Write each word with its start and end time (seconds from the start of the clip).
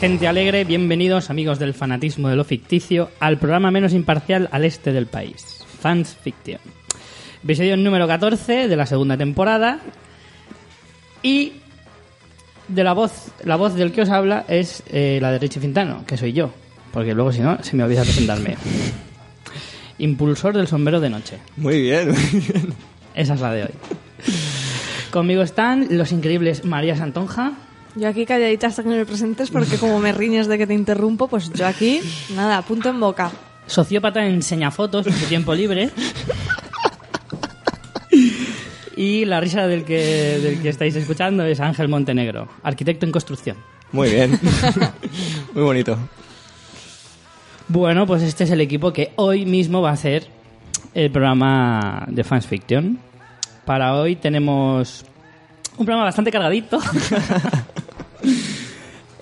Gente 0.00 0.26
alegre, 0.26 0.64
bienvenidos 0.64 1.28
amigos 1.28 1.58
del 1.58 1.74
fanatismo 1.74 2.30
de 2.30 2.36
lo 2.36 2.44
ficticio 2.44 3.10
al 3.20 3.38
programa 3.38 3.70
menos 3.70 3.92
imparcial 3.92 4.48
al 4.50 4.64
este 4.64 4.92
del 4.92 5.06
país, 5.06 5.62
Fans 5.78 6.16
Fiction. 6.16 6.79
Episodio 7.42 7.74
número 7.78 8.06
14 8.06 8.68
de 8.68 8.76
la 8.76 8.84
segunda 8.84 9.16
temporada 9.16 9.80
y 11.22 11.54
de 12.68 12.84
la 12.84 12.92
voz, 12.92 13.32
la 13.44 13.56
voz 13.56 13.74
del 13.74 13.92
que 13.92 14.02
os 14.02 14.10
habla 14.10 14.44
es 14.46 14.82
eh, 14.92 15.18
la 15.22 15.32
de 15.32 15.38
Richie 15.38 15.58
Fintano, 15.58 16.04
que 16.06 16.18
soy 16.18 16.34
yo, 16.34 16.50
porque 16.92 17.14
luego 17.14 17.32
si 17.32 17.40
no 17.40 17.62
se 17.62 17.76
me 17.76 17.84
olvida 17.84 18.02
presentarme. 18.02 18.56
Impulsor 19.98 20.54
del 20.54 20.68
sombrero 20.68 21.00
de 21.00 21.08
noche. 21.08 21.38
Muy 21.56 21.80
bien, 21.80 22.10
muy 22.10 22.40
bien. 22.40 22.74
Esa 23.14 23.34
es 23.34 23.40
la 23.40 23.52
de 23.52 23.62
hoy. 23.64 23.70
Conmigo 25.10 25.42
están 25.42 25.88
los 25.90 26.12
increíbles 26.12 26.66
María 26.66 26.94
Santonja. 26.94 27.54
Yo 27.96 28.06
aquí 28.06 28.26
calladita 28.26 28.66
hasta 28.66 28.82
que 28.82 28.90
me 28.90 29.06
presentes 29.06 29.50
porque 29.50 29.78
como 29.78 29.98
me 29.98 30.12
riñes 30.12 30.46
de 30.46 30.58
que 30.58 30.66
te 30.66 30.74
interrumpo, 30.74 31.26
pues 31.26 31.50
yo 31.54 31.66
aquí, 31.66 32.02
nada, 32.34 32.60
punto 32.62 32.90
en 32.90 33.00
boca. 33.00 33.32
sociópata 33.66 34.24
enseña 34.26 34.70
fotos 34.70 35.06
en 35.06 35.14
su 35.14 35.24
tiempo 35.24 35.54
libre. 35.54 35.90
Y 39.00 39.24
la 39.24 39.40
risa 39.40 39.66
del 39.66 39.84
que, 39.84 40.38
del 40.42 40.60
que 40.60 40.68
estáis 40.68 40.94
escuchando 40.94 41.42
es 41.42 41.58
Ángel 41.58 41.88
Montenegro, 41.88 42.48
arquitecto 42.62 43.06
en 43.06 43.12
construcción. 43.12 43.56
Muy 43.92 44.10
bien. 44.10 44.38
Muy 45.54 45.62
bonito. 45.62 45.96
Bueno, 47.68 48.06
pues 48.06 48.22
este 48.22 48.44
es 48.44 48.50
el 48.50 48.60
equipo 48.60 48.92
que 48.92 49.12
hoy 49.16 49.46
mismo 49.46 49.80
va 49.80 49.88
a 49.88 49.92
hacer 49.94 50.26
el 50.92 51.10
programa 51.10 52.04
de 52.08 52.24
Fans 52.24 52.46
Fiction. 52.46 52.98
Para 53.64 53.94
hoy 53.94 54.16
tenemos 54.16 55.06
un 55.78 55.86
programa 55.86 56.04
bastante 56.04 56.30
cargadito. 56.30 56.78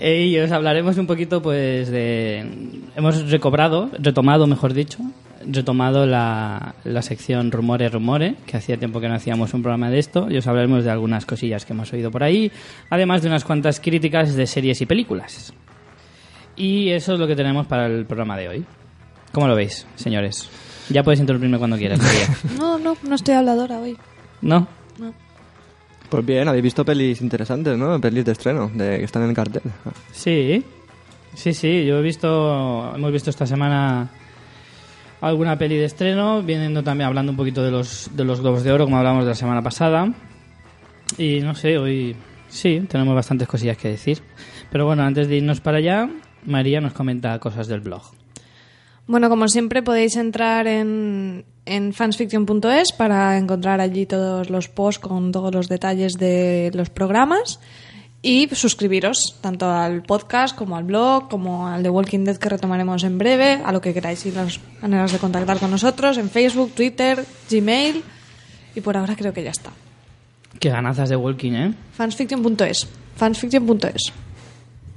Y 0.01 0.39
os 0.39 0.53
hablaremos 0.53 0.97
un 0.97 1.09
poquito, 1.09 1.43
pues, 1.43 1.91
de... 1.91 2.47
Hemos 2.95 3.29
recobrado, 3.31 3.91
retomado, 3.99 4.47
mejor 4.47 4.73
dicho, 4.73 5.01
retomado 5.47 6.07
la, 6.07 6.75
la 6.85 7.03
sección 7.03 7.51
Rumore, 7.51 7.89
Rumore, 7.89 8.37
que 8.47 8.57
hacía 8.57 8.77
tiempo 8.77 9.01
que 9.01 9.09
no 9.09 9.15
hacíamos 9.15 9.55
un 9.55 9.63
programa 9.63 9.91
de 9.91 9.99
esto, 9.99 10.29
y 10.31 10.37
os 10.37 10.47
hablaremos 10.47 10.85
de 10.85 10.91
algunas 10.91 11.27
cosillas 11.27 11.65
que 11.65 11.73
hemos 11.73 11.93
oído 11.93 12.11
por 12.11 12.23
ahí, 12.23 12.51
además 12.91 13.23
de 13.23 13.29
unas 13.29 13.45
cuantas 13.45 13.81
críticas 13.81 14.35
de 14.35 14.47
series 14.47 14.81
y 14.81 14.87
películas. 14.87 15.53
Y 16.57 16.91
eso 16.91 17.15
es 17.15 17.21
lo 17.21 17.27
que 17.27 17.37
tenemos 17.37 17.67
para 17.67 17.87
el 17.87 18.05
programa 18.05 18.37
de 18.37 18.49
hoy. 18.49 18.65
¿Cómo 19.33 19.47
lo 19.47 19.55
veis, 19.55 19.87
señores? 19.95 20.49
Ya 20.89 21.03
puedes 21.03 21.21
interrumpirme 21.21 21.59
cuando 21.59 21.77
quieras, 21.77 22.01
María. 22.01 22.29
No, 22.59 22.79
no, 22.79 22.97
no 23.03 23.15
estoy 23.15 23.35
habladora 23.35 23.79
hoy. 23.79 23.97
¿No? 24.41 24.67
Pues 26.09 26.25
bien, 26.25 26.49
habéis 26.49 26.65
visto 26.65 26.85
pelis 26.85 27.21
interesantes, 27.21 27.77
¿no? 27.77 28.01
Pelis 28.01 28.25
de 28.25 28.33
estreno, 28.33 28.71
de 28.75 28.99
que 28.99 29.05
están 29.05 29.25
en 29.25 29.29
el 29.31 29.35
cartel. 29.37 29.63
Sí, 30.11 30.65
sí, 31.35 31.53
sí. 31.53 31.85
Yo 31.85 31.99
he 31.99 32.03
visto, 32.03 32.95
hemos 32.95 33.13
visto 33.13 33.29
esta 33.29 33.47
semana 33.47 34.09
alguna 35.21 35.59
peli 35.59 35.77
de 35.77 35.85
estreno, 35.85 36.43
viendo 36.43 36.83
también 36.83 37.09
hablando 37.09 37.33
un 37.33 37.37
poquito 37.37 37.63
de 37.63 37.71
los 37.71 38.11
de 38.15 38.25
los 38.25 38.41
globos 38.41 38.63
de 38.65 38.73
oro, 38.73 38.85
como 38.85 38.99
hablamos 38.99 39.25
de 39.25 39.31
la 39.31 39.35
semana 39.35 39.63
pasada. 39.63 40.13
Y 41.17 41.41
no 41.41 41.55
sé, 41.55 41.79
hoy 41.79 42.17
sí 42.49 42.83
tenemos 42.89 43.15
bastantes 43.15 43.49
cosillas 43.49 43.77
que 43.77 43.89
decir. 43.89 44.21
Pero 44.71 44.87
bueno, 44.87 45.03
antes 45.03 45.29
de 45.29 45.37
irnos 45.37 45.61
para 45.61 45.79
allá, 45.79 46.09
María 46.45 46.81
nos 46.81 46.93
comenta 46.93 47.39
cosas 47.39 47.67
del 47.69 47.81
blog. 47.81 48.03
Bueno, 49.07 49.31
como 49.31 49.49
siempre 49.49 49.83
podéis 49.83 50.17
entrar 50.17 50.67
en, 50.67 51.47
en 51.65 51.95
fansfiction.es 51.95 52.93
para 52.93 53.39
encontrar 53.39 53.81
allí 53.81 54.05
todos 54.05 54.51
los 54.51 54.69
posts 54.69 54.99
con 54.99 55.33
todos 55.33 55.55
los 55.55 55.69
detalles 55.69 56.19
de 56.19 56.71
los 56.75 56.91
programas 56.91 57.59
y 58.23 58.49
suscribiros 58.53 59.39
tanto 59.41 59.71
al 59.71 60.03
podcast 60.03 60.57
como 60.57 60.77
al 60.77 60.85
blog, 60.85 61.29
como 61.29 61.69
al 61.69 61.83
de 61.83 61.91
Walking 61.91 62.25
Dead 62.25 62.37
que 62.37 62.49
retomaremos 62.49 63.05
en 63.05 63.19
breve, 63.19 63.61
a 63.65 63.73
lo 63.73 63.81
que 63.81 63.95
queráis 63.95 64.27
y 64.27 64.33
las 64.33 64.61
maneras 64.83 65.13
de 65.13 65.19
contactar 65.19 65.59
con 65.59 65.71
nosotros 65.71 66.19
en 66.19 66.29
Facebook, 66.31 66.73
Twitter, 66.75 67.25
Gmail 67.51 68.03
y 68.75 68.81
por 68.81 68.97
ahora 68.97 69.15
creo 69.17 69.33
que 69.33 69.43
ya 69.43 69.51
está. 69.51 69.71
Qué 70.59 70.71
ganazas 70.71 71.09
de 71.09 71.17
Walking, 71.17 71.53
¿eh? 71.53 71.75
Fansfiction.es. 71.93 72.89
Fansfiction.es. 73.17 74.13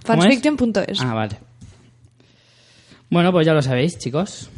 Fansfiction.es. 0.03 1.01
Ah, 1.01 1.13
vale. 1.13 1.37
Bueno, 3.09 3.31
pues 3.31 3.45
ya 3.45 3.53
lo 3.53 3.61
sabéis, 3.61 3.99
chicos. 3.99 4.49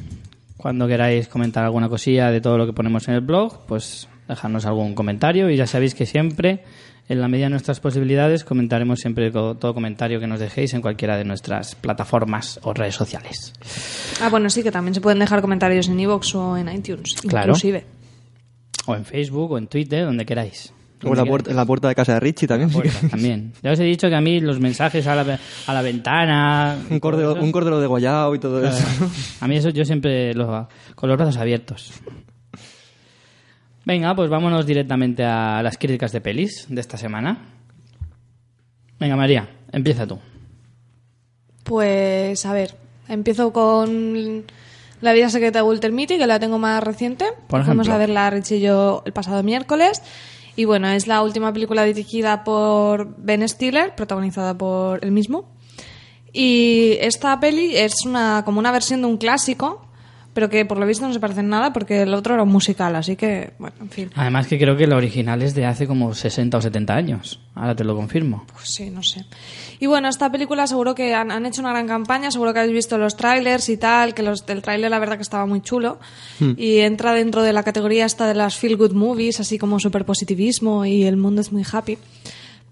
Cuando 0.58 0.88
queráis 0.88 1.28
comentar 1.28 1.64
alguna 1.66 1.90
cosilla 1.90 2.32
de 2.32 2.40
todo 2.40 2.58
lo 2.58 2.66
que 2.66 2.74
ponemos 2.74 3.08
en 3.08 3.16
el 3.16 3.22
blog, 3.22 3.66
pues 3.66 4.08
dejadnos 4.28 4.66
algún 4.66 4.96
comentario 4.96 5.50
y 5.50 5.58
ya 5.58 5.68
sabéis 5.68 5.96
que 5.96 6.06
siempre, 6.06 6.64
en 7.10 7.20
la 7.22 7.28
medida 7.28 7.48
de 7.48 7.52
nuestras 7.52 7.80
posibilidades, 7.80 8.44
comentaremos 8.44 9.00
siempre 9.00 9.30
todo 9.32 9.74
comentario 9.74 10.20
que 10.20 10.28
nos 10.28 10.40
dejéis 10.40 10.74
en 10.74 10.82
cualquiera 10.82 11.18
de 11.18 11.26
nuestras 11.26 11.76
plataformas 11.76 12.60
o 12.64 12.74
redes 12.74 12.96
sociales. 12.96 13.54
Ah, 14.22 14.30
bueno, 14.30 14.50
sí, 14.50 14.64
que 14.64 14.72
también 14.72 14.94
se 14.94 15.02
pueden 15.02 15.20
dejar 15.20 15.42
comentarios 15.42 15.88
en 15.90 16.00
iVoox 16.00 16.36
o 16.36 16.58
en 16.58 16.70
iTunes, 16.74 17.16
Claro. 17.28 17.48
inclusive. 17.48 17.86
O 18.86 18.96
en 18.96 19.06
Facebook 19.06 19.52
o 19.52 19.58
en 19.58 19.68
Twitter, 19.68 20.06
donde 20.06 20.26
queráis. 20.26 20.74
O 21.04 21.10
en 21.10 21.18
la, 21.18 21.26
puerta, 21.26 21.50
en 21.52 21.58
la 21.58 21.66
puerta 21.66 21.90
de 21.90 21.96
casa 21.96 22.14
de 22.14 22.20
Richie 22.22 22.48
también. 22.48 22.70
queráis. 22.70 23.10
También. 23.12 23.52
Ya 23.62 23.72
os 23.74 23.80
he 23.80 23.84
dicho 23.84 24.08
que 24.08 24.16
a 24.16 24.22
mí 24.22 24.40
los 24.40 24.62
mensajes 24.62 25.06
a 25.06 25.16
la, 25.16 25.38
a 25.68 25.74
la 25.74 25.82
ventana... 25.82 26.78
un, 26.90 27.00
cordero, 27.02 27.34
un 27.36 27.52
cordero 27.52 27.82
de 27.82 27.88
guayao 27.88 28.34
y 28.36 28.40
todo 28.40 28.66
eso. 28.66 28.82
A 29.42 29.48
mí 29.50 29.58
eso 29.58 29.70
yo 29.70 29.84
siempre 29.84 30.34
lo, 30.34 30.70
con 30.96 31.10
los 31.10 31.18
brazos 31.18 31.36
abiertos. 31.38 31.92
Venga, 33.86 34.16
pues 34.16 34.30
vámonos 34.30 34.66
directamente 34.66 35.24
a 35.24 35.62
las 35.62 35.78
críticas 35.78 36.12
de 36.12 36.22
pelis 36.22 36.68
de 36.70 36.80
esta 36.80 36.98
semana. 36.98 37.38
Venga, 39.00 39.16
María, 39.16 39.50
empieza 39.72 40.08
tú. 40.08 40.20
Pues, 41.64 42.46
a 42.46 42.54
ver, 42.54 42.76
empiezo 43.08 43.52
con 43.52 44.46
La 45.02 45.12
vida 45.12 45.30
secreta 45.30 45.60
de 45.60 45.64
Walter 45.64 45.92
Mitty, 45.92 46.18
que 46.18 46.28
la 46.28 46.40
tengo 46.40 46.60
más 46.60 46.82
reciente. 46.82 47.26
Por 47.48 47.62
ejemplo. 47.62 47.92
a 47.92 47.98
verla 47.98 48.30
Rich 48.30 48.54
y 48.54 48.62
yo 48.62 49.04
el 49.06 49.12
pasado 49.12 49.44
miércoles. 49.44 50.02
Y 50.56 50.66
bueno, 50.66 50.88
es 50.88 51.08
la 51.08 51.22
última 51.22 51.52
película 51.52 51.84
dirigida 51.84 52.44
por 52.44 53.16
Ben 53.18 53.48
Stiller, 53.48 53.96
protagonizada 53.96 54.58
por 54.58 55.04
él 55.04 55.12
mismo. 55.12 55.50
Y 56.32 56.98
esta 57.02 57.40
peli 57.40 57.76
es 57.76 58.06
una 58.06 58.44
como 58.46 58.60
una 58.60 58.72
versión 58.72 59.02
de 59.02 59.08
un 59.08 59.18
clásico, 59.18 59.88
pero 60.34 60.50
que 60.50 60.66
por 60.66 60.78
lo 60.78 60.86
visto 60.86 61.08
no 61.08 61.14
se 61.14 61.20
parece 61.20 61.42
en 61.42 61.50
nada 61.50 61.74
porque 61.74 62.02
el 62.04 62.14
otro 62.14 62.34
era 62.34 62.44
un 62.44 62.50
musical, 62.50 62.96
así 62.96 63.16
que, 63.16 63.52
bueno, 63.60 63.76
en 63.82 63.90
fin. 63.90 64.12
Además 64.16 64.48
que 64.48 64.58
creo 64.58 64.76
que 64.76 64.88
la 64.88 64.96
original 64.96 65.42
es 65.42 65.54
de 65.56 65.66
hace 65.66 65.88
como 65.88 66.14
60 66.14 66.58
o 66.58 66.62
70 66.62 66.96
años. 66.96 67.40
Ahora 67.56 67.76
te 67.76 67.84
lo 67.84 67.96
confirmo. 67.96 68.46
Pues 68.52 68.70
sí, 68.70 68.90
no 68.90 69.04
sé. 69.04 69.26
Y 69.80 69.88
bueno, 69.88 70.08
esta 70.08 70.32
película 70.32 70.66
seguro 70.68 70.96
que 70.96 71.14
han, 71.14 71.32
han 71.32 71.46
hecho 71.46 71.62
una 71.62 71.72
gran 71.72 71.88
campaña, 71.88 72.32
seguro 72.32 72.54
que 72.54 72.60
habéis 72.60 72.74
visto 72.74 72.98
los 72.98 73.16
trailers 73.16 73.70
y 73.70 73.78
tal, 73.78 74.14
que 74.14 74.24
los, 74.24 74.44
el 74.48 74.62
tráiler 74.62 74.90
la 74.90 75.00
verdad 75.00 75.18
que 75.18 75.24
estaba 75.24 75.46
muy 75.46 75.62
chulo. 75.62 76.00
Y 76.58 76.80
entra 76.80 77.14
dentro 77.14 77.42
de 77.42 77.54
la 77.54 77.64
categoría 77.64 78.06
esta 78.06 78.28
de 78.28 78.34
las 78.34 78.58
feel 78.58 78.76
good 78.76 78.94
movies, 78.94 79.40
así 79.40 79.58
como 79.58 79.80
super 79.80 80.06
positivismo 80.06 80.86
y 80.86 81.04
el 81.04 81.18
mundo 81.18 81.42
es 81.42 81.52
muy 81.52 81.64
happy. 81.70 81.98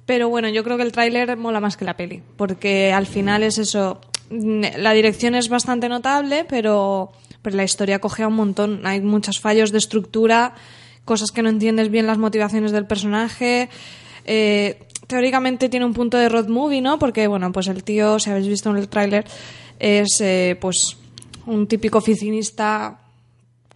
Pero 0.05 0.29
bueno, 0.29 0.49
yo 0.49 0.63
creo 0.63 0.77
que 0.77 0.83
el 0.83 0.91
tráiler 0.91 1.37
mola 1.37 1.59
más 1.59 1.77
que 1.77 1.85
la 1.85 1.95
peli, 1.95 2.21
porque 2.35 2.91
al 2.91 3.05
final 3.05 3.43
es 3.43 3.57
eso, 3.57 4.01
la 4.29 4.91
dirección 4.93 5.35
es 5.35 5.47
bastante 5.47 5.87
notable, 5.89 6.45
pero, 6.49 7.11
pero 7.41 7.55
la 7.55 7.63
historia 7.63 7.99
coge 7.99 8.23
a 8.23 8.27
un 8.27 8.35
montón. 8.35 8.85
Hay 8.85 9.01
muchos 9.01 9.39
fallos 9.39 9.71
de 9.71 9.77
estructura, 9.77 10.53
cosas 11.05 11.31
que 11.31 11.41
no 11.41 11.49
entiendes 11.49 11.89
bien 11.89 12.07
las 12.07 12.17
motivaciones 12.17 12.71
del 12.71 12.85
personaje. 12.85 13.69
Eh, 14.25 14.79
teóricamente 15.07 15.69
tiene 15.69 15.85
un 15.85 15.93
punto 15.93 16.17
de 16.17 16.29
road 16.29 16.47
movie, 16.47 16.81
¿no? 16.81 16.99
Porque, 16.99 17.27
bueno, 17.27 17.51
pues 17.51 17.67
el 17.67 17.83
tío, 17.83 18.19
si 18.19 18.29
habéis 18.29 18.47
visto 18.47 18.69
en 18.69 18.77
el 18.77 18.87
tráiler, 18.87 19.25
es 19.79 20.21
eh, 20.21 20.57
pues 20.61 20.97
un 21.45 21.67
típico 21.67 21.97
oficinista 21.97 23.00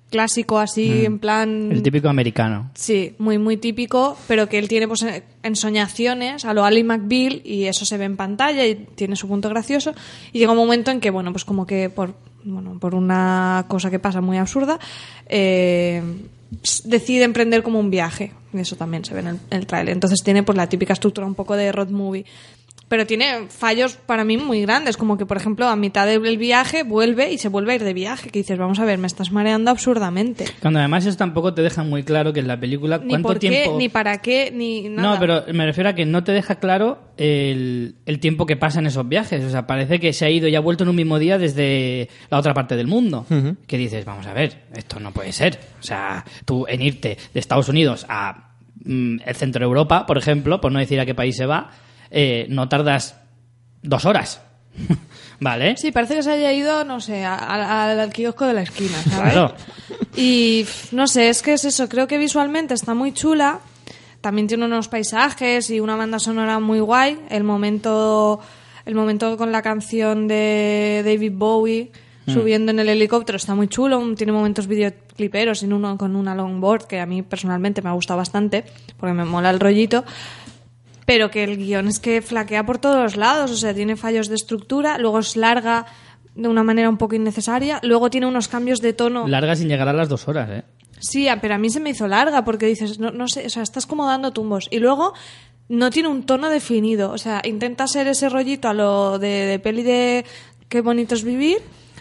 clásico 0.09 0.59
así, 0.59 1.05
en 1.05 1.19
plan... 1.19 1.71
El 1.71 1.81
típico 1.81 2.07
americano. 2.07 2.71
Sí, 2.73 3.15
muy, 3.17 3.37
muy 3.37 3.57
típico, 3.57 4.17
pero 4.27 4.47
que 4.47 4.57
él 4.59 4.67
tiene 4.67 4.87
pues 4.87 5.05
ensoñaciones 5.43 6.45
a 6.45 6.53
lo 6.53 6.63
Ali 6.63 6.83
McBeal 6.83 7.41
y 7.43 7.65
eso 7.65 7.85
se 7.85 7.97
ve 7.97 8.05
en 8.05 8.15
pantalla 8.15 8.65
y 8.65 8.75
tiene 8.75 9.15
su 9.15 9.27
punto 9.27 9.49
gracioso. 9.49 9.93
Y 10.31 10.39
llega 10.39 10.51
un 10.51 10.57
momento 10.57 10.91
en 10.91 10.99
que, 10.99 11.09
bueno, 11.09 11.31
pues 11.31 11.43
como 11.43 11.65
que 11.65 11.89
por, 11.89 12.15
bueno, 12.43 12.77
por 12.79 12.95
una 12.95 13.65
cosa 13.67 13.89
que 13.89 13.99
pasa 13.99 14.21
muy 14.21 14.37
absurda, 14.37 14.79
eh, 15.27 16.01
decide 16.83 17.23
emprender 17.23 17.63
como 17.63 17.79
un 17.79 17.89
viaje. 17.89 18.31
Eso 18.53 18.77
también 18.77 19.03
se 19.03 19.13
ve 19.13 19.19
en 19.19 19.27
el, 19.27 19.39
el 19.49 19.67
tráiler. 19.67 19.93
Entonces 19.93 20.23
tiene 20.23 20.43
pues 20.43 20.55
la 20.55 20.69
típica 20.69 20.93
estructura 20.93 21.27
un 21.27 21.35
poco 21.35 21.55
de 21.57 21.71
road 21.71 21.89
movie 21.89 22.25
pero 22.87 23.05
tiene 23.05 23.47
fallos 23.49 23.95
para 23.95 24.23
mí 24.23 24.37
muy 24.37 24.61
grandes, 24.61 24.97
como 24.97 25.17
que, 25.17 25.25
por 25.25 25.37
ejemplo, 25.37 25.67
a 25.67 25.75
mitad 25.75 26.05
del 26.05 26.37
viaje 26.37 26.83
vuelve 26.83 27.31
y 27.31 27.37
se 27.37 27.49
vuelve 27.49 27.73
a 27.73 27.75
ir 27.75 27.83
de 27.83 27.93
viaje, 27.93 28.29
que 28.29 28.39
dices, 28.39 28.57
vamos 28.57 28.79
a 28.79 28.85
ver, 28.85 28.99
me 28.99 29.07
estás 29.07 29.31
mareando 29.31 29.71
absurdamente. 29.71 30.45
Cuando 30.61 30.79
además 30.79 31.05
eso 31.05 31.17
tampoco 31.17 31.53
te 31.53 31.61
deja 31.61 31.83
muy 31.83 32.03
claro 32.03 32.31
que 32.33 32.41
en 32.41 32.47
la 32.47 32.59
película 32.59 32.99
Ni 32.99 33.09
cuánto 33.09 33.29
por 33.29 33.39
tiempo... 33.39 33.71
qué, 33.71 33.77
ni 33.77 33.89
para 33.89 34.21
qué, 34.21 34.51
ni 34.53 34.89
nada. 34.89 35.13
No, 35.13 35.19
pero 35.19 35.43
me 35.53 35.65
refiero 35.65 35.89
a 35.89 35.93
que 35.93 36.05
no 36.05 36.23
te 36.23 36.31
deja 36.31 36.55
claro 36.55 36.99
el, 37.17 37.95
el 38.05 38.19
tiempo 38.19 38.45
que 38.45 38.55
pasa 38.55 38.79
en 38.79 38.87
esos 38.87 39.07
viajes. 39.07 39.43
O 39.43 39.49
sea, 39.49 39.65
parece 39.65 39.99
que 39.99 40.13
se 40.13 40.25
ha 40.25 40.29
ido 40.29 40.47
y 40.47 40.55
ha 40.55 40.59
vuelto 40.59 40.83
en 40.83 40.89
un 40.89 40.95
mismo 40.95 41.17
día 41.17 41.37
desde 41.37 42.09
la 42.29 42.37
otra 42.37 42.53
parte 42.53 42.75
del 42.75 42.87
mundo. 42.87 43.25
Que 43.67 43.77
dices, 43.77 44.05
vamos 44.05 44.27
a 44.27 44.33
ver, 44.33 44.65
esto 44.75 44.99
no 44.99 45.11
puede 45.11 45.31
ser. 45.31 45.59
O 45.79 45.83
sea, 45.83 46.23
tú 46.45 46.65
en 46.67 46.81
irte 46.81 47.17
de 47.33 47.39
Estados 47.39 47.69
Unidos 47.69 48.05
a 48.09 48.53
mm, 48.83 49.17
el 49.25 49.35
centro 49.35 49.59
de 49.59 49.65
Europa, 49.65 50.05
por 50.05 50.17
ejemplo, 50.17 50.61
por 50.61 50.71
no 50.71 50.79
decir 50.79 50.99
a 50.99 51.05
qué 51.05 51.15
país 51.15 51.35
se 51.35 51.45
va, 51.45 51.71
eh, 52.11 52.45
no 52.49 52.67
tardas 52.69 53.15
dos 53.81 54.05
horas. 54.05 54.41
¿Vale? 55.39 55.75
Sí, 55.77 55.91
parece 55.91 56.15
que 56.15 56.23
se 56.23 56.31
haya 56.31 56.51
ido, 56.53 56.85
no 56.85 57.01
sé, 57.01 57.25
a- 57.25 57.35
a- 57.35 57.91
al, 58.01 58.13
kiosco 58.13 58.45
de 58.45 58.53
la 58.53 58.61
esquina, 58.61 58.97
¿sabes? 59.09 59.33
Claro. 59.33 59.53
Y 60.15 60.65
no 60.93 61.07
sé, 61.07 61.27
es 61.29 61.41
que 61.41 61.53
es 61.53 61.65
eso, 61.65 61.89
creo 61.89 62.07
que 62.07 62.17
visualmente 62.17 62.73
está 62.73 62.93
muy 62.93 63.11
chula. 63.13 63.59
También 64.21 64.47
tiene 64.47 64.65
unos 64.65 64.87
paisajes 64.87 65.69
y 65.69 65.79
una 65.81 65.95
banda 65.97 66.19
sonora 66.19 66.59
muy 66.59 66.79
guay. 66.79 67.19
El 67.29 67.43
momento, 67.43 68.39
el 68.85 68.95
momento 68.95 69.37
con 69.37 69.51
la 69.51 69.61
canción 69.61 70.27
de 70.27 71.01
David 71.05 71.33
Bowie 71.35 71.91
subiendo 72.27 72.71
en 72.71 72.79
el 72.79 72.89
helicóptero 72.89 73.35
está 73.35 73.53
muy 73.53 73.67
chulo. 73.67 74.01
Tiene 74.15 74.31
momentos 74.31 74.65
videocliperos 74.65 75.61
y 75.61 75.67
uno 75.67 75.95
con 75.95 76.15
una 76.15 76.33
longboard 76.33 76.87
que 76.87 76.99
a 76.99 77.05
mí 77.05 77.21
personalmente 77.21 77.83
me 77.83 77.89
ha 77.89 77.93
gustado 77.93 78.17
bastante 78.17 78.63
porque 78.97 79.13
me 79.13 79.25
mola 79.25 79.51
el 79.51 79.59
rollito. 79.59 80.03
Pero 81.05 81.29
que 81.29 81.43
el 81.43 81.57
guion 81.57 81.87
es 81.87 81.99
que 81.99 82.21
flaquea 82.21 82.65
por 82.65 82.79
todos 82.79 83.01
los 83.01 83.15
lados, 83.15 83.51
o 83.51 83.55
sea, 83.55 83.73
tiene 83.73 83.95
fallos 83.95 84.27
de 84.27 84.35
estructura, 84.35 84.97
luego 84.97 85.19
es 85.19 85.35
larga 85.35 85.85
de 86.33 86.47
una 86.49 86.63
manera 86.63 86.89
un 86.89 86.97
poco 86.97 87.15
innecesaria, 87.15 87.79
luego 87.83 88.09
tiene 88.09 88.27
unos 88.27 88.47
cambios 88.47 88.81
de 88.81 88.93
tono. 88.93 89.27
Larga 89.27 89.55
sin 89.55 89.69
llegar 89.69 89.87
a 89.87 89.93
las 89.93 90.09
dos 90.09 90.27
horas, 90.27 90.49
¿eh? 90.49 90.63
Sí, 90.99 91.27
pero 91.41 91.55
a 91.55 91.57
mí 91.57 91.69
se 91.69 91.79
me 91.79 91.91
hizo 91.91 92.07
larga 92.07 92.43
porque 92.43 92.65
dices, 92.65 92.99
no, 92.99 93.11
no 93.11 93.27
sé, 93.27 93.45
o 93.45 93.49
sea, 93.49 93.63
estás 93.63 93.85
como 93.85 94.05
dando 94.05 94.31
tumbos. 94.31 94.67
Y 94.71 94.79
luego 94.79 95.13
no 95.69 95.89
tiene 95.89 96.09
un 96.09 96.23
tono 96.25 96.49
definido, 96.49 97.11
o 97.11 97.17
sea, 97.17 97.41
intenta 97.43 97.87
ser 97.87 98.07
ese 98.07 98.29
rollito 98.29 98.67
a 98.67 98.73
lo 98.73 99.19
de, 99.19 99.45
de 99.45 99.59
peli 99.59 99.83
de 99.83 100.25
qué 100.69 100.81
bonito 100.81 101.15
es 101.15 101.23
vivir, 101.23 101.57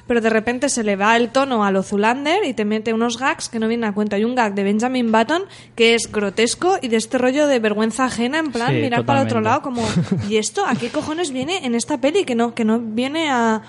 pero 0.06 0.20
de 0.20 0.30
repente 0.30 0.68
se 0.68 0.84
le 0.84 0.96
va 0.96 1.16
el 1.16 1.30
tono 1.30 1.64
a 1.64 1.70
lo 1.70 1.82
Zulander 1.82 2.44
y 2.44 2.54
te 2.54 2.64
mete 2.64 2.92
unos 2.92 3.18
gags 3.18 3.48
que 3.48 3.58
no 3.58 3.68
vienen 3.68 3.88
a 3.88 3.94
cuenta. 3.94 4.16
Hay 4.16 4.24
un 4.24 4.34
gag 4.34 4.54
de 4.54 4.64
Benjamin 4.64 5.10
Button 5.10 5.44
que 5.74 5.94
es 5.94 6.10
grotesco 6.10 6.78
y 6.80 6.88
de 6.88 6.96
este 6.96 7.18
rollo 7.18 7.46
de 7.46 7.58
vergüenza 7.58 8.04
ajena, 8.04 8.38
en 8.38 8.52
plan 8.52 8.70
Sí, 8.70 8.80
mirar 8.80 9.04
para 9.04 9.22
otro 9.22 9.40
lado 9.40 9.62
como, 9.62 9.82
¿y 10.28 10.36
esto 10.36 10.64
a 10.66 10.74
qué 10.74 10.90
cojones 10.90 11.32
viene 11.32 11.64
en 11.64 11.74
esta 11.74 11.98
peli 11.98 12.24
que 12.24 12.34
no, 12.34 12.54
que 12.54 12.64
no 12.64 12.80
viene 12.80 13.30
a, 13.30 13.62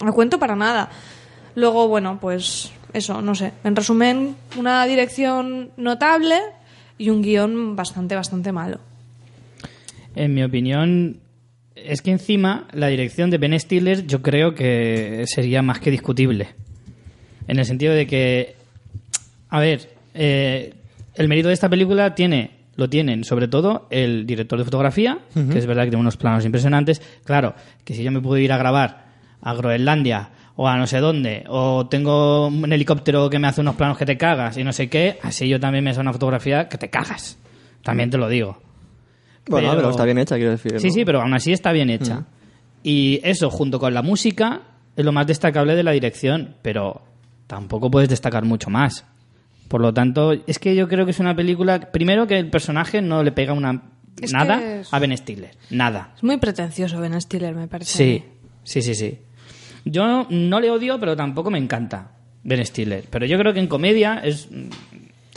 a 0.00 0.12
cuento 0.12 0.38
para 0.38 0.56
nada? 0.56 0.90
Luego, 1.54 1.88
bueno, 1.88 2.18
pues 2.20 2.70
eso, 2.92 3.20
no 3.22 3.34
sé. 3.34 3.52
En 3.64 3.74
resumen, 3.74 4.36
una 4.56 4.84
dirección 4.86 5.70
notable 5.76 6.36
y 6.98 7.10
un 7.10 7.22
guion 7.22 7.76
bastante, 7.76 8.14
bastante 8.14 8.52
malo. 8.52 8.78
En 10.14 10.34
mi 10.34 10.42
opinión, 10.42 11.20
es 11.84 12.02
que 12.02 12.10
encima 12.10 12.68
la 12.72 12.88
dirección 12.88 13.30
de 13.30 13.38
Ben 13.38 13.58
Stiller 13.58 14.06
yo 14.06 14.22
creo 14.22 14.54
que 14.54 15.24
sería 15.26 15.62
más 15.62 15.80
que 15.80 15.90
discutible. 15.90 16.48
En 17.46 17.58
el 17.58 17.64
sentido 17.64 17.94
de 17.94 18.06
que, 18.06 18.56
a 19.48 19.60
ver, 19.60 19.90
eh, 20.14 20.74
el 21.14 21.28
mérito 21.28 21.48
de 21.48 21.54
esta 21.54 21.68
película 21.68 22.14
tiene, 22.14 22.50
lo 22.76 22.88
tienen 22.88 23.24
sobre 23.24 23.48
todo 23.48 23.88
el 23.90 24.26
director 24.26 24.58
de 24.58 24.64
fotografía, 24.64 25.18
que 25.34 25.58
es 25.58 25.66
verdad 25.66 25.84
que 25.84 25.90
tiene 25.90 26.02
unos 26.02 26.16
planos 26.16 26.44
impresionantes. 26.44 27.00
Claro, 27.24 27.54
que 27.84 27.94
si 27.94 28.02
yo 28.02 28.10
me 28.10 28.20
puedo 28.20 28.38
ir 28.38 28.52
a 28.52 28.58
grabar 28.58 29.06
a 29.40 29.54
Groenlandia 29.54 30.30
o 30.56 30.68
a 30.68 30.76
no 30.76 30.86
sé 30.86 30.98
dónde, 30.98 31.44
o 31.48 31.86
tengo 31.86 32.48
un 32.48 32.72
helicóptero 32.72 33.30
que 33.30 33.38
me 33.38 33.46
hace 33.46 33.60
unos 33.60 33.76
planos 33.76 33.96
que 33.96 34.04
te 34.04 34.18
cagas 34.18 34.56
y 34.58 34.64
no 34.64 34.72
sé 34.72 34.88
qué, 34.88 35.18
así 35.22 35.48
yo 35.48 35.60
también 35.60 35.84
me 35.84 35.90
hago 35.90 36.00
una 36.00 36.12
fotografía 36.12 36.68
que 36.68 36.78
te 36.78 36.90
cagas. 36.90 37.38
También 37.82 38.10
te 38.10 38.18
lo 38.18 38.28
digo. 38.28 38.60
Bueno, 39.48 39.68
Pero- 39.70 39.80
pero 39.80 39.90
está 39.90 40.04
bien 40.04 40.18
hecha, 40.18 40.36
quiero 40.36 40.50
decir. 40.52 40.78
Sí, 40.80 40.88
¿no? 40.88 40.92
sí, 40.94 41.04
pero 41.04 41.20
aún 41.22 41.34
así 41.34 41.52
está 41.52 41.72
bien 41.72 41.90
hecha. 41.90 42.24
Y 42.82 43.20
eso, 43.24 43.50
junto 43.50 43.78
con 43.78 43.92
la 43.94 44.02
música, 44.02 44.62
es 44.96 45.04
lo 45.04 45.12
más 45.12 45.26
destacable 45.26 45.74
de 45.74 45.82
la 45.82 45.92
dirección, 45.92 46.54
pero 46.62 47.02
tampoco 47.46 47.90
puedes 47.90 48.08
destacar 48.08 48.44
mucho 48.44 48.70
más. 48.70 49.04
Por 49.68 49.80
lo 49.80 49.92
tanto, 49.92 50.32
es 50.46 50.58
que 50.58 50.74
yo 50.74 50.88
creo 50.88 51.04
que 51.04 51.10
es 51.10 51.18
una 51.20 51.34
película, 51.36 51.90
primero 51.92 52.26
que 52.26 52.38
el 52.38 52.48
personaje 52.50 53.02
no 53.02 53.22
le 53.22 53.32
pega 53.32 53.52
una 53.52 53.82
Es 54.20 54.32
nada 54.32 54.80
es- 54.80 54.92
a 54.92 54.98
Ben 54.98 55.16
Stiller, 55.16 55.50
nada. 55.70 56.12
Es 56.16 56.22
muy 56.22 56.36
pretencioso 56.38 56.98
Ben 57.00 57.20
Stiller, 57.20 57.54
me 57.54 57.68
parece. 57.68 57.92
Sí, 57.96 58.24
sí, 58.64 58.82
sí, 58.82 58.94
sí. 58.94 59.18
Yo 59.84 60.26
no 60.30 60.60
le 60.60 60.70
odio, 60.70 60.98
pero 60.98 61.16
tampoco 61.16 61.50
me 61.50 61.58
encanta 61.58 62.12
Ben 62.44 62.64
Stiller. 62.64 63.04
Pero 63.10 63.26
yo 63.26 63.38
creo 63.38 63.52
que 63.52 63.60
en 63.60 63.66
comedia 63.68 64.20
es 64.24 64.48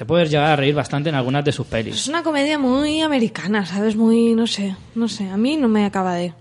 te 0.01 0.05
puedes 0.07 0.31
llegar 0.31 0.47
a 0.47 0.55
reír 0.55 0.73
bastante 0.73 1.09
en 1.09 1.15
algunas 1.15 1.45
de 1.45 1.51
sus 1.51 1.67
Es 1.67 1.71
pelis. 1.71 2.07
una 2.07 2.23
comedia 2.23 2.57
muy 2.57 3.01
americana, 3.01 3.67
¿sabes? 3.67 3.95
Muy, 3.95 4.33
no 4.33 4.47
sé, 4.47 4.75
no 4.95 5.07
sé. 5.07 5.29
A 5.29 5.37
mí 5.37 5.57
no 5.57 5.67
me 5.67 5.85
acaba 5.85 6.15
de... 6.15 6.33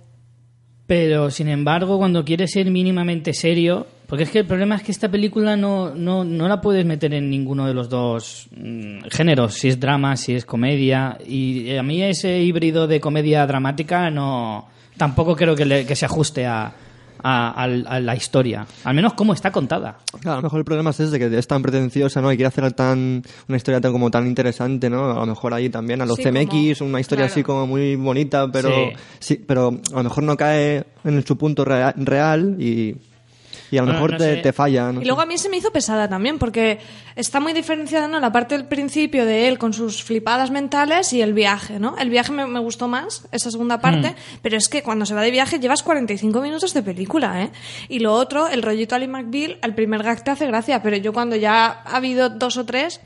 Pero, 0.86 1.30
sin 1.30 1.46
embargo, 1.48 1.98
cuando 1.98 2.24
quieres 2.24 2.52
ser 2.52 2.70
mínimamente 2.70 3.34
serio... 3.34 3.86
Porque 4.06 4.24
es 4.24 4.30
que 4.30 4.38
el 4.38 4.46
problema 4.46 4.76
es 4.76 4.82
que 4.82 4.90
esta 4.92 5.10
película 5.10 5.56
no, 5.58 5.94
no, 5.94 6.24
no 6.24 6.48
la 6.48 6.60
puedes 6.62 6.84
meter 6.86 7.12
en 7.12 7.28
ninguno 7.28 7.66
de 7.66 7.74
los 7.74 7.90
dos 7.90 8.48
mm, 8.56 9.02
géneros, 9.10 9.54
si 9.54 9.68
es 9.68 9.78
drama, 9.78 10.16
si 10.16 10.34
es 10.34 10.46
comedia. 10.46 11.18
Y 11.28 11.76
a 11.76 11.82
mí 11.82 12.02
ese 12.02 12.40
híbrido 12.40 12.86
de 12.88 12.98
comedia 12.98 13.46
dramática 13.46 14.10
no 14.10 14.68
tampoco 14.96 15.36
creo 15.36 15.54
que, 15.54 15.64
le- 15.66 15.84
que 15.86 15.94
se 15.94 16.06
ajuste 16.06 16.44
a, 16.46 16.72
a- 17.22 17.50
al- 17.50 17.86
a 17.88 18.00
la 18.00 18.14
historia. 18.16 18.66
Al 18.84 18.94
menos 18.94 19.14
cómo 19.14 19.32
está 19.32 19.50
contada. 19.50 19.98
Claro, 20.20 20.34
a 20.34 20.36
lo 20.36 20.42
mejor 20.42 20.58
el 20.60 20.64
problema 20.64 20.90
es 20.90 21.00
ese, 21.00 21.18
que 21.18 21.38
es 21.38 21.46
tan 21.46 21.62
pretenciosa, 21.62 22.20
¿no? 22.20 22.32
Y 22.32 22.36
quiere 22.36 22.48
hacer 22.48 22.72
tan, 22.72 23.22
una 23.48 23.56
historia 23.56 23.80
tan, 23.80 23.92
como 23.92 24.10
tan 24.10 24.26
interesante, 24.26 24.88
¿no? 24.90 25.10
A 25.10 25.14
lo 25.20 25.26
mejor 25.26 25.54
ahí 25.54 25.68
también 25.70 26.00
a 26.02 26.06
los 26.06 26.16
Sí, 26.16 26.22
CMX, 26.24 26.78
como- 26.78 26.90
una 26.90 27.00
historia 27.00 27.24
claro. 27.26 27.32
así 27.32 27.42
como 27.42 27.66
muy 27.66 27.96
bonita, 27.96 28.50
pero 28.50 28.68
Sí. 28.70 28.92
sí. 29.18 29.44
pero 29.46 29.68
a 29.92 29.96
lo 29.96 30.04
mejor 30.04 30.24
no 30.24 30.36
cae 30.36 30.84
en 31.04 31.26
su 31.26 31.36
punto 31.36 31.64
rea- 31.64 31.94
real 31.96 32.56
y, 32.58 32.96
y 33.70 33.78
a 33.78 33.82
lo 33.82 33.86
Bueno, 33.86 34.00
mejor 34.00 34.12
no 34.12 34.42
te, 34.42 34.52
falla, 34.52 34.92
¿no? 34.92 35.00
Y 35.00 35.04
luego 35.04 35.20
a 35.20 35.26
mí 35.26 35.38
se 35.38 35.48
me 35.48 35.56
hizo 35.56 35.70
pesada 35.70 36.08
también, 36.08 36.38
porque 36.38 36.80
está 37.16 37.40
muy 37.40 37.52
diferenciada, 37.52 38.08
¿no? 38.08 38.18
La 38.18 38.32
parte 38.32 38.56
del 38.56 38.66
principio 38.66 39.24
de 39.24 39.48
él 39.48 39.58
con 39.58 39.72
sus 39.72 40.02
flipadas 40.02 40.50
mentales 40.50 41.12
y 41.12 41.22
el 41.22 41.32
viaje, 41.32 41.78
¿no? 41.78 41.96
El 41.98 42.10
viaje 42.10 42.32
me, 42.32 42.46
me 42.46 42.60
gustó 42.60 42.88
más, 42.88 43.28
esa 43.32 43.50
segunda 43.50 43.80
parte, 43.80 44.14
pero 44.42 44.56
es 44.56 44.68
que 44.68 44.82
cuando 44.82 45.06
se 45.06 45.14
va 45.14 45.22
de 45.22 45.30
viaje 45.30 45.58
llevas 45.58 45.82
45 45.82 46.40
minutos 46.40 46.74
de 46.74 46.82
película, 46.82 47.42
¿eh? 47.42 47.50
Y 47.88 48.00
lo 48.00 48.14
otro, 48.14 48.48
el 48.48 48.62
rollito 48.62 48.94
Ali 48.94 49.08
McBeal, 49.08 49.58
al 49.62 49.74
primer 49.74 50.02
gag 50.02 50.24
te 50.24 50.30
hace 50.30 50.46
gracia, 50.46 50.82
pero 50.82 50.96
yo 50.96 51.12
cuando 51.12 51.36
ya 51.36 51.82
ha 51.84 51.96
habido 51.96 52.28
dos 52.30 52.56
o 52.56 52.64
tres, 52.64 53.00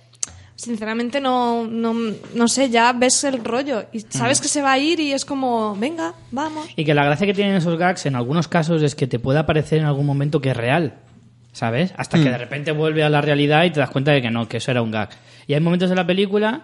sinceramente 0.57 1.21
no, 1.21 1.67
no, 1.67 1.95
no 2.35 2.49
sé, 2.49 2.71
ya 2.71 2.93
ves 2.93 3.25
el 3.25 3.45
rollo 3.45 3.85
y 3.93 4.01
sabes 4.01 4.41
que 4.41 4.49
se 4.49 4.63
va 4.63 4.73
a 4.73 4.79
ir 4.79 5.01
y 5.01 5.13
es 5.13 5.25
como, 5.25 5.77
venga, 5.77 6.15
vamos. 6.31 6.67
Y 6.77 6.85
que 6.85 6.95
la 6.95 7.05
gracia 7.05 7.27
que 7.27 7.35
tienen 7.35 7.57
esos 7.57 7.79
gags 7.79 8.07
en 8.07 8.17
algunos 8.17 8.49
casos 8.49 8.83
es 8.83 8.95
que 8.95 9.07
te 9.07 9.19
pueda 9.19 9.47
parecer 9.47 9.81
en 9.81 9.87
algún 9.87 10.07
momento 10.07 10.41
que 10.41 10.51
es 10.51 10.57
real. 10.57 10.95
¿Sabes? 11.53 11.95
Hasta 11.97 12.21
que 12.21 12.29
de 12.29 12.37
repente 12.37 12.73
vuelve 12.73 13.05
a 13.05 13.09
la 13.09 13.21
realidad 13.21 13.63
y 13.63 13.71
te 13.71 13.79
das 13.79 13.91
cuenta 13.91 14.11
de 14.11 14.21
que 14.21 14.29
no, 14.29 14.49
que 14.49 14.57
eso 14.57 14.73
era 14.73 14.83
un 14.83 14.91
gag. 14.91 15.11
Y 15.47 15.55
hay 15.55 15.61
momentos 15.61 15.89
de 15.89 15.95
la 15.95 16.05
película 16.05 16.63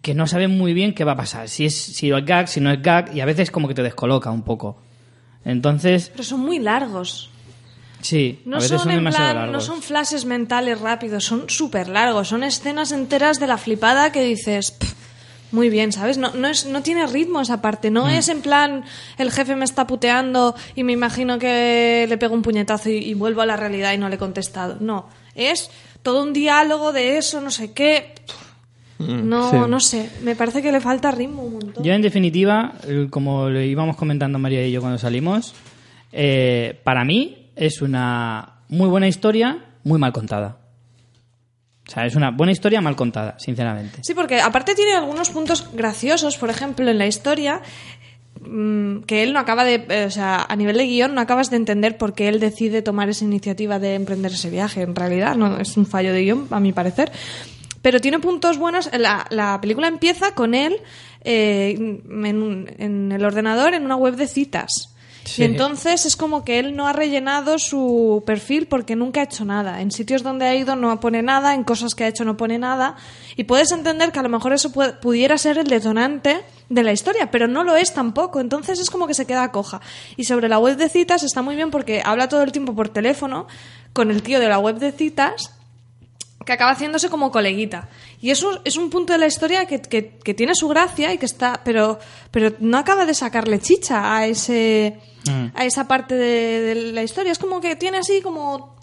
que 0.00 0.14
no 0.14 0.26
saben 0.26 0.56
muy 0.56 0.72
bien 0.72 0.94
qué 0.94 1.04
va 1.04 1.12
a 1.12 1.16
pasar. 1.16 1.50
Si 1.50 1.66
es, 1.66 1.74
si 1.74 2.10
es 2.10 2.24
gag, 2.24 2.48
si 2.48 2.62
no 2.62 2.70
es 2.70 2.80
gag, 2.80 3.14
y 3.14 3.20
a 3.20 3.26
veces 3.26 3.50
como 3.50 3.68
que 3.68 3.74
te 3.74 3.82
descoloca 3.82 4.30
un 4.30 4.40
poco. 4.40 4.80
Entonces, 5.44 6.10
Pero 6.12 6.24
son 6.24 6.40
muy 6.40 6.58
largos. 6.58 7.28
Sí, 8.02 8.40
No 8.44 8.56
a 8.56 8.58
veces 8.60 8.70
son, 8.70 8.78
son, 8.80 8.90
en 8.90 8.96
demasiado 8.96 9.32
plan, 9.32 9.52
no 9.52 9.60
son 9.60 9.82
flashes 9.82 10.24
mentales 10.24 10.80
rápidos, 10.80 11.24
son 11.24 11.48
súper 11.48 11.88
largos, 11.88 12.28
son 12.28 12.42
escenas 12.44 12.92
enteras 12.92 13.38
de 13.40 13.46
la 13.46 13.58
flipada 13.58 14.12
que 14.12 14.22
dices, 14.22 14.72
"Pff, 14.72 14.92
muy 15.52 15.68
bien, 15.68 15.90
¿sabes? 15.92 16.16
No, 16.16 16.32
no, 16.34 16.46
es, 16.48 16.66
no 16.66 16.82
tiene 16.82 17.06
ritmo 17.06 17.40
esa 17.40 17.60
parte, 17.60 17.90
Mm. 17.90 17.94
no 17.94 18.08
es 18.08 18.28
en 18.28 18.40
plan, 18.40 18.84
el 19.18 19.32
jefe 19.32 19.56
me 19.56 19.64
está 19.64 19.86
puteando 19.86 20.54
y 20.76 20.84
me 20.84 20.92
imagino 20.92 21.38
que 21.40 22.06
le 22.08 22.18
pego 22.18 22.34
un 22.34 22.42
puñetazo 22.42 22.88
y, 22.90 22.98
y 22.98 23.14
vuelvo 23.14 23.40
a 23.40 23.46
la 23.46 23.56
realidad 23.56 23.92
y 23.92 23.98
no 23.98 24.08
le 24.08 24.14
he 24.14 24.18
contestado. 24.18 24.76
No, 24.80 25.08
es 25.34 25.70
todo 26.02 26.22
un 26.22 26.32
diálogo 26.32 26.92
de 26.92 27.18
eso, 27.18 27.40
no 27.40 27.50
sé 27.50 27.72
qué. 27.72 28.14
No, 29.00 29.50
sí. 29.50 29.56
no 29.66 29.80
sé, 29.80 30.10
me 30.22 30.36
parece 30.36 30.60
que 30.60 30.70
le 30.70 30.78
falta 30.80 31.10
ritmo 31.10 31.42
un 31.42 31.54
montón. 31.54 31.82
Yo, 31.82 31.92
en 31.94 32.02
definitiva, 32.02 32.74
como 33.08 33.48
le 33.48 33.66
íbamos 33.66 33.96
comentando 33.96 34.38
María 34.38 34.66
y 34.66 34.70
yo 34.72 34.80
cuando 34.82 34.98
salimos, 34.98 35.54
eh, 36.12 36.78
para 36.84 37.02
mí 37.04 37.39
es 37.60 37.82
una 37.82 38.62
muy 38.68 38.88
buena 38.88 39.06
historia, 39.06 39.58
muy 39.84 39.98
mal 39.98 40.12
contada. 40.12 40.56
O 41.86 41.90
sea, 41.90 42.06
es 42.06 42.14
una 42.14 42.30
buena 42.30 42.52
historia 42.52 42.80
mal 42.80 42.96
contada, 42.96 43.38
sinceramente. 43.38 43.98
Sí, 44.02 44.14
porque 44.14 44.40
aparte 44.40 44.74
tiene 44.74 44.94
algunos 44.94 45.28
puntos 45.28 45.68
graciosos, 45.74 46.38
por 46.38 46.48
ejemplo, 46.48 46.88
en 46.88 46.96
la 46.96 47.06
historia, 47.06 47.60
mm, 48.40 49.00
que 49.00 49.22
él 49.22 49.34
no 49.34 49.40
acaba 49.40 49.64
de, 49.64 49.84
eh, 49.90 50.06
o 50.06 50.10
sea, 50.10 50.46
a 50.48 50.56
nivel 50.56 50.78
de 50.78 50.86
guion 50.86 51.14
no 51.14 51.20
acabas 51.20 51.50
de 51.50 51.56
entender 51.56 51.98
por 51.98 52.14
qué 52.14 52.28
él 52.28 52.40
decide 52.40 52.80
tomar 52.80 53.10
esa 53.10 53.26
iniciativa 53.26 53.78
de 53.78 53.94
emprender 53.94 54.32
ese 54.32 54.48
viaje. 54.48 54.80
En 54.80 54.94
realidad, 54.94 55.36
no 55.36 55.58
es 55.58 55.76
un 55.76 55.84
fallo 55.84 56.14
de 56.14 56.22
guion, 56.22 56.46
a 56.50 56.60
mi 56.60 56.72
parecer. 56.72 57.12
Pero 57.82 58.00
tiene 58.00 58.20
puntos 58.20 58.56
buenos. 58.56 58.88
La, 58.96 59.26
la 59.28 59.60
película 59.60 59.88
empieza 59.88 60.34
con 60.34 60.54
él 60.54 60.80
eh, 61.22 61.76
en, 61.78 63.12
el 63.12 63.24
ordenador 63.24 63.74
en 63.74 63.84
una 63.84 63.96
web 63.96 64.16
de 64.16 64.26
citas. 64.26 64.89
Y 65.36 65.44
entonces 65.44 66.06
es 66.06 66.16
como 66.16 66.44
que 66.44 66.58
él 66.58 66.74
no 66.76 66.86
ha 66.86 66.92
rellenado 66.92 67.58
su 67.58 68.22
perfil 68.26 68.66
porque 68.66 68.96
nunca 68.96 69.20
ha 69.20 69.24
hecho 69.24 69.44
nada. 69.44 69.80
En 69.80 69.90
sitios 69.90 70.22
donde 70.22 70.46
ha 70.46 70.54
ido 70.54 70.76
no 70.76 70.98
pone 71.00 71.22
nada, 71.22 71.54
en 71.54 71.64
cosas 71.64 71.94
que 71.94 72.04
ha 72.04 72.08
hecho 72.08 72.24
no 72.24 72.36
pone 72.36 72.58
nada. 72.58 72.96
Y 73.36 73.44
puedes 73.44 73.72
entender 73.72 74.12
que 74.12 74.18
a 74.18 74.22
lo 74.22 74.28
mejor 74.28 74.52
eso 74.52 74.72
pudiera 74.72 75.38
ser 75.38 75.58
el 75.58 75.66
detonante 75.66 76.40
de 76.68 76.82
la 76.82 76.92
historia, 76.92 77.30
pero 77.30 77.48
no 77.48 77.64
lo 77.64 77.76
es 77.76 77.92
tampoco. 77.92 78.40
Entonces 78.40 78.78
es 78.78 78.90
como 78.90 79.06
que 79.06 79.14
se 79.14 79.26
queda 79.26 79.52
coja. 79.52 79.80
Y 80.16 80.24
sobre 80.24 80.48
la 80.48 80.58
web 80.58 80.76
de 80.76 80.88
citas 80.88 81.22
está 81.22 81.42
muy 81.42 81.56
bien 81.56 81.70
porque 81.70 82.02
habla 82.04 82.28
todo 82.28 82.42
el 82.42 82.52
tiempo 82.52 82.74
por 82.74 82.88
teléfono 82.88 83.46
con 83.92 84.10
el 84.10 84.22
tío 84.22 84.40
de 84.40 84.48
la 84.48 84.58
web 84.58 84.78
de 84.78 84.92
citas 84.92 85.59
que 86.44 86.52
acaba 86.52 86.72
haciéndose 86.72 87.08
como 87.10 87.30
coleguita. 87.30 87.88
Y 88.20 88.30
eso 88.30 88.60
es 88.64 88.76
un 88.76 88.88
punto 88.90 89.12
de 89.12 89.18
la 89.18 89.26
historia 89.26 89.66
que, 89.66 89.80
que- 89.82 90.18
que 90.24 90.34
tiene 90.34 90.54
su 90.54 90.68
gracia 90.68 91.12
y 91.12 91.18
que 91.18 91.26
está. 91.26 91.60
Pero, 91.64 91.98
pero 92.30 92.52
no 92.60 92.78
acaba 92.78 93.04
de 93.06 93.14
sacarle 93.14 93.58
chicha 93.60 94.16
a 94.16 94.26
ese. 94.26 94.98
Mm. 95.26 95.48
a 95.54 95.64
esa 95.66 95.86
parte 95.86 96.14
de, 96.14 96.60
de 96.62 96.74
la 96.92 97.02
historia. 97.02 97.30
Es 97.32 97.38
como 97.38 97.60
que 97.60 97.76
tiene 97.76 97.98
así 97.98 98.22
como 98.22 98.74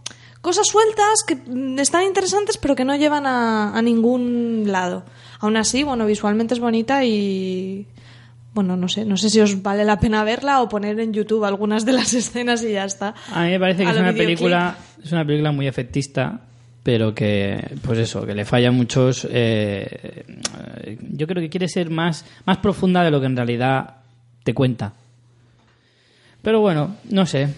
cosas 0.41 0.67
sueltas 0.67 1.23
que 1.25 1.35
están 1.81 2.03
interesantes 2.03 2.57
pero 2.57 2.75
que 2.75 2.85
no 2.85 2.95
llevan 2.95 3.25
a, 3.25 3.75
a 3.75 3.81
ningún 3.81 4.65
lado. 4.67 5.03
Aún 5.39 5.57
así, 5.57 5.81
bueno, 5.83 6.05
visualmente 6.05 6.53
es 6.53 6.59
bonita 6.59 7.03
y. 7.03 7.87
Bueno, 8.53 8.75
no 8.77 8.87
sé, 8.87 9.05
no 9.05 9.17
sé 9.17 9.29
si 9.29 9.39
os 9.39 9.61
vale 9.61 9.83
la 9.85 9.99
pena 9.99 10.23
verla 10.23 10.61
o 10.63 10.69
poner 10.69 10.99
en 10.99 11.13
YouTube 11.13 11.43
algunas 11.43 11.85
de 11.85 11.93
las 11.93 12.13
escenas 12.21 12.63
y 12.63 12.71
ya 12.71 12.85
está. 12.85 13.13
A 13.31 13.43
mí 13.43 13.49
me 13.51 13.59
parece 13.59 13.83
que 13.83 13.89
A 13.89 13.91
es 13.91 13.97
una 13.97 14.11
videoclip. 14.11 14.37
película, 14.37 14.77
es 15.03 15.11
una 15.11 15.25
película 15.25 15.51
muy 15.51 15.67
efectista, 15.67 16.39
pero 16.87 17.13
que, 17.13 17.75
pues 17.83 17.99
eso, 17.99 18.25
que 18.25 18.33
le 18.33 18.45
falla 18.45 18.71
muchos. 18.71 19.27
eh, 19.29 20.23
eh, 20.85 20.97
yo 21.01 21.27
creo 21.27 21.41
que 21.41 21.49
quiere 21.49 21.67
ser 21.67 21.89
más, 21.89 22.23
más 22.45 22.59
profunda 22.59 23.03
de 23.03 23.11
lo 23.11 23.19
que 23.19 23.25
en 23.25 23.35
realidad 23.35 23.97
te 24.45 24.53
cuenta. 24.53 24.93
Pero 26.41 26.61
bueno, 26.61 26.95
no 27.09 27.25
sé. 27.25 27.49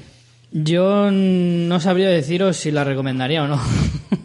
Yo 0.51 1.11
no 1.11 1.79
sabría 1.79 2.09
deciros 2.09 2.57
si 2.57 2.71
la 2.71 2.83
recomendaría 2.83 3.43
o 3.43 3.47
no. 3.47 3.61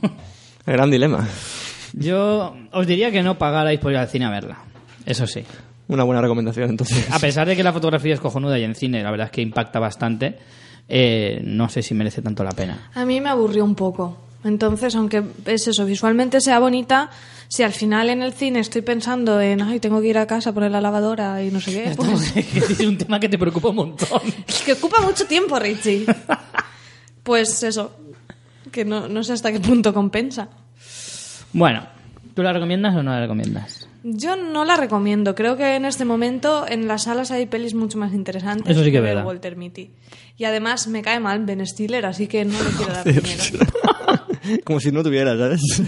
El 0.66 0.72
gran 0.72 0.90
dilema. 0.90 1.28
Yo 1.92 2.56
os 2.72 2.86
diría 2.86 3.10
que 3.10 3.22
no 3.22 3.36
pagarais 3.36 3.78
por 3.80 3.92
ir 3.92 3.98
al 3.98 4.08
cine 4.08 4.24
a 4.24 4.30
verla. 4.30 4.56
Eso 5.04 5.26
sí. 5.26 5.44
Una 5.86 6.04
buena 6.04 6.22
recomendación, 6.22 6.70
entonces. 6.70 7.10
A 7.12 7.18
pesar 7.18 7.46
de 7.46 7.54
que 7.54 7.62
la 7.62 7.74
fotografía 7.74 8.14
es 8.14 8.20
cojonuda 8.20 8.58
y 8.58 8.64
en 8.64 8.74
cine 8.74 9.02
la 9.02 9.10
verdad 9.10 9.26
es 9.26 9.32
que 9.32 9.42
impacta 9.42 9.78
bastante, 9.78 10.38
eh, 10.88 11.42
no 11.44 11.68
sé 11.68 11.82
si 11.82 11.92
merece 11.92 12.22
tanto 12.22 12.42
la 12.42 12.52
pena. 12.52 12.88
A 12.94 13.04
mí 13.04 13.20
me 13.20 13.28
aburrió 13.28 13.66
un 13.66 13.74
poco. 13.74 14.23
Entonces, 14.44 14.94
aunque 14.94 15.22
es 15.46 15.66
eso, 15.66 15.84
visualmente 15.86 16.40
sea 16.40 16.58
bonita, 16.58 17.10
si 17.48 17.62
al 17.62 17.72
final 17.72 18.10
en 18.10 18.22
el 18.22 18.32
cine 18.32 18.60
estoy 18.60 18.82
pensando 18.82 19.40
en, 19.40 19.62
ay, 19.62 19.80
tengo 19.80 20.00
que 20.00 20.08
ir 20.08 20.18
a 20.18 20.26
casa 20.26 20.50
a 20.50 20.52
poner 20.52 20.70
la 20.70 20.80
lavadora 20.80 21.42
y 21.42 21.50
no 21.50 21.60
sé 21.60 21.72
qué, 21.72 21.92
pues, 21.96 22.36
es 22.36 22.80
un 22.80 22.98
tema 22.98 23.18
que 23.18 23.28
te 23.28 23.38
preocupa 23.38 23.68
un 23.68 23.76
montón. 23.76 24.20
que 24.64 24.72
ocupa 24.72 25.00
mucho 25.00 25.26
tiempo, 25.26 25.58
Richie. 25.58 26.06
Pues 27.24 27.62
eso, 27.62 27.96
que 28.70 28.84
no, 28.84 29.08
no 29.08 29.24
sé 29.24 29.32
hasta 29.32 29.50
qué 29.50 29.58
punto 29.58 29.94
compensa. 29.94 30.46
Bueno, 31.54 31.86
¿tú 32.34 32.42
la 32.42 32.52
recomiendas 32.52 32.94
o 32.94 33.02
no 33.02 33.12
la 33.12 33.20
recomiendas? 33.20 33.88
Yo 34.02 34.36
no 34.36 34.66
la 34.66 34.76
recomiendo. 34.76 35.34
Creo 35.34 35.56
que 35.56 35.76
en 35.76 35.86
este 35.86 36.04
momento 36.04 36.66
en 36.68 36.86
las 36.86 37.04
salas 37.04 37.30
hay 37.30 37.46
pelis 37.46 37.72
mucho 37.72 37.96
más 37.96 38.12
interesantes 38.12 38.70
Eso 38.70 38.84
sí 38.84 38.90
que 38.90 38.98
es 38.98 39.02
verdad. 39.02 39.24
Walter 39.24 39.56
Mitty. 39.56 39.90
Y 40.36 40.44
además 40.44 40.86
me 40.88 41.00
cae 41.00 41.18
mal 41.18 41.46
Ben 41.46 41.66
Stiller, 41.66 42.04
así 42.04 42.26
que 42.26 42.44
no 42.44 42.62
le 42.62 42.70
quiero 42.76 42.92
dar 42.92 43.04
dinero. 43.06 43.66
Como 44.64 44.80
si 44.80 44.90
no 44.92 45.02
tuviera, 45.02 45.36
¿sabes? 45.36 45.60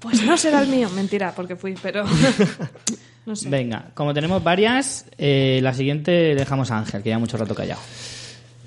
Pues 0.00 0.24
no 0.24 0.34
será 0.38 0.62
el 0.62 0.68
mío. 0.68 0.88
Mentira, 0.94 1.34
porque 1.36 1.56
fui, 1.56 1.74
pero... 1.82 2.04
No 3.26 3.36
sé. 3.36 3.50
Venga, 3.50 3.90
como 3.92 4.14
tenemos 4.14 4.42
varias, 4.42 5.04
eh, 5.18 5.60
la 5.62 5.74
siguiente 5.74 6.34
dejamos 6.34 6.70
a 6.70 6.78
Ángel, 6.78 7.02
que 7.02 7.10
ya 7.10 7.18
mucho 7.18 7.36
rato 7.36 7.54
callado. 7.54 7.78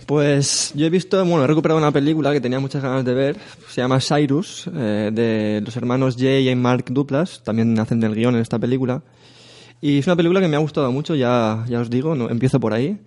Pues 0.06 0.72
yo 0.76 0.86
he 0.86 0.92
visto, 0.92 1.18
bueno, 1.26 1.44
he 1.44 1.48
recuperado 1.48 1.80
una 1.80 1.92
película 1.92 2.32
que 2.32 2.40
tenía 2.40 2.60
muchas 2.60 2.84
ganas 2.84 3.04
de 3.04 3.16
ver. 3.16 3.38
Se 3.70 3.82
llama 3.82 4.00
Cyrus, 4.00 4.70
eh, 4.76 5.10
de 5.12 5.60
los 5.66 5.76
hermanos 5.76 6.16
Jay 6.20 6.48
y 6.48 6.56
Mark 6.56 6.86
Duplas. 6.90 7.42
También 7.44 7.78
hacen 7.80 8.00
del 8.00 8.14
guion 8.14 8.36
en 8.36 8.42
esta 8.42 8.60
película. 8.60 9.02
Y 9.82 9.98
es 9.98 10.06
una 10.06 10.16
película 10.16 10.40
que 10.40 10.48
me 10.48 10.56
ha 10.56 10.60
gustado 10.60 10.92
mucho, 10.92 11.16
ya, 11.16 11.66
ya 11.68 11.80
os 11.80 11.90
digo, 11.90 12.14
no, 12.14 12.30
empiezo 12.30 12.60
por 12.60 12.74
ahí. 12.74 13.00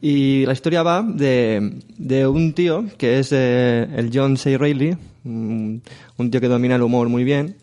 Y 0.00 0.46
la 0.46 0.52
historia 0.52 0.82
va 0.82 1.02
de, 1.02 1.72
de 1.96 2.26
un 2.26 2.52
tío 2.52 2.84
que 2.96 3.18
es 3.18 3.30
eh, 3.32 3.86
el 3.96 4.10
John 4.14 4.36
C. 4.36 4.56
Reilly, 4.56 4.96
un, 5.24 5.82
un 6.16 6.30
tío 6.30 6.40
que 6.40 6.46
domina 6.48 6.76
el 6.76 6.82
humor 6.82 7.08
muy 7.08 7.24
bien. 7.24 7.56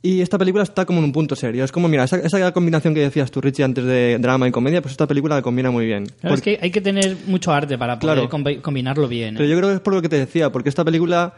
Y 0.00 0.20
esta 0.20 0.36
película 0.38 0.62
está 0.62 0.84
como 0.84 0.98
en 0.98 1.06
un 1.06 1.12
punto 1.12 1.34
serio. 1.34 1.64
Es 1.64 1.72
como, 1.72 1.88
mira, 1.88 2.04
esa, 2.04 2.18
esa 2.18 2.52
combinación 2.52 2.92
que 2.94 3.00
decías 3.00 3.30
tú, 3.30 3.40
Richie, 3.40 3.64
antes 3.64 3.84
de 3.84 4.18
drama 4.20 4.46
y 4.46 4.50
comedia, 4.52 4.82
pues 4.82 4.92
esta 4.92 5.06
película 5.06 5.36
la 5.36 5.42
combina 5.42 5.70
muy 5.70 5.86
bien. 5.86 6.04
Claro, 6.04 6.34
es 6.34 6.40
Porque- 6.40 6.58
que 6.58 6.64
hay 6.64 6.70
que 6.70 6.80
tener 6.82 7.16
mucho 7.26 7.52
arte 7.52 7.78
para 7.78 7.98
poder 7.98 8.16
Claro. 8.16 8.28
combi- 8.30 8.60
combinarlo 8.60 9.08
bien. 9.08 9.34
¿eh? 9.34 9.38
Pero 9.38 9.48
yo 9.48 9.56
creo 9.56 9.70
que 9.70 9.74
es 9.76 9.80
por 9.80 9.94
lo 9.94 10.02
que 10.02 10.10
te 10.10 10.18
decía, 10.18 10.52
porque 10.52 10.68
esta 10.68 10.84
película 10.84 11.32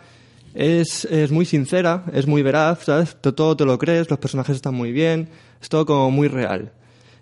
es, 0.52 1.04
es 1.06 1.30
muy 1.30 1.44
sincera, 1.46 2.02
es 2.12 2.26
muy 2.26 2.42
veraz, 2.42 2.84
¿sabes? 2.84 3.16
Todo 3.20 3.56
te 3.56 3.64
lo 3.64 3.78
crees, 3.78 4.10
los 4.10 4.18
personajes 4.18 4.56
están 4.56 4.74
muy 4.74 4.90
bien, 4.90 5.28
es 5.62 5.68
todo 5.68 5.86
como 5.86 6.10
muy 6.10 6.26
real. 6.28 6.72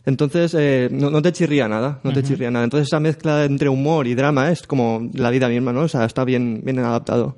Entonces, 0.07 0.55
eh, 0.59 0.89
no, 0.91 1.11
no 1.11 1.23
te 1.23 1.33
chirría 1.33 1.67
nada, 1.67 2.01
no 2.03 2.13
te 2.13 2.23
chirría 2.23 2.51
nada. 2.51 2.65
Entonces, 2.65 2.89
esa 2.89 3.01
mezcla 3.01 3.45
entre 3.45 3.71
humor 3.71 4.07
y 4.07 4.15
drama 4.15 4.51
es 4.51 4.67
como 4.67 5.09
la 5.15 5.31
vida 5.31 5.49
misma, 5.49 5.73
¿no? 5.73 5.83
O 5.83 5.89
sea, 5.89 6.05
está 6.05 6.25
bien, 6.25 6.61
bien 6.63 6.79
adaptado. 6.79 7.37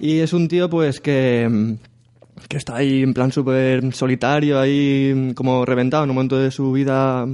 Y 0.00 0.18
es 0.18 0.32
un 0.32 0.48
tío, 0.48 0.68
pues, 0.68 1.00
que, 1.00 1.48
mm, 1.48 1.74
que 2.48 2.56
está 2.56 2.76
ahí 2.76 3.02
en 3.02 3.14
plan 3.14 3.30
súper 3.30 3.94
solitario, 3.94 4.58
ahí 4.58 5.12
mm, 5.14 5.30
como 5.34 5.64
reventado 5.64 6.04
en 6.04 6.10
un 6.10 6.16
momento 6.16 6.38
de 6.38 6.50
su 6.50 6.72
vida 6.72 7.26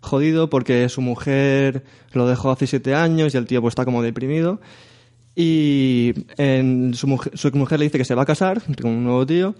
jodido 0.00 0.50
porque 0.50 0.88
su 0.88 1.00
mujer 1.00 1.82
lo 2.12 2.28
dejó 2.28 2.50
hace 2.50 2.66
siete 2.66 2.94
años 2.94 3.34
y 3.34 3.38
el 3.38 3.46
tío 3.46 3.60
pues 3.60 3.72
está 3.72 3.84
como 3.84 4.02
deprimido. 4.02 4.60
Y 5.34 6.14
en 6.36 6.94
su, 6.94 7.08
mujer, 7.08 7.36
su 7.36 7.50
mujer 7.52 7.80
le 7.80 7.86
dice 7.86 7.98
que 7.98 8.04
se 8.04 8.14
va 8.14 8.22
a 8.22 8.26
casar 8.26 8.62
con 8.80 8.90
un 8.92 9.04
nuevo 9.04 9.26
tío 9.26 9.56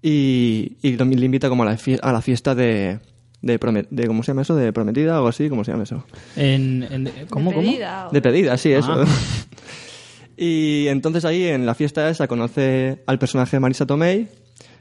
y, 0.00 0.76
y 0.80 0.96
le 0.96 1.26
invita 1.26 1.50
como 1.50 1.64
a 1.64 1.66
la, 1.66 1.78
a 2.02 2.12
la 2.12 2.22
fiesta 2.22 2.54
de, 2.54 3.00
de, 3.42 3.58
prome- 3.60 3.86
de, 3.90 4.06
¿cómo 4.06 4.22
se 4.22 4.28
llama 4.32 4.42
eso? 4.42 4.54
De 4.54 4.72
prometida 4.72 5.12
o 5.14 5.16
algo 5.16 5.28
así, 5.28 5.48
¿cómo 5.48 5.64
se 5.64 5.72
llama 5.72 5.84
eso? 5.84 6.04
En- 6.36 6.86
en- 6.90 7.10
¿Cómo, 7.30 7.52
cómo? 7.52 7.62
Despedida 7.62 8.08
o- 8.08 8.12
De 8.12 8.20
pedida, 8.22 8.56
sí, 8.56 8.72
eso. 8.72 8.92
Ah. 8.92 9.04
y 10.36 10.86
entonces 10.88 11.24
ahí 11.24 11.44
en 11.46 11.66
la 11.66 11.74
fiesta 11.74 12.08
esa 12.08 12.26
conoce 12.28 13.02
al 13.06 13.18
personaje 13.18 13.56
de 13.56 13.60
Marisa 13.60 13.86
Tomei, 13.86 14.28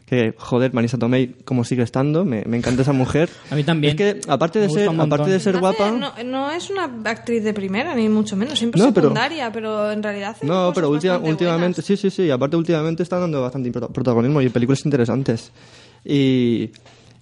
que 0.05 0.33
joder, 0.37 0.73
Marisa 0.73 0.97
Tomei 0.97 1.27
como 1.45 1.63
sigue 1.63 1.83
estando, 1.83 2.25
me, 2.25 2.43
me 2.45 2.57
encanta 2.57 2.81
esa 2.81 2.93
mujer. 2.93 3.29
A 3.51 3.55
mí 3.55 3.63
también. 3.63 3.91
Es 3.91 3.97
que 3.97 4.21
aparte 4.31 4.59
de 4.59 4.67
Me 4.67 4.73
ser, 4.73 4.89
aparte 4.89 5.29
de 5.29 5.39
ser 5.39 5.53
Hace- 5.55 5.59
guapa, 5.59 5.91
No, 5.91 6.13
no 6.25 6.51
es 6.51 6.69
una 6.69 6.85
actriz 7.05 7.43
de 7.43 7.53
primera, 7.53 7.93
ni 7.95 8.09
mucho 8.09 8.35
menos. 8.35 8.57
Siempre 8.57 8.81
No, 8.81 8.93
pero- 8.93 9.07
secundaria, 9.09 9.51
pero, 9.51 9.91
en 9.91 10.01
realidad 10.01 10.31
hace 10.31 10.45
No, 10.47 10.71
pero 10.73 10.89
última- 10.89 11.17
últimamente, 11.17 11.81
buenas. 11.81 11.85
sí, 11.85 11.97
sí, 11.97 12.09
sí, 12.09 12.31
aparte 12.31 12.55
últimamente 12.57 13.03
está 13.03 13.19
dando 13.19 13.41
bastante 13.41 13.71
prota- 13.71 13.89
protagonismo 13.89 14.41
y 14.41 14.49
películas 14.49 14.83
interesantes. 14.85 15.51
Y, 16.05 16.71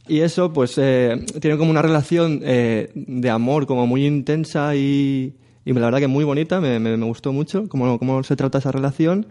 y 0.07 0.21
eso, 0.21 0.53
pues, 0.53 0.77
eh, 0.77 1.25
tiene 1.41 1.57
como 1.57 1.71
una 1.71 1.81
relación 1.81 2.41
eh, 2.43 2.89
de 2.95 3.29
amor 3.29 3.65
como 3.67 3.87
muy 3.87 4.05
intensa 4.05 4.75
y, 4.75 5.33
y 5.65 5.73
la 5.73 5.81
verdad 5.81 5.99
que 5.99 6.07
muy 6.07 6.23
bonita, 6.23 6.61
me, 6.61 6.79
me, 6.79 6.97
me 6.97 7.05
gustó 7.05 7.33
mucho 7.33 7.67
cómo, 7.69 7.97
cómo 7.99 8.23
se 8.23 8.35
trata 8.35 8.57
esa 8.57 8.71
relación. 8.71 9.27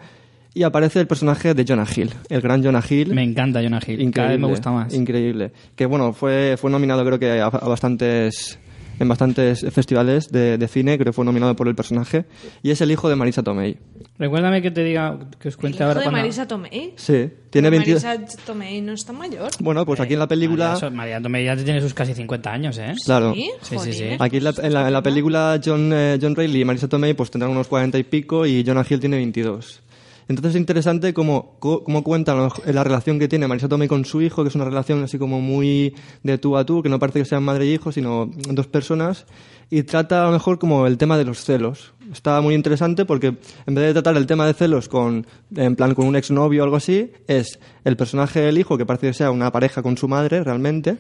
Y 0.54 0.62
aparece 0.62 1.00
el 1.00 1.06
personaje 1.06 1.52
de 1.52 1.66
Jonah 1.68 1.87
Hill, 1.95 2.11
el 2.30 2.40
gran 2.40 2.64
Jonah 2.64 2.83
Hill. 2.88 3.12
Me 3.12 3.23
encanta 3.23 3.62
Jonah 3.62 3.80
Hill. 3.87 4.11
Cada 4.11 4.28
vez 4.30 4.40
me 4.40 4.47
gusta 4.47 4.71
más. 4.71 4.95
Increíble. 4.95 5.52
Que 5.75 5.85
bueno, 5.85 6.14
fue, 6.14 6.56
fue 6.59 6.71
nominado 6.71 7.04
creo 7.04 7.18
que 7.18 7.40
a, 7.40 7.47
a 7.47 7.68
bastantes 7.68 8.59
en 8.99 9.09
bastantes 9.09 9.65
festivales 9.73 10.29
de, 10.31 10.59
de 10.59 10.69
cine, 10.69 10.97
creo 10.97 11.07
que 11.07 11.12
fue 11.12 11.25
nominado 11.25 11.55
por 11.57 11.69
el 11.69 11.75
personaje. 11.75 12.25
Y 12.62 12.71
es 12.71 12.81
el 12.81 12.91
hijo 12.91 13.09
de 13.09 13.17
Marisa 13.17 13.43
Tomei. 13.43 13.76
Recuérdame 14.19 14.62
que 14.62 14.71
te 14.71 14.83
diga, 14.83 15.19
que 15.38 15.49
os 15.49 15.55
¿El 15.55 15.61
cuente 15.61 15.76
hijo 15.79 15.85
ahora 15.85 16.00
de 16.00 16.05
cuando... 16.07 16.21
Marisa 16.21 16.47
Tomei? 16.49 16.93
Sí, 16.97 17.29
tiene 17.50 17.69
Pero 17.71 17.83
22. 17.85 18.05
Marisa 18.05 18.37
Tomei 18.47 18.81
no 18.81 18.93
está 18.93 19.12
mayor. 19.12 19.50
Bueno, 19.61 19.85
pues 19.85 20.00
aquí 20.00 20.15
en 20.15 20.19
la 20.21 20.29
película. 20.29 20.73
María, 20.81 20.91
María 20.91 21.21
Tomei 21.21 21.45
ya 21.45 21.57
tiene 21.57 21.81
sus 21.81 21.93
casi 21.95 22.15
50 22.15 22.50
años, 22.53 22.79
¿eh? 22.79 22.95
Claro. 23.05 23.35
¿Sí? 23.35 23.50
Sí, 23.62 23.76
sí, 23.79 23.93
sí. 23.93 24.05
Aquí 24.19 24.38
en 24.38 24.45
la, 24.45 24.55
en 24.62 24.73
la- 24.73 24.87
en 24.87 24.93
la 24.93 25.03
película 25.03 25.61
John, 25.65 25.91
eh, 25.93 26.19
John 26.21 26.35
Reilly 26.35 26.61
y 26.61 26.65
Marisa 26.65 26.88
Tomei 26.88 27.15
pues 27.15 27.31
tendrán 27.31 27.50
unos 27.53 27.69
40 27.69 27.99
y 27.99 28.05
pico 28.05 28.47
y 28.47 28.65
Jonah 28.67 28.85
Hill 28.88 29.00
tiene 29.00 29.17
22. 29.17 29.83
Entonces 30.28 30.54
es 30.56 30.61
interesante 30.61 31.14
cómo, 31.14 31.56
cómo 31.61 32.02
cuentan 32.02 32.49
la 32.66 32.83
relación 32.85 33.18
que 33.18 33.28
tiene 33.28 33.47
Marisa 33.47 33.68
Tomei 33.68 33.87
con 33.88 34.04
su 34.04 34.21
hijo, 34.23 34.42
que 34.42 34.49
es 34.49 34.54
una 34.56 34.64
relación 34.64 35.02
así 35.04 35.18
como 35.18 35.40
muy 35.40 35.95
de 36.25 36.37
tú 36.38 36.56
a 36.56 36.64
tú, 36.66 36.83
que 36.83 36.88
no 36.88 36.99
parece 36.99 37.21
que 37.21 37.25
sean 37.25 37.45
madre 37.45 37.66
y 37.66 37.75
hijo, 37.75 37.92
sino 37.92 38.28
dos 38.50 38.66
personas, 38.66 39.25
y 39.71 39.83
trata 39.85 40.23
a 40.23 40.26
lo 40.26 40.33
mejor 40.33 40.59
como 40.59 40.87
el 40.87 40.97
tema 40.99 41.16
de 41.18 41.25
los 41.25 41.45
celos. 41.45 41.92
Está 42.12 42.40
muy 42.40 42.54
interesante 42.54 43.04
porque 43.04 43.37
en 43.66 43.75
vez 43.75 43.85
de 43.87 43.92
tratar 43.95 44.16
el 44.16 44.26
tema 44.26 44.47
de 44.47 44.54
celos 44.54 44.88
con, 44.88 45.26
en 45.56 45.75
plan, 45.75 45.92
con 45.95 46.06
un 46.06 46.14
exnovio 46.14 46.62
o 46.62 46.64
algo 46.64 46.76
así, 46.76 47.11
es 47.26 47.59
el 47.85 47.97
personaje 47.97 48.40
del 48.40 48.59
hijo, 48.59 48.78
que 48.78 48.87
parece 48.87 49.09
que 49.09 49.12
sea 49.12 49.33
una 49.33 49.50
pareja 49.50 49.83
con 49.83 49.97
su 49.97 50.06
madre 50.06 50.42
realmente, 50.45 50.99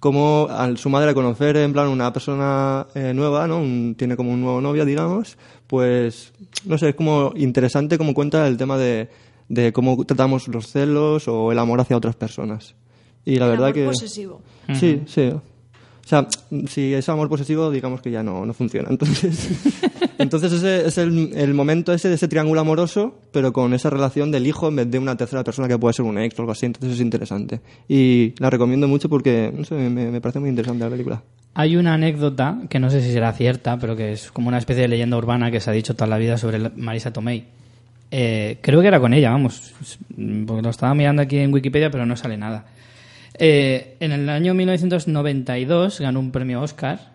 como 0.00 0.46
al 0.48 0.78
su 0.78 0.90
madre 0.90 1.12
conocer 1.14 1.56
en 1.56 1.72
plan 1.72 1.88
una 1.88 2.12
persona 2.12 2.86
eh, 2.94 3.12
nueva, 3.14 3.48
¿no? 3.48 3.58
Un- 3.58 3.94
tiene 3.98 4.16
como 4.16 4.30
un 4.32 4.40
nuevo 4.42 4.60
novio, 4.60 4.84
digamos, 4.84 5.36
pues 5.66 6.32
no 6.64 6.78
sé, 6.78 6.90
es 6.90 6.94
como 6.94 7.32
interesante 7.36 7.98
como 7.98 8.14
cuenta 8.14 8.46
el 8.46 8.56
tema 8.56 8.76
de, 8.78 9.08
de 9.48 9.72
cómo 9.72 10.04
tratamos 10.04 10.48
los 10.48 10.68
celos 10.70 11.28
o 11.28 11.52
el 11.52 11.58
amor 11.58 11.80
hacia 11.80 11.96
otras 11.96 12.16
personas. 12.16 12.74
Y 13.24 13.36
la 13.36 13.46
El 13.46 13.50
verdad 13.52 13.66
amor 13.68 13.74
que 13.74 13.84
posesivo. 13.86 14.40
sí, 14.74 15.02
sí. 15.06 15.32
O 16.04 16.08
sea, 16.08 16.26
si 16.68 16.92
es 16.92 17.08
amor 17.08 17.28
posesivo, 17.28 17.70
digamos 17.70 18.02
que 18.02 18.10
ya 18.10 18.22
no, 18.22 18.44
no 18.44 18.52
funciona. 18.52 18.88
Entonces, 18.90 19.50
entonces 20.18 20.52
ese 20.52 20.86
es 20.86 20.98
el, 20.98 21.32
el 21.34 21.54
momento 21.54 21.94
ese 21.94 22.08
de 22.08 22.16
ese 22.16 22.28
triángulo 22.28 22.60
amoroso, 22.60 23.18
pero 23.32 23.52
con 23.52 23.72
esa 23.72 23.88
relación 23.88 24.30
del 24.30 24.46
hijo 24.46 24.68
en 24.68 24.76
vez 24.76 24.90
de 24.90 24.98
una 24.98 25.16
tercera 25.16 25.42
persona 25.44 25.66
que 25.66 25.78
puede 25.78 25.94
ser 25.94 26.04
un 26.04 26.18
ex 26.18 26.38
o 26.38 26.42
algo 26.42 26.52
así. 26.52 26.66
Entonces 26.66 26.92
es 26.92 27.00
interesante. 27.00 27.60
Y 27.88 28.34
la 28.38 28.50
recomiendo 28.50 28.86
mucho 28.86 29.08
porque 29.08 29.52
no 29.56 29.64
sé, 29.64 29.74
me, 29.74 30.10
me 30.10 30.20
parece 30.20 30.40
muy 30.40 30.50
interesante 30.50 30.84
la 30.84 30.90
película. 30.90 31.22
Hay 31.54 31.76
una 31.76 31.94
anécdota 31.94 32.58
que 32.68 32.80
no 32.80 32.90
sé 32.90 33.00
si 33.00 33.12
será 33.12 33.32
cierta, 33.32 33.78
pero 33.78 33.96
que 33.96 34.12
es 34.12 34.30
como 34.30 34.48
una 34.48 34.58
especie 34.58 34.82
de 34.82 34.88
leyenda 34.88 35.16
urbana 35.16 35.50
que 35.50 35.60
se 35.60 35.70
ha 35.70 35.72
dicho 35.72 35.94
toda 35.94 36.08
la 36.08 36.18
vida 36.18 36.36
sobre 36.36 36.58
Marisa 36.58 37.12
Tomei. 37.12 37.44
Eh, 38.10 38.58
creo 38.60 38.80
que 38.80 38.88
era 38.88 39.00
con 39.00 39.14
ella, 39.14 39.30
vamos, 39.30 39.72
porque 40.46 40.62
lo 40.62 40.70
estaba 40.70 40.94
mirando 40.94 41.22
aquí 41.22 41.38
en 41.38 41.52
Wikipedia, 41.52 41.90
pero 41.90 42.04
no 42.06 42.16
sale 42.16 42.36
nada. 42.36 42.66
Eh, 43.38 43.96
en 44.00 44.12
el 44.12 44.28
año 44.28 44.54
1992 44.54 46.00
ganó 46.00 46.20
un 46.20 46.30
premio 46.30 46.62
Oscar 46.62 47.14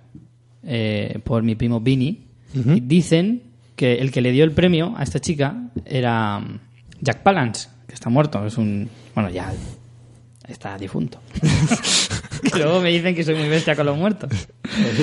eh, 0.64 1.20
por 1.24 1.44
mi 1.44 1.56
primo 1.56 1.80
Vinny. 1.80 2.26
Y 2.54 2.80
dicen 2.80 3.44
que 3.76 3.96
el 3.96 4.12
que 4.12 4.22
le 4.22 4.32
dio 4.32 4.44
el 4.44 4.52
premio 4.52 4.94
a 4.98 5.04
esta 5.04 5.20
chica 5.20 5.70
era 5.86 6.40
mm, 6.40 6.60
Jack 7.02 7.22
Palance, 7.22 7.70
que 7.88 7.94
está 7.94 8.10
muerto. 8.10 8.46
Es 8.46 8.58
un. 8.58 8.90
Bueno, 9.14 9.30
ya 9.30 9.54
está 10.48 10.78
difunto. 10.78 11.20
que 12.52 12.58
luego 12.58 12.82
me 12.82 12.90
dicen 12.90 13.14
que 13.14 13.24
soy 13.24 13.36
muy 13.36 13.48
bestia 13.48 13.76
con 13.76 13.86
los 13.86 13.98
muertos. 13.98 14.32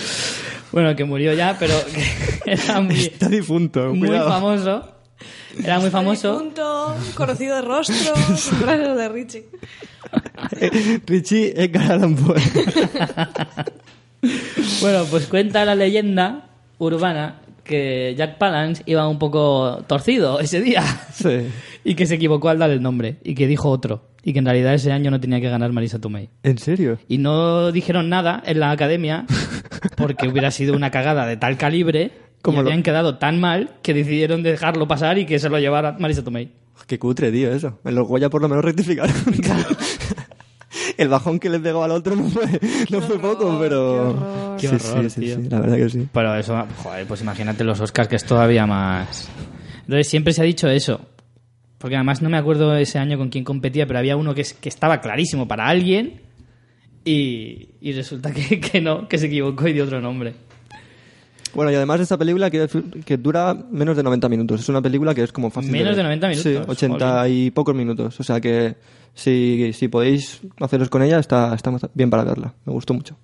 bueno, 0.73 0.96
que 0.96 1.04
murió 1.04 1.32
ya, 1.35 1.56
pero 1.58 1.75
que 1.87 2.50
era 2.50 2.80
muy, 2.80 2.96
Está 2.96 3.28
difunto, 3.28 3.94
muy 3.94 4.08
cuidado. 4.08 4.28
famoso. 4.28 4.96
Era 5.62 5.78
muy 5.80 5.90
famoso. 5.90 6.38
Punto, 6.38 6.96
conocido 7.14 7.56
de 7.56 7.62
rostro, 7.62 8.14
frases 8.14 8.96
de 8.96 9.08
Richie. 9.08 9.44
Richie 11.06 11.54
Edgar. 11.56 12.00
Bueno, 14.80 15.04
pues 15.10 15.26
cuenta 15.26 15.64
la 15.64 15.75
leyenda 15.75 16.48
urbana 16.78 17.40
que 17.62 18.14
Jack 18.16 18.38
Palance 18.38 18.82
iba 18.86 19.06
un 19.08 19.18
poco 19.18 19.84
torcido 19.86 20.40
ese 20.40 20.60
día. 20.60 20.82
Sí. 21.12 21.48
Y 21.84 21.94
que 21.94 22.06
se 22.06 22.16
equivocó 22.16 22.48
al 22.48 22.58
dar 22.58 22.70
el 22.70 22.82
nombre. 22.82 23.16
Y 23.22 23.34
que 23.34 23.46
dijo 23.46 23.70
otro. 23.70 24.08
Y 24.22 24.32
que 24.32 24.40
en 24.40 24.44
realidad 24.44 24.75
ese 24.75 24.92
año 24.92 25.10
no 25.10 25.20
tenía 25.20 25.40
que 25.40 25.48
ganar 25.48 25.72
Marisa 25.72 26.00
Tomei. 26.00 26.28
¿En 26.42 26.58
serio? 26.58 26.98
Y 27.08 27.18
no 27.18 27.70
dijeron 27.72 28.08
nada 28.08 28.42
en 28.44 28.60
la 28.60 28.70
academia 28.70 29.25
porque 29.96 30.28
hubiera 30.28 30.50
sido 30.50 30.75
una 30.75 30.90
cagada 30.90 31.26
de 31.26 31.36
tal 31.36 31.56
calibre 31.56 32.10
Como 32.47 32.61
y 32.61 32.65
lo- 32.65 32.69
habían 32.71 32.83
quedado 32.83 33.19
tan 33.19 33.38
mal 33.41 33.73
que 33.83 33.93
decidieron 33.95 34.43
dejarlo 34.43 34.88
pasar 34.88 35.19
y 35.19 35.26
que 35.26 35.38
se 35.38 35.49
lo 35.49 35.59
llevara 35.59 35.97
Marisa 35.99 36.23
Tomei. 36.25 36.50
Qué 36.87 36.99
cutre, 36.99 37.31
tío, 37.33 37.53
eso. 37.53 37.79
En 37.85 37.95
los 37.95 38.07
Goya 38.07 38.31
por 38.31 38.41
lo 38.43 38.49
menos 38.49 38.65
rectificaron. 38.65 39.15
El 40.99 41.09
bajón 41.09 41.38
que 41.38 41.49
le 41.50 41.59
pegó 41.59 41.85
al 41.85 41.91
otro 41.91 42.15
no 42.17 42.25
fue, 42.29 42.45
no 42.91 43.00
fue 43.00 43.19
poco, 43.19 43.59
pero... 43.61 44.57
Qué 44.61 44.69
Sí, 44.69 44.75
horror, 44.75 45.05
sí, 45.05 45.11
sí, 45.11 45.21
tío. 45.21 45.37
sí, 45.37 45.49
la 45.50 45.61
verdad 45.61 45.76
que 45.76 45.88
sí. 45.91 46.09
Pero 46.12 46.35
eso, 46.37 46.67
joder, 46.83 47.07
pues 47.07 47.21
imagínate 47.23 47.65
los 47.65 47.81
Oscars 47.81 48.09
que 48.09 48.17
es 48.17 48.25
todavía 48.25 48.67
más... 48.67 49.29
Entonces 49.83 50.09
siempre 50.09 50.33
se 50.33 50.43
ha 50.43 50.45
dicho 50.45 50.69
eso. 50.69 51.00
Porque 51.79 51.95
además 51.97 52.23
no 52.23 52.31
me 52.31 52.37
acuerdo 52.38 52.75
ese 52.76 52.99
año 52.99 53.19
con 53.19 53.29
quién 53.29 53.45
competía, 53.45 53.87
pero 53.87 53.99
había 53.99 54.17
uno 54.17 54.35
que, 54.35 54.41
es- 54.43 54.55
que 54.55 54.69
estaba 54.69 55.00
clarísimo 55.00 55.47
para 55.47 55.67
alguien 55.69 56.23
y, 57.05 57.69
y 57.81 57.93
resulta 57.93 58.33
que, 58.33 58.59
que 58.61 58.81
no, 58.81 59.09
que 59.09 59.19
se 59.19 59.26
equivocó 59.26 59.69
y 59.69 59.73
dio 59.75 59.85
otro 59.85 60.00
nombre. 60.00 60.35
Bueno, 61.56 61.73
y 61.73 61.75
además 61.75 62.00
esta 62.00 62.16
película 62.16 62.50
quiero 62.50 62.66
decir 62.66 62.84
que 63.04 63.16
dura 63.16 63.54
menos 63.54 63.97
de 63.97 64.02
90 64.02 64.28
minutos. 64.28 64.60
Es 64.60 64.69
una 64.69 64.80
película 64.82 65.14
que 65.14 65.23
es 65.23 65.32
como 65.32 65.50
fácil 65.50 65.73
Menos 65.73 65.88
ver. 65.88 65.97
de 65.97 66.02
90 66.04 66.28
minutos, 66.28 66.52
Sí, 66.52 66.71
80 66.71 67.28
y 67.28 67.50
pocos 67.50 67.75
minutos. 67.75 68.21
O 68.21 68.23
sea 68.23 68.40
que 68.40 68.76
si, 69.14 69.73
si 69.73 69.88
podéis 69.88 70.40
haceros 70.60 70.88
con 70.90 71.02
ella, 71.02 71.19
está, 71.19 71.54
está 71.54 71.73
bien 71.95 72.10
para 72.10 72.25
verla. 72.25 72.52
Me 72.64 72.73
gustó 72.73 72.95
mucho. 72.95 73.16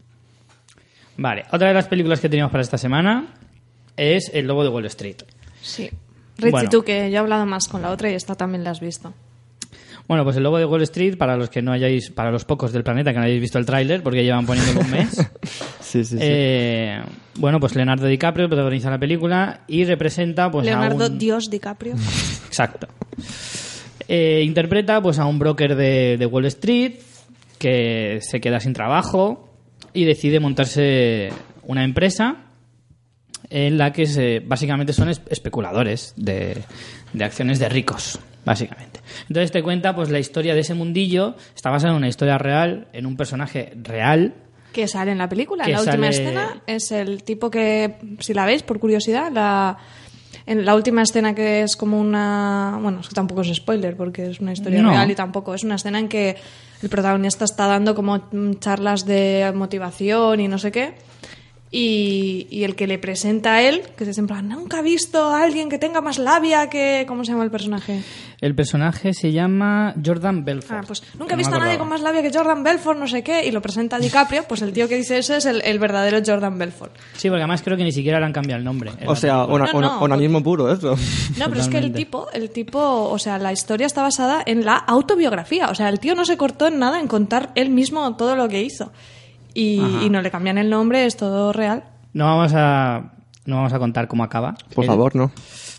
Vale, 1.16 1.44
otra 1.52 1.68
de 1.68 1.74
las 1.74 1.86
películas 1.88 2.20
que 2.20 2.28
teníamos 2.28 2.50
para 2.50 2.62
esta 2.62 2.78
semana 2.78 3.26
es 3.96 4.30
El 4.32 4.46
Lobo 4.46 4.62
de 4.64 4.70
Wall 4.70 4.86
Street. 4.86 5.16
Sí. 5.60 5.90
Richie, 6.38 6.50
Bueno. 6.50 6.70
tú 6.70 6.82
que 6.82 7.10
yo 7.10 7.16
he 7.16 7.18
hablado 7.18 7.44
más 7.46 7.68
con 7.68 7.82
la 7.82 7.90
otra 7.90 8.10
y 8.10 8.14
esta 8.14 8.34
también 8.34 8.64
la 8.64 8.70
has 8.70 8.80
visto. 8.80 9.12
Bueno, 10.12 10.24
pues 10.24 10.36
El 10.36 10.42
Lobo 10.42 10.58
de 10.58 10.66
Wall 10.66 10.82
Street, 10.82 11.16
para 11.16 11.38
los 11.38 11.48
que 11.48 11.62
no 11.62 11.72
hayáis, 11.72 12.10
para 12.10 12.30
los 12.30 12.44
pocos 12.44 12.70
del 12.70 12.84
planeta 12.84 13.12
que 13.14 13.18
no 13.18 13.24
hayáis 13.24 13.40
visto 13.40 13.58
el 13.58 13.64
tráiler, 13.64 14.02
porque 14.02 14.22
llevan 14.22 14.44
poniéndolo 14.44 14.80
un 14.80 14.90
mes. 14.90 15.30
Sí, 15.80 16.04
sí, 16.04 16.16
sí. 16.16 16.18
Eh, 16.20 17.00
bueno, 17.38 17.58
pues 17.60 17.74
Leonardo 17.74 18.06
DiCaprio 18.06 18.46
protagoniza 18.46 18.90
la 18.90 18.98
película 18.98 19.60
y 19.68 19.84
representa 19.84 20.50
pues 20.50 20.66
a 20.66 20.70
Leonardo 20.70 21.06
un... 21.06 21.18
Dios 21.18 21.48
DiCaprio. 21.48 21.94
Exacto. 22.46 22.88
Eh, 24.06 24.42
interpreta 24.44 25.00
pues 25.00 25.18
a 25.18 25.24
un 25.24 25.38
broker 25.38 25.74
de, 25.76 26.16
de 26.18 26.26
Wall 26.26 26.44
Street 26.46 26.94
que 27.58 28.18
se 28.20 28.38
queda 28.42 28.60
sin 28.60 28.74
trabajo 28.74 29.48
y 29.94 30.04
decide 30.04 30.40
montarse 30.40 31.30
una 31.62 31.84
empresa 31.84 32.36
en 33.48 33.78
la 33.78 33.92
que 33.94 34.04
se, 34.04 34.40
básicamente 34.40 34.92
son 34.92 35.08
es- 35.08 35.22
especuladores 35.30 36.12
de, 36.16 36.58
de 37.14 37.24
acciones 37.24 37.58
de 37.58 37.68
ricos, 37.68 38.18
básicamente. 38.44 39.00
Entonces 39.28 39.50
te 39.52 39.62
cuenta 39.62 39.94
pues 39.94 40.10
la 40.10 40.18
historia 40.18 40.54
de 40.54 40.60
ese 40.60 40.74
mundillo, 40.74 41.36
está 41.54 41.70
basada 41.70 41.92
en 41.92 41.98
una 41.98 42.08
historia 42.08 42.38
real, 42.38 42.88
en 42.92 43.06
un 43.06 43.16
personaje 43.16 43.72
real, 43.82 44.34
que 44.72 44.88
sale 44.88 45.12
en 45.12 45.18
la 45.18 45.28
película. 45.28 45.68
La 45.68 45.80
última 45.80 45.92
sale- 45.94 46.08
escena 46.08 46.62
es 46.66 46.92
el 46.92 47.22
tipo 47.24 47.50
que, 47.50 47.96
si 48.20 48.32
la 48.32 48.46
veis, 48.46 48.62
por 48.62 48.80
curiosidad, 48.80 49.30
la, 49.30 49.76
en 50.46 50.64
la 50.64 50.74
última 50.74 51.02
escena 51.02 51.34
que 51.34 51.60
es 51.62 51.76
como 51.76 52.00
una... 52.00 52.78
Bueno, 52.80 53.00
es 53.00 53.08
que 53.08 53.14
tampoco 53.14 53.42
es 53.42 53.54
spoiler 53.54 53.96
porque 53.98 54.30
es 54.30 54.40
una 54.40 54.52
historia 54.54 54.80
No. 54.80 54.88
real 54.90 55.10
y 55.10 55.14
tampoco. 55.14 55.54
Es 55.54 55.62
una 55.62 55.74
escena 55.74 55.98
en 55.98 56.08
que 56.08 56.36
el 56.82 56.88
protagonista 56.88 57.44
está 57.44 57.66
dando 57.66 57.94
como 57.94 58.30
charlas 58.60 59.04
de 59.04 59.52
motivación 59.54 60.40
y 60.40 60.48
no 60.48 60.56
sé 60.58 60.72
qué. 60.72 60.94
Y, 61.74 62.46
y 62.50 62.64
el 62.64 62.76
que 62.76 62.86
le 62.86 62.98
presenta 62.98 63.54
a 63.54 63.62
él, 63.62 63.80
que 63.96 64.04
es 64.04 64.18
en 64.18 64.26
plan, 64.26 64.46
nunca 64.46 64.80
he 64.80 64.82
visto 64.82 65.30
a 65.30 65.42
alguien 65.42 65.70
que 65.70 65.78
tenga 65.78 66.02
más 66.02 66.18
labia 66.18 66.68
que... 66.68 67.06
¿Cómo 67.08 67.24
se 67.24 67.32
llama 67.32 67.44
el 67.44 67.50
personaje? 67.50 68.02
el 68.42 68.56
personaje 68.56 69.14
se 69.14 69.30
llama 69.30 69.94
Jordan 70.04 70.44
Belfort. 70.44 70.80
Ah, 70.82 70.84
pues 70.84 71.02
nunca 71.16 71.34
he 71.34 71.36
visto 71.36 71.54
a 71.54 71.60
nadie 71.60 71.78
con 71.78 71.88
más 71.88 72.00
labia 72.00 72.22
que 72.22 72.36
Jordan 72.36 72.64
Belfort, 72.64 72.98
no 72.98 73.06
sé 73.06 73.22
qué, 73.22 73.46
y 73.46 73.52
lo 73.52 73.62
presenta 73.62 73.96
a 73.96 73.98
DiCaprio, 74.00 74.42
pues 74.48 74.62
el 74.62 74.72
tío 74.72 74.88
que 74.88 74.96
dice 74.96 75.16
eso 75.16 75.34
es 75.36 75.46
el, 75.46 75.62
el 75.62 75.78
verdadero 75.78 76.18
Jordan 76.26 76.58
Belfort. 76.58 76.92
Sí, 77.14 77.28
porque 77.28 77.42
además 77.42 77.62
creo 77.62 77.76
que 77.76 77.84
ni 77.84 77.92
siquiera 77.92 78.18
le 78.18 78.26
han 78.26 78.32
cambiado 78.32 78.58
el 78.58 78.64
nombre. 78.64 78.90
o 79.06 79.14
sea, 79.16 79.44
ona- 79.44 79.72
No, 79.72 79.80
no, 79.80 80.00
onanismo 80.00 80.42
puro, 80.42 80.70
eso. 80.72 80.96
No, 81.38 81.44
pero 81.48 81.60
es 81.60 81.68
que 81.68 81.78
el 81.78 81.92
tipo, 81.92 82.26
el 82.32 82.50
tipo, 82.50 82.80
o 83.08 83.18
sea, 83.18 83.38
la 83.38 83.52
historia 83.52 83.86
está 83.86 84.02
basada 84.02 84.42
en 84.44 84.64
la 84.64 84.74
autobiografía. 84.76 85.68
O 85.70 85.74
sea, 85.76 85.88
el 85.88 86.00
tío 86.00 86.14
no 86.16 86.24
se 86.24 86.36
cortó 86.36 86.66
en 86.66 86.80
nada 86.80 86.98
en 87.00 87.06
contar 87.06 87.52
él 87.54 87.70
mismo 87.70 88.16
todo 88.16 88.34
lo 88.34 88.48
que 88.48 88.60
hizo. 88.60 88.90
Y, 89.54 89.80
y 90.04 90.10
no 90.10 90.22
le 90.22 90.30
cambian 90.30 90.58
el 90.58 90.70
nombre, 90.70 91.04
es 91.06 91.16
todo 91.16 91.52
real. 91.52 91.84
No 92.12 92.26
vamos 92.26 92.52
a 92.54 93.12
no 93.44 93.56
vamos 93.56 93.72
a 93.72 93.78
contar 93.78 94.06
cómo 94.08 94.22
acaba. 94.24 94.54
Por 94.74 94.84
El- 94.84 94.88
favor, 94.90 95.16
no. 95.16 95.32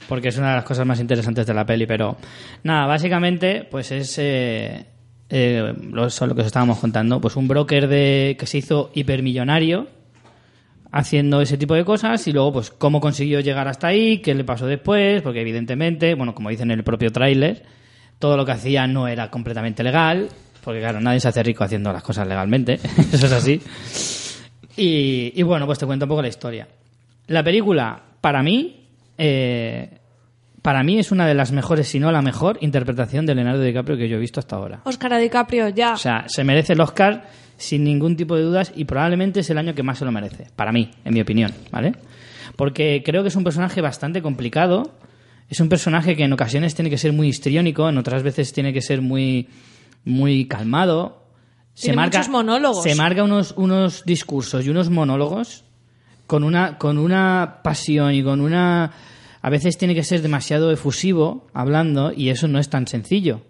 Porque 0.10 0.28
es 0.30 0.38
una 0.38 0.50
de 0.50 0.56
las 0.58 0.66
cosas 0.66 0.86
más 0.86 1.00
interesantes 1.00 1.48
de 1.48 1.54
la 1.54 1.66
peli, 1.66 1.86
pero 1.86 2.18
nada, 2.64 2.86
básicamente, 2.88 3.66
pues 3.70 3.90
es 3.92 4.18
eh, 4.20 4.86
eh, 5.30 5.74
lo, 5.92 6.08
eso, 6.08 6.28
lo 6.28 6.36
que 6.36 6.42
os 6.42 6.48
estábamos 6.48 6.78
contando, 6.80 7.22
pues 7.22 7.38
un 7.38 7.48
broker 7.48 7.88
de 7.88 8.36
que 8.38 8.46
se 8.46 8.58
hizo 8.58 8.92
hipermillonario 8.94 9.88
haciendo 10.92 11.42
ese 11.42 11.58
tipo 11.58 11.74
de 11.74 11.86
cosas 11.86 12.28
y 12.28 12.34
luego 12.34 12.54
pues 12.54 12.70
cómo 12.70 13.00
consiguió 13.02 13.40
llegar 13.40 13.68
hasta 13.68 13.88
ahí, 13.88 14.20
qué 14.20 14.36
le 14.36 14.44
pasó 14.44 14.68
después, 14.68 15.22
porque 15.24 15.42
evidentemente, 15.42 16.14
bueno, 16.16 16.36
como 16.36 16.50
dicen 16.50 16.70
en 16.70 16.80
el 16.80 16.84
propio 16.84 17.12
tráiler, 17.12 17.64
todo 18.20 18.38
lo 18.38 18.46
que 18.46 18.52
hacía 18.52 18.86
no 18.88 19.08
era 19.08 19.32
completamente 19.32 19.84
legal, 19.84 20.30
porque 20.64 20.80
claro, 20.80 21.02
nadie 21.02 21.20
se 21.20 21.28
hace 21.28 21.44
rico 21.44 21.64
haciendo 21.64 21.92
las 21.92 22.04
cosas 22.04 22.28
legalmente, 22.28 22.74
eso 23.14 23.26
es 23.26 23.32
así. 23.32 23.62
Y, 24.76 25.34
y 25.36 25.44
bueno, 25.44 25.66
pues 25.66 25.80
te 25.80 25.86
cuento 25.86 26.06
un 26.06 26.10
poco 26.10 26.22
la 26.22 26.28
historia. 26.28 26.68
La 27.28 27.44
película, 27.44 28.02
para 28.22 28.42
mí, 28.42 28.88
eh, 29.18 29.90
para 30.62 30.82
mí 30.84 30.98
es 30.98 31.12
una 31.12 31.28
de 31.28 31.34
las 31.34 31.52
mejores, 31.52 31.88
si 31.88 32.00
no 32.00 32.12
la 32.12 32.22
mejor, 32.22 32.58
interpretación 32.62 33.26
de 33.26 33.36
Leonardo 33.36 33.62
DiCaprio 33.62 33.98
que 33.98 34.08
yo 34.08 34.16
he 34.16 34.20
visto 34.20 34.40
hasta 34.40 34.56
ahora. 34.56 34.80
Oscar 34.86 35.14
a 35.14 35.18
DiCaprio, 35.18 35.70
ya. 35.70 35.94
O 35.94 35.98
sea, 35.98 36.24
se 36.28 36.44
merece 36.44 36.74
el 36.74 36.82
Oscar 36.82 37.28
sin 37.58 37.84
ningún 37.84 38.16
tipo 38.16 38.36
de 38.36 38.44
dudas 38.44 38.72
y 38.76 38.86
probablemente 38.86 39.42
es 39.42 39.50
el 39.50 39.58
año 39.58 39.76
que 39.76 39.84
más 39.84 40.00
se 40.00 40.06
lo 40.06 40.12
merece, 40.12 40.48
para 40.56 40.72
mí, 40.72 40.90
en 41.04 41.14
mi 41.14 41.22
opinión, 41.22 41.54
¿vale? 41.72 41.94
Porque 42.56 43.04
creo 43.06 43.24
que 43.24 43.28
es 43.30 43.36
un 43.36 43.44
personaje 43.44 43.82
bastante 43.82 44.22
complicado, 44.22 44.94
es 45.50 45.60
un 45.60 45.70
personaje 45.70 46.16
que 46.16 46.24
en 46.24 46.34
ocasiones 46.34 46.76
tiene 46.76 46.90
que 46.90 46.98
ser 46.98 47.14
muy 47.14 47.28
histriónico, 47.28 47.90
en 47.90 47.98
otras 47.98 48.24
veces 48.24 48.54
tiene 48.54 48.74
que 48.74 48.82
ser 48.82 49.02
muy, 49.02 49.50
muy 50.06 50.48
calmado. 50.48 51.24
Tiene 51.74 52.02
muchos 52.02 52.30
monólogos. 52.30 52.84
Se 52.84 52.96
marca 52.96 53.24
unos, 53.24 53.54
unos 53.58 54.04
discursos 54.06 54.66
y 54.66 54.70
unos 54.70 54.90
monólogos 54.90 55.64
con 56.28 56.44
una, 56.44 56.78
con 56.78 56.98
una 56.98 57.60
pasión 57.64 58.14
y 58.14 58.24
con 58.24 58.42
una... 58.42 58.92
A 59.42 59.50
veces 59.50 59.78
tiene 59.78 59.94
que 59.94 60.04
ser 60.04 60.22
demasiado 60.22 60.72
efusivo 60.72 61.48
hablando 61.54 62.14
y 62.16 62.30
eso 62.30 62.48
no 62.48 62.60
es 62.60 62.70
tan 62.70 62.88
sencillo. 62.88 63.42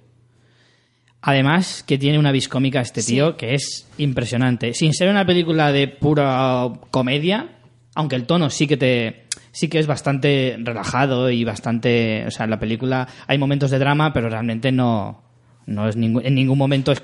Además, 1.21 1.83
que 1.87 1.97
tiene 1.97 2.19
una 2.19 2.31
viscómica 2.31 2.81
este 2.81 3.03
tío 3.03 3.37
que 3.37 3.53
es 3.53 3.87
impresionante. 3.97 4.73
Sin 4.73 4.93
ser 4.93 5.09
una 5.09 5.25
película 5.25 5.71
de 5.71 5.87
pura 5.87 6.69
comedia, 6.91 7.59
aunque 7.95 8.15
el 8.15 8.25
tono 8.25 8.49
sí 8.49 8.67
que 8.67 8.75
te 8.75 9.23
sí 9.53 9.69
que 9.69 9.79
es 9.79 9.87
bastante 9.87 10.57
relajado 10.59 11.29
y 11.29 11.43
bastante, 11.43 12.25
o 12.27 12.31
sea, 12.31 12.45
en 12.45 12.49
la 12.49 12.59
película 12.59 13.07
hay 13.27 13.37
momentos 13.37 13.71
de 13.71 13.79
drama, 13.79 14.11
pero 14.11 14.29
realmente 14.29 14.71
no 14.71 15.21
no 15.65 15.87
es 15.87 15.95
en 15.95 16.35
ningún 16.35 16.57
momento 16.57 16.91
es 16.91 17.01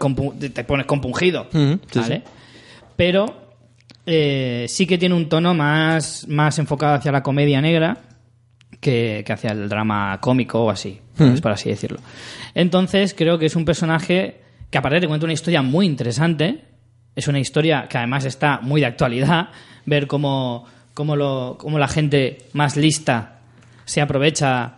te 0.53 0.63
pones 0.63 0.85
compungido, 0.85 1.47
sí, 1.51 1.79
¿vale? 1.99 2.23
Pero 2.95 3.53
eh, 4.05 4.65
sí 4.67 4.85
que 4.85 4.97
tiene 4.97 5.15
un 5.15 5.29
tono 5.29 5.53
más 5.53 6.27
más 6.27 6.59
enfocado 6.59 6.95
hacia 6.95 7.11
la 7.11 7.23
comedia 7.23 7.61
negra 7.61 7.97
que, 8.79 9.23
que 9.25 9.33
hacia 9.33 9.51
el 9.51 9.69
drama 9.69 10.19
cómico 10.21 10.63
o 10.65 10.69
así, 10.69 10.99
¿sabes? 11.17 11.41
por 11.41 11.51
así 11.51 11.69
decirlo. 11.69 11.99
Entonces 12.53 13.13
creo 13.13 13.37
que 13.37 13.45
es 13.45 13.55
un 13.55 13.65
personaje 13.65 14.41
que 14.69 14.77
aparte 14.77 15.01
te 15.01 15.07
cuenta 15.07 15.25
una 15.25 15.33
historia 15.33 15.61
muy 15.61 15.85
interesante, 15.85 16.65
es 17.15 17.27
una 17.27 17.39
historia 17.39 17.87
que 17.89 17.97
además 17.97 18.25
está 18.25 18.59
muy 18.61 18.81
de 18.81 18.87
actualidad, 18.87 19.49
ver 19.85 20.07
cómo, 20.07 20.65
cómo, 20.93 21.15
lo, 21.15 21.57
cómo 21.59 21.79
la 21.79 21.87
gente 21.87 22.45
más 22.53 22.77
lista 22.77 23.39
se 23.85 24.01
aprovecha 24.01 24.77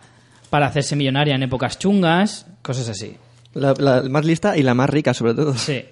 para 0.50 0.66
hacerse 0.66 0.96
millonaria 0.96 1.34
en 1.34 1.42
épocas 1.42 1.78
chungas, 1.78 2.46
cosas 2.62 2.88
así. 2.88 3.16
La, 3.54 3.74
la 3.78 4.02
más 4.08 4.24
lista 4.24 4.56
y 4.56 4.62
la 4.62 4.74
más 4.74 4.88
rica, 4.90 5.12
sobre 5.14 5.34
todo. 5.34 5.54
Sí. 5.54 5.84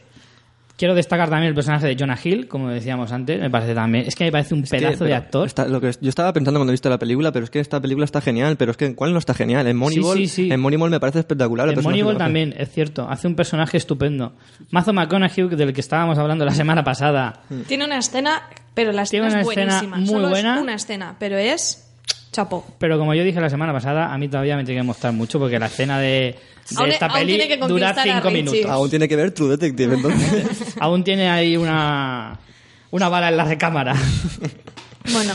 Quiero 0.77 0.95
destacar 0.95 1.29
también 1.29 1.49
el 1.51 1.55
personaje 1.55 1.87
de 1.87 1.95
Jonah 1.99 2.19
Hill, 2.25 2.49
como 2.49 2.71
decíamos 2.71 3.13
antes, 3.13 3.39
me 3.39 3.51
parece 3.51 3.75
también, 3.75 4.07
es 4.09 4.15
que 4.15 4.25
me 4.25 4.33
parece 4.33 4.55
un 4.55 4.63
Es 4.65 4.71
que, 4.71 4.79
pedazo 4.79 5.05
de 5.05 5.11
pero 5.11 5.17
actor. 5.17 5.47
está- 5.47 5.69
lo 5.69 5.79
que, 5.79 5.91
yo 6.01 6.09
estaba 6.09 6.33
pensando 6.33 6.59
cuando 6.59 6.71
he 6.71 6.73
visto 6.73 6.89
la 6.89 6.99
película, 6.99 7.33
pero 7.33 7.45
es 7.45 7.51
que 7.51 7.61
esta 7.61 7.79
película 7.83 8.07
está 8.07 8.23
genial. 8.23 8.57
Pero 8.57 8.71
es 8.71 8.79
que, 8.79 8.95
¿cuál 8.95 9.13
no 9.13 9.19
está 9.19 9.35
genial? 9.35 9.67
En 9.67 9.77
Moneyball, 9.77 10.17
sí, 10.17 10.27
sí. 10.27 10.49
En 10.51 10.59
Moneyball 10.59 10.89
me 10.89 10.99
parece 10.99 11.19
espectacular. 11.19 11.69
En 11.69 11.83
Moneyball 11.83 12.15
que 12.15 12.19
también, 12.21 12.55
es 12.57 12.71
cierto. 12.71 13.07
Hace 13.11 13.27
un 13.27 13.35
personaje 13.37 13.77
estupendo. 13.77 14.33
Matthew 14.71 14.95
McConaughey, 14.95 15.49
del 15.51 15.75
que 15.75 15.83
estábamos 15.83 16.17
hablando 16.17 16.47
la 16.47 16.55
semana 16.55 16.83
pasada. 16.83 17.43
Tiene 17.69 17.85
una 17.85 17.99
escena, 17.99 18.41
pero 18.73 18.93
la 18.93 19.03
escena 19.03 19.29
Tiene 19.29 19.41
es 19.43 19.47
una 19.47 19.53
escena 19.53 19.73
buenísima. 19.83 19.97
muy 19.99 20.07
Solo 20.07 20.29
buena. 20.31 20.57
es 20.57 20.63
una 20.63 20.75
escena, 20.77 21.17
pero 21.19 21.37
es 21.37 21.90
chapó. 22.33 22.65
Pero 22.79 22.99
como 22.99 23.15
yo 23.15 23.23
dije 23.25 23.41
la 23.41 23.51
semana 23.51 23.73
pasada, 23.73 24.13
a 24.13 24.19
mí 24.19 24.29
todavía 24.29 24.57
me 24.57 24.65
tiene 24.65 24.81
que 24.81 24.87
mostrar 24.87 25.13
mucho 25.13 25.39
porque 25.39 25.59
la 25.59 25.67
escena 25.67 25.99
de, 25.99 26.37
de 26.71 26.77
Aún- 26.77 26.89
esta 26.91 27.07
aún 27.07 27.15
peli 27.19 27.57
dura 27.69 27.95
cinco 28.03 28.31
minutos. 28.31 28.65
Aún 28.71 28.89
tiene 28.91 29.09
que 29.09 29.17
ver 29.17 29.31
True 29.33 29.51
Detective, 29.51 29.95
entonces. 29.95 30.77
Aún 30.81 31.03
tiene 31.05 31.29
ahí 31.29 31.57
una, 31.57 32.39
una 32.91 33.09
bala 33.09 33.29
en 33.29 33.37
la 33.37 33.45
recámara. 33.45 33.95
Bueno, 35.13 35.33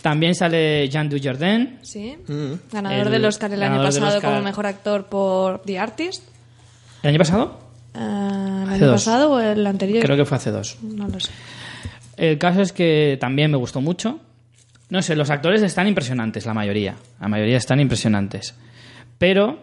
También 0.00 0.34
sale 0.34 0.88
Jean 0.88 1.08
Dujardin. 1.08 1.78
sí. 1.82 2.16
Mm. 2.26 2.54
Ganador 2.72 3.06
El 3.06 3.12
del 3.12 3.24
Oscar 3.26 3.52
el 3.52 3.62
año 3.62 3.82
pasado 3.82 4.20
como 4.20 4.42
mejor 4.42 4.66
actor 4.66 5.06
por 5.06 5.62
The 5.62 5.78
Artist. 5.78 6.24
¿El 7.02 7.10
año 7.10 7.18
pasado? 7.18 7.58
Eh, 7.94 7.98
¿El 7.98 8.62
Hace 8.68 8.74
año 8.74 8.86
dos. 8.86 9.04
pasado 9.04 9.30
o 9.32 9.40
el 9.40 9.66
anterior? 9.66 10.02
Creo 10.04 10.16
que 10.16 10.24
fue 10.24 10.36
hace 10.38 10.50
dos. 10.50 10.76
No 10.82 11.06
lo 11.06 11.20
sé. 11.20 11.30
El 12.16 12.38
caso 12.38 12.62
es 12.62 12.72
que 12.72 13.16
también 13.20 13.50
me 13.50 13.56
gustó 13.58 13.80
mucho. 13.80 14.18
No 14.92 15.00
sé, 15.00 15.16
los 15.16 15.30
actores 15.30 15.62
están 15.62 15.88
impresionantes, 15.88 16.44
la 16.44 16.52
mayoría. 16.52 16.96
La 17.18 17.26
mayoría 17.26 17.56
están 17.56 17.80
impresionantes. 17.80 18.54
Pero 19.16 19.58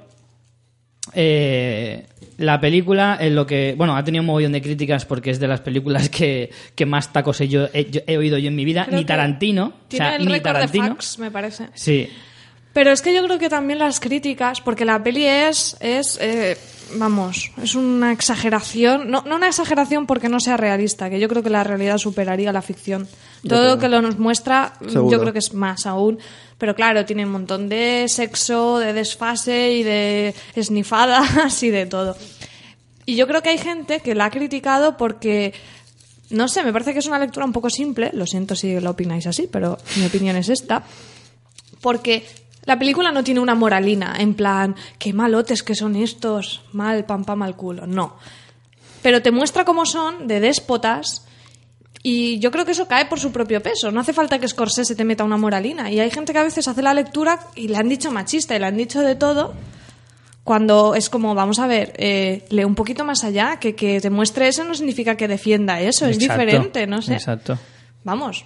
eh, 1.13 2.05
la 2.37 2.59
película, 2.59 3.17
en 3.19 3.35
lo 3.35 3.45
que. 3.45 3.73
Bueno, 3.77 3.95
ha 3.95 4.03
tenido 4.03 4.21
un 4.21 4.27
mogollón 4.27 4.51
de 4.51 4.61
críticas 4.61 5.05
porque 5.05 5.31
es 5.31 5.39
de 5.39 5.47
las 5.47 5.61
películas 5.61 6.09
que, 6.09 6.49
que 6.75 6.85
más 6.85 7.11
tacos 7.13 7.39
he, 7.41 7.47
yo- 7.47 7.67
he- 7.73 7.89
yo- 7.89 8.01
he 8.07 8.17
oído 8.17 8.37
yo 8.37 8.47
en 8.47 8.55
mi 8.55 8.65
vida. 8.65 8.85
Creo 8.85 8.97
ni 8.99 9.05
Tarantino. 9.05 9.73
O 9.91 9.95
sea, 9.95 10.15
el 10.15 10.25
ni 10.25 10.33
de 10.33 10.39
Tarantino. 10.41 10.87
fax, 10.95 11.19
me 11.19 11.29
parece. 11.31 11.67
Sí. 11.73 12.09
Pero 12.73 12.91
es 12.91 13.01
que 13.01 13.13
yo 13.13 13.23
creo 13.23 13.39
que 13.39 13.49
también 13.49 13.79
las 13.79 13.99
críticas, 13.99 14.61
porque 14.61 14.85
la 14.85 15.03
peli 15.03 15.25
es, 15.25 15.75
es 15.79 16.17
eh, 16.21 16.55
vamos, 16.95 17.51
es 17.61 17.75
una 17.75 18.11
exageración, 18.11 19.09
no, 19.09 19.23
no 19.25 19.35
una 19.35 19.47
exageración 19.47 20.05
porque 20.05 20.29
no 20.29 20.39
sea 20.39 20.57
realista, 20.57 21.09
que 21.09 21.19
yo 21.19 21.27
creo 21.27 21.43
que 21.43 21.49
la 21.49 21.63
realidad 21.63 21.97
superaría 21.97 22.51
la 22.51 22.61
ficción. 22.61 23.07
Todo 23.47 23.75
lo 23.75 23.79
que 23.79 23.87
lo 23.87 24.01
nos 24.01 24.19
muestra, 24.19 24.73
Seguro. 24.87 25.11
yo 25.11 25.19
creo 25.21 25.33
que 25.33 25.39
es 25.39 25.53
más 25.53 25.85
aún. 25.85 26.19
Pero 26.57 26.75
claro, 26.75 27.05
tiene 27.05 27.25
un 27.25 27.31
montón 27.31 27.69
de 27.69 28.05
sexo, 28.09 28.79
de 28.79 28.91
desfase 28.91 29.71
y 29.71 29.83
de 29.83 30.35
esnifadas 30.55 31.63
y 31.63 31.69
de 31.69 31.85
todo. 31.85 32.17
Y 33.05 33.15
yo 33.15 33.27
creo 33.27 33.41
que 33.41 33.49
hay 33.49 33.57
gente 33.57 34.01
que 34.01 34.13
la 34.13 34.25
ha 34.25 34.29
criticado 34.29 34.97
porque, 34.97 35.53
no 36.29 36.47
sé, 36.47 36.63
me 36.63 36.73
parece 36.73 36.93
que 36.93 36.99
es 36.99 37.07
una 37.07 37.17
lectura 37.17 37.45
un 37.45 37.53
poco 37.53 37.69
simple, 37.69 38.11
lo 38.13 38.27
siento 38.27 38.55
si 38.55 38.79
lo 38.79 38.91
opináis 38.91 39.25
así, 39.25 39.47
pero 39.51 39.77
mi 39.95 40.05
opinión 40.05 40.35
es 40.35 40.49
esta, 40.49 40.83
porque 41.81 42.25
la 42.69 42.77
película 42.77 43.11
no 43.11 43.23
tiene 43.23 43.39
una 43.39 43.55
moralina, 43.55 44.15
en 44.19 44.35
plan, 44.35 44.75
qué 44.99 45.11
malotes 45.11 45.63
que 45.63 45.73
son 45.73 45.95
estos, 45.95 46.61
mal, 46.71 47.03
pam, 47.03 47.25
pam, 47.25 47.41
al 47.41 47.55
culo, 47.55 47.87
no. 47.87 48.17
Pero 49.01 49.23
te 49.23 49.31
muestra 49.31 49.65
cómo 49.65 49.87
son 49.87 50.27
de 50.27 50.39
déspotas 50.39 51.25
y 52.03 52.37
yo 52.37 52.51
creo 52.51 52.65
que 52.65 52.73
eso 52.73 52.87
cae 52.87 53.07
por 53.07 53.19
su 53.19 53.31
propio 53.31 53.59
peso. 53.63 53.89
No 53.89 54.01
hace 54.01 54.13
falta 54.13 54.37
que 54.37 54.47
Scorsese 54.47 54.93
te 54.93 55.03
meta 55.03 55.23
una 55.23 55.35
moralina. 55.35 55.89
Y 55.89 55.99
hay 55.99 56.11
gente 56.11 56.31
que 56.31 56.37
a 56.37 56.43
veces 56.43 56.67
hace 56.67 56.83
la 56.83 56.93
lectura 56.93 57.39
y 57.55 57.69
le 57.69 57.77
han 57.77 57.89
dicho 57.89 58.11
machista 58.11 58.55
y 58.55 58.59
le 58.59 58.67
han 58.67 58.77
dicho 58.77 59.01
de 59.01 59.15
todo. 59.15 59.55
Cuando 60.43 60.93
es 60.93 61.09
como, 61.09 61.33
vamos 61.33 61.57
a 61.57 61.65
ver, 61.65 61.93
eh, 61.97 62.45
lee 62.51 62.65
un 62.65 62.75
poquito 62.75 63.03
más 63.03 63.23
allá, 63.23 63.57
que 63.57 63.73
que 63.73 63.99
te 63.99 64.11
muestre 64.11 64.47
eso 64.47 64.63
no 64.63 64.75
significa 64.75 65.17
que 65.17 65.27
defienda 65.27 65.81
eso, 65.81 66.05
es 66.05 66.19
diferente, 66.19 66.85
no 66.85 67.01
sé. 67.01 67.15
Exacto. 67.15 67.57
Vamos, 68.03 68.45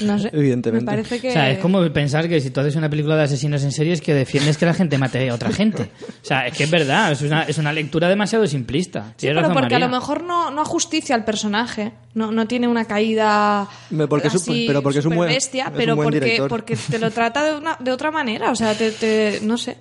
no 0.00 0.18
sé. 0.18 0.30
Evidentemente. 0.32 0.84
Me 0.84 0.90
parece 0.90 1.20
que... 1.20 1.28
O 1.30 1.32
sea, 1.32 1.50
es 1.50 1.58
como 1.58 1.82
pensar 1.92 2.28
que 2.28 2.40
si 2.40 2.50
tú 2.50 2.60
haces 2.60 2.76
una 2.76 2.88
película 2.88 3.16
de 3.16 3.22
asesinos 3.24 3.62
en 3.62 3.72
series 3.72 4.00
que 4.00 4.14
defiendes 4.14 4.56
que 4.56 4.66
la 4.66 4.74
gente 4.74 4.98
mate 4.98 5.28
a 5.30 5.34
otra 5.34 5.50
gente. 5.52 5.90
O 6.02 6.24
sea, 6.24 6.46
es 6.46 6.56
que 6.56 6.64
es 6.64 6.70
verdad, 6.70 7.12
es 7.12 7.22
una, 7.22 7.42
es 7.42 7.58
una 7.58 7.72
lectura 7.72 8.08
demasiado 8.08 8.46
simplista. 8.46 9.12
Sí, 9.16 9.26
pero 9.28 9.40
razón, 9.40 9.54
porque 9.54 9.74
a 9.74 9.78
lo 9.78 9.88
mejor 9.88 10.22
no, 10.24 10.50
no 10.50 10.62
ajusticia 10.62 11.14
al 11.14 11.24
personaje, 11.24 11.92
no, 12.14 12.32
no 12.32 12.46
tiene 12.46 12.68
una 12.68 12.84
caída 12.86 13.68
porque 14.08 14.28
es 14.28 14.34
un- 14.34 14.40
así 14.40 14.64
pero 14.66 14.82
porque 14.82 14.98
es 15.00 15.04
un 15.06 15.14
buen- 15.14 15.28
superbestia, 15.28 15.64
es 15.64 15.70
un 15.70 15.76
pero 15.76 15.96
buen 15.96 16.06
porque, 16.06 16.20
director. 16.20 16.48
porque 16.48 16.76
te 16.76 16.98
lo 16.98 17.10
trata 17.10 17.44
de, 17.44 17.56
una, 17.58 17.76
de 17.78 17.92
otra 17.92 18.10
manera, 18.10 18.50
o 18.50 18.56
sea, 18.56 18.74
te, 18.74 18.90
te- 18.92 19.40
no 19.42 19.56
sé. 19.58 19.76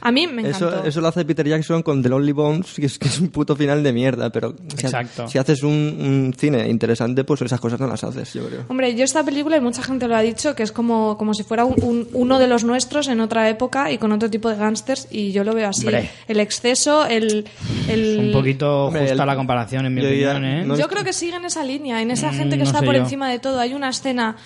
A 0.00 0.12
mí 0.12 0.26
me 0.26 0.42
encantó. 0.42 0.68
Eso, 0.68 0.84
eso 0.84 1.00
lo 1.00 1.08
hace 1.08 1.24
Peter 1.24 1.48
Jackson 1.48 1.82
con 1.82 2.02
The 2.02 2.08
Lonely 2.08 2.32
Bones, 2.32 2.74
que 2.74 2.86
es, 2.86 2.98
que 2.98 3.08
es 3.08 3.18
un 3.20 3.28
puto 3.28 3.56
final 3.56 3.82
de 3.82 3.92
mierda, 3.92 4.30
pero 4.30 4.54
si, 4.76 4.86
ha- 4.86 4.88
Exacto. 4.88 5.28
si 5.28 5.38
haces 5.38 5.62
un, 5.62 5.70
un 5.72 6.34
cine 6.38 6.68
interesante, 6.68 7.24
pues 7.24 7.40
esas 7.42 7.60
cosas 7.60 7.80
no 7.80 7.86
las 7.86 8.04
haces, 8.04 8.32
yo 8.34 8.46
creo. 8.46 8.64
Hombre, 8.68 8.94
yo 8.94 9.04
esta 9.04 9.24
película, 9.24 9.56
y 9.56 9.60
mucha 9.60 9.82
gente 9.82 10.06
lo 10.08 10.16
ha 10.16 10.20
dicho, 10.20 10.54
que 10.54 10.62
es 10.62 10.72
como, 10.72 11.16
como 11.16 11.32
si 11.34 11.42
fuera 11.42 11.64
un- 11.64 11.82
un- 11.82 12.08
uno 12.12 12.38
de 12.38 12.46
los 12.48 12.64
nuestros 12.64 13.08
en 13.08 13.20
otra 13.20 13.48
época 13.48 13.90
y 13.90 13.98
con 13.98 14.12
otro 14.12 14.28
tipo 14.30 14.50
de 14.50 14.56
gángsters, 14.56 15.08
y 15.10 15.32
yo 15.32 15.42
lo 15.44 15.54
veo 15.54 15.68
así. 15.68 15.86
Hombre. 15.86 16.10
El 16.28 16.40
exceso, 16.40 17.06
el... 17.06 17.46
el... 17.88 18.18
Un 18.26 18.32
poquito 18.32 18.86
Hombre, 18.86 19.02
justa 19.08 19.22
el- 19.22 19.26
la 19.26 19.36
comparación, 19.36 19.86
en 19.86 19.94
mi 19.94 20.02
yo 20.02 20.08
ya- 20.10 20.32
opinión, 20.32 20.44
¿eh? 20.44 20.64
no- 20.66 20.76
Yo 20.76 20.88
creo 20.88 21.04
que 21.04 21.12
sigue 21.12 21.36
en 21.36 21.44
esa 21.46 21.64
línea, 21.64 22.02
en 22.02 22.10
esa 22.10 22.30
Mm, 22.30 22.34
gente 22.34 22.56
que 22.58 22.64
no 22.64 22.68
está 22.70 22.82
por 22.82 22.94
yo. 22.94 23.00
encima 23.02 23.30
de 23.30 23.38
todo. 23.38 23.58
Hay 23.60 23.74
una 23.74 23.88
escena 23.88 24.36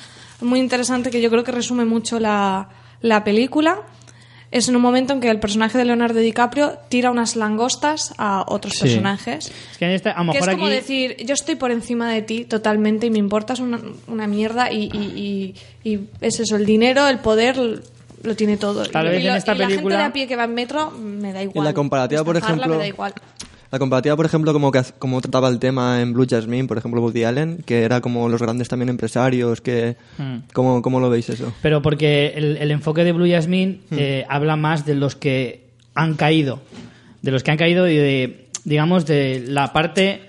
muy 0.40 0.60
interesante 0.60 1.10
que 1.10 1.20
yo 1.20 1.30
creo 1.30 1.42
que 1.42 1.50
resume 1.52 1.84
mucho 1.84 2.20
la, 2.20 2.68
la 3.00 3.24
película. 3.24 3.80
Es 4.50 4.66
en 4.68 4.76
un 4.76 4.82
momento 4.82 5.12
en 5.12 5.20
que 5.20 5.28
el 5.28 5.40
personaje 5.40 5.76
de 5.76 5.84
Leonardo 5.84 6.20
DiCaprio 6.20 6.78
tira 6.88 7.10
unas 7.10 7.36
langostas 7.36 8.14
a 8.16 8.44
otros 8.48 8.72
Sí. 8.74 8.80
personajes. 8.80 9.52
Es 9.72 9.76
que 9.78 9.84
en 9.84 9.90
esta- 9.90 10.12
a 10.12 10.24
lo 10.24 10.32
Que 10.32 10.38
es 10.38 10.48
como 10.48 10.64
aquí... 10.66 10.74
decir, 10.74 11.16
yo 11.24 11.34
estoy 11.34 11.56
por 11.56 11.70
encima 11.70 12.10
de 12.10 12.22
ti 12.22 12.44
totalmente 12.46 13.06
y 13.06 13.10
me 13.10 13.18
importas 13.18 13.60
una, 13.60 13.78
una 14.06 14.26
mierda 14.26 14.72
y, 14.72 14.84
y- 14.92 15.54
y- 15.84 15.90
y 15.92 16.00
es 16.22 16.40
eso, 16.40 16.56
el 16.56 16.64
dinero, 16.64 17.06
el 17.08 17.18
poder 17.18 17.58
lo 18.22 18.34
tiene 18.36 18.56
todo. 18.56 18.84
Tal 18.86 19.06
y, 19.06 19.10
vez 19.10 19.22
y 19.22 19.26
en 19.26 19.32
lo- 19.34 19.38
esta 19.38 19.54
y 19.54 19.58
la 19.58 19.64
gente 19.66 19.74
película- 19.76 19.96
de 19.98 20.02
a 20.04 20.12
pie 20.14 20.26
que 20.26 20.34
va 20.36 20.44
en 20.44 20.54
metro 20.54 20.90
me 20.92 21.32
da 21.32 21.42
igual. 21.42 21.64
la 21.64 21.74
comparativa, 21.74 22.24
por 22.24 22.36
ejemplo, 22.36 22.66
me 22.68 22.76
da 22.78 22.86
igual. 22.86 23.12
La 23.70 23.78
comparativa, 23.78 24.16
por 24.16 24.24
ejemplo, 24.24 24.52
como, 24.54 24.72
que, 24.72 24.80
como 24.98 25.20
trataba 25.20 25.48
el 25.48 25.58
tema 25.58 26.00
en 26.00 26.14
Blue 26.14 26.26
Jasmine, 26.28 26.66
por 26.66 26.78
ejemplo, 26.78 27.02
Woody 27.02 27.24
Allen, 27.24 27.62
que 27.66 27.82
era 27.82 28.00
como 28.00 28.28
los 28.30 28.40
grandes 28.40 28.68
también 28.68 28.88
empresarios, 28.88 29.60
que... 29.60 29.96
Hmm. 30.16 30.38
¿Cómo, 30.54 30.80
cómo 30.80 31.00
lo 31.00 31.10
veis 31.10 31.28
eso? 31.28 31.52
Pero 31.60 31.82
porque 31.82 32.28
el, 32.34 32.56
el 32.56 32.70
enfoque 32.70 33.04
de 33.04 33.12
Blue 33.12 33.28
Jasmine 33.30 33.80
Hmm. 33.90 33.96
eh, 33.98 34.26
habla 34.28 34.56
más 34.56 34.86
de 34.86 34.94
los 34.94 35.16
que 35.16 35.68
han 35.94 36.14
caído. 36.14 36.60
De 37.20 37.30
los 37.30 37.42
que 37.42 37.50
han 37.50 37.58
caído 37.58 37.86
y 37.88 37.96
de, 37.96 38.46
digamos, 38.64 39.04
de 39.04 39.44
la 39.46 39.72
parte... 39.72 40.22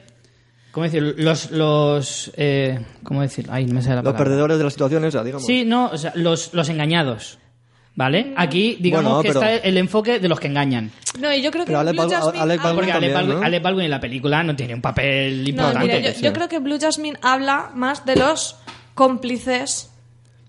¿Cómo 0.72 0.84
decir? 0.84 1.16
Los... 1.18 1.50
los 1.52 2.32
eh, 2.36 2.80
¿Cómo 3.04 3.22
decir? 3.22 3.48
Ay, 3.50 3.66
no 3.66 3.74
me 3.76 3.82
sale 3.82 3.96
la 3.96 4.02
Los 4.02 4.12
palabra. 4.14 4.24
perdedores 4.26 4.58
de 4.58 4.64
la 4.66 4.70
situación 4.70 5.06
esa, 5.06 5.24
digamos. 5.24 5.46
Sí, 5.46 5.64
no, 5.66 5.88
o 5.92 5.98
sea, 5.98 6.12
los, 6.16 6.54
los 6.54 6.68
engañados. 6.70 7.40
¿Vale? 8.00 8.34
Aquí, 8.38 8.78
digamos 8.80 9.04
Bueno, 9.12 9.22
que 9.24 9.28
pero- 9.28 9.42
está 9.44 9.68
el 9.68 9.78
enfoque 9.78 10.20
de 10.20 10.30
los 10.30 10.40
que 10.40 10.48
engañan. 10.48 10.90
No, 11.20 11.34
y 11.34 11.42
yo 11.42 11.52
creo 11.52 11.66
que 11.66 11.68
Pero 11.68 11.80
Alec 11.80 11.94
Blue 11.96 12.04
Baldwin- 12.04 12.16
Jasmine 12.16 12.42
Alec 12.44 12.60
habla- 12.62 12.74
Porque 12.76 12.92
También, 12.94 12.96
Alec 13.12 13.14
Baldwin, 13.14 13.40
¿no? 13.42 13.46
Alec 13.46 13.64
Baldwin 13.64 13.86
en 13.86 13.92
la 13.92 14.00
película 14.00 14.44
no 14.44 14.56
tiene 14.56 14.74
un 14.74 14.82
papel 14.82 15.44
No, 15.44 15.50
importante. 15.50 15.86
mira, 15.98 16.00
yo, 16.14 16.22
yo 16.22 16.32
creo 16.34 16.48
que 16.48 16.60
Blue 16.60 16.78
Jasmine 16.80 17.20
habla 17.22 17.72
más 17.76 18.06
de 18.06 18.16
los 18.16 18.56
cómplices 18.96 19.90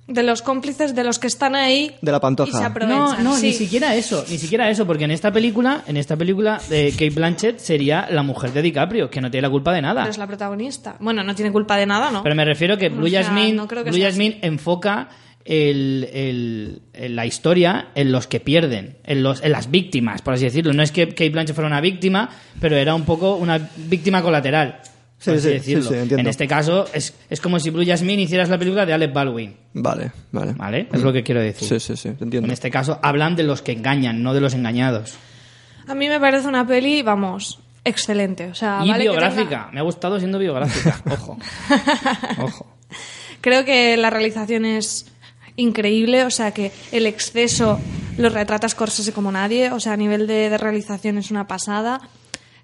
de 0.07 0.25
los 0.25 0.43
cómplices, 0.43 0.97
de 0.97 1.05
los 1.05 1.21
que 1.21 1.29
están 1.29 1.55
ahí 1.55 1.95
De 2.03 2.11
la 2.11 2.19
pantoja. 2.21 2.51
y 2.51 2.53
se 2.53 2.59
No, 2.61 2.67
aprovechan. 2.67 3.23
no, 3.23 3.37
sí. 3.37 3.47
ni 3.47 3.53
siquiera 3.53 3.95
eso, 3.95 4.25
ni 4.29 4.39
siquiera 4.39 4.69
eso, 4.69 4.85
porque 4.85 5.05
en 5.05 5.13
esta 5.13 5.31
película, 5.33 5.85
en 5.87 5.97
esta 5.97 6.17
película, 6.17 6.61
eh, 6.69 6.91
Kate 6.93 7.11
Blanchett 7.11 7.59
sería 7.61 8.09
la 8.11 8.25
mujer 8.25 8.53
de 8.53 8.61
DiCaprio, 8.61 9.09
que 9.09 9.21
no 9.21 9.31
tiene 9.31 9.43
la 9.47 9.51
culpa 9.51 9.73
de 9.73 9.83
nada. 9.83 10.01
Pero 10.03 10.11
es 10.11 10.19
la 10.19 10.27
protagonista. 10.27 10.97
Bueno, 10.99 11.23
no 11.23 11.33
tiene 11.37 11.53
culpa 11.53 11.77
de 11.77 11.87
nada, 11.87 12.11
¿no? 12.11 12.25
Pero 12.25 12.35
me 12.35 12.45
refiero 12.45 12.77
que 12.77 12.89
O 12.89 12.91
Blue 12.91 13.09
sea, 13.09 13.23
Jasmine, 13.23 13.53
no 13.53 13.69
creo 13.69 13.85
que 13.85 13.91
Blue 13.93 14.03
Jasmine 14.03 14.41
enfoca 14.43 15.11
el, 15.51 16.09
el- 16.13 16.83
el- 16.95 17.17
la 17.17 17.27
historia 17.27 17.89
en 17.97 18.13
los 18.13 18.29
que 18.29 18.39
pierden, 18.39 18.99
en, 19.05 19.23
los, 19.25 19.43
en 19.43 19.51
las 19.51 19.69
víctimas, 19.71 20.23
por 20.23 20.35
así 20.35 20.45
decirlo. 20.45 20.73
No 20.73 20.83
es 20.83 20.93
que 20.93 21.09
Kate 21.09 21.31
Blanchett 21.31 21.57
fuera 21.57 21.67
una 21.67 21.81
víctima, 21.81 22.31
pero 22.61 22.77
era 22.77 22.95
un 22.95 23.05
poco 23.05 23.35
una 23.35 23.59
víctima 23.77 24.23
colateral. 24.23 24.81
Sí, 25.19 25.31
por 25.31 25.35
así 25.35 25.49
sí, 25.49 25.53
decirlo. 25.55 25.91
sí, 25.91 26.15
en 26.15 26.27
este 26.29 26.47
caso, 26.47 26.87
es, 26.95 27.13
es 27.29 27.41
como 27.41 27.59
si 27.59 27.69
Blue 27.71 27.85
Jasmine 27.85 28.23
hicieras 28.23 28.49
la 28.49 28.57
película 28.59 28.87
de 28.87 28.93
Alec 28.93 29.13
Baldwin. 29.13 29.55
Vale, 29.75 30.13
vale. 30.33 30.53
¿Vale? 30.53 30.89
Es 30.93 31.03
lo 31.03 31.13
que 31.13 31.23
quiero 31.25 31.41
decir. 31.43 31.69
Sí, 31.69 31.81
sí, 31.81 31.97
sí, 31.97 32.11
te 32.17 32.25
entiendo. 32.25 32.47
En 32.47 32.53
este 32.53 32.71
caso, 32.71 32.99
hablan 33.03 33.35
de 33.37 33.43
los 33.43 33.61
que 33.61 33.73
engañan, 33.73 34.23
no 34.23 34.33
de 34.33 34.41
los 34.41 34.55
engañados. 34.55 35.15
A 35.89 35.95
mí 35.97 36.09
me 36.09 36.21
parece 36.21 36.47
una 36.49 36.65
peli, 36.67 37.03
vamos, 37.03 37.59
excelente. 37.85 38.47
O 38.47 38.55
sea, 38.55 38.81
y 38.85 38.89
vale 38.89 39.03
que 39.05 39.11
biográfica. 39.11 39.49
tenga- 39.49 39.71
Me 39.73 39.81
ha 39.81 39.83
gustado 39.83 40.19
siendo 40.21 40.39
biográfica. 40.39 41.03
Ojo. 41.11 41.37
Ojo. 42.39 42.77
Creo 43.41 43.65
que 43.65 43.97
la 43.97 44.11
realización 44.11 44.65
es 44.65 45.10
increíble, 45.61 46.25
o 46.25 46.31
sea 46.31 46.53
que 46.53 46.73
el 46.93 47.07
exceso 47.07 47.79
lo 48.19 48.29
retrata 48.29 48.69
Scorsese 48.69 49.13
como 49.13 49.31
nadie, 49.33 49.71
o 49.73 49.81
sea, 49.81 49.93
a 49.93 49.97
nivel 49.97 50.27
de, 50.27 50.51
de 50.51 50.59
realización 50.59 51.19
es 51.19 51.31
una 51.31 51.47
pasada. 51.47 52.01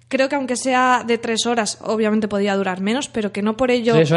Creo 0.09 0.29
que 0.29 0.35
aunque 0.35 0.55
sea 0.55 1.03
de 1.05 1.17
tres 1.17 1.45
horas, 1.45 1.79
obviamente 1.83 2.29
podía 2.29 2.55
durar 2.55 2.79
menos, 2.79 3.09
pero 3.09 3.33
que 3.33 3.41
no 3.41 3.57
por 3.57 3.71
ello 3.71 3.93
es, 3.95 4.09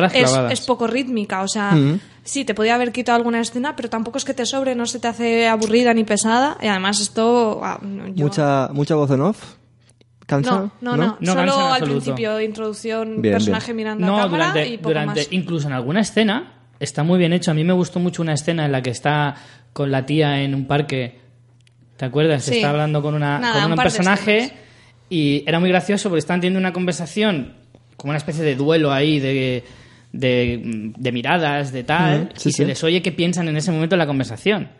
es 0.50 0.60
poco 0.60 0.86
rítmica. 0.86 1.42
O 1.42 1.48
sea, 1.48 1.76
sí, 2.22 2.44
te 2.44 2.54
podía 2.54 2.76
haber 2.76 2.92
quitado 2.92 3.16
alguna 3.16 3.40
escena, 3.40 3.74
pero 3.74 3.90
tampoco 3.90 4.16
es 4.18 4.24
que 4.24 4.32
te 4.32 4.46
sobre, 4.46 4.76
no 4.76 4.86
se 4.86 5.00
te 5.00 5.08
hace 5.08 5.48
aburrida 5.48 5.92
ni 5.92 6.04
pesada. 6.04 6.56
Y 6.62 6.68
además 6.68 7.00
esto... 7.00 7.60
ah, 7.64 7.80
yo- 8.14 8.24
Mucha, 8.24 8.68
mucha 8.72 8.94
voz 8.94 9.10
en 9.10 9.20
off. 9.22 9.54
¿Cansa? 10.26 10.50
No, 10.52 10.72
no, 10.80 10.96
no. 10.96 11.16
No 11.18 11.32
Solo 11.32 11.58
al 11.72 11.82
principio, 11.82 12.40
introducción, 12.40 13.20
Bien, 13.20 13.34
personaje 13.34 13.72
bien. 13.72 13.76
mirando 13.78 14.06
a 14.06 14.10
No, 14.10 14.16
cámara 14.16 14.46
durante, 14.52 14.68
y 14.68 14.76
poco 14.76 14.90
durante 14.90 15.20
más. 15.22 15.32
incluso 15.32 15.66
en 15.66 15.72
alguna 15.72 16.00
escena 16.02 16.52
está 16.80 17.04
muy 17.04 17.18
bien 17.18 17.32
hecho. 17.32 17.52
A 17.52 17.54
mí 17.54 17.62
me 17.62 17.72
gustó 17.72 18.00
mucho 18.00 18.22
una 18.22 18.32
escena 18.32 18.64
en 18.64 18.72
la 18.72 18.82
que 18.82 18.90
está 18.90 19.36
con 19.72 19.90
la 19.92 20.04
tía 20.04 20.42
en 20.42 20.54
un 20.54 20.66
parque. 20.66 21.20
¿Te 21.96 22.06
acuerdas? 22.06 22.42
Sí. 22.42 22.56
Está 22.56 22.70
hablando 22.70 23.02
con, 23.02 23.14
una, 23.14 23.38
Nada, 23.38 23.52
con 23.52 23.64
un 23.66 23.70
un 23.72 23.76
par 23.76 23.86
de 23.86 23.92
personaje 23.92 24.52
y 25.10 25.44
era 25.46 25.60
muy 25.60 25.68
gracioso 25.68 26.08
porque 26.08 26.20
están 26.20 26.40
teniendo 26.40 26.58
una 26.58 26.72
conversación 26.72 27.54
como 27.96 28.10
una 28.10 28.18
especie 28.18 28.42
de 28.42 28.56
duelo 28.56 28.90
ahí 28.90 29.20
de, 29.20 29.62
de, 30.12 30.92
de 30.96 31.12
miradas, 31.12 31.70
de 31.70 31.84
tal, 31.84 32.30
sí, 32.34 32.48
y 32.48 32.52
se 32.52 32.64
les 32.64 32.82
oye 32.82 33.02
qué 33.02 33.12
piensan 33.12 33.46
en 33.48 33.56
ese 33.58 33.70
momento 33.70 33.94
en 33.96 33.98
la 33.98 34.06
conversación. 34.06 34.70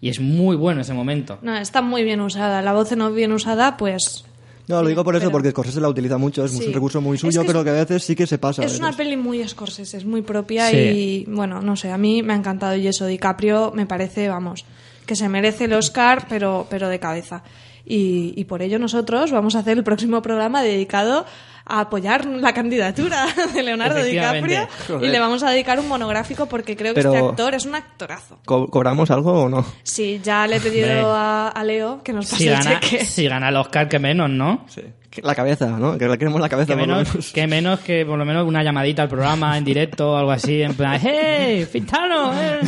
Y 0.00 0.10
es 0.10 0.20
muy 0.20 0.54
bueno 0.54 0.82
ese 0.82 0.94
momento. 0.94 1.40
No, 1.42 1.56
está 1.56 1.82
muy 1.82 2.04
bien 2.04 2.20
usada. 2.20 2.62
La 2.62 2.72
voz 2.72 2.96
no 2.96 3.10
bien 3.10 3.32
usada, 3.32 3.76
pues 3.76 4.24
No, 4.68 4.82
lo 4.82 4.88
digo 4.88 5.02
por 5.02 5.14
eso, 5.16 5.22
Pero- 5.22 5.32
porque 5.32 5.50
Scorsese 5.50 5.80
la 5.80 5.88
utiliza 5.88 6.18
mucho, 6.18 6.44
es 6.44 6.52
Sí. 6.52 6.66
un 6.66 6.72
recurso 6.74 7.00
muy 7.00 7.14
Es 7.14 7.20
suyo, 7.22 7.40
que 7.40 7.46
pero 7.46 7.60
es- 7.60 7.64
que 7.64 7.70
a 7.70 7.74
veces 7.74 8.04
sí 8.04 8.14
que 8.14 8.26
se 8.26 8.38
pasa. 8.38 8.62
Es 8.62 8.78
una 8.78 8.88
veces. 8.88 8.96
peli 9.04 9.16
muy 9.16 9.46
Scorsese, 9.48 9.96
es 9.96 10.04
muy 10.04 10.22
propia 10.22 10.68
Sí. 10.70 10.76
y 10.76 11.24
bueno, 11.28 11.62
no 11.62 11.74
sé, 11.76 11.90
a 11.90 11.98
mí 11.98 12.22
me 12.22 12.34
ha 12.34 12.36
encantado 12.36 12.76
y 12.76 12.86
eso, 12.86 13.06
DiCaprio 13.06 13.72
me 13.74 13.86
parece, 13.86 14.28
vamos, 14.28 14.64
que 15.06 15.16
se 15.16 15.28
merece 15.28 15.64
el 15.64 15.72
Oscar, 15.72 16.26
pero, 16.28 16.66
pero 16.68 16.88
de 16.88 16.98
cabeza. 17.00 17.42
Y, 17.86 18.34
y 18.36 18.44
por 18.44 18.60
ello 18.60 18.78
nosotros 18.78 19.30
vamos 19.32 19.56
a 19.56 19.60
hacer 19.60 19.78
el 19.78 19.84
próximo 19.84 20.20
programa 20.20 20.62
dedicado 20.62 21.24
a 21.68 21.80
apoyar 21.80 22.24
la 22.26 22.52
candidatura 22.54 23.26
de 23.54 23.62
Leonardo. 23.62 24.02
DiCaprio 24.02 24.66
y 25.02 25.06
le 25.08 25.20
vamos 25.20 25.42
a 25.42 25.50
dedicar 25.50 25.78
un 25.78 25.86
monográfico 25.88 26.46
porque 26.46 26.76
creo 26.76 26.94
que 26.94 27.00
Pero- 27.02 27.14
este 27.14 27.26
actor 27.28 27.54
es 27.54 27.66
un 27.66 27.74
actorazo. 27.74 28.38
Co- 28.46 28.68
¿Cobramos 28.68 29.10
algo 29.10 29.44
o 29.44 29.48
no? 29.48 29.64
Sí, 29.82 30.20
ya 30.22 30.46
le 30.46 30.56
he 30.56 30.60
pedido 30.60 31.12
a, 31.14 31.48
a 31.48 31.64
Leo 31.64 32.02
que 32.02 32.12
nos 32.12 32.26
pase 32.30 32.36
Si 32.44 32.48
el 32.48 32.54
gana, 32.54 32.80
cheque. 32.80 33.04
si 33.04 33.28
gana 33.28 33.48
el 33.50 33.56
Oscar, 33.56 33.88
que 33.88 33.98
menos, 33.98 34.30
¿no? 34.30 34.64
Sí. 34.68 34.82
La 35.22 35.34
cabeza, 35.34 35.66
¿no? 35.66 35.98
Que 35.98 36.06
le 36.06 36.16
queremos 36.18 36.40
la 36.40 36.48
cabeza 36.48 36.74
Que 36.74 36.78
por 36.78 36.86
lo 36.88 36.94
menos, 36.96 37.08
menos. 37.14 37.32
que 37.32 37.46
menos 37.46 37.80
que 37.80 38.06
por 38.06 38.18
lo 38.18 38.24
menos 38.24 38.46
una 38.46 38.62
llamadita 38.62 39.02
al 39.02 39.08
programa 39.08 39.56
en 39.58 39.64
directo 39.64 40.12
o 40.12 40.16
algo 40.16 40.30
así, 40.30 40.62
en 40.62 40.74
plan, 40.74 41.00
¡Hey, 41.02 41.66
Fintano! 41.70 42.32
eh". 42.40 42.60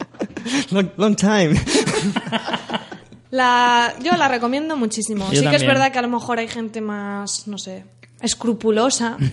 long, 0.70 0.88
long 0.96 1.16
time. 1.16 1.54
La, 3.30 3.94
yo 4.02 4.12
la 4.16 4.28
recomiendo 4.28 4.76
muchísimo. 4.76 5.26
Yo 5.32 5.40
sí 5.42 5.48
que 5.48 5.56
es 5.56 5.66
verdad 5.66 5.90
que 5.90 5.98
a 5.98 6.02
lo 6.02 6.08
mejor 6.08 6.38
hay 6.38 6.48
gente 6.48 6.80
más, 6.80 7.48
no 7.48 7.56
sé, 7.58 7.84
escrupulosa, 8.22 9.16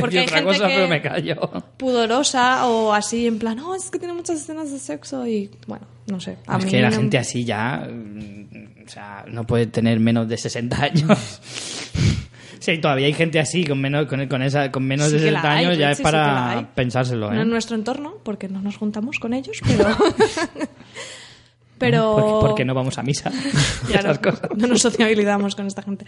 Porque 0.00 0.18
hay 0.20 0.24
otra 0.24 0.38
gente 0.38 0.52
cosa, 0.54 0.66
que- 0.68 0.74
pero 0.74 0.88
me 0.88 1.02
callo. 1.02 1.50
pudorosa 1.76 2.66
o 2.66 2.94
así, 2.94 3.26
en 3.26 3.38
plan, 3.38 3.56
no, 3.58 3.74
es 3.74 3.90
que 3.90 3.98
tiene 3.98 4.14
muchas 4.14 4.40
escenas 4.40 4.72
de 4.72 4.78
sexo 4.78 5.26
y 5.26 5.50
bueno, 5.66 5.86
no 6.06 6.20
sé. 6.20 6.38
A 6.46 6.56
es 6.56 6.64
mí 6.64 6.70
que 6.70 6.80
la 6.80 6.88
no- 6.90 6.96
gente 6.96 7.18
así 7.18 7.44
ya, 7.44 7.86
mm, 7.90 8.84
o 8.86 8.88
sea, 8.88 9.24
no 9.28 9.46
puede 9.46 9.66
tener 9.66 10.00
menos 10.00 10.26
de 10.28 10.36
60 10.38 10.82
años. 10.82 11.40
Sí, 12.60 12.78
todavía 12.78 13.04
hay 13.08 13.12
gente 13.12 13.38
así, 13.38 13.62
con 13.66 13.78
menos, 13.78 14.06
con, 14.06 14.26
con 14.26 14.40
esa, 14.40 14.72
con 14.72 14.84
menos 14.86 15.08
Sí 15.08 15.18
de 15.18 15.24
que 15.24 15.30
la 15.32 15.40
60 15.42 15.52
hay, 15.54 15.64
años, 15.66 15.76
ya 15.78 15.90
es 15.90 16.00
para 16.00 16.70
pensárselo, 16.74 17.30
No 17.30 17.38
¿eh? 17.38 17.42
en 17.42 17.50
nuestro 17.50 17.76
entorno, 17.76 18.14
porque 18.22 18.48
no 18.48 18.62
nos 18.62 18.78
juntamos 18.78 19.18
con 19.18 19.34
ellos, 19.34 19.58
pero. 19.66 19.86
pero. 21.78 22.16
Porque, 22.16 22.46
porque 22.46 22.64
no 22.64 22.74
vamos 22.74 22.98
a 22.98 23.02
misa. 23.02 23.30
cosas. 24.22 24.50
no 24.56 24.66
nos 24.66 24.80
sociabilizamos 24.80 25.54
con 25.54 25.66
esta 25.66 25.82
gente. 25.82 26.06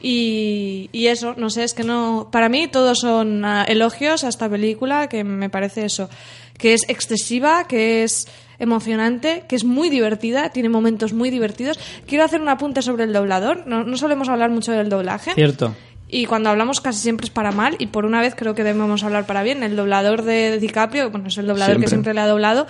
Y, 0.00 0.88
y 0.92 1.06
eso, 1.08 1.34
no 1.36 1.50
sé, 1.50 1.64
es 1.64 1.74
que 1.74 1.84
no. 1.84 2.28
Para 2.30 2.48
mí, 2.48 2.68
todos 2.68 3.00
son 3.00 3.44
ah, 3.44 3.64
elogios 3.66 4.24
a 4.24 4.28
esta 4.28 4.48
película, 4.48 5.08
que 5.08 5.24
me 5.24 5.50
parece 5.50 5.84
eso. 5.84 6.08
Que 6.58 6.74
es 6.74 6.88
excesiva, 6.88 7.66
que 7.66 8.04
es 8.04 8.28
emocionante, 8.58 9.44
que 9.48 9.56
es 9.56 9.64
muy 9.64 9.90
divertida, 9.90 10.50
tiene 10.50 10.68
momentos 10.68 11.12
muy 11.12 11.30
divertidos. 11.30 11.78
Quiero 12.06 12.24
hacer 12.24 12.40
un 12.40 12.48
apunte 12.48 12.82
sobre 12.82 13.04
el 13.04 13.12
doblador. 13.12 13.66
No, 13.66 13.84
no 13.84 13.96
solemos 13.96 14.28
hablar 14.28 14.50
mucho 14.50 14.72
del 14.72 14.88
doblaje. 14.88 15.34
Cierto. 15.34 15.74
Y 16.08 16.26
cuando 16.26 16.50
hablamos 16.50 16.80
casi 16.80 17.00
siempre 17.00 17.24
es 17.24 17.30
para 17.30 17.50
mal, 17.50 17.74
y 17.78 17.88
por 17.88 18.04
una 18.04 18.20
vez 18.20 18.34
creo 18.36 18.54
que 18.54 18.62
debemos 18.62 19.02
hablar 19.02 19.26
para 19.26 19.42
bien. 19.42 19.62
El 19.62 19.74
doblador 19.74 20.22
de 20.22 20.58
DiCaprio, 20.58 21.10
bueno, 21.10 21.28
es 21.28 21.38
el 21.38 21.46
doblador 21.46 21.80
que 21.80 21.88
siempre 21.88 22.14
le 22.14 22.20
ha 22.20 22.28
doblado, 22.28 22.66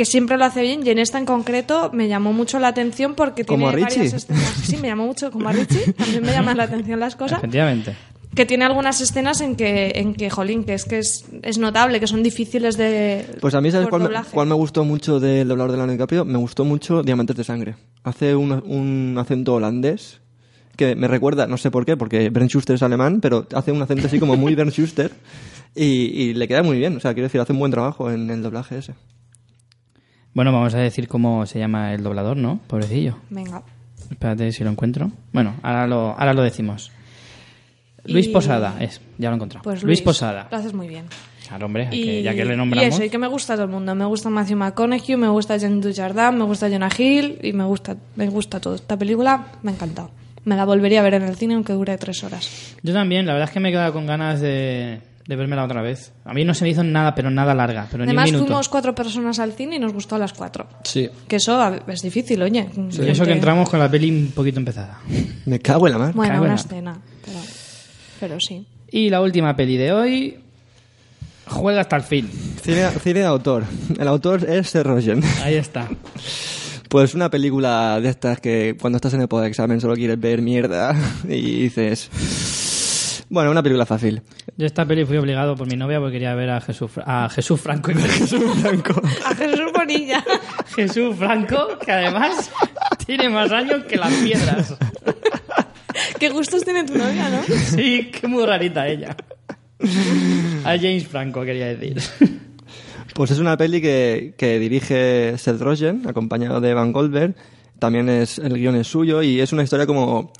que 0.00 0.06
siempre 0.06 0.38
lo 0.38 0.46
hace 0.46 0.62
bien, 0.62 0.80
y 0.82 0.88
en 0.88 0.98
esta 0.98 1.18
en 1.18 1.26
concreto 1.26 1.90
me 1.92 2.08
llamó 2.08 2.32
mucho 2.32 2.58
la 2.58 2.68
atención 2.68 3.14
porque 3.14 3.44
¿Como 3.44 3.68
tiene 3.68 3.84
Richie? 3.84 3.98
varias 3.98 4.14
escenas. 4.14 4.54
Sí, 4.64 4.78
me 4.78 4.88
llamó 4.88 5.04
mucho 5.04 5.30
como 5.30 5.50
a 5.50 5.52
Richie, 5.52 5.92
también 5.92 6.22
me 6.22 6.32
llaman 6.32 6.56
la 6.56 6.62
atención 6.62 6.98
las 6.98 7.16
cosas. 7.16 7.36
Efectivamente. 7.36 7.94
Que 8.34 8.46
tiene 8.46 8.64
algunas 8.64 8.98
escenas 9.02 9.42
en 9.42 9.56
que, 9.56 9.92
en 9.96 10.14
que 10.14 10.30
jolín, 10.30 10.64
que 10.64 10.72
es 10.72 10.86
que 10.86 11.00
es, 11.00 11.26
es 11.42 11.58
notable, 11.58 12.00
que 12.00 12.06
son 12.06 12.22
difíciles 12.22 12.78
de. 12.78 13.26
Pues 13.42 13.52
a 13.54 13.60
mí, 13.60 13.70
¿sabes 13.70 13.88
cuál 13.88 14.04
me, 14.04 14.08
cuál 14.32 14.48
me 14.48 14.54
gustó 14.54 14.86
mucho 14.86 15.20
del 15.20 15.46
doblador 15.46 15.72
de 15.72 15.76
Leonardo 15.76 15.92
DiCaprio? 15.92 16.24
Me 16.24 16.38
gustó 16.38 16.64
mucho 16.64 17.02
Diamantes 17.02 17.36
de 17.36 17.44
Sangre. 17.44 17.74
Hace 18.02 18.34
un, 18.34 18.52
un 18.52 19.18
acento 19.18 19.52
holandés 19.52 20.22
que 20.76 20.96
me 20.96 21.08
recuerda, 21.08 21.46
no 21.46 21.58
sé 21.58 21.70
por 21.70 21.84
qué, 21.84 21.98
porque 21.98 22.30
Bernd 22.30 22.48
Schuster 22.48 22.76
es 22.76 22.82
alemán, 22.82 23.20
pero 23.20 23.46
hace 23.54 23.70
un 23.70 23.82
acento 23.82 24.06
así 24.06 24.18
como 24.18 24.34
muy 24.38 24.54
Bernd 24.54 24.72
Schuster 24.72 25.10
y, 25.74 25.84
y 25.84 26.32
le 26.32 26.48
queda 26.48 26.62
muy 26.62 26.78
bien. 26.78 26.96
O 26.96 27.00
sea, 27.00 27.12
quiero 27.12 27.26
decir, 27.26 27.38
hace 27.42 27.52
un 27.52 27.58
buen 27.58 27.70
trabajo 27.70 28.10
en 28.10 28.30
el 28.30 28.42
doblaje 28.42 28.78
ese. 28.78 28.94
Bueno, 30.34 30.52
vamos 30.52 30.74
a 30.74 30.78
decir 30.78 31.08
cómo 31.08 31.44
se 31.46 31.58
llama 31.58 31.92
el 31.92 32.02
doblador, 32.02 32.36
¿no? 32.36 32.60
Pobrecillo. 32.66 33.16
Venga. 33.30 33.62
Espérate 34.10 34.52
si 34.52 34.64
lo 34.64 34.70
encuentro. 34.70 35.10
Bueno, 35.32 35.54
ahora 35.62 35.86
lo, 35.86 36.10
ahora 36.18 36.34
lo 36.34 36.42
decimos. 36.42 36.90
Luis 38.04 38.26
Y- 38.28 38.30
Posada, 38.32 38.76
es, 38.80 39.00
ya 39.18 39.28
lo 39.28 39.34
he 39.34 39.36
encontrado. 39.36 39.62
Pues 39.62 39.82
Luis, 39.82 39.98
Luis, 39.98 40.02
Posada. 40.02 40.48
Lo 40.50 40.56
haces 40.56 40.72
muy 40.72 40.88
bien. 40.88 41.04
Claro, 41.46 41.66
hombre, 41.66 41.88
Y, 41.90 42.04
que 42.04 42.22
ya 42.22 42.32
que 42.34 42.44
le 42.44 42.54
y 42.54 42.56
nombramos. 42.56 42.94
eso, 42.94 43.04
y 43.04 43.10
que 43.10 43.18
me 43.18 43.26
gusta 43.26 43.54
todo 43.54 43.64
el 43.64 43.70
mundo. 43.70 43.94
Me 43.94 44.04
gusta 44.04 44.30
Matthew 44.30 44.56
McConaughey, 44.56 45.16
me 45.16 45.28
gusta 45.28 45.56
Jean 45.56 45.80
Dujardin, 45.80 46.38
me 46.38 46.44
gusta 46.44 46.70
Jonah 46.70 46.88
Hill 46.96 47.38
y 47.42 47.52
me 47.52 47.64
gusta, 47.64 47.96
me 48.16 48.28
gusta 48.28 48.60
todo. 48.60 48.76
Esta 48.76 48.96
película 48.96 49.46
me 49.62 49.72
ha 49.72 49.74
encantado. 49.74 50.10
Me 50.44 50.56
la 50.56 50.64
volvería 50.64 51.00
a 51.00 51.02
ver 51.02 51.14
en 51.14 51.24
el 51.24 51.34
cine 51.36 51.54
aunque 51.54 51.72
dure 51.72 51.98
tres 51.98 52.22
horas. 52.24 52.76
Yo 52.82 52.94
también, 52.94 53.26
la 53.26 53.32
verdad 53.32 53.48
es 53.48 53.52
que 53.52 53.60
me 53.60 53.68
he 53.68 53.72
quedado 53.72 53.92
con 53.92 54.06
ganas 54.06 54.40
de, 54.40 55.00
de 55.26 55.36
vermela 55.36 55.64
otra 55.64 55.80
vez. 55.82 56.12
A 56.24 56.34
mí 56.34 56.44
no 56.44 56.54
se 56.54 56.64
me 56.64 56.70
hizo 56.70 56.82
nada, 56.82 57.14
pero 57.14 57.30
nada 57.30 57.54
larga, 57.54 57.86
pero 57.90 58.02
Además 58.04 58.24
ni 58.24 58.30
un 58.30 58.34
minuto. 58.36 58.46
fuimos 58.48 58.68
cuatro 58.68 58.94
personas 58.94 59.38
al 59.38 59.52
cine 59.52 59.76
y 59.76 59.78
nos 59.78 59.92
gustó 59.92 60.16
a 60.16 60.18
las 60.18 60.32
cuatro. 60.32 60.66
Sí. 60.82 61.08
Que 61.28 61.36
eso 61.36 61.60
a- 61.60 61.80
es 61.86 62.02
difícil, 62.02 62.42
oye. 62.42 62.68
Y 63.00 63.08
eso 63.08 63.24
que 63.24 63.32
entramos 63.32 63.68
con 63.70 63.78
la 63.78 63.90
peli 63.90 64.10
un 64.10 64.32
poquito 64.32 64.58
empezada. 64.58 64.98
Me 65.46 65.60
cago 65.60 65.86
en 65.86 65.92
la 65.92 65.98
mar. 65.98 66.12
Bueno, 66.14 66.32
Cago 66.32 66.44
en 66.46 66.50
una 66.50 66.56
la- 66.56 66.60
escena. 66.66 67.00
Pero, 67.24 67.38
pero 68.18 68.40
sí. 68.40 68.66
Y 68.90 69.08
la 69.10 69.20
última 69.20 69.54
peli 69.54 69.76
de 69.76 69.92
hoy 69.92 70.38
juega 71.46 71.82
hasta 71.82 71.96
el 71.96 72.02
fin. 72.02 72.28
Cine, 72.62 72.88
cine 73.02 73.20
de 73.20 73.26
autor. 73.26 73.64
El 73.98 74.08
autor 74.08 74.44
es 74.48 74.70
Seth 74.70 74.84
Rogen. 74.84 75.22
Ahí 75.44 75.54
está. 75.54 75.88
Pues 76.88 77.14
una 77.14 77.30
película 77.30 78.00
de 78.00 78.08
estas 78.08 78.40
que 78.40 78.76
cuando 78.80 78.96
estás 78.96 79.14
en 79.14 79.20
el 79.20 79.28
de 79.28 79.46
examen 79.46 79.80
solo 79.80 79.94
quieres 79.94 80.18
ver 80.18 80.42
mierda 80.42 80.92
y 81.28 81.62
dices... 81.62 82.10
Bueno, 83.30 83.52
una 83.52 83.62
película 83.62 83.86
fácil. 83.86 84.22
Yo 84.56 84.66
esta 84.66 84.84
peli 84.84 85.04
fui 85.04 85.16
obligado 85.16 85.54
por 85.54 85.68
mi 85.68 85.76
novia 85.76 86.00
porque 86.00 86.14
quería 86.14 86.34
ver 86.34 86.50
a 86.50 86.60
Jesús, 86.60 86.90
a 86.96 87.28
Jesús 87.28 87.60
Franco. 87.60 87.92
Jesús 87.94 88.42
Franco. 88.60 89.00
A 89.24 89.34
Jesús 89.36 89.72
Bonilla. 89.72 90.24
Jesús 90.74 91.14
Franco, 91.16 91.78
que 91.78 91.92
además 91.92 92.50
tiene 93.06 93.28
más 93.28 93.52
años 93.52 93.84
que 93.84 93.96
las 93.96 94.12
piedras. 94.14 94.76
Qué 96.18 96.28
gustos 96.30 96.64
tiene 96.64 96.82
tu 96.82 96.98
novia, 96.98 97.28
¿no? 97.30 97.42
Sí, 97.42 98.10
qué 98.10 98.26
muy 98.26 98.44
rarita 98.44 98.88
ella. 98.88 99.16
A 100.64 100.76
James 100.76 101.06
Franco 101.06 101.42
quería 101.42 101.68
decir. 101.68 102.02
Pues 103.14 103.30
es 103.30 103.38
una 103.38 103.56
peli 103.56 103.80
que, 103.80 104.34
que 104.36 104.58
dirige 104.58 105.38
Seth 105.38 105.60
Rogen, 105.60 106.02
acompañado 106.08 106.60
de 106.60 106.74
Van 106.74 106.92
Goldberg. 106.92 107.36
También 107.78 108.08
es 108.08 108.40
el 108.40 108.54
guion 108.54 108.74
es 108.74 108.88
suyo 108.88 109.22
y 109.22 109.40
es 109.40 109.52
una 109.52 109.62
historia 109.62 109.86
como... 109.86 110.32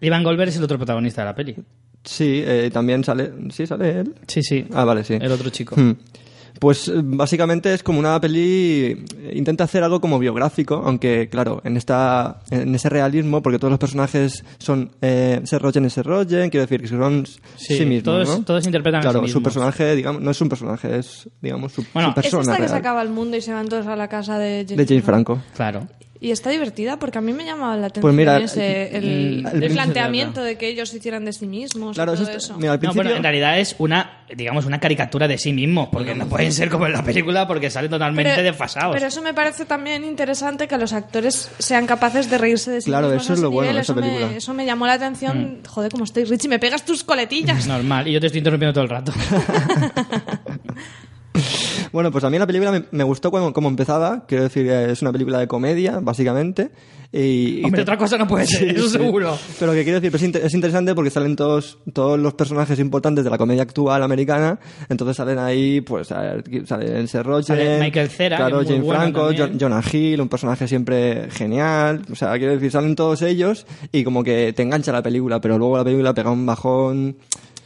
Ivan 0.00 0.24
Goldberg 0.24 0.48
es 0.48 0.56
el 0.56 0.64
otro 0.64 0.78
protagonista 0.78 1.20
de 1.20 1.26
la 1.26 1.34
peli. 1.34 1.56
Sí, 2.04 2.42
eh, 2.46 2.70
también 2.72 3.04
sale... 3.04 3.30
¿Sí 3.50 3.66
sale 3.66 4.00
él? 4.00 4.14
Sí, 4.26 4.42
sí. 4.42 4.66
Ah, 4.72 4.84
vale, 4.84 5.04
sí. 5.04 5.14
El 5.20 5.32
otro 5.32 5.50
chico. 5.50 5.74
Hmm. 5.78 5.92
Pues 6.58 6.88
eh, 6.88 6.94
básicamente 7.02 7.72
es 7.72 7.82
como 7.82 8.00
una 8.00 8.20
peli. 8.20 9.04
Intenta 9.32 9.64
hacer 9.64 9.82
algo 9.82 10.00
como 10.00 10.18
biográfico, 10.18 10.82
aunque 10.84 11.28
claro, 11.30 11.60
en 11.64 11.76
esta 11.76 12.40
en 12.50 12.74
ese 12.74 12.88
realismo, 12.90 13.40
porque 13.40 13.58
todos 13.58 13.70
los 13.70 13.78
personajes 13.78 14.44
son 14.58 14.90
eh, 15.00 15.40
Rogen 15.58 15.86
y 15.86 15.88
Rogen, 16.02 16.50
quiero 16.50 16.66
decir 16.66 16.82
que 16.82 16.88
son 16.88 17.24
sí, 17.24 17.76
Sí, 17.78 17.86
mismos, 17.86 18.02
todos- 18.02 18.28
¿no? 18.40 18.44
todos 18.44 18.66
interpretan 18.66 18.98
a 18.98 19.02
sí 19.02 19.06
Claro, 19.06 19.20
su 19.20 19.24
mismos. 19.26 19.42
personaje, 19.44 19.94
digamos, 19.94 20.20
no 20.22 20.30
es 20.32 20.40
un 20.40 20.48
personaje, 20.50 20.98
es 20.98 21.28
digamos 21.40 21.72
su, 21.72 21.84
Bueno, 21.94 22.12
su 22.14 22.20
Es 22.20 22.26
Es 22.26 22.32
persona 22.32 22.52
esta 22.52 22.62
que 22.64 22.68
se 22.68 22.76
acaba 22.76 23.00
el 23.02 23.10
mundo 23.10 23.36
y 23.36 23.40
se 23.40 23.52
van 23.54 23.68
todos 23.68 23.86
a 23.86 23.96
la 23.96 24.08
casa 24.08 24.38
de 24.38 24.64
James, 24.68 24.76
de 24.76 24.86
Jane 24.86 25.02
Franco. 25.02 25.40
Claro. 25.54 25.86
Y 26.22 26.32
está 26.32 26.50
divertida 26.50 26.98
porque 26.98 27.16
a 27.16 27.22
mí 27.22 27.32
me 27.32 27.46
llamaba 27.46 27.78
la 27.78 27.86
atención 27.86 28.02
Pues 28.02 28.14
mira, 28.14 28.36
ese- 28.38 28.94
el, 28.94 29.42
mm, 29.42 29.62
eso 29.62 29.74
planteamiento 29.74 30.42
de 30.42 30.58
que 30.58 30.68
ellos 30.68 30.92
hicieran 30.92 31.24
de 31.24 31.32
sí 31.32 31.46
mismos 31.46 31.94
Claro, 31.94 32.12
y 32.12 32.14
eso 32.16 32.24
todo 32.24 32.36
está- 32.36 32.52
eso. 32.52 32.58
mira, 32.58 32.72
al 32.72 32.80
No, 32.82 32.92
bueno, 32.92 33.10
en 33.12 33.22
realidad 33.22 33.58
es 33.58 33.74
una, 33.78 34.18
digamos, 34.36 34.66
una 34.66 34.78
caricatura 34.78 35.26
de 35.26 35.38
sí 35.38 35.54
mismos, 35.54 35.88
porque 35.90 36.14
no 36.14 36.26
pueden 36.28 36.52
ser 36.52 36.68
como 36.68 36.84
en 36.86 36.92
la 36.92 37.02
película 37.02 37.48
porque 37.48 37.70
salen 37.70 37.90
totalmente 37.90 38.42
desfasados. 38.42 38.94
pero 38.94 39.06
eso 39.06 39.22
me 39.22 39.32
parece 39.32 39.64
también 39.64 40.04
interesante 40.04 40.68
que 40.68 40.76
los 40.76 40.92
actores 40.92 41.50
sean 41.58 41.86
capaces 41.86 42.28
de 42.28 42.36
reírse 42.36 42.70
de 42.70 42.82
sí 42.82 42.90
Claro, 42.90 43.06
mismos 43.06 43.22
eso 43.24 43.32
a 43.32 43.36
es 43.36 43.40
lo 43.40 43.50
bueno 43.50 43.70
nivel. 43.72 43.76
de 43.76 43.80
esa 43.82 43.92
eso, 43.92 44.00
me, 44.02 44.06
película. 44.06 44.36
eso 44.36 44.52
me 44.54 44.66
llamó 44.66 44.86
la 44.86 44.92
atención. 44.92 45.60
Joder, 45.66 45.90
cómo 45.90 46.04
estoy, 46.04 46.24
Richie, 46.24 46.48
me 46.48 46.58
pegas 46.58 46.84
tus 46.84 47.02
coletillas. 47.02 47.66
Normal, 47.66 48.06
y 48.08 48.12
yo 48.12 48.20
te 48.20 48.26
estoy 48.26 48.40
interrumpiendo 48.40 48.74
todo 48.74 48.84
el 48.84 48.90
rato. 48.90 49.12
Bueno, 51.92 52.12
pues 52.12 52.22
a 52.22 52.30
mí 52.30 52.38
la 52.38 52.46
película 52.46 52.70
me, 52.70 52.84
me 52.92 53.02
gustó 53.04 53.30
cuando, 53.32 53.52
como 53.52 53.68
empezaba. 53.68 54.24
Quiero 54.26 54.44
decir, 54.44 54.64
que 54.66 54.92
es 54.92 55.02
una 55.02 55.10
película 55.10 55.40
de 55.40 55.48
comedia, 55.48 55.98
básicamente. 56.00 56.70
Y, 57.12 57.60
y 57.60 57.64
Hombre, 57.64 57.78
te- 57.78 57.82
otra 57.82 57.98
cosa 57.98 58.16
no 58.16 58.28
puede 58.28 58.46
ser, 58.46 58.68
eso 58.68 58.84
sí. 58.88 58.90
seguro. 58.98 59.36
Pero 59.58 59.72
que 59.72 59.82
quiero 59.82 59.98
decir, 60.00 60.12
pues, 60.12 60.22
es 60.22 60.34
es 60.44 60.54
interesante 60.54 60.94
porque 60.94 61.10
salen 61.10 61.34
todos, 61.34 61.78
todos 61.92 62.16
los 62.20 62.34
personajes 62.34 62.78
importantes 62.78 63.24
de 63.24 63.30
la 63.30 63.38
comedia 63.38 63.62
actual 63.62 64.04
americana. 64.04 64.60
Entonces 64.88 65.16
salen 65.16 65.38
ahí, 65.40 65.80
pues, 65.80 66.06
salen 66.06 67.08
Sale 67.08 67.80
Michael 67.80 68.08
Cera, 68.10 68.36
claro, 68.36 68.62
Jane 68.62 68.80
bueno 68.80 69.00
Franco. 69.00 69.30
John- 69.36 69.58
Jonah 69.60 69.82
Hill, 69.92 70.20
un 70.20 70.28
personaje 70.28 70.68
siempre 70.68 71.28
genial. 71.32 72.02
O 72.12 72.14
sea, 72.14 72.38
quiero 72.38 72.52
decir, 72.52 72.70
salen 72.70 72.94
todos 72.94 73.22
ellos 73.22 73.66
y 73.90 74.04
como 74.04 74.22
que 74.22 74.52
te 74.52 74.62
engancha 74.62 74.92
la 74.92 75.02
película, 75.02 75.40
pero 75.40 75.58
luego 75.58 75.76
la 75.78 75.84
película 75.84 76.14
pega 76.14 76.30
un 76.30 76.46
bajón. 76.46 77.16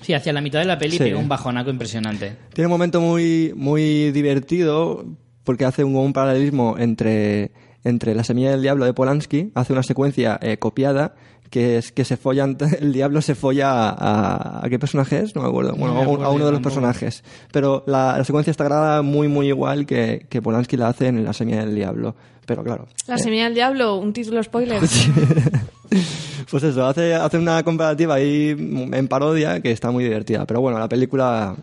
Sí, 0.04 0.12
hacia 0.14 0.32
la 0.32 0.40
mitad 0.40 0.58
de 0.58 0.66
la 0.66 0.78
peli 0.78 0.92
Sí. 0.92 0.98
pega 1.04 1.18
un 1.18 1.28
bajonaco 1.28 1.70
impresionante. 1.70 2.36
Tiene 2.52 2.66
un 2.66 2.72
momento 2.72 3.00
muy, 3.00 3.52
muy 3.56 4.10
divertido 4.12 5.04
porque 5.44 5.64
hace 5.64 5.82
un, 5.84 5.96
un 5.96 6.12
paralelismo 6.12 6.76
entre, 6.78 7.52
entre 7.84 8.14
La 8.14 8.22
semilla 8.24 8.50
del 8.50 8.62
diablo 8.62 8.84
de 8.84 8.92
Polanski, 8.94 9.50
hace 9.54 9.72
una 9.72 9.82
secuencia 9.82 10.38
eh, 10.42 10.58
copiada 10.58 11.14
que 11.50 11.76
es 11.78 11.92
que 11.92 12.04
se 12.04 12.16
follan, 12.16 12.56
el 12.80 12.92
diablo 12.92 13.22
se 13.22 13.34
folla 13.36 13.70
a, 13.70 13.90
a- 13.90 14.66
¿a 14.66 14.68
qué 14.68 14.78
personaje 14.78 15.20
es? 15.20 15.36
No 15.36 15.42
me 15.42 15.48
acuerdo. 15.48 15.74
Bueno, 15.76 15.94
me 15.94 16.00
a 16.00 16.02
un- 16.02 16.06
acuerdo 16.08 16.24
a 16.24 16.30
uno 16.30 16.46
de 16.46 16.50
los 16.50 16.60
tampoco. 16.62 16.74
personajes. 16.82 17.22
Pero 17.52 17.84
la, 17.86 18.18
la 18.18 18.24
secuencia 18.24 18.50
está 18.50 18.64
grabada 18.64 19.02
muy, 19.02 19.28
muy 19.28 19.46
igual 19.48 19.86
que, 19.86 20.26
que 20.28 20.42
Polanski 20.42 20.76
la 20.76 20.88
hace 20.88 21.06
en 21.06 21.22
La 21.24 21.32
semilla 21.32 21.64
del 21.64 21.74
diablo. 21.76 22.16
Pero 22.44 22.64
claro. 22.64 22.88
La 23.06 23.14
eh, 23.14 23.18
semilla 23.18 23.44
del 23.44 23.54
diablo, 23.54 23.96
un 23.96 24.12
título 24.12 24.42
spoiler. 24.42 24.80
pues 26.50 26.62
eso, 26.62 26.86
hace, 26.86 27.14
hace 27.14 27.38
una 27.38 27.62
comparativa 27.62 28.14
ahí 28.14 28.50
en 28.92 29.08
parodia 29.08 29.60
que 29.60 29.70
está 29.70 29.90
muy 29.90 30.04
divertida. 30.04 30.44
Pero 30.46 30.60
bueno, 30.60 30.78
la 30.78 30.88
película, 30.88 31.54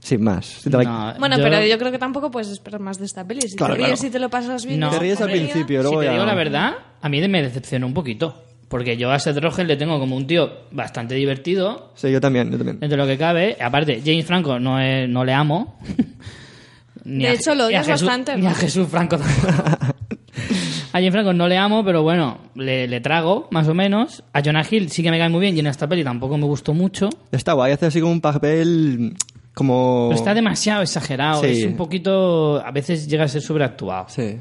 sin 0.00 0.22
más. 0.22 0.46
Si 0.46 0.70
te 0.70 0.76
No, 0.84 1.14
Bueno, 1.18 1.36
pero 1.38 1.64
yo 1.64 1.78
creo 1.78 1.90
que 1.92 1.98
tampoco 1.98 2.30
puedes 2.30 2.48
esperar 2.48 2.80
más 2.80 2.98
de 2.98 3.06
esta 3.06 3.24
peli. 3.26 3.42
Si 3.42 3.56
Claro, 3.56 3.74
te 3.74 3.78
ríes 3.84 3.92
claro. 4.00 4.08
y 4.08 4.10
te 4.10 4.18
lo 4.18 4.28
pasas 4.30 4.64
bien. 4.66 4.80
No. 4.80 4.90
Te 4.90 4.98
ríes 4.98 5.20
al 5.20 5.30
principio, 5.30 5.80
Si 5.80 5.82
luego 5.82 6.00
te 6.00 6.06
ya- 6.06 6.12
digo 6.12 6.24
la 6.24 6.34
verdad, 6.34 6.72
a 7.00 7.08
mí 7.08 7.26
me 7.28 7.42
decepcionó 7.42 7.86
un 7.86 7.94
poquito. 7.94 8.42
Porque 8.68 8.98
yo 8.98 9.10
a 9.10 9.18
Seth 9.18 9.38
Rogen 9.38 9.66
le 9.66 9.76
tengo 9.78 9.98
como 9.98 10.14
un 10.14 10.26
tío 10.26 10.50
bastante 10.72 11.14
divertido, 11.14 11.90
Sí, 11.94 12.10
yo 12.12 12.20
también, 12.20 12.50
yo 12.50 12.58
también. 12.58 12.78
dentro 12.78 12.98
de 12.98 13.02
lo 13.02 13.06
que 13.06 13.16
cabe. 13.16 13.56
Aparte, 13.58 14.02
James 14.04 14.26
Franco 14.26 14.58
no, 14.60 14.78
es- 14.78 15.08
no 15.08 15.24
le 15.24 15.32
amo. 15.32 15.78
Ni 17.04 17.24
De 17.24 17.32
hecho, 17.32 17.54
lo 17.54 17.64
odias 17.66 17.88
bastante, 17.88 18.36
Ni 18.36 18.46
a. 18.46 18.52
Jesús 18.54 18.86
Franco 18.88 19.16
tampoco. 19.16 19.94
A 20.92 20.98
James 20.98 21.12
Franco 21.12 21.32
no 21.32 21.48
le 21.48 21.56
amo, 21.58 21.84
pero 21.84 22.02
bueno, 22.02 22.38
le, 22.54 22.86
le 22.88 23.00
trago, 23.00 23.48
más 23.50 23.68
o 23.68 23.74
menos. 23.74 24.22
A 24.32 24.42
Jonah 24.42 24.64
Hill 24.68 24.90
sí 24.90 25.02
que 25.02 25.10
me 25.10 25.18
cae 25.18 25.28
muy 25.28 25.40
bien 25.40 25.56
y 25.56 25.60
en 25.60 25.66
esta 25.66 25.86
peli 25.88 26.02
tampoco 26.04 26.36
me 26.38 26.44
gustó 26.46 26.72
mucho. 26.74 27.08
Está 27.32 27.52
guay, 27.52 27.72
hace 27.72 27.86
así 27.86 28.00
como 28.00 28.12
un 28.12 28.20
papel 28.20 29.14
como... 29.54 30.06
Pero 30.08 30.18
está 30.18 30.34
demasiado 30.34 30.82
exagerado. 30.82 31.42
Sí. 31.42 31.48
Es 31.48 31.64
un 31.66 31.76
poquito. 31.76 32.64
A 32.64 32.70
veces 32.70 33.06
llega 33.08 33.24
a 33.24 33.28
ser 33.28 33.42
sobreactuado. 33.42 34.06
Sí. 34.08 34.36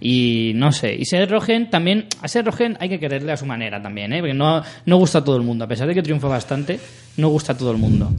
Y 0.00 0.52
no 0.54 0.70
sé. 0.70 0.94
Y 0.94 1.04
Seth 1.06 1.28
Rogen 1.30 1.70
también. 1.70 2.06
A 2.22 2.28
Seth 2.28 2.44
Rogen 2.46 2.76
hay 2.78 2.88
que 2.88 3.00
quererle 3.00 3.32
a 3.32 3.36
su 3.36 3.46
manera 3.46 3.82
también, 3.82 4.12
¿eh? 4.12 4.20
Porque 4.20 4.34
no, 4.34 4.62
no 4.86 4.96
gusta 4.98 5.18
a 5.18 5.24
todo 5.24 5.36
el 5.36 5.42
mundo. 5.42 5.64
A 5.64 5.68
pesar 5.68 5.88
de 5.88 5.94
que 5.94 6.02
triunfa 6.02 6.28
bastante, 6.28 6.78
no 7.16 7.28
gusta 7.28 7.54
a 7.54 7.56
todo 7.56 7.72
el 7.72 7.78
mundo. 7.78 8.10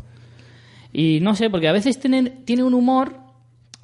Y 0.91 1.19
no 1.21 1.35
sé, 1.35 1.49
porque 1.49 1.67
a 1.67 1.71
veces 1.71 1.99
tiene, 1.99 2.23
tiene 2.45 2.63
un 2.63 2.73
humor. 2.73 3.15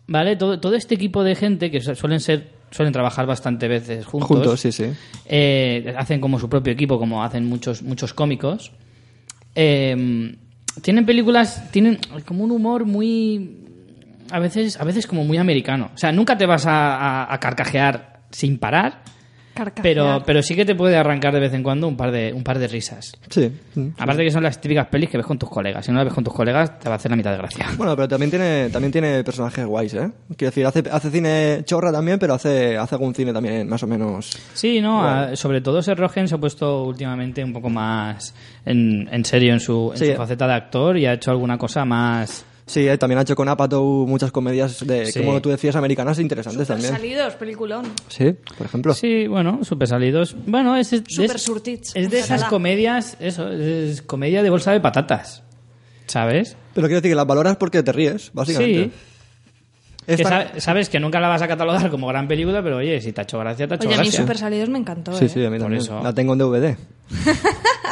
¿Vale? 0.07 0.35
Todo, 0.35 0.59
todo 0.59 0.75
este 0.75 0.95
equipo 0.95 1.23
de 1.23 1.35
gente 1.35 1.71
que 1.71 1.79
su- 1.81 1.95
suelen 1.95 2.19
ser. 2.19 2.54
Suelen 2.75 2.91
trabajar 2.91 3.25
bastante 3.25 3.69
veces 3.69 4.05
juntos. 4.05 4.27
Juntos, 4.27 4.59
sí, 4.59 4.71
sí. 4.73 4.85
Eh, 5.25 5.93
hacen 5.97 6.19
como 6.19 6.37
su 6.39 6.49
propio 6.49 6.73
equipo, 6.73 6.99
como 6.99 7.23
hacen 7.23 7.45
muchos, 7.47 7.81
muchos 7.81 8.13
cómicos. 8.13 8.73
Eh, 9.55 10.35
tienen 10.81 11.05
películas, 11.05 11.71
tienen 11.71 11.99
como 12.25 12.43
un 12.43 12.51
humor 12.51 12.85
muy. 12.85 13.61
A 14.31 14.39
veces, 14.39 14.77
a 14.79 14.83
veces 14.83 15.07
como 15.07 15.23
muy 15.23 15.37
americano. 15.37 15.91
O 15.93 15.97
sea, 15.97 16.11
nunca 16.11 16.37
te 16.37 16.45
vas 16.45 16.65
a, 16.65 16.95
a- 17.23 17.33
a 17.33 17.39
carcajear 17.39 18.21
sin 18.31 18.57
parar, 18.57 19.03
Carcajear. 19.55 19.81
pero, 19.81 20.23
pero 20.25 20.43
sí 20.43 20.55
que 20.55 20.65
te 20.65 20.75
puede 20.75 20.95
arrancar 20.97 21.33
de 21.33 21.39
vez 21.39 21.53
en 21.53 21.63
cuando 21.63 21.87
un 21.87 21.97
par 21.97 22.11
de, 22.11 22.31
un 22.33 22.43
par 22.43 22.59
de 22.59 22.67
risas. 22.67 23.13
Sí. 23.29 23.51
Aparte 23.97 24.23
que 24.23 24.29
son 24.31 24.43
las 24.43 24.59
típicas 24.61 24.87
pelis 24.87 25.09
que 25.09 25.17
ves 25.17 25.25
con 25.25 25.39
tus 25.39 25.49
colegas. 25.49 25.85
Si 25.85 25.91
no 25.91 25.97
las 25.97 26.05
ves 26.05 26.13
con 26.13 26.23
tus 26.23 26.33
colegas, 26.33 26.77
te 26.77 26.89
va 26.89 26.93
a 26.93 26.97
hacer 26.97 27.09
la 27.09 27.17
mitad 27.17 27.31
de 27.31 27.37
gracia. 27.37 27.65
Bueno, 27.77 27.95
pero 27.95 28.07
también 28.07 28.29
tiene, 28.29 28.69
también 28.69 28.91
tiene 28.91 29.23
personajes 29.23 29.65
guays, 29.65 29.93
¿eh? 29.95 30.11
Quiero 30.37 30.51
decir, 30.51 30.65
hace, 30.65 30.83
hace 30.91 31.09
cine 31.09 31.61
chorra 31.65 31.91
también, 31.91 32.19
pero 32.19 32.33
hace, 32.35 32.77
hace 32.77 32.95
algún 32.95 33.15
cine 33.15 33.31
también 33.33 33.67
más 33.67 33.81
o 33.81 33.87
menos... 33.87 34.29
Sí, 34.53 34.81
no, 34.81 35.03
a- 35.03 35.35
sobre 35.35 35.61
todo 35.61 35.81
Seth 35.81 35.97
Rogen 35.97 36.27
se 36.27 36.35
ha 36.35 36.37
puesto 36.37 36.83
últimamente 36.83 37.43
un 37.43 37.53
poco 37.53 37.69
más 37.69 38.35
en, 38.65 39.07
en 39.11 39.23
serio 39.25 39.53
en 39.53 39.59
su, 39.59 39.91
en 39.93 39.97
Sí. 39.97 40.05
su 40.11 40.17
faceta 40.17 40.45
de 40.47 40.53
actor 40.53 40.97
y 40.97 41.05
ha 41.05 41.13
hecho 41.13 41.31
alguna 41.31 41.57
cosa 41.57 41.85
más... 41.85 42.45
Sí, 42.67 42.87
eh, 42.87 42.97
también 42.97 43.19
ha 43.19 43.21
hecho 43.21 43.35
con 43.35 43.47
Apatow 43.47 44.07
muchas 44.07 44.31
comedias 44.31 44.85
de, 44.87 45.05
Sí. 45.05 45.19
como 45.19 45.39
tú 45.39 45.49
decías, 45.49 45.75
americanas 45.75 46.17
interesantes 46.19 46.67
también. 46.67 46.91
Salidos, 46.91 47.35
peliculón. 47.35 47.85
Sí, 48.07 48.35
por 48.57 48.65
ejemplo. 48.65 48.93
Sí, 48.95 49.27
bueno, 49.27 49.63
súper 49.63 49.87
salidos. 49.87 50.35
Bueno, 50.47 50.75
es, 50.75 50.91
es, 50.91 51.03
Súper 51.07 51.35
es- 51.35 51.95
es 51.95 52.09
de 52.09 52.19
esas 52.19 52.45
comedias, 52.45 53.17
eso, 53.19 53.51
es 53.51 54.01
comedia 54.01 54.41
de 54.41 54.49
bolsa 54.49 54.71
de 54.71 54.79
patatas, 54.79 55.43
¿sabes? 56.07 56.57
Pero 56.73 56.87
quiero 56.87 57.01
decir 57.01 57.11
que 57.11 57.15
las 57.15 57.27
valoras 57.27 57.57
porque 57.57 57.83
te 57.83 57.91
ríes, 57.91 58.31
básicamente. 58.33 58.83
Sí. 58.85 58.91
Que 60.07 60.13
Esta- 60.13 60.59
sabes 60.59 60.89
que 60.89 60.99
nunca 60.99 61.19
la 61.19 61.27
vas 61.27 61.41
a 61.41 61.47
catalogar 61.47 61.89
como 61.89 62.05
gran 62.07 62.27
película, 62.27 62.61
pero 62.63 62.77
oye, 62.77 62.99
si 63.01 63.11
te 63.11 63.21
ha 63.21 63.23
hecho 63.23 63.39
gracia, 63.39 63.67
te 63.67 63.73
ha 63.73 63.77
hecho 63.77 63.87
Oye, 63.87 63.97
a 63.97 64.01
mí. 64.01 64.11
Super 64.11 64.37
Salidos 64.37 64.69
me 64.69 64.77
encantó. 64.79 65.13
Sí, 65.17 65.25
¿eh? 65.25 65.29
sí, 65.29 65.43
a 65.45 65.49
mí 65.49 65.57
Por 65.57 65.65
también. 65.65 65.81
eso. 65.81 65.99
La 66.03 66.13
tengo 66.13 66.33
en 66.33 66.39
DVD. 66.39 66.77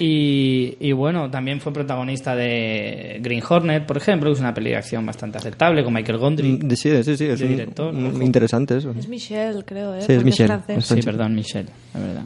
Y, 0.00 0.76
y 0.80 0.92
bueno, 0.92 1.30
también 1.30 1.60
fue 1.60 1.72
protagonista 1.72 2.34
de 2.34 3.18
Green 3.22 3.42
Hornet, 3.48 3.86
por 3.86 3.96
ejemplo, 3.96 4.28
que 4.30 4.34
es 4.34 4.40
una 4.40 4.52
peli 4.54 4.70
de 4.70 4.76
acción 4.76 5.04
bastante 5.06 5.38
aceptable, 5.38 5.84
con 5.84 5.92
Michael 5.94 6.18
Gondry. 6.18 6.48
Mm, 6.62 6.70
Sí, 6.70 7.02
sí, 7.04 7.16
sí, 7.16 7.24
es 7.26 7.40
un- 7.40 7.48
director, 7.48 7.94
un- 7.94 8.22
interesante 8.22 8.76
eso. 8.78 8.92
Es 8.98 9.08
Michelle, 9.08 9.62
creo, 9.64 9.94
¿eh? 9.94 10.02
Sí, 10.02 10.12
es 10.14 10.24
Michelle. 10.24 10.58
Es 10.68 10.86
Sí, 10.86 11.00
perdón, 11.02 11.34
Michelle, 11.34 11.68
la 11.94 12.00
verdad. 12.00 12.22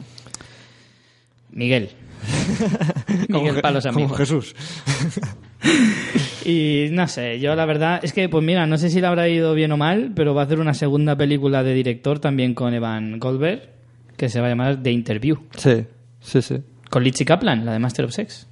Miguel. 1.51 1.89
Miguel 3.29 3.55
Je- 3.55 3.61
para 3.61 3.75
los 3.75 3.85
como 3.85 3.97
amigos. 3.99 4.17
Jesús. 4.17 4.55
Y 6.45 6.87
no 6.91 7.07
sé, 7.07 7.39
yo 7.39 7.55
la 7.55 7.65
verdad 7.65 7.99
es 8.01 8.13
que, 8.13 8.29
pues 8.29 8.43
mira, 8.43 8.65
no 8.65 8.77
sé 8.77 8.89
si 8.89 9.01
le 9.01 9.07
habrá 9.07 9.27
ido 9.29 9.53
bien 9.53 9.71
o 9.71 9.77
mal, 9.77 10.11
pero 10.15 10.33
va 10.33 10.41
a 10.41 10.45
hacer 10.45 10.59
una 10.59 10.73
segunda 10.73 11.15
película 11.15 11.63
de 11.63 11.73
director 11.73 12.19
también 12.19 12.53
con 12.53 12.73
Evan 12.73 13.19
Goldberg, 13.19 13.69
que 14.17 14.29
se 14.29 14.39
va 14.39 14.47
a 14.47 14.49
llamar 14.49 14.81
The 14.81 14.91
Interview, 14.91 15.37
Sí, 15.57 15.85
sí, 16.21 16.41
sí. 16.41 16.57
Con 16.89 17.03
Lizzie 17.03 17.25
Kaplan, 17.25 17.65
la 17.65 17.73
de 17.73 17.79
Master 17.79 18.05
of 18.05 18.11
Sex. 18.11 18.47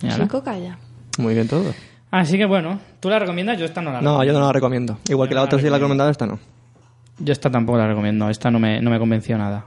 Chico, 0.00 0.42
calla. 0.42 0.78
Muy 1.18 1.34
bien 1.34 1.48
todo. 1.48 1.72
Así 2.10 2.36
que 2.38 2.44
bueno, 2.44 2.78
¿tú 3.00 3.08
la 3.10 3.18
recomiendas? 3.18 3.58
Yo 3.58 3.64
esta 3.64 3.80
no 3.82 3.90
la 3.92 4.00
No, 4.00 4.10
yo 4.10 4.12
recomiendo. 4.18 4.40
no 4.40 4.46
la 4.46 4.52
recomiendo. 4.52 4.98
Igual 5.08 5.26
Yo 5.26 5.30
que 5.30 5.34
no 5.34 5.40
la 5.40 5.44
otra 5.46 5.58
sí 5.58 5.64
la 5.64 5.76
he 5.76 5.78
recomiendo. 5.78 6.04
recomendado, 6.04 6.10
esta 6.10 6.26
no. 6.26 6.38
Yo 7.18 7.32
esta 7.32 7.50
tampoco 7.50 7.78
la 7.78 7.86
recomiendo, 7.88 8.28
esta 8.28 8.50
no 8.50 8.58
me, 8.58 8.80
no 8.80 8.90
me 8.90 8.98
convenció 8.98 9.38
nada. 9.38 9.66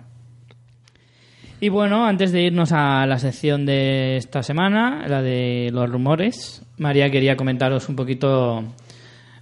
Y 1.61 1.69
bueno, 1.69 2.05
antes 2.05 2.31
de 2.31 2.43
irnos 2.43 2.71
a 2.71 3.05
la 3.05 3.19
sección 3.19 3.65
de 3.65 4.15
esta 4.17 4.43
semana, 4.43 5.05
la 5.07 5.21
de 5.21 5.69
los 5.73 5.89
rumores, 5.89 6.61
María 6.77 7.09
quería 7.11 7.35
comentaros 7.35 7.89
un 7.89 7.95
poquito 7.97 8.63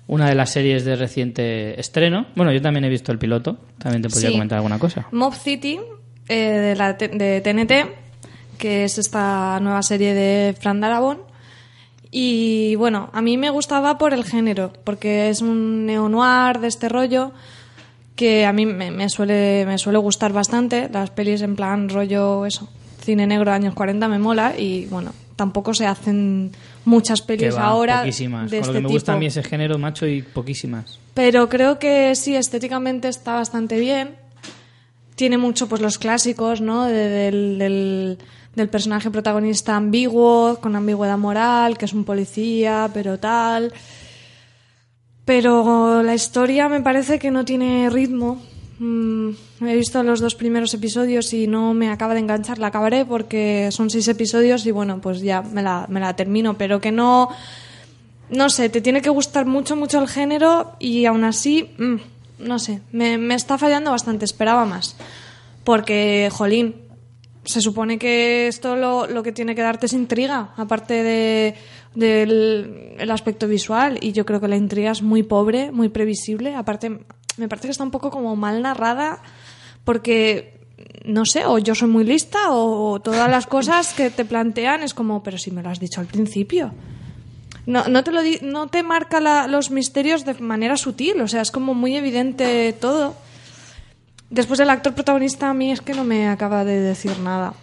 una 0.07 0.27
de 0.29 0.33
las 0.35 0.49
series 0.49 0.83
de 0.83 0.95
reciente 0.95 1.79
estreno. 1.79 2.25
Bueno, 2.35 2.51
yo 2.53 2.61
también 2.61 2.85
he 2.85 2.89
visto 2.89 3.11
el 3.11 3.19
piloto, 3.19 3.57
también 3.77 4.01
te 4.01 4.09
podría 4.09 4.29
Sí. 4.29 4.33
comentar 4.35 4.57
alguna 4.57 4.79
cosa. 4.79 5.05
Mob 5.11 5.33
City, 5.35 5.79
eh, 6.27 6.35
de, 6.35 6.75
la 6.75 6.97
T- 6.97 7.09
de 7.09 7.41
TNT, 7.41 8.06
que 8.57 8.83
es 8.83 8.97
esta 8.97 9.59
nueva 9.61 9.81
serie 9.83 10.13
de 10.13 10.55
Fran 10.59 10.79
Darabont. 10.81 11.19
Y 12.11 12.75
bueno, 12.75 13.09
a 13.13 13.21
mí 13.21 13.37
me 13.37 13.49
gustaba 13.49 13.97
por 13.97 14.13
el 14.13 14.23
género, 14.23 14.71
porque 14.83 15.29
es 15.29 15.41
un 15.41 15.85
neo-noir 15.85 16.59
de 16.59 16.67
este 16.67 16.89
rollo 16.89 17.31
que 18.15 18.45
a 18.45 18.53
mí 18.53 18.65
me, 18.65 18.89
me 18.91 19.09
suele, 19.09 19.65
me 19.67 19.77
suele 19.77 19.99
gustar 19.99 20.31
bastante. 20.33 20.89
Las 20.91 21.11
pelis 21.11 21.41
en 21.41 21.55
plan 21.55 21.89
rollo, 21.89 22.45
eso, 22.45 22.69
cine 23.03 23.27
negro 23.27 23.51
de 23.51 23.57
años 23.57 23.73
40 23.73 24.07
me 24.07 24.19
mola 24.19 24.57
y 24.57 24.85
bueno, 24.85 25.11
tampoco 25.35 25.73
se 25.73 25.85
hacen 25.85 26.51
muchas 26.85 27.21
pelis 27.21 27.55
va, 27.55 27.65
ahora 27.65 27.99
poquísimas. 27.99 28.49
de 28.49 28.59
Con 28.59 28.69
este 28.69 28.73
lo 28.73 28.79
que 28.79 28.83
me 28.87 28.93
gusta 28.93 29.13
a 29.13 29.17
mí 29.17 29.25
ese 29.27 29.43
género, 29.43 29.77
macho, 29.77 30.07
y 30.07 30.21
poquísimas. 30.23 30.97
Pero 31.13 31.49
creo 31.49 31.77
que 31.77 32.15
sí, 32.15 32.35
estéticamente 32.35 33.09
está 33.09 33.33
bastante 33.33 33.77
bien. 33.79 34.15
Tiene 35.15 35.37
mucho, 35.37 35.67
pues, 35.67 35.81
los 35.81 35.97
clásicos, 35.97 36.61
¿no? 36.61 36.85
De- 36.85 37.09
del, 37.09 37.57
del, 37.57 38.17
del 38.57 38.69
personaje 38.69 39.11
protagonista 39.11 39.75
ambiguo, 39.75 40.57
con 40.59 40.75
ambigüedad 40.75 41.17
moral, 41.17 41.77
que 41.77 41.85
es 41.85 41.93
un 41.93 42.03
policía, 42.03 42.89
pero 42.91 43.19
tal. 43.19 43.71
Pero 45.25 46.01
la 46.01 46.15
historia 46.15 46.67
me 46.67 46.81
parece 46.81 47.19
que 47.19 47.29
no 47.29 47.45
tiene 47.45 47.87
ritmo. 47.91 48.41
Mm, 48.79 49.29
he 49.61 49.75
visto 49.75 50.01
los 50.01 50.21
dos 50.21 50.33
primeros 50.33 50.73
episodios 50.73 51.33
y 51.33 51.45
no 51.45 51.75
me 51.75 51.89
acaba 51.89 52.15
de 52.15 52.21
enganchar. 52.21 52.57
La 52.57 52.67
acabaré 52.67 53.05
porque 53.05 53.69
son 53.71 53.91
seis 53.91 54.07
episodios 54.07 54.65
y 54.65 54.71
bueno, 54.71 55.01
pues 55.01 55.21
ya 55.21 55.43
me 55.43 55.61
la, 55.61 55.85
me 55.87 55.99
la 55.99 56.15
termino. 56.15 56.57
Pero 56.57 56.81
que 56.81 56.91
no, 56.91 57.29
no 58.31 58.49
sé, 58.49 58.69
te 58.69 58.81
tiene 58.81 59.03
que 59.03 59.11
gustar 59.11 59.45
mucho, 59.45 59.75
mucho 59.75 59.99
el 60.01 60.07
género 60.07 60.71
y 60.79 61.05
aún 61.05 61.23
así, 61.25 61.69
mm, 61.77 61.95
no 62.39 62.57
sé, 62.57 62.81
me, 62.91 63.19
me 63.19 63.35
está 63.35 63.59
fallando 63.59 63.91
bastante, 63.91 64.25
esperaba 64.25 64.65
más. 64.65 64.95
Porque, 65.63 66.29
jolín, 66.31 66.86
se 67.47 67.61
supone 67.61 67.97
que 67.97 68.47
esto 68.47 68.75
lo, 68.75 69.07
lo 69.07 69.23
que 69.23 69.31
tiene 69.31 69.55
que 69.55 69.61
darte 69.63 69.87
es 69.87 69.93
intriga, 69.93 70.49
aparte 70.57 71.01
de, 71.01 71.55
del 71.95 72.93
el 72.99 73.09
aspecto 73.11 73.47
visual, 73.47 73.97
y 74.01 74.11
yo 74.11 74.25
creo 74.25 74.39
que 74.39 74.47
la 74.47 74.57
intriga 74.57 74.91
es 74.91 75.01
muy 75.01 75.23
pobre, 75.23 75.71
muy 75.71 75.89
previsible, 75.89 76.53
aparte 76.55 76.99
me 77.37 77.47
parece 77.47 77.67
que 77.67 77.71
está 77.71 77.83
un 77.83 77.91
poco 77.91 78.11
como 78.11 78.35
mal 78.35 78.61
narrada, 78.61 79.19
porque 79.83 80.59
no 81.05 81.25
sé, 81.25 81.45
o 81.45 81.57
yo 81.57 81.73
soy 81.73 81.87
muy 81.89 82.03
lista 82.03 82.51
o, 82.51 82.91
o 82.91 82.99
todas 82.99 83.29
las 83.29 83.47
cosas 83.47 83.93
que 83.93 84.09
te 84.09 84.25
plantean 84.25 84.83
es 84.83 84.93
como, 84.93 85.23
pero 85.23 85.37
si 85.37 85.49
me 85.51 85.63
lo 85.63 85.69
has 85.69 85.79
dicho 85.79 86.01
al 86.01 86.07
principio. 86.07 86.71
No, 87.65 87.87
no 87.87 88.03
te 88.03 88.11
lo 88.11 88.21
di- 88.21 88.39
no 88.41 88.67
te 88.67 88.83
marca 88.83 89.19
la- 89.19 89.47
los 89.47 89.71
misterios 89.71 90.23
de 90.25 90.33
manera 90.35 90.77
sutil, 90.77 91.19
o 91.21 91.27
sea, 91.27 91.41
es 91.41 91.51
como 91.51 91.73
muy 91.73 91.95
evidente 91.95 92.73
todo. 92.73 93.15
Después 94.29 94.59
el 94.59 94.69
actor 94.69 94.93
protagonista 94.93 95.49
a 95.49 95.53
mí 95.53 95.71
es 95.71 95.81
que 95.81 95.93
no 95.93 96.03
me 96.03 96.27
acaba 96.27 96.65
de 96.65 96.79
decir 96.79 97.17
nada. 97.19 97.53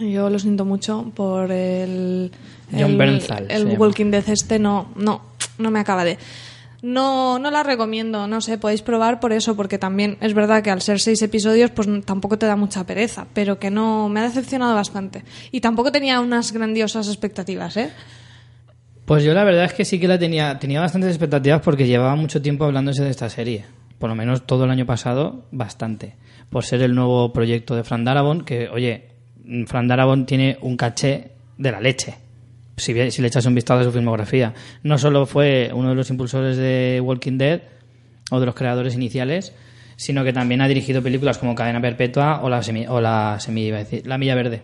Yo 0.00 0.30
lo 0.30 0.38
siento 0.38 0.64
mucho 0.64 1.10
por 1.14 1.50
el 1.50 2.30
John 2.70 2.92
el, 2.92 2.96
Bernthal 2.96 3.46
el. 3.50 3.78
Walking 3.78 4.10
Dead 4.10 4.28
este 4.28 4.58
no, 4.58 4.90
no, 4.96 5.22
no 5.58 5.70
me 5.70 5.80
acaba 5.80 6.04
de. 6.04 6.18
No, 6.82 7.38
no 7.38 7.52
la 7.52 7.62
recomiendo, 7.62 8.26
no 8.26 8.40
sé, 8.40 8.58
podéis 8.58 8.82
probar 8.82 9.20
por 9.20 9.32
eso, 9.32 9.54
porque 9.54 9.78
también 9.78 10.18
es 10.20 10.34
verdad 10.34 10.64
que 10.64 10.70
al 10.70 10.82
ser 10.82 10.98
seis 10.98 11.22
episodios, 11.22 11.70
pues 11.70 11.88
tampoco 12.04 12.38
te 12.38 12.46
da 12.46 12.56
mucha 12.56 12.84
pereza, 12.84 13.24
pero 13.32 13.60
que 13.60 13.70
no, 13.70 14.08
me 14.08 14.18
ha 14.18 14.24
decepcionado 14.24 14.74
bastante. 14.74 15.22
Y 15.52 15.60
tampoco 15.60 15.92
tenía 15.92 16.18
unas 16.18 16.50
grandiosas 16.50 17.06
expectativas, 17.06 17.76
¿eh? 17.76 17.92
Pues 19.04 19.22
yo 19.22 19.32
la 19.32 19.44
verdad 19.44 19.66
es 19.66 19.74
que 19.74 19.84
sí 19.84 20.00
que 20.00 20.08
la 20.08 20.18
tenía, 20.18 20.58
tenía 20.58 20.80
bastantes 20.80 21.10
expectativas 21.10 21.60
porque 21.60 21.86
llevaba 21.86 22.16
mucho 22.16 22.42
tiempo 22.42 22.64
hablándose 22.64 23.04
de 23.04 23.10
esta 23.10 23.28
serie. 23.30 23.64
Por 24.02 24.10
lo 24.10 24.16
menos 24.16 24.48
todo 24.48 24.64
el 24.64 24.70
año 24.72 24.84
pasado, 24.84 25.44
bastante. 25.52 26.16
Por 26.50 26.64
ser 26.64 26.82
el 26.82 26.92
nuevo 26.92 27.32
proyecto 27.32 27.76
de 27.76 27.84
Fran 27.84 28.02
Darabont, 28.02 28.42
que, 28.42 28.68
oye, 28.68 29.10
Fran 29.68 29.86
Darabont 29.86 30.26
tiene 30.26 30.58
un 30.60 30.76
caché 30.76 31.30
de 31.56 31.70
la 31.70 31.80
leche. 31.80 32.16
Si, 32.76 32.92
le 32.92 33.06
echas 33.06 33.46
un 33.46 33.54
vistazo 33.54 33.82
a 33.82 33.84
su 33.84 33.92
filmografía. 33.92 34.54
No 34.82 34.98
solo 34.98 35.24
fue 35.24 35.70
uno 35.72 35.90
de 35.90 35.94
los 35.94 36.10
impulsores 36.10 36.56
de 36.56 37.00
Walking 37.00 37.38
Dead, 37.38 37.60
o 38.32 38.40
de 38.40 38.46
los 38.46 38.56
creadores 38.56 38.96
iniciales, 38.96 39.54
sino 39.94 40.24
que 40.24 40.32
también 40.32 40.62
ha 40.62 40.66
dirigido 40.66 41.00
películas 41.00 41.38
como 41.38 41.54
Cadena 41.54 41.80
Perpetua 41.80 42.40
o 42.42 42.48
La, 42.48 42.60
Semi- 42.64 42.88
o 42.88 43.00
la, 43.00 43.36
Semilla, 43.38 43.76
decir, 43.76 44.04
la 44.04 44.18
Milla 44.18 44.34
Verde. 44.34 44.62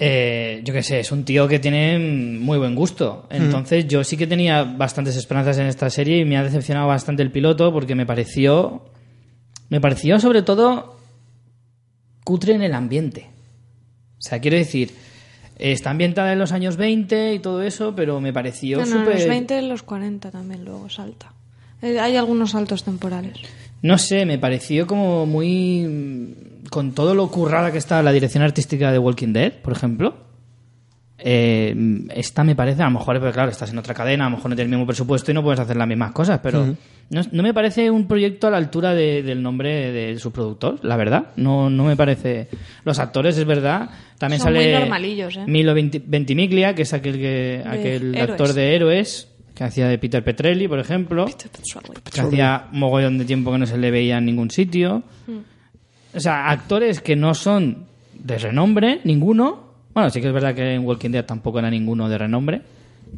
Eh, 0.00 0.60
yo 0.64 0.72
qué 0.72 0.82
sé, 0.82 1.00
es 1.00 1.10
un 1.10 1.24
tío 1.24 1.48
que 1.48 1.58
tiene 1.58 1.98
mm, 1.98 2.40
muy 2.40 2.58
buen 2.58 2.74
gusto. 2.74 3.26
Entonces 3.30 3.88
yo 3.88 4.04
sí 4.04 4.16
que 4.16 4.26
tenía 4.26 4.62
bastantes 4.62 5.16
esperanzas 5.16 5.58
en 5.58 5.66
esta 5.66 5.90
serie 5.90 6.18
y 6.18 6.24
me 6.24 6.36
ha 6.36 6.44
decepcionado 6.44 6.86
bastante 6.86 7.22
el 7.22 7.30
piloto 7.32 7.72
porque 7.72 7.94
me 7.94 8.06
pareció... 8.06 8.82
Me 9.70 9.80
pareció 9.82 10.18
sobre 10.18 10.42
todo 10.42 10.96
cutre 12.24 12.54
en 12.54 12.62
el 12.62 12.74
ambiente. 12.74 13.28
O 14.18 14.22
sea, 14.22 14.40
quiero 14.40 14.56
decir, 14.56 14.92
está 15.58 15.90
ambientada 15.90 16.32
en 16.32 16.38
los 16.38 16.52
años 16.52 16.76
20 16.76 17.34
y 17.34 17.38
todo 17.38 17.62
eso, 17.62 17.94
pero 17.94 18.20
me 18.20 18.32
pareció 18.32 18.78
Bueno, 18.78 18.96
en 18.96 19.00
súper... 19.00 19.14
los 19.20 19.28
20 19.28 19.58
en 19.58 19.68
los 19.68 19.82
40 19.82 20.30
también 20.30 20.64
luego 20.64 20.88
salta. 20.88 21.32
Eh, 21.82 21.98
Hay 22.00 22.16
algunos 22.16 22.52
saltos 22.52 22.82
temporales. 22.84 23.38
No 23.82 23.96
sé, 23.98 24.26
me 24.26 24.38
pareció 24.38 24.86
como 24.86 25.26
muy... 25.26 26.34
Con 26.70 26.92
todo 26.92 27.14
lo 27.14 27.30
currada 27.30 27.72
que 27.72 27.78
está 27.78 28.02
la 28.02 28.12
dirección 28.12 28.42
artística 28.42 28.92
de 28.92 28.98
Walking 28.98 29.32
Dead, 29.32 29.52
por 29.62 29.72
ejemplo. 29.72 30.16
eh, 31.20 31.74
esta 32.14 32.44
me 32.44 32.54
parece, 32.54 32.82
a 32.82 32.86
lo 32.86 32.92
mejor, 32.98 33.18
pero 33.18 33.32
claro, 33.32 33.50
estás 33.50 33.70
en 33.72 33.78
otra 33.78 33.94
cadena, 33.94 34.26
a 34.26 34.30
lo 34.30 34.36
mejor 34.36 34.50
no 34.50 34.56
tienes 34.56 34.70
el 34.70 34.76
mismo 34.76 34.86
presupuesto 34.86 35.30
y 35.30 35.34
no 35.34 35.42
puedes 35.42 35.58
hacer 35.60 35.76
las 35.76 35.88
mismas 35.88 36.12
cosas, 36.12 36.40
pero 36.42 36.76
no, 37.10 37.20
no 37.32 37.42
me 37.42 37.54
parece 37.54 37.90
un 37.90 38.06
proyecto 38.06 38.46
a 38.46 38.50
la 38.50 38.58
altura 38.58 38.94
de- 38.94 39.22
del 39.22 39.42
nombre 39.42 39.90
de 39.92 40.18
su 40.18 40.30
productor, 40.30 40.78
la 40.84 40.96
verdad. 40.96 41.28
No, 41.36 41.70
no 41.70 41.84
me 41.84 41.96
parece... 41.96 42.48
Los 42.84 42.98
actores, 42.98 43.36
es 43.38 43.44
verdad, 43.46 43.88
también 44.18 44.40
Son 44.40 44.52
sale... 44.52 44.70
muy 44.72 44.80
normalillos, 44.80 45.36
¿eh? 45.38 45.44
Milo 45.46 45.74
Venti- 45.74 46.02
Ventimiglia, 46.06 46.74
que 46.74 46.82
es 46.82 46.92
aquel, 46.92 47.14
que, 47.16 47.64
aquel 47.66 48.14
actor 48.20 48.52
de 48.52 48.76
Héroes, 48.76 49.28
que 49.58 49.64
hacía 49.64 49.88
de 49.88 49.98
Peter 49.98 50.22
Petrelli, 50.22 50.68
por 50.68 50.78
ejemplo 50.78 51.26
que 52.12 52.20
hacía 52.20 52.68
mogollón 52.70 53.18
de 53.18 53.24
tiempo 53.24 53.50
que 53.50 53.58
no 53.58 53.66
se 53.66 53.76
le 53.76 53.90
veía 53.90 54.18
en 54.18 54.26
ningún 54.26 54.52
sitio. 54.52 55.02
O 56.14 56.20
sea, 56.20 56.48
actores 56.48 57.00
que 57.00 57.16
no 57.16 57.34
son 57.34 57.86
de 58.14 58.38
renombre, 58.38 59.00
ninguno. 59.02 59.72
Bueno, 59.92 60.10
sí 60.10 60.20
que 60.20 60.28
es 60.28 60.32
verdad 60.32 60.54
que 60.54 60.74
en 60.74 60.86
Walking 60.86 61.10
Dead 61.10 61.24
tampoco 61.24 61.58
era 61.58 61.70
ninguno 61.70 62.08
de 62.08 62.18
renombre, 62.18 62.62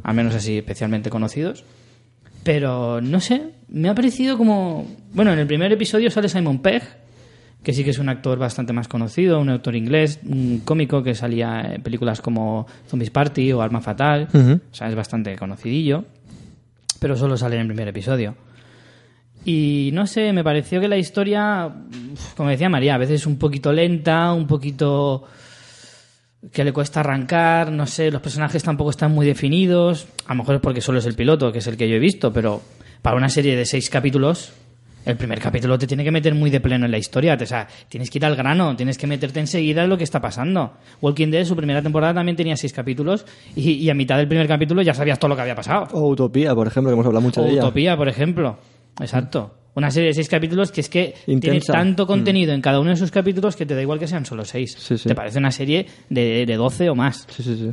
al 0.01 0.15
menos 0.15 0.33
así 0.33 0.57
especialmente 0.57 1.11
conocidos. 1.11 1.63
Pero 2.43 3.01
no 3.01 3.19
sé, 3.19 3.51
me 3.69 3.89
ha 3.89 3.93
parecido 3.93 4.35
como. 4.35 4.87
Bueno, 5.13 5.31
en 5.33 5.37
el 5.37 5.45
primer 5.45 5.71
episodio 5.71 6.09
sale 6.09 6.27
Simon 6.27 6.59
Pegg, 6.59 6.81
que 7.61 7.71
sí 7.71 7.83
que 7.83 7.91
es 7.91 7.99
un 7.99 8.09
actor 8.09 8.39
bastante 8.39 8.73
más 8.73 8.87
conocido, 8.87 9.39
un 9.39 9.49
actor 9.49 9.75
inglés, 9.75 10.19
un 10.25 10.61
cómico 10.65 11.03
que 11.03 11.13
salía 11.13 11.75
en 11.75 11.83
películas 11.83 12.19
como 12.19 12.65
Zombies 12.87 13.11
Party 13.11 13.51
o 13.53 13.61
Arma 13.61 13.79
Fatal. 13.79 14.27
O 14.33 14.73
sea, 14.73 14.89
es 14.89 14.95
bastante 14.95 15.35
conocidillo 15.35 16.03
pero 17.01 17.15
solo 17.15 17.35
sale 17.35 17.55
en 17.55 17.61
el 17.61 17.67
primer 17.67 17.87
episodio. 17.87 18.35
Y 19.43 19.89
no 19.91 20.05
sé, 20.05 20.31
me 20.33 20.43
pareció 20.43 20.79
que 20.79 20.87
la 20.87 20.97
historia, 20.97 21.67
como 22.37 22.49
decía 22.49 22.69
María, 22.69 22.93
a 22.93 22.99
veces 22.99 23.25
un 23.25 23.39
poquito 23.39 23.73
lenta, 23.73 24.31
un 24.33 24.45
poquito 24.45 25.23
que 26.51 26.63
le 26.63 26.71
cuesta 26.71 26.99
arrancar, 26.99 27.71
no 27.71 27.87
sé, 27.87 28.11
los 28.11 28.21
personajes 28.21 28.61
tampoco 28.61 28.91
están 28.91 29.13
muy 29.13 29.25
definidos, 29.25 30.05
a 30.27 30.33
lo 30.33 30.39
mejor 30.43 30.55
es 30.55 30.61
porque 30.61 30.79
solo 30.79 30.99
es 30.99 31.07
el 31.07 31.15
piloto, 31.15 31.51
que 31.51 31.57
es 31.57 31.65
el 31.65 31.75
que 31.75 31.89
yo 31.89 31.95
he 31.95 31.99
visto, 31.99 32.31
pero 32.31 32.61
para 33.01 33.17
una 33.17 33.29
serie 33.29 33.55
de 33.55 33.65
seis 33.65 33.89
capítulos, 33.89 34.53
el 35.05 35.17
primer 35.17 35.39
capítulo 35.39 35.77
te 35.77 35.87
tiene 35.87 36.03
que 36.03 36.11
meter 36.11 36.35
muy 36.35 36.49
de 36.49 36.59
pleno 36.59 36.85
en 36.85 36.91
la 36.91 36.97
historia, 36.97 37.37
o 37.39 37.45
sea, 37.45 37.67
tienes 37.89 38.09
que 38.09 38.17
ir 38.17 38.25
al 38.25 38.35
grano, 38.35 38.75
tienes 38.75 38.97
que 38.97 39.07
meterte 39.07 39.39
enseguida 39.39 39.83
en 39.83 39.89
lo 39.89 39.97
que 39.97 40.03
está 40.03 40.19
pasando. 40.21 40.73
Walking 41.01 41.29
Dead, 41.29 41.45
su 41.45 41.55
primera 41.55 41.81
temporada 41.81 42.13
también 42.13 42.35
tenía 42.35 42.55
seis 42.55 42.73
capítulos 42.73 43.25
y, 43.55 43.71
y 43.73 43.89
a 43.89 43.93
mitad 43.93 44.17
del 44.17 44.27
primer 44.27 44.47
capítulo 44.47 44.81
ya 44.81 44.93
sabías 44.93 45.19
todo 45.19 45.29
lo 45.29 45.35
que 45.35 45.41
había 45.41 45.55
pasado. 45.55 45.87
O 45.93 46.09
Utopía, 46.09 46.53
por 46.53 46.67
ejemplo, 46.67 46.89
que 46.91 46.93
hemos 46.93 47.05
hablado 47.05 47.21
mucho 47.21 47.41
O 47.41 47.45
de 47.45 47.51
ella. 47.51 47.61
Utopía, 47.63 47.97
por 47.97 48.07
ejemplo. 48.09 48.57
Exacto. 48.99 49.55
Una 49.73 49.89
serie 49.89 50.09
de 50.09 50.13
seis 50.13 50.27
capítulos 50.27 50.71
que 50.71 50.81
es 50.81 50.89
que 50.89 51.15
tiene 51.25 51.61
tanto 51.61 52.05
contenido 52.05 52.53
en 52.53 52.61
cada 52.61 52.81
uno 52.81 52.89
de 52.89 52.97
sus 52.97 53.09
capítulos 53.09 53.55
que 53.55 53.65
te 53.65 53.73
da 53.73 53.81
igual 53.81 53.99
que 53.99 54.07
sean 54.07 54.25
solo 54.25 54.43
seis. 54.43 54.75
Sí, 54.77 54.97
sí. 54.97 55.07
Te 55.07 55.15
parece 55.15 55.39
una 55.39 55.51
serie 55.51 55.85
de, 56.09 56.45
de 56.45 56.55
12 56.57 56.89
o 56.89 56.95
más. 56.95 57.25
Sí, 57.29 57.41
sí, 57.41 57.55
sí. 57.55 57.71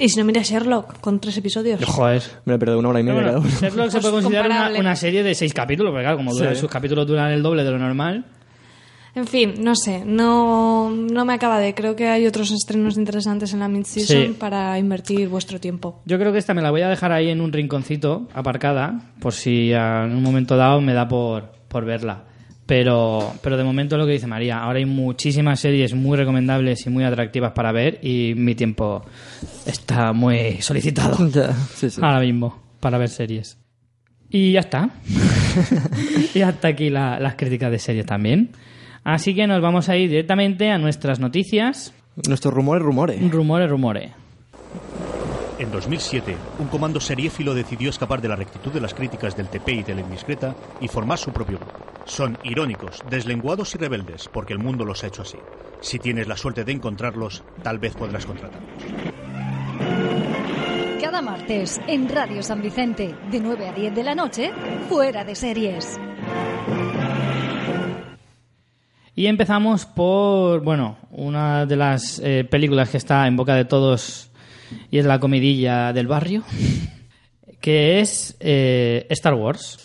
Y 0.00 0.08
si 0.08 0.18
no 0.18 0.24
miras 0.24 0.48
Sherlock, 0.48 0.98
con 1.00 1.20
tres 1.20 1.36
episodios. 1.36 1.84
Joder. 1.84 2.22
Me 2.46 2.54
he 2.54 2.58
perdido 2.58 2.78
una 2.78 2.88
hora 2.88 3.00
y 3.00 3.02
media 3.02 3.22
cada 3.22 3.38
uno. 3.38 3.48
Sherlock 3.48 3.90
se 3.90 4.00
Pues 4.00 4.10
puede 4.10 4.12
considerar 4.22 4.72
una, 4.80 4.96
serie 4.96 5.22
de 5.22 5.34
seis 5.34 5.52
capítulos, 5.52 5.90
porque 5.92 6.04
claro, 6.04 6.16
como 6.16 6.32
dura- 6.32 6.54
Sí. 6.54 6.60
sus 6.60 6.70
capítulos 6.70 7.06
duran 7.06 7.30
el 7.30 7.42
doble 7.42 7.62
de 7.64 7.70
lo 7.70 7.78
normal. 7.78 8.24
En 9.14 9.26
fin, 9.26 9.54
no 9.60 9.74
sé, 9.74 10.04
no, 10.06 10.88
no 10.90 11.24
me 11.24 11.34
acaba 11.34 11.58
de. 11.58 11.74
Creo 11.74 11.96
que 11.96 12.06
hay 12.06 12.26
otros 12.28 12.52
estrenos 12.52 12.96
interesantes 12.96 13.52
en 13.52 13.58
la 13.58 13.66
mid-season 13.68 14.22
Sí. 14.28 14.36
para 14.38 14.78
invertir 14.78 15.28
vuestro 15.28 15.58
tiempo. 15.58 16.00
Yo 16.06 16.16
creo 16.16 16.32
que 16.32 16.38
esta 16.38 16.54
me 16.54 16.62
la 16.62 16.70
voy 16.70 16.82
a 16.82 16.88
dejar 16.88 17.10
ahí 17.10 17.28
en 17.28 17.40
un 17.40 17.52
rinconcito, 17.52 18.28
aparcada, 18.32 19.12
por 19.20 19.32
si 19.32 19.72
en 19.72 20.12
un 20.16 20.22
momento 20.22 20.56
dado 20.56 20.80
me 20.80 20.94
da 20.94 21.08
por, 21.08 21.50
por 21.68 21.84
verla. 21.84 22.22
Pero, 22.70 23.34
pero 23.42 23.56
de 23.56 23.64
momento 23.64 23.98
lo 23.98 24.06
que 24.06 24.12
dice 24.12 24.28
María, 24.28 24.60
ahora 24.62 24.78
hay 24.78 24.84
muchísimas 24.84 25.58
series 25.58 25.92
muy 25.92 26.16
recomendables 26.16 26.86
y 26.86 26.90
muy 26.90 27.02
atractivas 27.02 27.50
para 27.50 27.72
ver 27.72 27.98
y 28.00 28.34
mi 28.36 28.54
tiempo 28.54 29.04
está 29.66 30.12
muy 30.12 30.62
solicitado 30.62 31.28
Ya, 31.34 31.52
sí, 31.74 31.90
sí. 31.90 32.00
ahora 32.00 32.20
mismo 32.20 32.62
para 32.78 32.96
ver 32.96 33.08
series. 33.08 33.58
Y 34.30 34.52
ya 34.52 34.60
está. 34.60 34.88
y 36.34 36.42
hasta 36.42 36.68
aquí 36.68 36.90
la- 36.90 37.18
las 37.18 37.34
críticas 37.34 37.72
de 37.72 37.80
series 37.80 38.06
también. 38.06 38.50
Así 39.02 39.34
que 39.34 39.48
nos 39.48 39.60
vamos 39.60 39.88
a 39.88 39.96
ir 39.96 40.08
directamente 40.08 40.70
a 40.70 40.78
nuestras 40.78 41.18
noticias. 41.18 41.92
Nuestros 42.28 42.54
rumores, 42.54 42.84
rumores. 42.84 43.30
Rumores, 43.32 43.68
rumores. 43.68 44.10
En 45.60 45.70
2007, 45.70 46.34
un 46.58 46.68
comando 46.68 47.00
seriéfilo 47.00 47.52
decidió 47.52 47.90
escapar 47.90 48.22
de 48.22 48.28
la 48.28 48.36
rectitud 48.36 48.72
de 48.72 48.80
las 48.80 48.94
críticas 48.94 49.36
del 49.36 49.50
TP 49.50 49.68
y 49.68 49.82
de 49.82 49.94
la 49.94 50.00
indiscreta 50.00 50.54
y 50.80 50.88
formar 50.88 51.18
su 51.18 51.32
propio 51.32 51.58
grupo. 51.58 51.74
Son 52.06 52.38
irónicos, 52.44 53.02
deslenguados 53.10 53.74
y 53.74 53.78
rebeldes, 53.78 54.30
porque 54.32 54.54
el 54.54 54.58
mundo 54.58 54.86
los 54.86 55.04
ha 55.04 55.08
hecho 55.08 55.20
así. 55.20 55.36
Si 55.82 55.98
tienes 55.98 56.28
la 56.28 56.38
suerte 56.38 56.64
de 56.64 56.72
encontrarlos, 56.72 57.44
tal 57.62 57.78
vez 57.78 57.94
podrás 57.94 58.24
contratarlos. 58.24 58.72
Cada 60.98 61.20
martes 61.20 61.78
en 61.86 62.08
Radio 62.08 62.42
San 62.42 62.62
Vicente, 62.62 63.14
de 63.30 63.40
9 63.40 63.68
a 63.68 63.72
10 63.74 63.94
de 63.94 64.02
la 64.02 64.14
noche, 64.14 64.52
fuera 64.88 65.24
de 65.24 65.34
series. 65.34 66.00
Y 69.14 69.26
empezamos 69.26 69.84
por, 69.84 70.62
bueno, 70.62 70.96
una 71.10 71.66
de 71.66 71.76
las 71.76 72.18
eh, 72.24 72.44
películas 72.50 72.88
que 72.88 72.96
está 72.96 73.26
en 73.26 73.36
boca 73.36 73.54
de 73.54 73.66
todos 73.66 74.29
y 74.90 74.98
es 74.98 75.06
la 75.06 75.18
comidilla 75.18 75.92
del 75.92 76.06
barrio, 76.06 76.42
que 77.60 78.00
es 78.00 78.36
eh, 78.40 79.06
Star 79.10 79.34
Wars. 79.34 79.78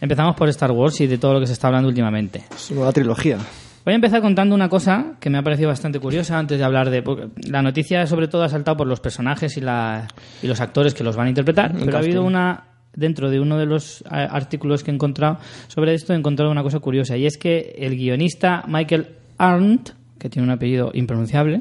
Empezamos 0.00 0.36
por 0.36 0.48
Star 0.48 0.72
Wars 0.72 1.00
y 1.00 1.06
de 1.06 1.18
todo 1.18 1.34
lo 1.34 1.40
que 1.40 1.46
se 1.46 1.54
está 1.54 1.68
hablando 1.68 1.88
últimamente. 1.88 2.44
Es 2.54 2.70
una 2.70 2.80
nueva 2.80 2.92
trilogía. 2.92 3.38
Voy 3.84 3.92
a 3.92 3.94
empezar 3.94 4.20
contando 4.20 4.54
una 4.54 4.68
cosa 4.68 5.14
que 5.20 5.30
me 5.30 5.38
ha 5.38 5.42
parecido 5.42 5.68
bastante 5.68 6.00
curiosa 6.00 6.38
antes 6.38 6.58
de 6.58 6.64
hablar 6.64 6.90
de... 6.90 7.02
porque 7.02 7.28
La 7.48 7.62
noticia 7.62 8.04
sobre 8.06 8.26
todo 8.26 8.42
ha 8.42 8.48
saltado 8.48 8.76
por 8.76 8.88
los 8.88 8.98
personajes 8.98 9.56
y, 9.56 9.60
la, 9.60 10.08
y 10.42 10.48
los 10.48 10.60
actores 10.60 10.92
que 10.92 11.04
los 11.04 11.14
van 11.14 11.26
a 11.26 11.28
interpretar, 11.28 11.70
El 11.70 11.84
pero 11.84 11.96
ha 11.96 12.00
habido 12.00 12.24
una... 12.24 12.64
Dentro 12.94 13.28
de 13.28 13.38
uno 13.38 13.58
de 13.58 13.66
los 13.66 14.00
eh, 14.00 14.04
artículos 14.10 14.82
que 14.82 14.90
he 14.90 14.94
encontrado 14.94 15.38
sobre 15.68 15.92
esto, 15.92 16.14
he 16.14 16.16
encontrado 16.16 16.50
una 16.50 16.62
cosa 16.62 16.78
curiosa, 16.80 17.14
y 17.16 17.26
es 17.26 17.36
que 17.36 17.74
el 17.78 17.94
guionista 17.94 18.64
Michael 18.66 19.08
Arndt, 19.36 19.90
que 20.18 20.30
tiene 20.30 20.48
un 20.48 20.52
apellido 20.52 20.90
impronunciable, 20.94 21.60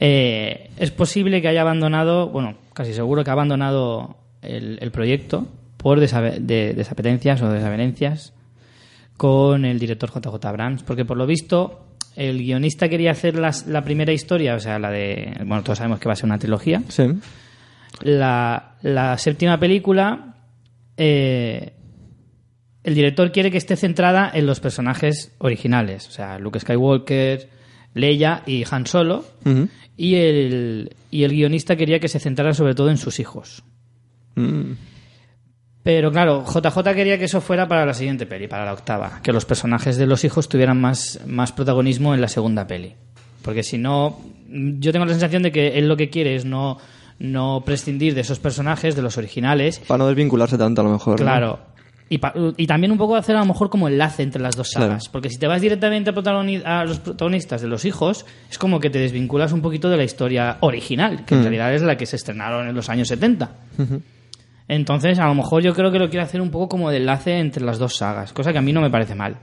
eh, 0.00 0.70
es 0.78 0.90
posible 0.90 1.42
que 1.42 1.48
haya 1.48 1.60
abandonado, 1.62 2.28
bueno, 2.28 2.56
casi 2.72 2.92
seguro 2.94 3.24
que 3.24 3.30
ha 3.30 3.34
abandonado 3.34 4.16
el, 4.42 4.78
el 4.80 4.90
proyecto 4.90 5.46
por 5.76 5.98
de- 6.00 6.72
desapetencias 6.74 7.42
o 7.42 7.50
desavenencias 7.50 8.32
con 9.16 9.64
el 9.64 9.78
director 9.78 10.10
JJ 10.12 10.44
Abrams, 10.46 10.82
porque 10.84 11.04
por 11.04 11.16
lo 11.16 11.26
visto 11.26 11.84
el 12.16 12.38
guionista 12.38 12.88
quería 12.88 13.10
hacer 13.12 13.36
las- 13.38 13.66
la 13.66 13.82
primera 13.82 14.12
historia, 14.12 14.54
o 14.54 14.60
sea, 14.60 14.78
la 14.78 14.90
de, 14.90 15.32
bueno, 15.44 15.62
todos 15.62 15.78
sabemos 15.78 15.98
que 16.00 16.06
va 16.08 16.12
a 16.12 16.16
ser 16.16 16.26
una 16.26 16.38
trilogía, 16.38 16.82
Sí. 16.88 17.04
la, 18.02 18.76
la 18.82 19.18
séptima 19.18 19.58
película, 19.58 20.34
eh, 20.96 21.72
el 22.84 22.94
director 22.94 23.30
quiere 23.32 23.50
que 23.50 23.58
esté 23.58 23.76
centrada 23.76 24.30
en 24.32 24.46
los 24.46 24.60
personajes 24.60 25.34
originales, 25.38 26.08
o 26.08 26.10
sea, 26.10 26.38
Luke 26.38 26.58
Skywalker, 26.60 27.48
Leia 27.98 28.42
y 28.46 28.64
Han 28.70 28.86
Solo, 28.86 29.24
y 29.96 30.14
el, 30.14 30.94
y 31.10 31.24
el 31.24 31.32
guionista 31.32 31.76
quería 31.76 32.00
que 32.00 32.08
se 32.08 32.20
centrara 32.20 32.54
sobre 32.54 32.74
todo 32.74 32.90
en 32.90 32.96
sus 32.96 33.20
hijos. 33.20 33.62
Mm. 34.34 34.72
Pero 35.82 36.12
claro, 36.12 36.44
JJ 36.44 36.94
quería 36.94 37.18
que 37.18 37.24
eso 37.24 37.40
fuera 37.40 37.66
para 37.66 37.86
la 37.86 37.94
siguiente 37.94 38.26
peli, 38.26 38.46
para 38.46 38.64
la 38.64 38.74
octava, 38.74 39.20
que 39.22 39.32
los 39.32 39.44
personajes 39.44 39.96
de 39.96 40.06
los 40.06 40.22
hijos 40.24 40.48
tuvieran 40.48 40.80
más, 40.80 41.20
más 41.26 41.52
protagonismo 41.52 42.14
en 42.14 42.20
la 42.20 42.28
segunda 42.28 42.66
peli. 42.66 42.94
Porque 43.42 43.62
si 43.62 43.78
no, 43.78 44.18
yo 44.48 44.92
tengo 44.92 45.06
la 45.06 45.12
sensación 45.12 45.42
de 45.42 45.52
que 45.52 45.78
él 45.78 45.88
lo 45.88 45.96
que 45.96 46.10
quiere 46.10 46.34
es 46.34 46.44
no, 46.44 46.78
no 47.18 47.62
prescindir 47.64 48.14
de 48.14 48.20
esos 48.20 48.38
personajes, 48.38 48.96
de 48.96 49.02
los 49.02 49.16
originales. 49.16 49.80
Para 49.86 49.98
no 49.98 50.08
desvincularse 50.08 50.58
tanto 50.58 50.82
a 50.82 50.84
lo 50.84 50.90
mejor. 50.90 51.20
¿no? 51.20 51.58
Y, 52.10 52.18
pa- 52.18 52.32
y 52.56 52.66
también 52.66 52.90
un 52.90 52.96
poco 52.98 53.16
hacer 53.16 53.36
a 53.36 53.40
lo 53.40 53.44
mejor 53.44 53.68
como 53.68 53.86
enlace 53.86 54.22
entre 54.22 54.40
las 54.40 54.56
dos 54.56 54.70
Claro. 54.70 54.86
sagas. 54.88 55.08
Porque 55.10 55.28
si 55.28 55.36
te 55.38 55.46
vas 55.46 55.60
directamente 55.60 56.10
a, 56.10 56.80
a 56.80 56.84
los 56.86 57.00
protagonistas 57.00 57.60
de 57.60 57.68
los 57.68 57.84
hijos, 57.84 58.24
es 58.50 58.56
como 58.58 58.80
que 58.80 58.88
te 58.88 58.98
desvinculas 58.98 59.52
un 59.52 59.60
poquito 59.60 59.90
de 59.90 59.98
la 59.98 60.04
historia 60.04 60.56
original, 60.60 61.24
que 61.26 61.34
en 61.34 61.40
Mm. 61.40 61.42
realidad 61.42 61.74
es 61.74 61.82
la 61.82 61.96
que 61.98 62.06
se 62.06 62.16
estrenaron 62.16 62.66
en 62.66 62.74
los 62.74 62.88
años 62.88 63.08
70. 63.08 63.50
Entonces, 64.68 65.18
a 65.18 65.26
lo 65.26 65.34
mejor 65.34 65.62
yo 65.62 65.74
creo 65.74 65.90
que 65.90 65.98
lo 65.98 66.08
quiere 66.10 66.24
hacer 66.24 66.40
un 66.40 66.50
poco 66.50 66.68
como 66.68 66.90
de 66.90 66.98
enlace 66.98 67.38
entre 67.38 67.64
las 67.64 67.78
dos 67.78 67.96
sagas, 67.96 68.32
cosa 68.32 68.52
que 68.52 68.58
a 68.58 68.62
mí 68.62 68.72
no 68.72 68.80
me 68.80 68.90
parece 68.90 69.14
mal. 69.14 69.36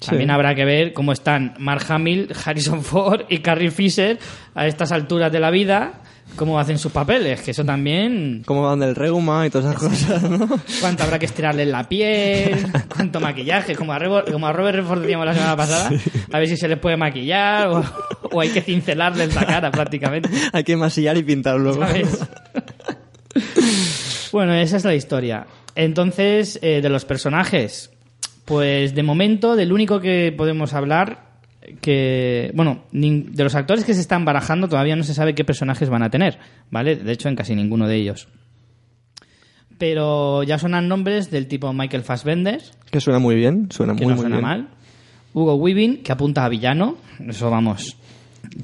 Sí. 0.00 0.10
También 0.10 0.30
habrá 0.30 0.54
que 0.54 0.64
ver 0.64 0.92
cómo 0.92 1.12
están 1.12 1.54
Mark 1.58 1.84
Hamill, 1.88 2.28
Harrison 2.44 2.82
Ford 2.82 3.22
y 3.28 3.38
Carrie 3.38 3.70
Fisher 3.70 4.18
a 4.54 4.66
estas 4.66 4.92
alturas 4.92 5.32
de 5.32 5.40
la 5.40 5.50
vida, 5.50 6.02
cómo 6.36 6.58
hacen 6.60 6.78
sus 6.78 6.92
papeles, 6.92 7.40
que 7.42 7.50
eso 7.50 7.64
también 7.64 8.42
Cómo 8.46 8.62
van 8.62 8.78
del 8.80 8.94
reuma 8.94 9.46
y 9.46 9.50
todas 9.50 9.74
esas 9.74 9.82
cosas, 9.82 10.22
¿no? 10.30 10.48
cuánto 10.80 11.02
habrá 11.02 11.18
que 11.18 11.26
estirarle 11.26 11.64
en 11.64 11.72
la 11.72 11.88
piel, 11.88 12.66
cuánto 12.94 13.18
maquillaje, 13.20 13.74
como 13.74 13.92
a, 13.92 13.98
Rebo- 13.98 14.24
como 14.30 14.46
a 14.46 14.52
Robert 14.52 14.76
Redford 14.78 15.00
decíamos 15.02 15.26
la 15.26 15.34
semana 15.34 15.56
pasada, 15.56 15.90
a 16.32 16.38
ver 16.38 16.48
si 16.48 16.56
se 16.56 16.68
le 16.68 16.76
puede 16.76 16.96
maquillar 16.96 17.68
o, 17.68 17.84
o 18.32 18.40
hay 18.40 18.50
que 18.50 18.60
cincelarle 18.60 19.24
en 19.24 19.34
la 19.34 19.44
cara 19.46 19.70
prácticamente. 19.70 20.28
Hay 20.52 20.64
que 20.64 20.76
masillar 20.76 21.16
y 21.16 21.22
pintar 21.24 21.58
luego. 21.58 21.80
¿sabes? 21.84 22.18
bueno, 24.32 24.54
esa 24.54 24.76
es 24.76 24.84
la 24.84 24.94
historia. 24.94 25.46
Entonces, 25.74 26.58
eh, 26.62 26.80
de 26.82 26.88
los 26.88 27.04
personajes, 27.04 27.90
pues 28.44 28.94
de 28.94 29.02
momento, 29.02 29.56
del 29.56 29.72
único 29.72 30.00
que 30.00 30.32
podemos 30.36 30.74
hablar, 30.74 31.27
que, 31.80 32.50
bueno, 32.54 32.84
de 32.92 33.44
los 33.44 33.54
actores 33.54 33.84
que 33.84 33.94
se 33.94 34.00
están 34.00 34.24
barajando 34.24 34.68
todavía 34.68 34.96
no 34.96 35.02
se 35.02 35.14
sabe 35.14 35.34
qué 35.34 35.44
personajes 35.44 35.88
van 35.88 36.02
a 36.02 36.10
tener, 36.10 36.38
¿vale? 36.70 36.96
De 36.96 37.12
hecho, 37.12 37.28
en 37.28 37.36
casi 37.36 37.54
ninguno 37.54 37.86
de 37.88 37.96
ellos. 37.96 38.28
Pero 39.78 40.42
ya 40.42 40.58
sonan 40.58 40.88
nombres 40.88 41.30
del 41.30 41.46
tipo 41.46 41.72
Michael 41.72 42.02
Fassbender, 42.02 42.60
Que 42.90 43.00
suena 43.00 43.18
muy 43.20 43.36
bien, 43.36 43.68
suena 43.70 43.94
que 43.94 44.04
muy, 44.04 44.10
no 44.10 44.16
muy 44.16 44.22
suena 44.22 44.36
bien. 44.36 44.48
mal. 44.48 44.68
Hugo 45.34 45.54
Weaving, 45.54 46.02
que 46.02 46.10
apunta 46.10 46.44
a 46.44 46.48
villano. 46.48 46.96
Eso 47.26 47.48
vamos. 47.50 47.96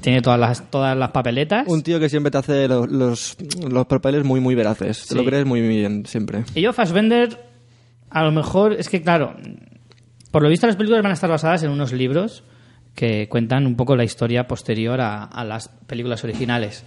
Tiene 0.01 0.21
todas 0.21 0.39
las, 0.39 0.69
todas 0.69 0.97
las 0.97 1.11
papeletas. 1.11 1.67
Un 1.67 1.83
tío 1.83 1.99
que 1.99 2.09
siempre 2.09 2.31
te 2.31 2.37
hace 2.39 2.67
los, 2.67 2.89
los, 2.91 3.37
los 3.69 3.85
papeles 3.85 4.25
muy, 4.25 4.41
muy 4.41 4.55
veraces. 4.55 5.03
Te 5.03 5.09
Sí. 5.09 5.15
lo 5.15 5.23
crees 5.23 5.45
muy 5.45 5.61
bien, 5.61 6.05
siempre. 6.05 6.43
Y 6.53 6.61
yo, 6.61 6.73
Fassbender, 6.73 7.39
a 8.09 8.23
lo 8.23 8.31
mejor, 8.31 8.73
es 8.73 8.89
que 8.89 9.01
claro, 9.01 9.35
por 10.31 10.41
lo 10.43 10.49
visto 10.49 10.67
las 10.67 10.75
películas 10.75 11.01
van 11.03 11.11
a 11.11 11.13
estar 11.13 11.29
basadas 11.29 11.63
en 11.63 11.69
unos 11.71 11.93
libros 11.93 12.43
que 12.95 13.27
cuentan 13.29 13.67
un 13.67 13.75
poco 13.75 13.95
la 13.95 14.03
historia 14.03 14.47
posterior 14.47 15.01
a, 15.01 15.25
a 15.25 15.43
las 15.43 15.67
películas 15.67 16.23
originales. 16.23 16.83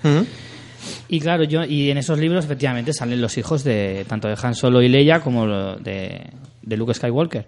Y 1.09 1.21
claro, 1.21 1.45
yo 1.45 1.65
y 1.65 1.91
en 1.91 1.99
esos 1.99 2.19
libros 2.19 2.45
efectivamente 2.45 2.93
salen 2.93 3.21
los 3.21 3.37
hijos 3.37 3.65
de 3.65 4.05
tanto 4.09 4.29
de 4.29 4.37
Han 4.43 4.55
Solo 4.55 4.81
y 4.81 4.89
Leia 4.89 5.21
como 5.21 5.47
de, 5.77 6.31
de 6.63 6.77
Luke 6.77 6.95
Skywalker. 6.95 7.47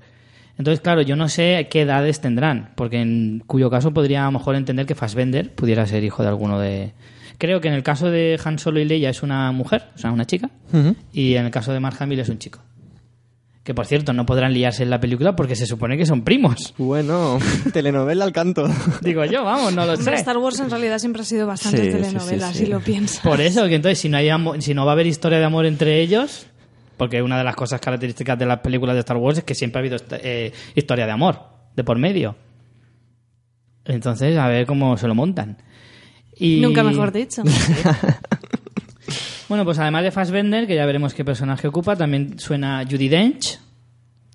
Entonces, 0.58 0.80
claro, 0.80 1.00
yo 1.00 1.16
no 1.16 1.28
sé 1.28 1.68
qué 1.70 1.82
edades 1.82 2.20
tendrán, 2.20 2.72
porque 2.74 3.00
en 3.00 3.42
cuyo 3.46 3.70
caso 3.70 3.94
podría 3.94 4.22
a 4.22 4.26
lo 4.26 4.32
mejor 4.32 4.56
entender 4.56 4.84
que 4.84 4.94
Fassbender 4.94 5.54
pudiera 5.54 5.86
ser 5.86 6.04
hijo 6.04 6.22
de 6.22 6.28
alguno 6.28 6.60
de... 6.60 6.92
Creo 7.38 7.62
que 7.62 7.68
en 7.68 7.74
el 7.74 7.82
caso 7.82 8.10
de 8.10 8.38
Han 8.44 8.58
Solo 8.58 8.78
y 8.80 8.84
Leia 8.84 9.08
es 9.08 9.22
una 9.22 9.50
mujer, 9.52 9.84
o 9.94 9.98
sea, 9.98 10.12
una 10.12 10.26
chica, 10.26 10.50
y 11.14 11.36
en 11.36 11.46
el 11.46 11.50
caso 11.50 11.72
de 11.72 11.80
Mark 11.80 11.96
Hamill 12.00 12.20
es 12.20 12.28
un 12.28 12.38
chico. 12.38 12.58
Que 13.62 13.74
por 13.74 13.84
cierto, 13.86 14.14
no 14.14 14.24
podrán 14.24 14.54
liarse 14.54 14.82
en 14.82 14.90
la 14.90 15.00
película 15.00 15.36
porque 15.36 15.54
se 15.54 15.66
supone 15.66 15.98
que 15.98 16.06
son 16.06 16.22
primos. 16.22 16.72
Bueno, 16.78 17.38
telenovela 17.72 18.24
al 18.24 18.32
canto. 18.32 18.66
Digo 19.02 19.24
yo, 19.26 19.44
vamos, 19.44 19.74
no 19.74 19.84
lo 19.84 19.96
sé. 19.96 20.14
Star 20.14 20.38
Wars 20.38 20.60
en 20.60 20.70
realidad 20.70 20.98
siempre 20.98 21.22
ha 21.22 21.24
sido 21.26 21.46
bastante 21.46 21.84
Sí, 21.84 21.90
telenovela, 21.90 22.48
sí, 22.48 22.58
sí. 22.58 22.64
si 22.64 22.70
lo 22.70 22.80
piensas. 22.80 23.20
Por 23.20 23.40
eso, 23.40 23.66
que 23.68 23.74
entonces 23.74 23.98
si 23.98 24.08
no, 24.08 24.16
hay 24.16 24.30
si 24.60 24.72
no 24.72 24.86
va 24.86 24.92
a 24.92 24.94
haber 24.94 25.06
historia 25.06 25.38
de 25.38 25.44
amor 25.44 25.66
entre 25.66 26.00
ellos, 26.00 26.46
porque 26.96 27.20
una 27.20 27.36
de 27.36 27.44
las 27.44 27.54
cosas 27.54 27.80
características 27.80 28.38
de 28.38 28.46
las 28.46 28.60
películas 28.60 28.94
de 28.94 29.00
Star 29.00 29.18
Wars 29.18 29.38
es 29.38 29.44
que 29.44 29.54
siempre 29.54 29.78
ha 29.78 29.80
habido 29.80 29.98
eh, 30.12 30.52
historia 30.74 31.04
de 31.04 31.12
amor 31.12 31.40
de 31.76 31.84
por 31.84 31.98
medio. 31.98 32.36
Entonces, 33.84 34.36
a 34.38 34.48
ver 34.48 34.66
cómo 34.66 34.96
se 34.96 35.06
lo 35.06 35.14
montan. 35.14 35.58
Y... 36.36 36.60
Nunca 36.60 36.82
mejor 36.82 37.12
dicho. 37.12 37.42
Bueno, 39.50 39.64
pues 39.64 39.80
además 39.80 40.04
de 40.04 40.12
Fassbender, 40.12 40.68
que 40.68 40.76
ya 40.76 40.86
veremos 40.86 41.12
qué 41.12 41.24
personaje 41.24 41.66
ocupa, 41.66 41.96
también 41.96 42.38
suena 42.38 42.84
Judy 42.88 43.08
Dench. 43.08 43.58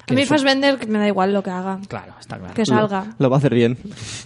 A 0.09 0.13
mí 0.13 0.25
Fassbender 0.25 0.77
que 0.77 0.87
me 0.87 0.99
da 0.99 1.07
igual 1.07 1.31
lo 1.31 1.41
que 1.41 1.51
haga. 1.51 1.79
Claro, 1.87 2.15
está 2.19 2.37
claro. 2.37 2.53
Que 2.53 2.65
salga. 2.65 3.15
Lo 3.17 3.29
va 3.29 3.37
a 3.37 3.39
hacer 3.39 3.53
bien. 3.53 3.77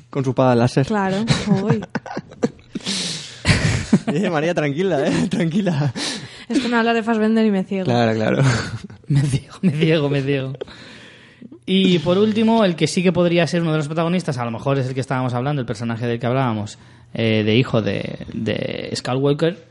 Con 0.10 0.24
su 0.24 0.32
espada 0.32 0.56
láser. 0.56 0.88
Claro. 0.88 1.18
Uy. 1.64 1.86
Eh, 4.08 4.32
María, 4.32 4.56
tranquila, 4.56 5.08
eh. 5.08 5.28
Tranquila. 5.30 5.94
Es 6.50 6.60
que 6.60 6.68
me 6.68 6.78
habla 6.78 6.96
de 6.96 7.04
Fassbender 7.04 7.46
y 7.46 7.52
me 7.52 7.64
ciego. 7.66 7.86
Claro, 7.86 8.16
claro. 8.16 8.42
Me 9.08 9.22
ciego, 9.22 9.56
me 9.62 9.72
ciego, 9.72 10.10
me 10.10 10.22
ciego. 10.24 10.54
Y 11.68 12.00
por 12.00 12.18
último, 12.18 12.66
el 12.66 12.76
que 12.76 12.88
sí 12.88 13.04
que 13.04 13.12
podría 13.12 13.46
ser 13.46 13.62
uno 13.62 13.74
de 13.74 13.78
los 13.78 13.88
protagonistas, 13.88 14.40
a 14.40 14.46
lo 14.46 14.50
mejor 14.50 14.80
es 14.80 14.88
el 14.88 14.96
que 14.96 15.02
estábamos 15.02 15.36
hablando, 15.36 15.62
el 15.62 15.68
personaje 15.68 16.08
del 16.08 16.20
que 16.20 16.26
hablábamos, 16.26 16.80
eh, 17.14 17.44
de 17.44 17.56
hijo 17.56 17.84
de, 17.84 18.26
de 18.34 18.92
Skywalker, 18.96 19.69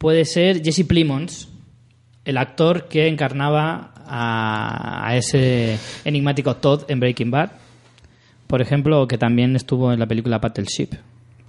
puede 0.00 0.24
ser 0.24 0.64
Jesse 0.64 0.86
Plimons, 0.86 1.50
el 2.24 2.38
actor 2.38 2.88
que 2.88 3.06
encarnaba 3.06 3.92
a, 4.06 5.06
a 5.06 5.14
ese 5.16 5.78
enigmático 6.04 6.56
Todd 6.56 6.84
en 6.88 7.00
Breaking 7.00 7.30
Bad. 7.30 7.50
Por 8.46 8.62
ejemplo, 8.62 9.06
que 9.06 9.18
también 9.18 9.54
estuvo 9.54 9.92
en 9.92 10.00
la 10.00 10.06
película 10.06 10.38
Battleship. 10.38 10.88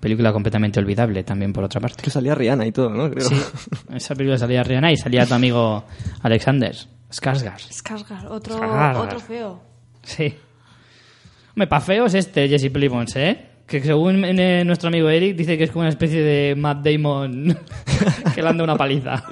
Película 0.01 0.33
completamente 0.33 0.79
olvidable 0.81 1.23
también, 1.23 1.53
por 1.53 1.63
otra 1.63 1.79
parte. 1.79 2.03
Que 2.03 2.09
salía 2.09 2.35
Rihanna 2.35 2.65
y 2.67 2.71
todo, 2.73 2.89
¿no? 2.89 3.09
Creo. 3.09 3.25
Sí, 3.25 3.41
en 3.89 3.95
esa 3.95 4.15
película 4.15 4.37
salía 4.37 4.63
Rihanna 4.63 4.91
y 4.91 4.97
salía 4.97 5.25
tu 5.25 5.33
amigo 5.33 5.85
Alexander 6.21 6.75
Skarsgård. 7.09 7.69
Skarsgård, 7.69 8.25
otro, 8.29 8.57
Skarsgård. 8.57 9.05
otro 9.05 9.19
feo. 9.21 9.61
Sí. 10.03 10.35
Hombre, 11.51 11.67
pa' 11.67 11.79
feo 11.79 12.05
es 12.05 12.15
este 12.15 12.49
Jesse 12.49 12.69
Plimons, 12.69 13.15
¿eh? 13.15 13.50
Que 13.71 13.81
según 13.81 14.25
eh, 14.25 14.65
nuestro 14.65 14.89
amigo 14.89 15.09
Eric 15.09 15.37
dice 15.37 15.57
que 15.57 15.63
es 15.63 15.71
como 15.71 15.81
una 15.81 15.89
especie 15.89 16.21
de 16.21 16.55
Matt 16.55 16.85
Damon 16.85 17.57
que 18.35 18.41
le 18.41 18.49
anda 18.49 18.63
una 18.65 18.75
paliza. 18.75 19.23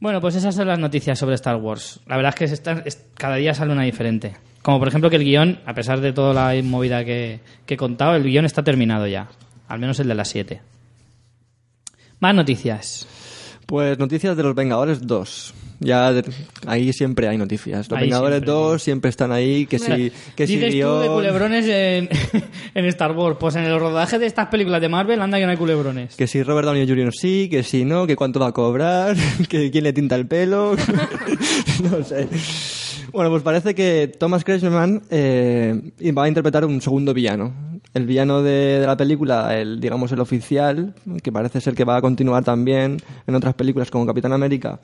Bueno, 0.00 0.20
pues 0.20 0.34
esas 0.36 0.54
son 0.54 0.66
las 0.68 0.78
noticias 0.78 1.18
sobre 1.18 1.34
Star 1.36 1.56
Wars. 1.56 2.00
La 2.06 2.16
verdad 2.16 2.30
es 2.30 2.34
que 2.38 2.48
se 2.48 2.54
están- 2.54 2.82
es- 2.84 3.04
cada 3.14 3.36
día 3.36 3.54
sale 3.54 3.72
una 3.72 3.82
diferente. 3.82 4.36
Como 4.62 4.78
por 4.78 4.88
ejemplo 4.88 5.08
que 5.10 5.16
el 5.16 5.24
guion, 5.24 5.60
a 5.66 5.74
pesar 5.74 6.00
de 6.00 6.12
toda 6.12 6.34
la 6.34 6.60
movida 6.62 7.04
que, 7.04 7.40
que 7.66 7.74
he 7.74 7.76
contado, 7.76 8.14
el 8.16 8.24
guion 8.24 8.44
está 8.44 8.62
terminado 8.62 9.06
ya. 9.06 9.28
Al 9.68 9.78
menos 9.78 9.98
el 10.00 10.08
de 10.08 10.14
las 10.14 10.28
7. 10.28 10.60
Más 12.20 12.34
noticias. 12.34 13.06
Pues 13.66 13.98
noticias 13.98 14.36
de 14.36 14.42
los 14.42 14.54
Vengadores 14.54 15.06
2. 15.06 15.54
Ya 15.80 16.12
de- 16.12 16.24
ahí 16.66 16.92
siempre 16.92 17.28
hay 17.28 17.38
noticias. 17.38 17.88
Los 17.88 17.96
Ahí 17.98 18.06
Vengadores 18.06 18.38
siempre. 18.38 18.52
2 18.52 18.82
siempre 18.82 19.10
están 19.10 19.30
ahí, 19.32 19.66
que 19.66 19.78
si, 19.78 20.10
que 20.34 20.46
si 20.46 20.56
Dices 20.56 20.70
tú 20.70 20.76
de 20.76 21.06
guión- 21.06 21.14
culebrones 21.14 21.66
en, 21.66 22.08
en 22.74 22.84
Star 22.86 23.12
Wars. 23.12 23.36
Pues 23.38 23.54
en 23.56 23.64
el 23.64 23.78
rodaje 23.78 24.18
de 24.18 24.26
estas 24.26 24.48
películas 24.48 24.80
de 24.80 24.88
Marvel 24.88 25.20
anda 25.22 25.38
que 25.38 25.44
no 25.44 25.50
hay 25.52 25.56
culebrones. 25.56 26.16
Que 26.16 26.26
si 26.26 26.42
Robert 26.42 26.66
Downey 26.66 26.88
Jr. 26.88 27.12
sí, 27.14 27.48
que 27.50 27.62
si 27.62 27.84
no, 27.84 28.06
que 28.06 28.16
cuánto 28.16 28.40
va 28.40 28.48
a 28.48 28.52
cobrar, 28.52 29.16
que 29.48 29.70
quién 29.70 29.84
le 29.84 29.92
tinta 29.92 30.16
el 30.16 30.26
pelo. 30.26 30.74
no 31.82 32.04
sé. 32.04 32.28
Bueno, 33.12 33.30
pues 33.30 33.42
parece 33.42 33.74
que 33.74 34.12
Thomas 34.18 34.44
Kretschmann 34.44 35.02
eh, 35.10 35.80
va 36.16 36.24
a 36.24 36.28
interpretar 36.28 36.64
un 36.64 36.80
segundo 36.82 37.14
villano. 37.14 37.52
El 37.94 38.04
villano 38.04 38.42
de, 38.42 38.80
de 38.80 38.86
la 38.86 38.96
película, 38.96 39.56
el 39.58 39.80
digamos 39.80 40.12
el 40.12 40.20
oficial, 40.20 40.94
que 41.22 41.32
parece 41.32 41.60
ser 41.60 41.74
que 41.74 41.84
va 41.84 41.96
a 41.96 42.00
continuar 42.02 42.44
también 42.44 42.98
en 43.26 43.34
otras 43.34 43.54
películas 43.54 43.90
como 43.90 44.04
Capitán 44.06 44.32
América, 44.34 44.78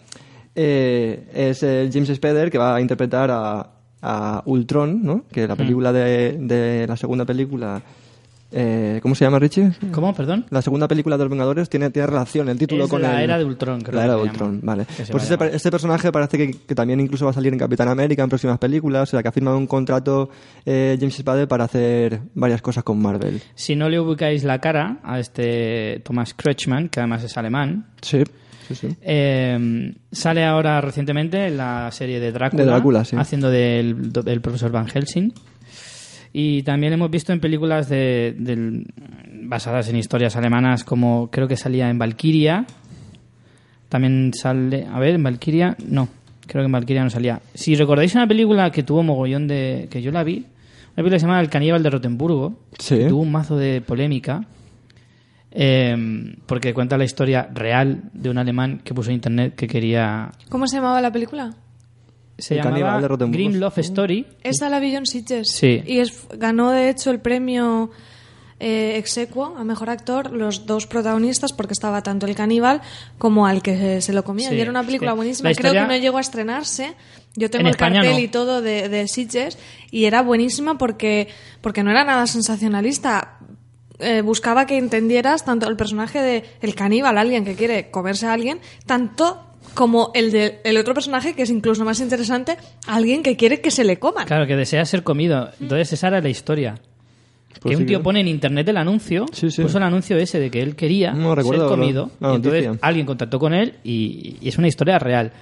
eh, 0.54 1.28
es 1.34 1.62
el 1.62 1.92
James 1.92 2.08
Spader 2.14 2.50
que 2.50 2.58
va 2.58 2.76
a 2.76 2.80
interpretar 2.80 3.30
a, 3.30 3.70
a 4.02 4.42
Ultron, 4.46 5.02
¿no? 5.02 5.24
Que 5.30 5.46
la 5.48 5.56
película 5.56 5.92
de, 5.92 6.36
de 6.38 6.86
la 6.86 6.96
segunda 6.96 7.24
película, 7.24 7.82
eh, 8.56 9.00
¿cómo 9.02 9.16
se 9.16 9.24
llama 9.24 9.40
Richie? 9.40 9.72
¿Cómo? 9.90 10.14
Perdón. 10.14 10.46
La 10.50 10.62
segunda 10.62 10.86
película 10.86 11.16
de 11.16 11.24
los 11.24 11.30
Vengadores 11.30 11.68
tiene, 11.68 11.90
tiene 11.90 12.06
relación, 12.06 12.48
el 12.48 12.56
título 12.58 12.84
Es 12.84 12.90
con 12.90 13.02
la 13.02 13.16
el- 13.18 13.24
era 13.24 13.38
de 13.38 13.44
Ultron, 13.44 13.80
creo 13.80 13.96
La 13.98 14.04
era 14.04 14.14
de. 14.14 14.22
Ultron, 14.22 14.60
vale. 14.62 14.84
Pues 15.10 15.28
llamar. 15.28 15.48
este 15.54 15.70
personaje 15.72 16.12
parece 16.12 16.38
que, 16.38 16.50
que 16.64 16.74
también 16.76 17.00
incluso 17.00 17.24
va 17.24 17.32
a 17.32 17.34
salir 17.34 17.52
en 17.52 17.58
Capitán 17.58 17.88
América 17.88 18.22
en 18.22 18.28
próximas 18.28 18.58
películas, 18.58 19.02
o 19.08 19.10
sea 19.10 19.22
que 19.22 19.28
ha 19.28 19.32
firmado 19.32 19.58
un 19.58 19.66
contrato 19.66 20.28
eh, 20.64 20.96
James 21.00 21.16
Spader 21.16 21.48
para 21.48 21.64
hacer 21.64 22.20
varias 22.34 22.62
cosas 22.62 22.84
con 22.84 23.02
Marvel. 23.02 23.42
Si 23.56 23.74
no 23.74 23.88
le 23.88 23.98
ubicáis 23.98 24.44
la 24.44 24.60
cara 24.60 24.98
a 25.02 25.18
este 25.18 26.00
Thomas 26.04 26.32
Kretschmann, 26.34 26.90
que 26.90 27.00
además 27.00 27.24
es 27.24 27.36
alemán, 27.36 27.86
Sí, 28.02 28.22
sí, 28.68 28.74
sí. 28.74 28.88
eh, 29.02 29.92
sale 30.12 30.44
ahora 30.44 30.80
recientemente 30.80 31.46
en 31.46 31.56
la 31.56 31.90
serie 31.92 32.20
de 32.20 32.32
Drácula, 32.32 32.62
De 32.62 32.68
Drácula, 32.70 33.04
sí. 33.04 33.16
haciendo 33.18 33.50
del, 33.50 34.12
del 34.12 34.40
profesor 34.40 34.70
Van 34.70 34.86
Helsing. 34.88 35.32
Y 36.32 36.62
también 36.64 36.92
hemos 36.92 37.10
visto 37.10 37.32
en 37.32 37.38
películas 37.40 37.88
de, 37.88 38.34
del- 38.38 38.86
basadas 39.44 39.88
en 39.88 39.96
historias 39.96 40.34
alemanas, 40.36 40.82
como 40.84 41.30
creo 41.30 41.46
que 41.46 41.56
salía 41.56 41.88
en 41.90 41.98
Valkyria. 41.98 42.66
También 43.88 44.32
sale. 44.34 44.86
A 44.92 44.98
ver, 44.98 45.14
en 45.14 45.22
Valkyria. 45.22 45.76
No, 45.86 46.08
creo 46.46 46.62
que 46.62 46.66
en 46.66 46.72
Valkyria 46.72 47.04
no 47.04 47.10
salía. 47.10 47.40
Si 47.54 47.74
recordáis 47.76 48.14
una 48.14 48.26
película 48.26 48.70
que 48.72 48.82
tuvo 48.82 49.02
mogollón 49.02 49.46
de. 49.46 49.86
que 49.90 50.02
yo 50.02 50.10
la 50.10 50.24
vi, 50.24 50.38
una 50.38 50.46
película 50.96 51.16
que 51.16 51.20
se 51.20 51.26
llama 51.26 51.40
El 51.40 51.48
caníbal 51.50 51.82
de 51.82 51.90
Rotemburgo, 51.90 52.58
que 52.76 53.06
tuvo 53.06 53.22
un 53.22 53.30
mazo 53.30 53.56
de 53.56 53.80
polémica. 53.80 54.44
Eh, 55.54 56.36
porque 56.46 56.74
cuenta 56.74 56.98
la 56.98 57.04
historia 57.04 57.48
real 57.52 58.10
de 58.12 58.28
un 58.28 58.38
alemán 58.38 58.80
que 58.82 58.92
puso 58.92 59.10
en 59.10 59.14
internet 59.14 59.54
que 59.54 59.68
quería. 59.68 60.32
¿Cómo 60.48 60.66
se 60.66 60.76
llamaba 60.76 61.00
la 61.00 61.12
película? 61.12 61.54
Se 62.36 62.56
El 62.56 62.64
llamaba 62.64 63.00
de. 63.00 63.26
Green 63.30 63.60
Love 63.60 63.78
Story. 63.78 64.26
Esa 64.42 64.68
la 64.68 64.80
vi 64.80 64.96
en 64.96 65.06
Sitges. 65.06 65.52
Sí. 65.52 65.82
Y 65.86 66.00
es, 66.00 66.26
ganó, 66.36 66.72
de 66.72 66.90
hecho, 66.90 67.12
el 67.12 67.20
premio 67.20 67.92
eh, 68.58 68.96
exequo 68.96 69.54
a 69.56 69.62
mejor 69.62 69.90
actor 69.90 70.32
los 70.32 70.66
dos 70.66 70.88
protagonistas 70.88 71.52
porque 71.52 71.72
estaba 71.72 72.02
tanto 72.02 72.26
el 72.26 72.34
caníbal 72.34 72.80
como 73.18 73.46
al 73.46 73.62
que 73.62 73.76
se, 73.76 74.00
se 74.00 74.12
lo 74.12 74.24
comía. 74.24 74.48
Sí, 74.48 74.56
y 74.56 74.60
era 74.60 74.70
una 74.70 74.82
película 74.82 75.12
sí. 75.12 75.16
buenísima. 75.16 75.52
Creo 75.54 75.72
que 75.72 75.80
no 75.80 75.96
llegó 75.96 76.18
a 76.18 76.20
estrenarse. 76.20 76.94
Yo 77.36 77.50
tengo 77.50 77.62
En 77.62 77.66
el 77.66 77.72
España 77.72 78.00
cartel 78.00 78.12
no. 78.14 78.18
y 78.20 78.28
todo 78.28 78.62
de, 78.62 78.88
de 78.88 79.06
Sitges 79.06 79.58
y 79.90 80.04
era 80.06 80.22
buenísima 80.22 80.78
porque, 80.78 81.28
porque 81.60 81.84
no 81.84 81.90
era 81.90 82.04
nada 82.04 82.26
sensacionalista. 82.26 83.38
Eh, 84.00 84.22
buscaba 84.22 84.66
que 84.66 84.76
entendieras 84.76 85.44
tanto 85.44 85.68
el 85.68 85.76
personaje 85.76 86.20
de 86.20 86.44
el 86.62 86.74
caníbal, 86.74 87.16
alguien 87.16 87.44
que 87.44 87.54
quiere 87.54 87.90
comerse 87.90 88.26
a 88.26 88.32
alguien, 88.32 88.58
tanto 88.86 89.40
como 89.74 90.10
el 90.14 90.30
de 90.32 90.60
el 90.64 90.76
otro 90.76 90.94
personaje 90.94 91.34
que 91.34 91.42
es 91.42 91.50
incluso 91.50 91.84
más 91.84 92.00
interesante, 92.00 92.56
alguien 92.86 93.22
que 93.22 93.36
quiere 93.36 93.60
que 93.60 93.70
se 93.70 93.84
le 93.84 93.98
coman. 93.98 94.26
Claro, 94.26 94.46
que 94.46 94.56
desea 94.56 94.84
ser 94.84 95.02
comido. 95.04 95.48
Entonces 95.60 95.92
esa 95.92 96.08
era 96.08 96.20
la 96.20 96.28
historia. 96.28 96.74
Pues 97.60 97.72
que 97.72 97.76
sí, 97.76 97.82
un 97.82 97.86
tío 97.86 98.02
pone 98.02 98.20
en 98.20 98.26
internet 98.28 98.68
el 98.68 98.76
anuncio, 98.76 99.26
Sí, 99.32 99.48
sí. 99.50 99.62
puso 99.62 99.78
el 99.78 99.84
anuncio 99.84 100.16
ese 100.18 100.40
de 100.40 100.50
que 100.50 100.60
él 100.60 100.74
quería 100.74 101.12
No, 101.12 101.34
ser 101.36 101.44
comido. 101.44 102.10
la- 102.18 102.28
la 102.28 102.32
y 102.34 102.36
entonces 102.36 102.68
alguien 102.82 103.06
contactó 103.06 103.38
con 103.38 103.54
él 103.54 103.74
y, 103.84 104.36
y 104.40 104.48
es 104.48 104.58
una 104.58 104.66
historia 104.68 104.98
real. 104.98 105.32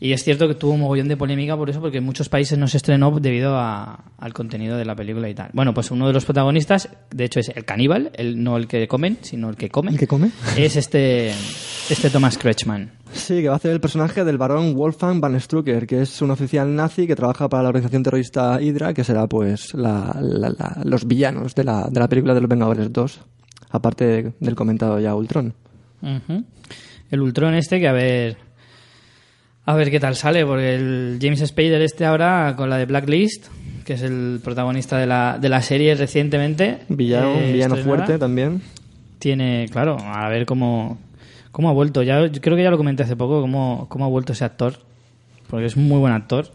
Y 0.00 0.12
es 0.12 0.22
cierto 0.22 0.46
que 0.46 0.54
tuvo 0.54 0.72
un 0.74 0.80
mogollón 0.80 1.08
de 1.08 1.16
polémica 1.16 1.56
por 1.56 1.68
eso, 1.70 1.80
porque 1.80 1.98
en 1.98 2.04
muchos 2.04 2.28
países 2.28 2.56
no 2.56 2.68
se 2.68 2.76
estrenó 2.76 3.18
debido 3.18 3.56
a- 3.56 4.04
al 4.16 4.32
contenido 4.32 4.76
de 4.76 4.84
la 4.84 4.94
película 4.94 5.28
y 5.28 5.34
tal. 5.34 5.50
Bueno, 5.52 5.74
pues 5.74 5.90
uno 5.90 6.06
de 6.06 6.12
los 6.12 6.24
protagonistas, 6.24 6.88
de 7.10 7.24
hecho 7.24 7.40
es 7.40 7.48
el 7.48 7.64
caníbal, 7.64 8.10
el, 8.14 8.42
no 8.42 8.56
el 8.56 8.68
que 8.68 8.86
comen, 8.86 9.18
sino 9.22 9.50
el 9.50 9.56
que 9.56 9.70
come. 9.70 9.90
¿El 9.90 9.98
que 9.98 10.06
come? 10.06 10.30
Es 10.56 10.76
este, 10.76 11.30
este 11.30 12.10
Thomas 12.10 12.38
Kretschmann. 12.38 12.92
Sí, 13.12 13.40
que 13.42 13.48
va 13.48 13.54
a 13.54 13.56
hacer 13.56 13.72
el 13.72 13.80
personaje 13.80 14.22
del 14.24 14.38
barón 14.38 14.74
Wolfgang 14.74 15.20
Van 15.20 15.40
Strucker, 15.40 15.86
que 15.86 16.02
es 16.02 16.22
un 16.22 16.30
oficial 16.30 16.72
nazi 16.76 17.06
que 17.08 17.16
trabaja 17.16 17.48
para 17.48 17.64
la 17.64 17.70
organización 17.70 18.04
terrorista 18.04 18.60
Hydra, 18.62 18.94
que 18.94 19.02
será 19.02 19.26
pues 19.26 19.74
la- 19.74 20.16
la- 20.20 20.50
la- 20.50 20.80
los 20.84 21.08
villanos 21.08 21.54
de 21.56 21.64
la, 21.64 21.88
de 21.90 21.98
la 21.98 22.08
película 22.08 22.34
de 22.34 22.40
los 22.42 22.48
Vengadores 22.50 22.92
2, 22.92 23.20
aparte 23.70 24.04
de- 24.04 24.32
del 24.38 24.54
comentado 24.54 25.00
ya 25.00 25.14
Ultron. 25.16 25.54
El 27.10 27.20
Ultron 27.20 27.54
este 27.54 27.80
que 27.80 27.88
a 27.88 27.92
ver 27.92 28.36
a 29.68 29.74
ver 29.74 29.90
qué 29.90 30.00
tal 30.00 30.16
sale 30.16 30.46
porque 30.46 30.76
el 30.76 31.18
James 31.20 31.46
Spader 31.46 31.82
este 31.82 32.06
ahora 32.06 32.54
con 32.56 32.70
la 32.70 32.78
de 32.78 32.86
Blacklist 32.86 33.48
que 33.84 33.92
es 33.92 34.02
el 34.02 34.40
protagonista 34.42 34.96
de 34.96 35.06
la, 35.06 35.38
de 35.38 35.50
la 35.50 35.60
serie 35.60 35.94
recientemente 35.94 36.78
Villano, 36.88 37.34
eh, 37.34 37.52
villano 37.52 37.76
fuerte 37.76 38.18
también. 38.18 38.62
tiene 39.18 39.68
claro 39.70 39.98
a 40.00 40.26
ver 40.30 40.46
cómo 40.46 40.96
cómo 41.52 41.68
ha 41.68 41.74
vuelto 41.74 42.02
ya 42.02 42.28
yo 42.28 42.40
creo 42.40 42.56
que 42.56 42.62
ya 42.62 42.70
lo 42.70 42.78
comenté 42.78 43.02
hace 43.02 43.14
poco 43.14 43.42
cómo, 43.42 43.84
cómo 43.90 44.06
ha 44.06 44.08
vuelto 44.08 44.32
ese 44.32 44.46
actor 44.46 44.72
porque 45.50 45.66
es 45.66 45.76
un 45.76 45.86
muy 45.86 45.98
buen 45.98 46.14
actor 46.14 46.50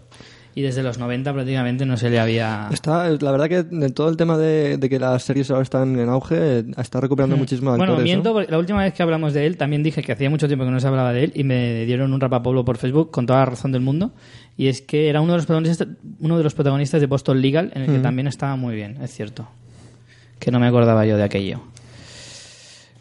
y 0.56 0.62
desde 0.62 0.84
los 0.84 0.99
90 0.99 1.34
prácticamente 1.34 1.86
no 1.86 1.97
se 1.97 2.10
le 2.10 2.20
había 2.20 2.70
Está, 2.72 3.10
la 3.10 3.32
verdad 3.32 3.49
que 3.49 3.64
de 3.64 3.89
todo 3.89 4.10
el 4.10 4.18
tema 4.18 4.38
de, 4.38 4.78
de 4.78 4.89
que 4.89 4.99
las 4.99 5.24
series 5.24 5.49
ahora 5.49 5.64
están 5.64 5.99
en 5.99 6.10
auge, 6.10 6.66
está 6.78 7.01
recuperando 7.01 7.38
muchísimo 7.38 7.72
actores. 7.72 7.89
Mm. 7.89 7.93
Bueno, 7.93 7.99
¿no? 7.99 8.04
miento, 8.04 8.34
porque 8.34 8.51
la 8.51 8.58
última 8.60 8.84
vez 8.84 8.93
que 8.93 9.04
hablamos 9.04 9.34
de 9.34 9.45
él 9.45 9.58
también 9.58 9.84
dije 9.84 10.01
que 10.04 10.12
hacía 10.12 10.30
mucho 10.30 10.47
tiempo 10.47 10.66
que 10.66 10.72
no 10.72 10.80
se 10.80 10.88
hablaba 10.88 11.14
de 11.14 11.26
él 11.26 11.32
y 11.36 11.43
me 11.43 11.86
dieron 11.86 12.14
un 12.14 12.20
rapapolvo 12.20 12.64
por 12.64 12.78
Facebook 12.78 13.12
con 13.12 13.26
toda 13.26 13.39
la 13.39 13.45
razón 13.45 13.72
del 13.72 13.82
mundo. 13.82 14.12
Y 14.58 14.68
es 14.68 14.82
que 14.82 15.10
era 15.10 15.22
uno 15.22 15.34
de 15.34 15.38
los 15.38 15.45
protagonistas, 15.45 15.88
uno 16.20 16.38
de, 16.38 16.43
los 16.43 16.54
protagonistas 16.54 17.01
de 17.01 17.08
Boston 17.08 17.41
Legal, 17.41 17.72
en 17.74 17.84
el 17.84 17.91
que 17.91 17.99
también 17.99 18.28
estaba 18.28 18.56
muy 18.56 18.76
bien, 18.76 18.97
es 19.01 19.12
cierto. 19.12 19.47
Que 20.39 20.51
no 20.51 20.60
me 20.60 20.68
acordaba 20.68 21.06
yo 21.06 21.18
de 21.18 21.24
aquello. 21.24 21.62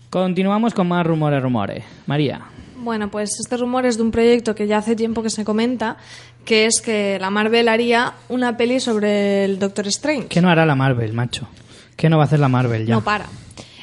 Continuamos 0.09 0.73
con 0.75 0.89
más 0.89 1.07
rumores, 1.07 1.43
rumores. 1.43 1.85
María. 2.07 2.43
Bueno, 2.83 3.11
pues 3.11 3.39
este 3.39 3.57
rumor 3.57 3.87
es 3.87 3.97
de 3.97 4.03
un 4.03 4.11
proyecto 4.11 4.55
que 4.55 4.67
ya 4.67 4.79
hace 4.79 4.97
tiempo 4.97 5.23
que 5.23 5.31
se 5.31 5.45
comenta, 5.45 5.99
que 6.45 6.67
es 6.67 6.81
que 6.81 7.19
la 7.21 7.31
Marvel 7.31 7.69
haría 7.69 8.15
una 8.29 8.57
peli 8.57 8.81
sobre 8.81 9.45
el 9.45 9.59
Doctor 9.59 9.87
Strange. 9.89 10.29
¿Qué 10.29 10.41
no 10.41 10.51
hará 10.51 10.67
la 10.67 10.75
Marvel, 10.75 11.13
macho? 11.13 11.49
¿Qué 11.97 12.09
no 12.09 12.17
va 12.19 12.25
a 12.25 12.27
hacer 12.27 12.41
la 12.41 12.49
Marvel 12.49 12.87
ya? 12.87 12.95
No 12.95 13.05
para. 13.05 13.27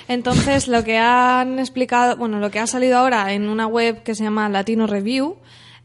Entonces, 0.07 0.67
lo 0.67 0.83
que 0.83 0.97
han 0.97 1.59
explicado, 1.59 2.17
bueno, 2.17 2.39
lo 2.39 2.49
que 2.49 2.59
ha 2.59 2.67
salido 2.67 2.97
ahora 2.97 3.31
en 3.33 3.47
una 3.47 3.67
web 3.67 4.03
que 4.03 4.15
se 4.15 4.23
llama 4.23 4.49
Latino 4.49 4.87
Review 4.87 5.37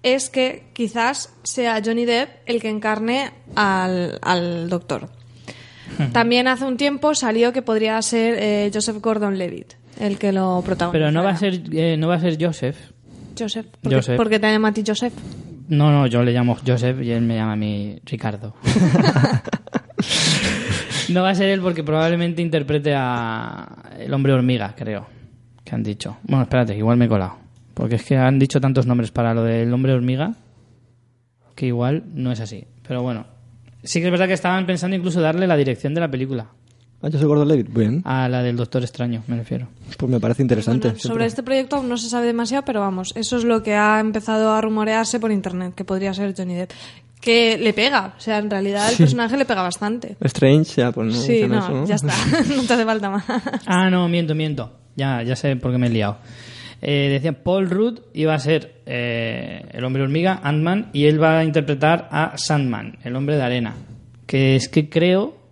es 0.02 0.30
que 0.30 0.64
quizás 0.72 1.32
sea 1.42 1.80
Johnny 1.84 2.04
Depp 2.04 2.30
el 2.46 2.60
que 2.60 2.70
encarne 2.70 3.32
al, 3.54 4.18
al 4.22 4.68
doctor. 4.68 5.10
También 6.12 6.48
hace 6.48 6.64
un 6.64 6.76
tiempo 6.76 7.14
salió 7.14 7.52
que 7.52 7.62
podría 7.62 8.00
ser 8.02 8.36
eh, 8.38 8.70
Joseph 8.72 9.00
Gordon-Levitt 9.00 9.74
el 10.00 10.18
que 10.18 10.32
lo 10.32 10.62
protagoniza. 10.64 10.92
Pero 10.92 11.12
no 11.12 11.22
va 11.22 11.30
a 11.30 11.36
ser, 11.36 11.62
eh, 11.72 11.96
no 11.96 12.08
va 12.08 12.16
a 12.16 12.20
ser 12.20 12.36
Joseph. 12.40 12.76
Joseph. 13.38 13.66
Porque, 13.80 13.96
Joseph. 13.96 14.16
porque 14.16 14.38
te 14.38 14.50
llama 14.50 14.68
a 14.68 14.72
ti 14.72 14.82
Joseph. 14.86 15.12
No, 15.68 15.90
no, 15.90 16.06
yo 16.06 16.22
le 16.22 16.32
llamo 16.32 16.56
Joseph 16.66 17.00
y 17.02 17.10
él 17.10 17.22
me 17.22 17.36
llama 17.36 17.52
a 17.52 17.56
mí 17.56 17.98
Ricardo. 18.04 18.54
no 21.08 21.22
va 21.22 21.30
a 21.30 21.34
ser 21.34 21.48
él 21.48 21.60
porque 21.60 21.82
probablemente 21.82 22.42
interprete 22.42 22.94
a 22.94 23.92
el 23.98 24.12
hombre 24.12 24.32
hormiga, 24.32 24.74
creo, 24.76 25.06
que 25.64 25.74
han 25.74 25.82
dicho. 25.82 26.18
Bueno, 26.24 26.42
espérate, 26.42 26.76
igual 26.76 26.98
me 26.98 27.06
he 27.06 27.08
colado. 27.08 27.38
Porque 27.72 27.96
es 27.96 28.04
que 28.04 28.16
han 28.16 28.38
dicho 28.38 28.60
tantos 28.60 28.86
nombres 28.86 29.10
para 29.10 29.34
lo 29.34 29.42
del 29.42 29.72
hombre 29.72 29.92
hormiga 29.92 30.34
que 31.54 31.66
igual 31.66 32.04
no 32.14 32.32
es 32.32 32.40
así. 32.40 32.66
Pero 32.86 33.02
bueno, 33.02 33.26
sí 33.82 34.00
que 34.00 34.06
es 34.06 34.10
verdad 34.10 34.26
que 34.26 34.34
estaban 34.34 34.66
pensando 34.66 34.96
incluso 34.96 35.20
darle 35.20 35.46
la 35.46 35.56
dirección 35.56 35.94
de 35.94 36.00
la 36.00 36.10
película. 36.10 36.48
Ah, 37.04 37.10
yo 37.10 37.18
soy 37.18 37.28
Gordon 37.28 37.46
Levitt. 37.48 37.68
Bien, 37.70 38.00
A 38.06 38.30
la 38.30 38.42
del 38.42 38.56
Doctor 38.56 38.82
Extraño, 38.82 39.22
me 39.26 39.36
refiero. 39.36 39.68
pues 39.98 40.10
me 40.10 40.18
parece 40.18 40.40
interesante. 40.40 40.88
Bueno, 40.88 41.00
sobre 41.00 41.26
este 41.26 41.42
proyecto 41.42 41.76
aún 41.76 41.86
no 41.86 41.98
se 41.98 42.08
sabe 42.08 42.24
demasiado, 42.26 42.64
pero 42.64 42.80
vamos, 42.80 43.12
eso 43.14 43.36
es 43.36 43.44
lo 43.44 43.62
que 43.62 43.74
ha 43.74 44.00
empezado 44.00 44.52
a 44.52 44.60
rumorearse 44.62 45.20
por 45.20 45.30
internet, 45.30 45.74
que 45.74 45.84
podría 45.84 46.14
ser 46.14 46.34
Johnny 46.34 46.54
Depp. 46.54 46.70
que 47.20 47.58
le 47.58 47.74
pega. 47.74 48.14
O 48.16 48.20
sea, 48.20 48.38
en 48.38 48.48
realidad 48.48 48.90
el 48.90 48.96
personaje 48.96 49.36
le 49.36 49.44
pega 49.44 49.60
bastante. 49.60 50.16
Strange, 50.22 50.80
ya, 50.80 50.92
pues 50.92 51.08
no. 51.14 51.20
sí, 51.20 51.44
no, 51.46 51.58
eso, 51.58 51.72
¿no? 51.72 51.86
ya 51.86 51.96
está. 51.96 52.14
no 52.56 52.62
te 52.62 52.72
hace 52.72 52.84
falta 52.86 53.10
más. 53.10 53.24
Ah, 53.66 53.90
no, 53.90 54.08
miento, 54.08 54.34
miento. 54.34 54.72
Ya, 54.96 55.22
ya 55.22 55.36
sé 55.36 55.56
por 55.56 55.72
qué 55.72 55.78
me 55.78 55.88
he 55.88 55.90
liado. 55.90 56.16
Eh, 56.80 57.08
decía, 57.10 57.42
Paul 57.44 57.68
Rudd 57.68 58.00
iba 58.14 58.32
a 58.34 58.38
ser 58.38 58.80
eh, 58.86 59.66
el 59.72 59.84
hombre 59.84 60.02
hormiga, 60.02 60.40
Ant-Man, 60.42 60.88
y 60.94 61.04
él 61.04 61.22
va 61.22 61.40
a 61.40 61.44
interpretar 61.44 62.08
a 62.10 62.38
Sandman, 62.38 62.96
el 63.04 63.14
hombre 63.14 63.36
de 63.36 63.42
arena. 63.42 63.74
Que 64.26 64.56
es 64.56 64.70
que 64.70 64.88
creo... 64.88 65.43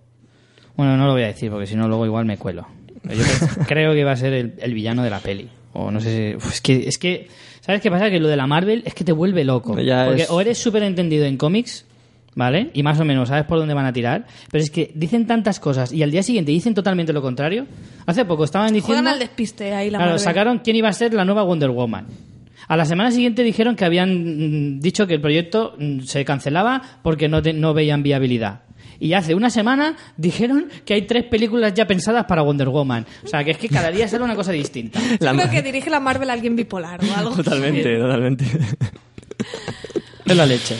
Bueno, 0.76 0.96
no 0.96 1.06
lo 1.06 1.12
voy 1.12 1.22
a 1.22 1.26
decir 1.28 1.50
porque 1.50 1.66
si 1.66 1.76
no 1.76 1.88
luego 1.88 2.06
igual 2.06 2.24
me 2.24 2.36
cuelo. 2.38 2.66
Pero 3.02 3.14
Yo 3.14 3.24
creo- 3.66 3.94
que 3.94 4.04
va 4.04 4.12
a 4.12 4.16
ser 4.16 4.32
el, 4.32 4.54
el 4.58 4.74
villano 4.74 5.02
de 5.02 5.10
la 5.10 5.18
peli. 5.20 5.48
O 5.74 5.90
no 5.90 6.00
sé 6.00 6.30
si... 6.32 6.36
Uf, 6.36 6.52
es, 6.52 6.60
que, 6.60 6.88
es 6.88 6.98
que... 6.98 7.28
¿Sabes 7.60 7.80
qué 7.80 7.90
pasa? 7.90 8.10
Que 8.10 8.18
lo 8.20 8.28
de 8.28 8.36
la 8.36 8.46
Marvel 8.46 8.82
es 8.84 8.94
que 8.94 9.04
te 9.04 9.12
vuelve 9.12 9.44
loco. 9.44 9.78
Ya 9.80 10.04
porque 10.06 10.22
es- 10.22 10.30
o 10.30 10.40
eres 10.40 10.58
súper 10.58 10.82
entendido 10.82 11.24
en 11.24 11.36
cómics, 11.36 11.84
¿vale? 12.34 12.70
Y 12.74 12.82
más 12.82 12.98
o 13.00 13.04
menos 13.04 13.28
sabes 13.28 13.44
por 13.44 13.58
dónde 13.58 13.72
van 13.74 13.86
a 13.86 13.92
tirar. 13.92 14.26
Pero 14.50 14.62
es 14.64 14.70
que 14.70 14.90
dicen 14.94 15.26
tantas 15.26 15.60
cosas 15.60 15.92
y 15.92 16.02
al 16.02 16.10
día 16.10 16.22
siguiente 16.22 16.50
dicen 16.52 16.74
totalmente 16.74 17.12
lo 17.12 17.22
contrario. 17.22 17.66
Hace 18.06 18.24
poco 18.24 18.44
estaban 18.44 18.68
diciendo... 18.72 18.86
Juegan 18.98 19.06
al 19.08 19.18
despiste 19.18 19.72
ahí 19.74 19.90
la 19.90 19.98
Claro, 19.98 20.12
Marvel. 20.12 20.24
sacaron 20.24 20.58
quién 20.58 20.76
iba 20.76 20.88
a 20.88 20.92
ser 20.92 21.14
la 21.14 21.24
nueva 21.24 21.42
Wonder 21.44 21.70
Woman. 21.70 22.06
A 22.68 22.76
la 22.76 22.84
semana 22.84 23.10
siguiente 23.10 23.42
dijeron 23.42 23.74
que 23.76 23.84
habían 23.84 24.76
mm, 24.76 24.80
dicho 24.80 25.06
que 25.06 25.14
el 25.14 25.20
proyecto 25.20 25.74
mm, 25.78 26.00
se 26.00 26.24
cancelaba 26.24 26.80
porque 27.02 27.28
no, 27.28 27.42
te- 27.42 27.52
no 27.52 27.74
veían 27.74 28.02
viabilidad. 28.02 28.62
Y 29.04 29.14
hace 29.14 29.34
una 29.34 29.50
semana 29.50 29.96
dijeron 30.16 30.68
que 30.84 30.94
hay 30.94 31.02
tres 31.08 31.24
películas 31.24 31.74
ya 31.74 31.88
pensadas 31.88 32.24
para 32.26 32.42
Wonder 32.42 32.68
Woman. 32.68 33.04
O 33.24 33.26
sea, 33.26 33.42
que 33.42 33.50
es 33.50 33.58
que 33.58 33.68
cada 33.68 33.90
día 33.90 34.06
sale 34.06 34.22
una 34.22 34.36
cosa 34.36 34.52
distinta. 34.52 35.00
La- 35.18 35.32
creo 35.32 35.50
que 35.50 35.60
dirige 35.60 35.90
la 35.90 35.98
Marvel 35.98 36.30
a 36.30 36.34
alguien 36.34 36.54
bipolar 36.54 37.00
o 37.04 37.16
algo. 37.16 37.30
Totalmente, 37.34 37.98
totalmente. 37.98 38.44
Es 40.24 40.36
la 40.36 40.46
leche. 40.46 40.76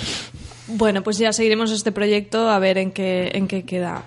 Bueno, 0.68 1.02
pues 1.02 1.18
ya 1.18 1.32
seguiremos 1.32 1.72
este 1.72 1.90
proyecto 1.90 2.48
a 2.48 2.60
ver 2.60 2.78
en 2.78 2.92
qué, 2.92 3.32
en 3.34 3.48
qué 3.48 3.64
queda. 3.64 4.04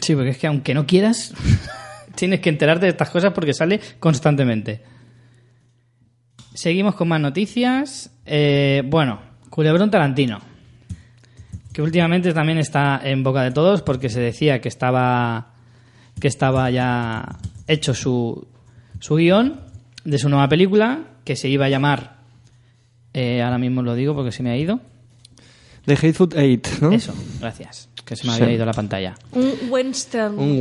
Sí, 0.00 0.14
porque 0.14 0.30
es 0.30 0.38
que 0.38 0.46
aunque 0.46 0.72
no 0.72 0.86
quieras, 0.86 1.34
tienes 2.14 2.40
que 2.40 2.48
enterarte 2.48 2.86
de 2.86 2.92
estas 2.92 3.10
cosas 3.10 3.32
porque 3.34 3.52
sale 3.52 3.78
constantemente. 4.00 4.80
Seguimos 6.54 6.94
con 6.94 7.08
más 7.08 7.20
noticias. 7.20 8.10
Eh, 8.24 8.82
bueno, 8.86 9.20
Culebrón 9.50 9.90
Tarantino. 9.90 10.40
Que 11.74 11.82
últimamente 11.82 12.32
también 12.32 12.56
está 12.58 12.98
en 13.04 13.22
boca 13.22 13.42
de 13.42 13.50
todos 13.50 13.82
porque 13.82 14.08
se 14.08 14.20
decía 14.20 14.60
que 14.62 14.68
estaba, 14.68 15.48
que 16.20 16.28
estaba 16.28 16.70
ya 16.70 17.36
hecho 17.66 17.92
su, 17.94 18.46
su 19.00 19.16
guion 19.16 19.60
de 20.04 20.18
su 20.18 20.28
nueva 20.30 20.48
película 20.48 21.00
que 21.24 21.36
se 21.36 21.48
iba 21.48 21.66
a 21.66 21.68
llamar. 21.68 22.14
eh, 23.12 23.42
ahora 23.42 23.58
mismo 23.58 23.82
lo 23.82 23.94
digo 23.94 24.14
porque 24.14 24.32
se 24.32 24.42
me 24.42 24.50
ha 24.50 24.56
ido. 24.56 24.80
The 25.86 25.94
Hateful 25.94 26.30
Eight, 26.36 26.66
¿no? 26.80 26.92
Eso, 26.92 27.12
gracias. 27.40 27.88
Que 28.04 28.16
se 28.16 28.26
me 28.26 28.34
Sí. 28.34 28.42
había 28.42 28.54
ido 28.56 28.64
la 28.66 28.72
pantalla. 28.72 29.14
Un 29.32 29.52
western. 29.70 30.38
Un 30.38 30.60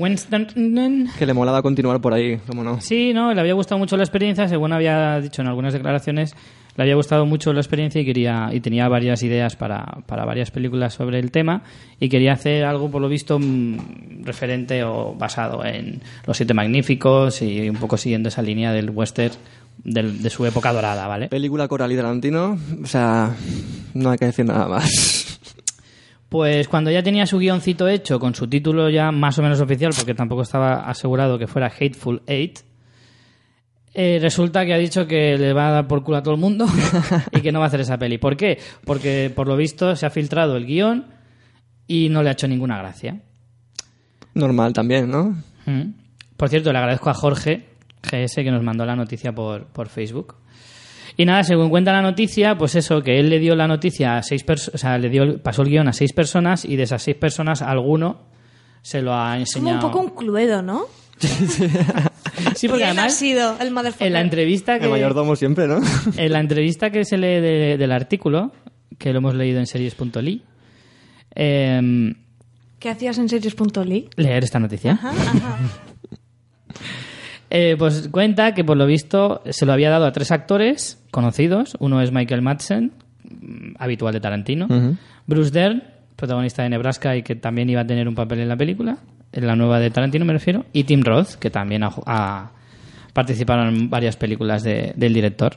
western. 0.00 0.46
Un. 0.56 1.10
Que 1.18 1.26
le 1.26 1.32
molaba 1.34 1.62
continuar 1.62 2.00
por 2.00 2.12
ahí, 2.14 2.38
cómo 2.46 2.62
no. 2.64 2.80
Sí, 2.80 3.12
no, 3.14 3.32
le 3.34 3.40
había 3.40 3.54
gustado 3.54 3.78
mucho 3.78 3.96
la 3.96 4.02
experiencia, 4.04 4.46
según 4.48 4.72
había 4.72 5.20
dicho 5.20 5.42
en 5.42 5.48
algunas 5.48 5.72
declaraciones, 5.72 6.34
le 6.78 6.82
había 6.84 6.94
gustado 6.94 7.26
mucho 7.26 7.52
la 7.52 7.60
experiencia 7.60 8.00
y 8.00 8.06
quería 8.06 8.48
y 8.52 8.60
tenía 8.60 8.88
varias 8.88 9.22
ideas 9.22 9.56
para, 9.56 9.84
para 10.06 10.24
varias 10.24 10.50
películas 10.50 10.94
sobre 10.94 11.18
el 11.18 11.30
tema 11.30 11.62
y 12.00 12.08
quería 12.08 12.32
hacer 12.32 12.64
algo 12.64 12.90
por 12.90 13.02
lo 13.02 13.08
visto 13.10 13.38
mm, 13.38 14.22
referente 14.24 14.82
o 14.84 15.14
basado 15.14 15.62
en 15.66 16.00
Los 16.26 16.36
Siete 16.38 16.54
Magníficos 16.54 17.42
y 17.42 17.68
un 17.68 17.76
poco 17.76 17.96
siguiendo 17.98 18.30
esa 18.30 18.40
línea 18.40 18.72
del 18.72 18.88
western 18.90 19.34
del- 19.84 20.22
de 20.22 20.30
su 20.30 20.46
época 20.46 20.72
dorada, 20.72 21.06
¿vale? 21.06 21.28
Película 21.28 21.68
Coral 21.68 21.92
y 21.92 21.96
Tarantino, 21.96 22.56
o 22.82 22.86
sea, 22.86 23.34
no 23.94 24.10
hay 24.10 24.18
que 24.18 24.26
decir 24.26 24.44
nada 24.46 24.66
más. 24.68 25.40
Pues 26.28 26.68
cuando 26.68 26.90
ya 26.90 27.02
tenía 27.02 27.26
su 27.26 27.38
guioncito 27.38 27.88
hecho, 27.88 28.18
con 28.20 28.34
su 28.34 28.46
título 28.48 28.90
ya 28.90 29.10
más 29.12 29.38
o 29.38 29.42
menos 29.42 29.60
oficial, 29.62 29.92
porque 29.96 30.14
tampoco 30.14 30.42
estaba 30.42 30.88
asegurado 30.88 31.38
que 31.38 31.46
fuera 31.46 31.68
Hateful 31.74 32.22
Eight, 32.26 32.58
eh, 33.94 34.18
resulta 34.20 34.64
que 34.64 34.74
ha 34.74 34.78
dicho 34.78 35.06
que 35.06 35.36
le 35.38 35.52
va 35.52 35.68
a 35.68 35.72
dar 35.72 35.88
por 35.88 36.02
culo 36.04 36.18
a 36.18 36.22
todo 36.22 36.34
el 36.34 36.40
mundo 36.40 36.66
y 37.32 37.40
que 37.40 37.52
no 37.52 37.58
va 37.58 37.66
a 37.66 37.68
hacer 37.68 37.80
esa 37.80 37.98
peli. 37.98 38.18
¿Por 38.18 38.36
qué? 38.36 38.58
Porque 38.84 39.32
por 39.34 39.48
lo 39.48 39.56
visto 39.56 39.96
se 39.96 40.06
ha 40.06 40.10
filtrado 40.10 40.56
el 40.56 40.66
guion 40.66 41.06
y 41.86 42.08
no 42.10 42.22
le 42.22 42.28
ha 42.28 42.32
hecho 42.32 42.48
ninguna 42.48 42.78
gracia. 42.78 43.20
Normal 44.34 44.72
también, 44.72 45.10
¿no? 45.10 45.36
Mm. 45.66 45.94
Por 46.36 46.48
cierto, 46.48 46.72
le 46.72 46.78
agradezco 46.78 47.10
a 47.10 47.14
Jorge 47.14 47.66
GS 48.02 48.36
que 48.36 48.50
nos 48.50 48.62
mandó 48.62 48.84
la 48.84 48.94
noticia 48.94 49.34
por, 49.34 49.66
por 49.66 49.88
Facebook. 49.88 50.36
Y 51.16 51.24
nada, 51.24 51.42
según 51.42 51.68
cuenta 51.68 51.90
la 51.92 52.02
noticia, 52.02 52.56
pues 52.56 52.76
eso, 52.76 53.02
que 53.02 53.18
él 53.18 53.28
le 53.28 53.40
dio 53.40 53.56
la 53.56 53.66
noticia 53.66 54.18
a 54.18 54.22
seis 54.22 54.44
personas, 54.44 54.74
o 54.76 54.78
sea, 54.78 54.98
le 54.98 55.08
dio, 55.08 55.42
pasó 55.42 55.62
el 55.62 55.68
guion 55.70 55.88
a 55.88 55.92
seis 55.92 56.12
personas 56.12 56.64
y 56.64 56.76
de 56.76 56.84
esas 56.84 57.02
seis 57.02 57.16
personas, 57.16 57.60
alguno 57.60 58.28
se 58.82 59.02
lo 59.02 59.12
ha 59.14 59.30
Como 59.30 59.40
enseñado. 59.40 59.74
un 59.86 59.92
poco 59.92 59.98
un 60.04 60.10
cluedo, 60.10 60.62
¿no? 60.62 60.84
Sí, 62.54 62.68
porque 62.68 62.84
¿Quién 62.84 62.98
ha 62.98 63.02
además, 63.02 63.14
sido 63.16 63.56
el 63.60 63.70
motherfucker? 63.72 64.06
en 64.06 64.12
la 64.12 64.20
entrevista 64.20 64.78
que, 64.78 64.84
El 64.84 64.90
mayordomo 64.92 65.34
siempre, 65.36 65.66
¿no? 65.66 65.80
en 66.16 66.32
la 66.32 66.38
entrevista 66.40 66.90
que 66.90 67.04
se 67.04 67.16
lee 67.18 67.40
de- 67.40 67.76
del 67.78 67.90
artículo, 67.92 68.52
que 68.96 69.12
lo 69.12 69.18
hemos 69.18 69.34
leído 69.34 69.58
en 69.58 69.66
series.ly, 69.66 70.42
eh, 71.34 72.14
¿Qué 72.78 72.88
hacías 72.90 73.18
en 73.18 73.28
series.ly? 73.28 74.08
leer 74.16 74.44
esta 74.44 74.58
noticia. 74.60 74.92
Ajá, 74.92 75.10
ajá. 75.10 75.58
Eh, 77.50 77.76
pues 77.78 78.08
cuenta 78.08 78.52
que 78.52 78.62
por 78.62 78.76
lo 78.76 78.84
visto 78.86 79.40
se 79.48 79.64
lo 79.64 79.72
había 79.72 79.88
dado 79.88 80.04
a 80.04 80.12
tres 80.12 80.30
actores 80.32 81.02
conocidos. 81.10 81.76
Uno 81.80 82.02
es 82.02 82.12
Michael 82.12 82.42
Madsen, 82.42 82.92
mm, 83.24 83.72
habitual 83.78 84.12
de 84.12 84.20
Tarantino. 84.20 84.68
Bruce 85.26 85.50
Dern, 85.50 85.82
protagonista 86.14 86.62
de 86.62 86.68
Nebraska 86.68 87.16
y 87.16 87.22
que 87.22 87.36
también 87.36 87.70
iba 87.70 87.80
a 87.80 87.86
tener 87.86 88.06
un 88.06 88.14
papel 88.14 88.40
en 88.40 88.48
la 88.48 88.56
película, 88.58 88.98
la 89.32 89.56
nueva 89.56 89.78
de 89.80 89.90
Tarantino 89.90 90.24
me 90.24 90.32
refiero. 90.32 90.64
Y 90.72 90.84
Tim 90.84 91.02
Roth, 91.02 91.34
que 91.34 91.50
también 91.50 91.82
ha, 91.84 91.90
ha 92.06 92.52
participado 93.12 93.68
en 93.68 93.88
varias 93.90 94.16
películas 94.16 94.62
de- 94.62 94.92
del 94.96 95.12
director. 95.14 95.56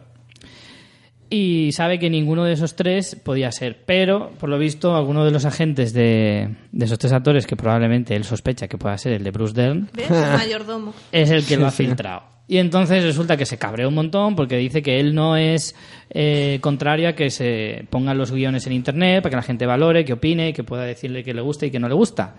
Y 1.34 1.72
sabe 1.72 1.97
que 1.97 2.09
ninguno 2.09 2.43
de 2.43 2.51
esos 2.53 2.76
tres 2.76 3.15
podía 3.15 3.53
ser. 3.53 3.84
Pero, 3.86 4.32
por 4.38 4.49
lo 4.49 4.57
visto, 4.59 4.97
alguno 4.97 5.24
de 5.24 5.32
los 5.32 5.45
agentes 5.45 5.93
de, 5.93 6.49
de 6.74 6.86
esos 6.86 6.99
tres 6.99 7.13
actores, 7.13 7.47
que 7.47 7.55
probablemente 7.55 8.15
él 8.17 8.26
sospecha 8.26 8.67
que 8.67 8.78
pueda 8.78 8.97
ser 8.97 9.13
el 9.13 9.24
de 9.24 9.32
Bruce 9.32 9.53
Dern, 9.53 9.89
¿Ves? 9.93 10.11
El 10.11 10.15
mayordomo. 10.38 10.93
es 11.13 11.30
el 11.32 11.45
que 11.45 11.55
lo 11.55 11.67
ha 11.67 11.72
filtrado. 11.72 12.24
Y 12.49 12.57
entonces 12.57 13.01
resulta 13.05 13.38
que 13.38 13.45
se 13.45 13.57
cabreó 13.57 13.88
un 13.88 13.93
montón 13.95 14.36
porque 14.36 14.57
dice 14.57 14.82
que 14.82 14.99
él 14.99 15.15
no 15.15 15.38
es 15.38 15.74
eh, 16.09 16.57
contrario 16.59 17.07
a 17.07 17.13
que 17.13 17.30
se 17.30 17.86
pongan 17.89 18.17
los 18.17 18.30
guiones 18.34 18.67
en 18.67 18.74
internet 18.74 19.24
para 19.24 19.30
que 19.30 19.36
la 19.38 19.41
gente 19.43 19.65
valore, 19.65 20.03
que 20.03 20.11
opine, 20.11 20.51
que 20.51 20.65
pueda 20.65 20.84
decirle 20.84 21.24
que 21.24 21.34
le 21.34 21.39
gusta 21.39 21.65
y 21.65 21.72
que 21.72 21.80
no 21.80 21.88
le 21.88 21.93
gusta. 21.93 22.36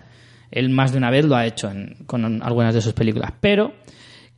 Él 0.53 0.69
más 0.69 0.91
de 0.91 0.97
una 0.99 1.09
vez 1.09 1.25
lo 1.25 1.35
ha 1.35 1.45
hecho 1.45 1.69
en- 1.69 1.95
con 2.05 2.41
algunas 2.41 2.73
de 2.73 2.81
sus 2.81 2.93
películas. 2.93 3.31
Pero 3.41 3.73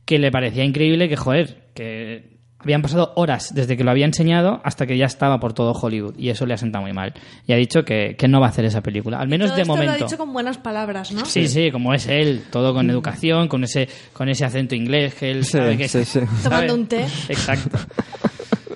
que 0.04 0.18
le 0.18 0.30
parecía 0.30 0.64
increíble 0.64 1.08
que, 1.08 1.16
joder, 1.16 1.68
que 1.74 2.34
habían 2.58 2.80
pasado 2.82 3.12
horas 3.16 3.54
desde 3.54 3.76
que 3.76 3.84
lo 3.84 3.90
había 3.92 4.06
enseñado 4.06 4.60
hasta 4.64 4.86
que 4.86 4.96
ya 4.96 5.04
estaba 5.04 5.38
por 5.38 5.52
todo 5.52 5.72
Hollywood. 5.72 6.14
Y 6.18 6.30
eso 6.30 6.46
le 6.46 6.54
ha 6.54 6.56
sentado 6.56 6.82
muy 6.82 6.92
mal. 6.92 7.12
Y 7.46 7.52
ha 7.52 7.56
dicho 7.56 7.84
que, 7.84 8.16
que 8.18 8.26
no 8.28 8.40
va 8.40 8.46
a 8.46 8.48
hacer 8.48 8.64
esa 8.64 8.80
película. 8.82 9.18
Al 9.20 9.28
menos 9.28 9.48
Todo 9.48 9.56
de 9.56 9.62
esto 9.62 9.72
momento. 9.74 9.92
lo 9.92 10.04
ha 10.04 10.08
dicho 10.08 10.18
con 10.18 10.32
buenas 10.32 10.58
palabras, 10.58 11.12
¿no? 11.12 11.24
Sí, 11.26 11.46
sí, 11.48 11.70
como 11.70 11.92
es 11.94 12.08
él, 12.08 12.42
todo 12.50 12.72
con 12.72 12.88
educación, 12.90 13.46
con 13.48 13.62
ese, 13.64 13.88
con 14.12 14.28
ese 14.28 14.44
acento 14.44 14.74
inglés 14.74 15.14
que 15.14 15.30
él 15.30 15.44
Sí, 15.44 15.52
sabe 15.52 15.76
que 15.76 15.86
sí, 15.88 16.04
sí. 16.04 16.20
¿sabe? 16.20 16.26
Tomando 16.42 16.74
un 16.74 16.86
té. 16.86 17.02
Exacto. 17.28 17.78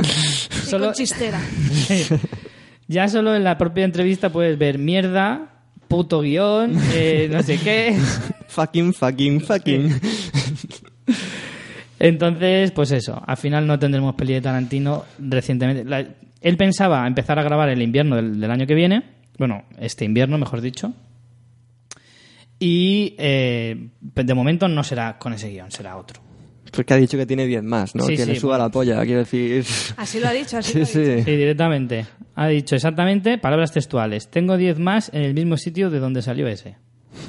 Y 0.02 0.04
Solo- 0.70 0.86
con 0.86 0.94
chistera. 0.94 1.40
ya 2.88 3.08
solo 3.08 3.34
en 3.34 3.44
la 3.44 3.58
propia 3.58 3.84
entrevista 3.84 4.30
puedes 4.30 4.58
ver 4.58 4.78
mierda, 4.78 5.59
puto 5.90 6.20
guion, 6.22 6.72
eh, 6.94 7.28
no 7.30 7.42
sé 7.42 7.58
qué. 7.58 7.98
Fucking, 8.48 8.94
fucking, 8.94 9.40
fucking. 9.42 10.00
Entonces, 11.98 12.70
pues 12.70 12.92
eso, 12.92 13.20
al 13.26 13.36
final 13.36 13.66
no 13.66 13.78
tendremos 13.78 14.14
peli 14.14 14.32
de 14.34 14.40
Tarantino 14.40 15.04
recientemente. 15.18 15.84
La- 15.84 16.06
él 16.40 16.56
pensaba 16.56 17.06
empezar 17.06 17.38
a 17.38 17.42
grabar 17.42 17.68
el 17.68 17.82
invierno 17.82 18.16
del, 18.16 18.40
del 18.40 18.50
año 18.50 18.66
que 18.66 18.74
viene, 18.74 19.02
bueno, 19.38 19.64
este 19.78 20.04
invierno, 20.06 20.38
mejor 20.38 20.60
dicho. 20.62 20.92
Y 22.58 23.14
eh, 23.18 23.88
de 24.00 24.34
momento 24.34 24.68
no 24.68 24.82
será 24.84 25.18
con 25.18 25.32
ese 25.34 25.50
guion, 25.50 25.70
será 25.70 25.96
otro. 25.96 26.20
Porque 26.72 26.94
ha 26.94 26.96
dicho 26.96 27.16
que 27.18 27.26
tiene 27.26 27.46
10 27.46 27.62
más, 27.64 27.94
¿no? 27.94 28.04
Sí, 28.04 28.16
que 28.16 28.24
sí, 28.24 28.32
le 28.32 28.38
suba 28.40 28.52
bueno. 28.52 28.64
la 28.64 28.70
polla, 28.70 29.02
quiero 29.04 29.20
decir. 29.20 29.64
Así 29.96 30.20
lo 30.20 30.28
ha 30.28 30.32
dicho, 30.32 30.58
así 30.58 30.72
Sí, 30.72 30.78
lo 30.78 30.84
ha 30.84 30.86
dicho. 30.86 31.16
sí. 31.18 31.24
Sí, 31.24 31.36
directamente. 31.36 32.06
Ha 32.36 32.46
dicho 32.48 32.76
exactamente 32.76 33.38
palabras 33.38 33.72
textuales. 33.72 34.28
Tengo 34.30 34.56
10 34.56 34.78
más 34.78 35.10
en 35.12 35.22
el 35.22 35.34
mismo 35.34 35.56
sitio 35.56 35.90
de 35.90 35.98
donde 35.98 36.22
salió 36.22 36.46
ese. 36.48 36.76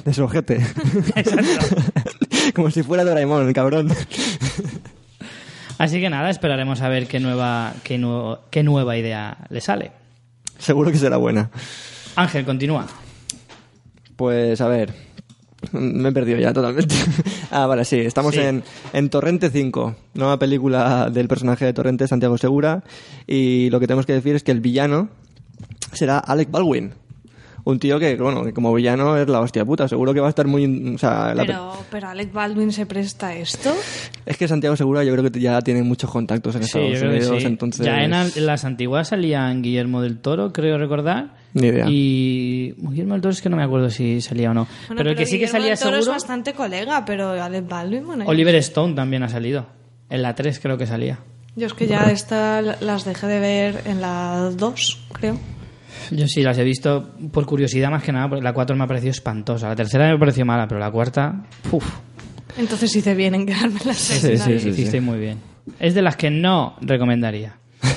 De 0.04 0.14
su 0.14 0.22
ojete. 0.24 0.60
Como 2.54 2.70
si 2.70 2.82
fuera 2.82 3.04
Doraemon, 3.04 3.46
el 3.48 3.52
cabrón. 3.54 3.88
Así 5.78 6.00
que 6.00 6.08
nada, 6.10 6.30
esperaremos 6.30 6.80
a 6.82 6.88
ver 6.88 7.06
qué 7.08 7.18
nueva, 7.18 7.74
qué, 7.82 7.98
nuevo- 7.98 8.40
qué 8.50 8.62
nueva 8.62 8.96
idea 8.96 9.38
le 9.50 9.60
sale. 9.60 9.90
Seguro 10.58 10.92
que 10.92 10.98
será 10.98 11.16
buena. 11.16 11.50
Ángel, 12.14 12.44
continúa. 12.44 12.86
Pues 14.16 14.60
a 14.60 14.68
ver. 14.68 14.92
Me 15.72 16.10
he 16.10 16.12
perdido 16.12 16.38
ya 16.38 16.52
totalmente. 16.52 16.94
Ah, 17.52 17.66
vale, 17.66 17.84
sí. 17.84 17.98
Estamos 18.00 18.34
Sí. 18.34 18.40
En, 18.40 18.64
en 18.92 19.10
Torrente 19.10 19.50
5, 19.50 19.94
nueva 20.14 20.38
película 20.38 21.10
del 21.10 21.28
personaje 21.28 21.64
de 21.64 21.72
Torrente, 21.72 22.08
Santiago 22.08 22.36
Segura. 22.38 22.82
Y 23.26 23.70
lo 23.70 23.78
que 23.80 23.86
tenemos 23.86 24.06
que 24.06 24.14
decir 24.14 24.34
es 24.34 24.42
que 24.42 24.52
el 24.52 24.60
villano 24.60 25.08
será 25.92 26.18
Alec 26.18 26.50
Baldwin. 26.50 26.94
Un 27.64 27.78
tío 27.78 27.98
que, 28.00 28.16
bueno, 28.16 28.42
que 28.44 28.52
como 28.52 28.74
villano 28.74 29.16
es 29.16 29.28
la 29.28 29.40
hostia 29.40 29.64
puta. 29.64 29.86
Seguro 29.86 30.12
que 30.12 30.18
va 30.20 30.26
a 30.26 30.30
estar 30.30 30.46
muy... 30.48 30.94
O 30.94 30.98
sea, 30.98 31.32
la 31.34 31.42
pe- 31.42 31.46
Pero, 31.48 31.72
pero 31.90 32.08
Alec 32.08 32.32
Baldwin 32.32 32.72
se 32.72 32.86
presta 32.86 33.28
a 33.28 33.34
esto. 33.36 33.72
es 34.26 34.36
que 34.36 34.48
Santiago 34.48 34.74
Segura 34.76 35.04
yo 35.04 35.12
creo 35.14 35.30
que 35.30 35.38
ya 35.40 35.60
tiene 35.60 35.82
muchos 35.82 36.10
contactos 36.10 36.56
en 36.56 36.64
Sí, 36.64 36.78
Estados 36.80 37.02
Unidos, 37.02 37.40
sí. 37.40 37.46
entonces... 37.46 37.86
Ya 37.86 38.02
en, 38.02 38.14
al- 38.14 38.32
en 38.34 38.46
las 38.46 38.64
antiguas 38.64 39.08
salían 39.08 39.62
Guillermo 39.62 40.02
del 40.02 40.18
Toro, 40.18 40.52
creo 40.52 40.76
recordar. 40.76 41.34
Ni 41.54 41.68
idea. 41.68 41.86
Y 41.88 42.74
Guillermo 42.78 43.12
del 43.14 43.22
Toro 43.22 43.32
es 43.32 43.40
que 43.42 43.48
no 43.48 43.56
me 43.56 43.62
acuerdo 43.62 43.90
si 43.90 44.20
salía 44.20 44.50
o 44.50 44.54
no. 44.54 44.66
Bueno, 44.88 44.98
pero 44.98 45.10
el 45.10 45.16
que 45.16 45.26
sí 45.26 45.38
que 45.38 45.46
salía 45.46 45.70
del 45.70 45.78
Toro 45.78 45.90
seguro... 45.96 46.00
es 46.00 46.08
bastante 46.22 46.54
colega, 46.54 47.04
pero 47.04 47.30
Alec 47.30 47.68
Baldwin, 47.68 48.04
bueno... 48.06 48.24
Oliver 48.26 48.56
Stone 48.56 48.94
también 48.94 49.22
ha 49.22 49.28
salido. 49.28 49.66
En 50.10 50.22
la 50.22 50.34
3 50.34 50.58
creo 50.58 50.76
que 50.78 50.86
salía. 50.88 51.20
Yo 51.54 51.66
es 51.66 51.74
que 51.74 51.86
ya 51.86 52.10
esta 52.10 52.60
las 52.62 53.04
dejé 53.04 53.26
de 53.26 53.38
ver 53.38 53.82
en 53.84 54.00
la 54.00 54.50
2, 54.56 54.98
creo. 55.12 55.38
Yo 56.10 56.26
sí 56.28 56.42
las 56.42 56.58
he 56.58 56.64
visto 56.64 57.10
por 57.32 57.46
curiosidad 57.46 57.90
más 57.90 58.02
que 58.02 58.12
nada, 58.12 58.28
porque 58.28 58.42
la 58.44 58.52
4 58.52 58.76
me 58.76 58.84
ha 58.84 58.86
parecido 58.86 59.10
espantosa. 59.10 59.68
La 59.68 59.76
tercera 59.76 60.08
me 60.10 60.18
pareció 60.18 60.44
mala, 60.44 60.66
pero 60.68 60.80
la 60.80 60.90
cuarta, 60.90 61.44
uf, 61.70 61.84
Entonces 62.58 62.94
hice 62.96 63.14
bien 63.14 63.34
en 63.34 63.46
quedarme 63.46 63.78
en 63.80 63.88
la 63.88 63.94
Sí, 63.94 64.14
sexta. 64.18 64.44
sí, 64.46 64.58
sí. 64.58 64.68
hiciste 64.70 65.00
muy 65.00 65.18
bien. 65.18 65.38
Es 65.78 65.94
de 65.94 66.02
las 66.02 66.16
que 66.16 66.30
no 66.30 66.76
recomendaría. 66.80 67.56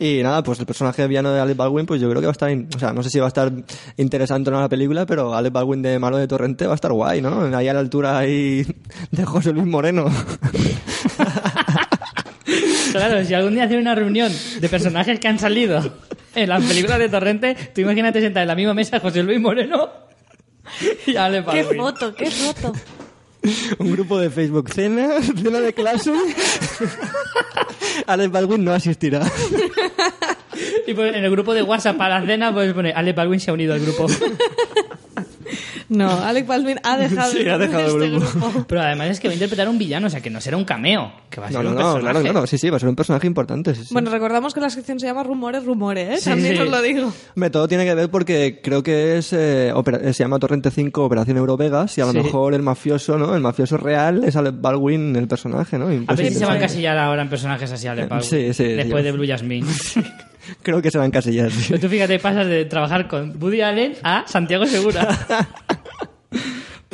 Y 0.00 0.20
nada, 0.24 0.42
pues 0.42 0.58
el 0.58 0.66
personaje 0.66 1.02
de 1.02 1.08
villano 1.08 1.30
de 1.32 1.40
Alec 1.40 1.56
Baldwin, 1.56 1.86
pues 1.86 2.00
yo 2.00 2.08
creo 2.10 2.20
que 2.20 2.26
va 2.26 2.30
a 2.30 2.32
estar, 2.32 2.50
in- 2.50 2.68
o 2.74 2.78
sea, 2.78 2.92
no 2.92 3.02
sé 3.04 3.10
si 3.10 3.20
va 3.20 3.26
a 3.26 3.28
estar 3.28 3.52
interesante 3.96 4.50
o 4.50 4.52
no 4.52 4.60
la 4.60 4.68
película, 4.68 5.06
pero 5.06 5.32
Alec 5.34 5.52
Baldwin 5.52 5.80
de 5.82 5.98
malo 6.00 6.16
de 6.18 6.26
Torrente 6.26 6.66
va 6.66 6.72
a 6.72 6.74
estar 6.74 6.90
guay, 6.92 7.22
¿no? 7.22 7.44
Ahí 7.56 7.68
a 7.68 7.72
la 7.72 7.78
altura 7.78 8.18
ahí 8.18 8.66
de 9.12 9.24
José 9.24 9.52
Luis 9.52 9.66
Moreno. 9.66 10.06
Claro, 12.92 13.24
si 13.24 13.34
algún 13.34 13.54
día 13.54 13.64
hacen 13.64 13.78
una 13.80 13.94
reunión 13.94 14.30
de 14.60 14.68
personajes 14.68 15.18
que 15.18 15.26
han 15.26 15.38
salido 15.38 15.80
en 16.34 16.48
las 16.48 16.64
películas 16.64 16.98
de 16.98 17.08
Torrente, 17.08 17.56
tú 17.74 17.80
imagínate 17.80 18.20
sentar 18.20 18.42
en 18.42 18.48
la 18.48 18.54
misma 18.54 18.74
mesa 18.74 18.96
a 18.96 19.00
José 19.00 19.22
Luis 19.22 19.40
Moreno 19.40 19.90
y 21.06 21.16
Ale 21.16 21.44
¡Qué 21.44 21.64
foto, 21.64 22.14
qué 22.14 22.30
foto! 22.30 22.72
Un 23.78 23.92
grupo 23.92 24.18
de 24.18 24.30
Facebook, 24.30 24.70
cena, 24.70 25.20
cena 25.20 25.60
de 25.60 25.72
clase. 25.74 26.12
Alec 28.06 28.30
Baldwin 28.30 28.64
no 28.64 28.72
asistirá. 28.72 29.20
Y 30.86 30.94
pues 30.94 31.14
en 31.14 31.24
el 31.24 31.30
grupo 31.30 31.52
de 31.52 31.62
WhatsApp 31.62 31.96
para 31.96 32.20
la 32.20 32.26
cena, 32.26 32.52
pues 32.54 32.72
pone 32.72 32.92
Ale 32.92 33.12
Baldwin 33.12 33.40
se 33.40 33.50
ha 33.50 33.54
unido 33.54 33.74
al 33.74 33.80
grupo. 33.80 34.06
No, 35.88 36.10
Alec 36.10 36.46
Baldwin 36.46 36.78
ha 36.82 36.96
dejado, 36.96 37.32
Sí, 37.32 37.48
ha 37.48 37.58
dejado 37.58 37.96
el 37.96 38.02
este 38.02 38.16
grupo. 38.16 38.46
grupo. 38.50 38.64
Pero 38.68 38.80
además 38.80 39.08
es 39.10 39.20
que 39.20 39.28
va 39.28 39.32
a 39.32 39.34
interpretar 39.34 39.66
a 39.66 39.70
un 39.70 39.78
villano, 39.78 40.06
o 40.06 40.10
sea 40.10 40.20
que 40.20 40.30
no 40.30 40.40
será 40.40 40.56
un 40.56 40.64
cameo, 40.64 41.12
que 41.30 41.40
va 41.40 41.48
a 41.48 41.50
No, 41.50 41.56
ser 41.58 41.64
no, 41.64 41.70
un 41.70 41.76
no, 41.76 41.80
personaje. 41.82 42.02
claro, 42.02 42.20
claro, 42.32 42.46
sí, 42.46 42.58
sí, 42.58 42.70
va 42.70 42.76
a 42.76 42.80
ser 42.80 42.88
un 42.88 42.96
personaje 42.96 43.26
importante. 43.26 43.74
sí, 43.74 43.82
sí. 43.84 43.92
Bueno, 43.92 44.10
recordamos 44.10 44.54
que 44.54 44.60
la 44.60 44.70
sección 44.70 44.98
se 44.98 45.06
llama 45.06 45.22
Rumores, 45.22 45.64
Rumores, 45.64 46.08
¿eh? 46.08 46.16
Sí, 46.18 46.30
También 46.30 46.56
sí. 46.56 46.62
os 46.62 46.68
lo 46.70 46.80
digo. 46.82 47.12
Hombre, 47.36 47.50
todo 47.50 47.68
tiene 47.68 47.84
que 47.84 47.94
ver 47.94 48.10
porque 48.10 48.60
creo 48.62 48.82
que 48.82 49.18
es 49.18 49.32
eh, 49.32 49.72
eh, 49.72 50.12
se 50.12 50.22
llama 50.24 50.38
Torrente 50.38 50.70
5 50.70 51.04
Operación 51.04 51.36
Eurovegas 51.36 51.96
y 51.98 52.00
a 52.00 52.06
lo 52.06 52.12
Sí. 52.12 52.18
mejor 52.18 52.54
el 52.54 52.62
mafioso, 52.62 53.18
¿no? 53.18 53.34
El 53.34 53.40
mafioso 53.42 53.76
real 53.76 54.24
es 54.24 54.36
Alec 54.36 54.54
Baldwin 54.60 55.16
el 55.16 55.28
personaje, 55.28 55.78
¿no? 55.78 55.86
A 56.06 56.14
ver 56.14 56.28
si 56.28 56.34
se 56.34 56.46
va 56.46 56.52
a 56.52 56.56
encasillar 56.56 56.96
ahora 56.98 57.22
en 57.22 57.28
personajes 57.28 57.70
así 57.70 57.86
Ale 57.86 58.06
Baldwin. 58.06 58.30
Sí, 58.30 58.54
sí, 58.54 58.64
Después 58.64 59.02
sí. 59.02 59.04
de 59.04 59.12
Blue 59.12 59.26
Jasmine. 59.26 59.66
Creo 60.62 60.82
que 60.82 60.90
se 60.90 60.98
va 60.98 61.04
a 61.04 61.06
encasillar. 61.06 61.50
sí. 61.50 61.66
Pero 61.68 61.80
tú 61.80 61.88
fíjate, 61.88 62.18
pasas 62.18 62.46
de 62.46 62.64
trabajar 62.64 63.08
con 63.08 63.36
Woody 63.42 63.60
Allen 63.62 63.94
a 64.02 64.24
Santiago 64.26 64.66
Segura. 64.66 65.08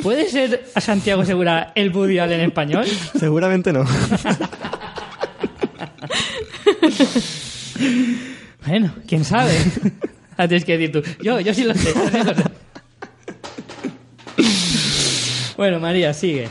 ¿Puede 0.01 0.29
ser 0.29 0.65
a 0.73 0.81
Santiago 0.81 1.23
Segura 1.25 1.71
el 1.75 1.95
Woody 1.95 2.19
Allen 2.19 2.41
español? 2.41 2.85
Seguramente 3.17 3.71
no. 3.71 3.85
Bueno, 8.65 8.93
quién 9.07 9.25
sabe. 9.25 9.51
Ahora 10.37 10.47
Tienes 10.47 10.65
que 10.65 10.77
decir 10.77 10.91
tú. 10.91 11.01
Yo, 11.23 11.39
yo 11.39 11.53
sí 11.53 11.63
lo 11.63 11.73
sé. 11.73 11.93
bueno, 15.57 15.79
María, 15.79 16.13
sigue. 16.13 16.47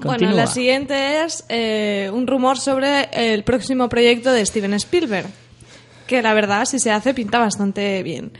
Bueno, 0.00 0.32
la 0.32 0.46
siguiente 0.48 1.22
es 1.24 1.44
eh, 1.48 2.10
un 2.12 2.26
rumor 2.26 2.58
sobre 2.58 3.08
el 3.12 3.44
próximo 3.44 3.88
proyecto 3.88 4.32
de 4.32 4.44
Steven 4.44 4.74
Spielberg, 4.74 5.26
que 6.12 6.22
la 6.22 6.34
verdad, 6.34 6.66
si 6.66 6.78
se 6.78 6.90
hace, 6.90 7.14
pinta 7.14 7.38
bastante 7.38 8.02
bien. 8.02 8.32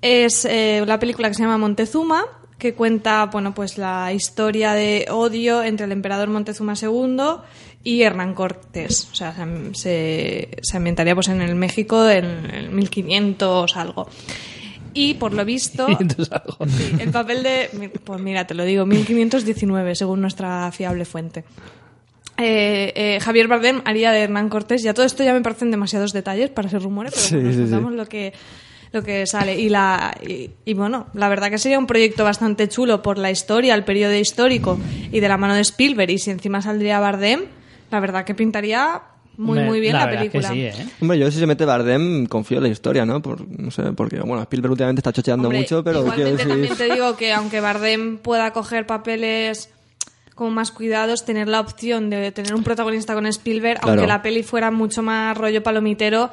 Es 0.00 0.46
eh, 0.46 0.80
una 0.82 0.98
película 0.98 1.28
que 1.28 1.34
se 1.34 1.42
llama 1.42 1.58
Montezuma, 1.58 2.24
que 2.58 2.72
cuenta, 2.72 3.26
bueno, 3.26 3.54
pues 3.54 3.76
la 3.76 4.12
historia 4.14 4.72
de 4.72 5.06
odio 5.10 5.62
entre 5.62 5.84
el 5.84 5.92
emperador 5.92 6.30
Montezuma 6.30 6.72
II 6.80 7.42
y 7.84 8.02
Hernán 8.02 8.34
Cortés. 8.34 9.08
O 9.12 9.14
sea, 9.14 9.34
se, 9.74 10.48
se, 10.62 10.76
ambientaría 10.76 11.14
pues 11.14 11.28
en 11.28 11.42
el 11.42 11.54
México 11.54 12.08
en 12.08 12.24
el 12.50 12.70
1500 12.70 13.76
algo. 13.76 14.08
Y 14.94 15.14
por 15.14 15.34
lo 15.34 15.44
visto... 15.44 15.86
500 15.86 16.32
algo. 16.32 16.56
Sí, 16.66 16.92
el 16.98 17.10
papel 17.10 17.42
de. 17.42 17.90
Pues 18.04 18.20
mira, 18.22 18.46
te 18.46 18.54
lo 18.54 18.64
digo, 18.64 18.86
1519, 18.86 19.94
según 19.94 20.22
nuestra 20.22 20.72
fiable 20.72 21.04
fuente. 21.04 21.44
Eh, 22.38 22.92
eh, 22.96 23.20
Javier 23.20 23.46
Bardem 23.46 23.82
haría 23.84 24.10
de 24.10 24.20
Hernán 24.20 24.48
Cortés. 24.48 24.82
Ya 24.82 24.94
todo 24.94 25.04
esto 25.04 25.22
ya 25.22 25.32
me 25.32 25.40
parecen 25.42 25.70
demasiados 25.70 26.12
detalles 26.12 26.50
para 26.50 26.68
ser 26.68 26.82
rumores, 26.82 27.12
pero 27.14 27.26
Sí, 27.26 27.36
bueno, 27.36 27.90
sí, 27.90 27.96
lo 27.96 28.06
que 28.06 28.32
lo 28.92 29.02
que 29.02 29.26
sale 29.26 29.58
y 29.58 29.70
la 29.70 30.14
y, 30.26 30.50
y 30.66 30.74
bueno 30.74 31.06
la 31.14 31.30
verdad 31.30 31.48
que 31.48 31.56
sería 31.56 31.78
un 31.78 31.86
proyecto 31.86 32.24
bastante 32.24 32.68
chulo 32.68 33.00
por 33.00 33.16
la 33.16 33.30
historia 33.30 33.74
el 33.74 33.84
periodo 33.84 34.14
histórico 34.14 34.78
y 35.10 35.20
de 35.20 35.28
la 35.28 35.38
mano 35.38 35.54
de 35.54 35.62
Spielberg 35.62 36.10
y 36.10 36.18
si 36.18 36.30
encima 36.30 36.60
saldría 36.60 37.00
Bardem 37.00 37.40
la 37.90 38.00
verdad 38.00 38.24
que 38.24 38.34
pintaría 38.34 39.00
muy 39.38 39.58
Hombre, 39.58 39.64
muy 39.64 39.80
bien 39.80 39.94
la, 39.94 40.02
es 40.02 40.08
que 40.08 40.16
película 40.16 40.48
sí, 40.50 40.60
¿eh? 40.60 40.86
Hombre, 41.00 41.18
yo 41.18 41.30
si 41.30 41.38
se 41.38 41.46
mete 41.46 41.64
Bardem 41.64 42.26
confío 42.26 42.58
en 42.58 42.64
la 42.64 42.68
historia, 42.68 43.06
¿no? 43.06 43.22
Por, 43.22 43.48
no 43.48 43.70
sé, 43.70 43.82
porque, 43.92 44.20
bueno, 44.20 44.42
Spielberg 44.42 44.72
últimamente 44.72 45.00
está 45.00 45.10
chocheando 45.10 45.48
Hombre, 45.48 45.60
mucho, 45.60 45.82
pero 45.82 46.00
igualmente 46.00 46.32
decir... 46.32 46.48
también 46.48 46.76
te 46.76 46.92
digo 46.92 47.16
que 47.16 47.32
aunque 47.32 47.60
Bardem 47.60 48.18
pueda 48.18 48.52
coger 48.52 48.86
papeles 48.86 49.70
como 50.34 50.50
más 50.50 50.70
cuidados, 50.70 51.24
tener 51.24 51.48
la 51.48 51.60
opción 51.60 52.10
de 52.10 52.32
tener 52.32 52.54
un 52.54 52.62
protagonista 52.62 53.14
con 53.14 53.26
Spielberg, 53.26 53.80
Claro. 53.80 53.92
aunque 54.00 54.06
la 54.06 54.22
peli 54.22 54.42
fuera 54.42 54.70
mucho 54.70 55.02
más 55.02 55.36
rollo 55.36 55.62
palomitero, 55.62 56.30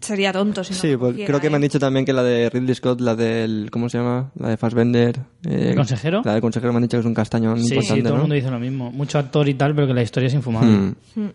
sería 0.00 0.32
tonto 0.32 0.64
si 0.64 0.72
Sí, 0.72 0.96
pues 0.96 1.14
creo 1.26 1.40
que 1.40 1.50
me 1.50 1.56
han 1.56 1.62
dicho 1.62 1.78
también 1.78 2.06
que 2.06 2.12
la 2.14 2.22
de 2.22 2.48
Ridley 2.48 2.74
Scott, 2.74 3.00
la 3.02 3.14
del... 3.14 3.68
¿Cómo 3.70 3.88
se 3.90 3.98
llama? 3.98 4.30
La 4.38 4.48
de 4.48 4.56
Fassbender. 4.56 5.18
eh, 5.46 5.68
¿El 5.70 5.76
consejero? 5.76 6.22
La 6.24 6.32
del 6.32 6.40
consejero 6.40 6.72
me 6.72 6.78
han 6.78 6.84
dicho 6.84 6.96
que 6.96 7.00
es 7.00 7.06
un 7.06 7.12
castañón 7.14 7.58
Sí, 7.58 7.74
importante, 7.74 7.94
sí, 7.96 8.02
todo 8.02 8.10
¿no? 8.12 8.14
el 8.16 8.20
mundo 8.22 8.34
dice 8.34 8.50
lo 8.50 8.58
mismo. 8.58 8.90
Mucho 8.92 9.18
actor 9.18 9.46
y 9.48 9.54
tal, 9.54 9.74
pero 9.74 9.86
que 9.88 9.92
la 9.94 10.02
historia 10.02 10.28
es 10.28 10.34
infumable. 10.34 10.94
Mm. 11.16 11.26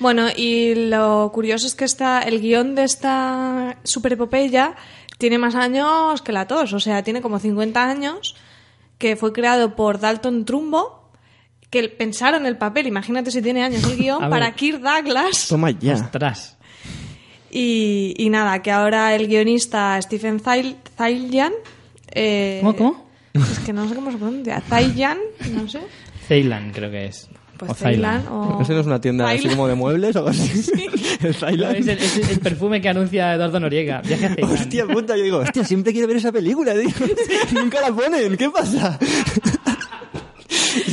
Bueno, 0.00 0.26
y 0.36 0.74
lo 0.88 1.30
curioso 1.32 1.68
es 1.68 1.76
que 1.76 1.84
está, 1.84 2.22
el 2.22 2.40
guion 2.40 2.74
de 2.74 2.82
esta 2.82 3.76
superepopeya 3.84 4.74
tiene 5.18 5.38
más 5.38 5.54
años 5.54 6.20
que 6.22 6.32
la 6.32 6.48
tos, 6.48 6.72
o 6.72 6.80
sea, 6.80 7.04
tiene 7.04 7.20
como 7.20 7.38
50 7.38 7.88
años, 7.88 8.34
que 8.98 9.14
fue 9.14 9.32
creado 9.32 9.76
por 9.76 10.00
Dalton 10.00 10.44
Trumbo, 10.44 10.99
que 11.70 11.88
pensaron 11.88 12.46
el 12.46 12.56
papel, 12.56 12.86
imagínate 12.88 13.30
si 13.30 13.40
tiene 13.42 13.62
años 13.62 13.84
el 13.84 13.96
guion, 14.02 14.28
para 14.30 14.52
Kirk 14.54 14.80
Douglas. 14.82 15.46
Toma 15.48 15.70
ya. 15.70 15.94
Ostras. 15.94 16.56
Y, 17.50 18.14
y 18.16 18.30
nada, 18.30 18.62
que 18.62 18.70
ahora 18.70 19.14
el 19.14 19.26
guionista 19.26 20.00
Stephen 20.02 20.40
Zail- 20.40 20.76
Zaillian... 20.96 21.52
eh, 22.12 22.60
¿Cómo, 22.62 22.76
cómo? 22.76 23.06
Es 23.34 23.58
que 23.60 23.72
no 23.72 23.88
sé 23.88 23.94
cómo 23.94 24.10
se 24.12 24.18
pronuncia. 24.18 24.60
Zaillian, 24.68 25.18
no 25.52 25.68
sé. 25.68 25.80
Ceylan, 26.28 26.70
creo 26.72 26.90
que 26.90 27.06
es. 27.06 27.28
Pues 27.56 27.72
O 27.72 27.74
Ceylan. 27.74 28.26
o... 28.28 28.58
¿Ese 28.62 28.72
no 28.72 28.80
es 28.80 28.86
una 28.86 29.00
tienda 29.00 29.28
así 29.28 29.48
como 29.48 29.66
de 29.68 29.74
muebles 29.74 30.14
o 30.16 30.20
algo 30.20 30.30
así? 30.30 30.70
¿El 31.20 31.32
No, 31.32 31.38
Thailand? 31.38 31.76
es, 31.76 31.86
el, 31.88 31.98
es 31.98 32.30
el 32.30 32.38
perfume 32.40 32.80
que 32.80 32.88
anuncia 32.88 33.34
Eduardo 33.34 33.58
Noriega. 33.60 34.00
Viaje 34.02 34.26
a 34.26 34.34
Ceilán. 34.34 34.52
Hostia 34.52 34.86
puta, 34.86 35.16
yo 35.16 35.24
digo, 35.24 35.38
hostia, 35.38 35.64
siempre 35.64 35.92
quiero 35.92 36.06
ver 36.08 36.16
esa 36.18 36.30
película, 36.32 36.72
tío. 36.74 36.90
Nunca 37.60 37.80
la 37.80 37.92
ponen, 37.92 38.36
¿qué 38.36 38.48
pasa? 38.48 38.98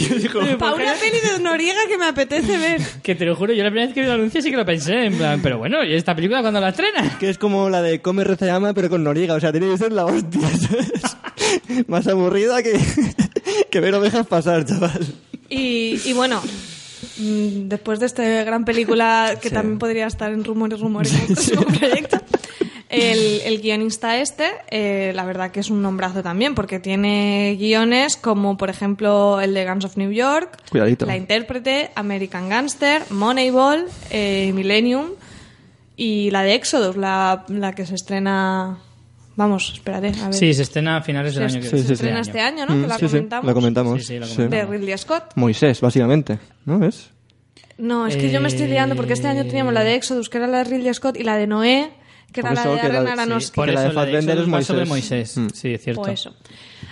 Yo 0.09 0.15
digo, 0.15 0.39
Para 0.57 0.73
una 0.75 0.93
peli 0.95 1.17
de 1.19 1.39
Noriega 1.43 1.79
que 1.87 1.97
me 1.97 2.05
apetece 2.07 2.57
ver. 2.57 2.81
Que 3.03 3.15
te 3.15 3.25
lo 3.25 3.35
juro, 3.35 3.53
yo 3.53 3.63
la 3.63 3.69
primera 3.69 3.87
vez 3.87 3.93
que 3.93 4.01
vi 4.01 4.07
el 4.07 4.13
anuncio 4.13 4.41
sí 4.41 4.49
que 4.51 4.57
lo 4.57 4.65
pensé, 4.65 5.05
en 5.05 5.17
plan, 5.17 5.39
pero 5.41 5.57
bueno, 5.57 5.83
¿y 5.83 5.93
esta 5.93 6.15
película 6.15 6.41
cuando 6.41 6.59
la 6.59 6.69
estrena? 6.69 7.17
que 7.19 7.29
es 7.29 7.37
como 7.37 7.69
la 7.69 7.81
de 7.81 8.01
Come, 8.01 8.23
Reza 8.23 8.45
y 8.45 8.49
Ama, 8.49 8.73
pero 8.73 8.89
con 8.89 9.03
Noriega, 9.03 9.33
o 9.35 9.39
sea, 9.39 9.51
tiene 9.51 9.69
que 9.69 9.77
ser 9.77 9.91
la 9.91 10.05
hostia, 10.05 10.47
¿sabes? 10.49 10.91
Más 11.87 12.07
aburrida 12.07 12.61
que, 12.63 12.79
que 13.69 13.79
ver 13.79 13.95
ovejas 13.95 14.25
pasar, 14.27 14.65
chaval. 14.65 14.99
Y, 15.49 15.99
y 16.05 16.13
bueno, 16.13 16.41
mm, 17.19 17.67
después 17.67 17.99
de 17.99 18.05
esta 18.07 18.23
gran 18.43 18.65
película 18.65 19.37
que 19.41 19.49
Sí. 19.49 19.55
también 19.55 19.79
podría 19.79 20.07
estar 20.07 20.31
en 20.31 20.43
rumores, 20.43 20.79
rumores 20.79 21.13
el 21.19 21.25
próximo 21.35 21.61
proyecto, 21.63 22.17
el, 22.89 23.41
el 23.43 23.61
guionista 23.61 24.17
este, 24.17 24.45
eh, 24.69 25.11
la 25.13 25.25
verdad 25.25 25.51
que 25.51 25.59
es 25.59 25.69
un 25.69 25.81
nombrazo 25.81 26.23
también, 26.23 26.55
porque 26.55 26.79
tiene 26.79 27.55
guiones 27.59 28.15
como, 28.15 28.57
por 28.57 28.69
ejemplo, 28.69 29.41
el 29.41 29.53
de 29.53 29.65
Guns 29.65 29.85
of 29.85 29.97
New 29.97 30.11
York, 30.11 30.57
Cuidadito. 30.69 31.05
La 31.05 31.17
Intérprete, 31.17 31.91
American 31.95 32.49
Gangster, 32.49 33.01
Moneyball, 33.09 33.85
eh, 34.09 34.51
Millennium 34.53 35.07
y 35.95 36.31
la 36.31 36.43
de 36.43 36.53
Exodus, 36.53 36.95
la, 36.95 37.45
la 37.49 37.73
que 37.73 37.85
se 37.85 37.95
estrena... 37.95 38.77
Vamos, 39.35 39.71
esperaré, 39.73 40.13
a 40.19 40.29
ver. 40.29 40.33
Sí, 40.33 40.51
se 40.53 40.63
estrena 40.63 40.97
a 40.97 41.01
finales 41.03 41.35
del 41.35 41.43
año 41.43 41.61
que 41.61 41.67
se 41.67 41.77
sí, 41.77 41.87
sí. 41.87 41.93
estrena 41.93 42.21
este 42.21 42.39
este 42.39 42.41
año, 42.41 42.65
¿no? 42.65 42.75
Mm, 42.75 42.81
que 42.81 42.87
la 42.87 42.97
sí, 42.97 43.05
sí, 43.05 43.07
comentamos. 43.07 43.45
la 43.45 43.53
comentamos. 43.53 43.99
Sí, 43.99 44.07
sí, 44.07 44.19
la 44.19 44.27
comentamos. 44.27 44.69
De 44.69 44.77
Ridley 44.77 44.97
Scott. 44.97 45.23
Moisés, 45.35 45.79
básicamente, 45.79 46.39
¿no 46.65 46.79
ves? 46.79 47.11
No, 47.77 48.07
es 48.07 48.17
que 48.17 48.31
yo 48.31 48.41
me 48.41 48.47
estoy 48.47 48.67
liando 48.67 48.95
porque 48.95 49.13
este 49.13 49.27
año 49.27 49.45
teníamos 49.45 49.73
la 49.73 49.83
de 49.83 49.93
Exodus, 49.93 50.29
que 50.29 50.39
era 50.39 50.47
la 50.47 50.59
de 50.59 50.63
Ridley 50.63 50.91
Scott, 50.95 51.17
y 51.17 51.23
la 51.23 51.35
de 51.35 51.45
Noé, 51.45 51.91
que 52.31 52.41
Por 52.41 52.51
era 52.51 52.53
la 52.55 52.61
eso 52.61 52.75
de 52.75 52.81
que 52.81 52.87
la- 52.87 52.93
Darren 52.93 53.07
sí, 53.15 53.21
Aronofsky. 53.21 53.55
Por 53.55 53.65
Que 53.67 53.71
la 53.73 53.79
eso 53.81 53.89
de 53.89 53.95
la 53.95 54.01
de 54.05 54.11
Fassbender 54.11 54.37
es 54.37 54.53
va 54.53 54.61
sobre 54.61 54.85
Moisés. 54.85 55.37
Moisés. 55.37 55.37
Mm. 55.37 55.47
Sí, 55.55 55.73
es 55.73 55.83
cierto. 55.83 56.01
O 56.01 56.07
eso. 56.07 56.35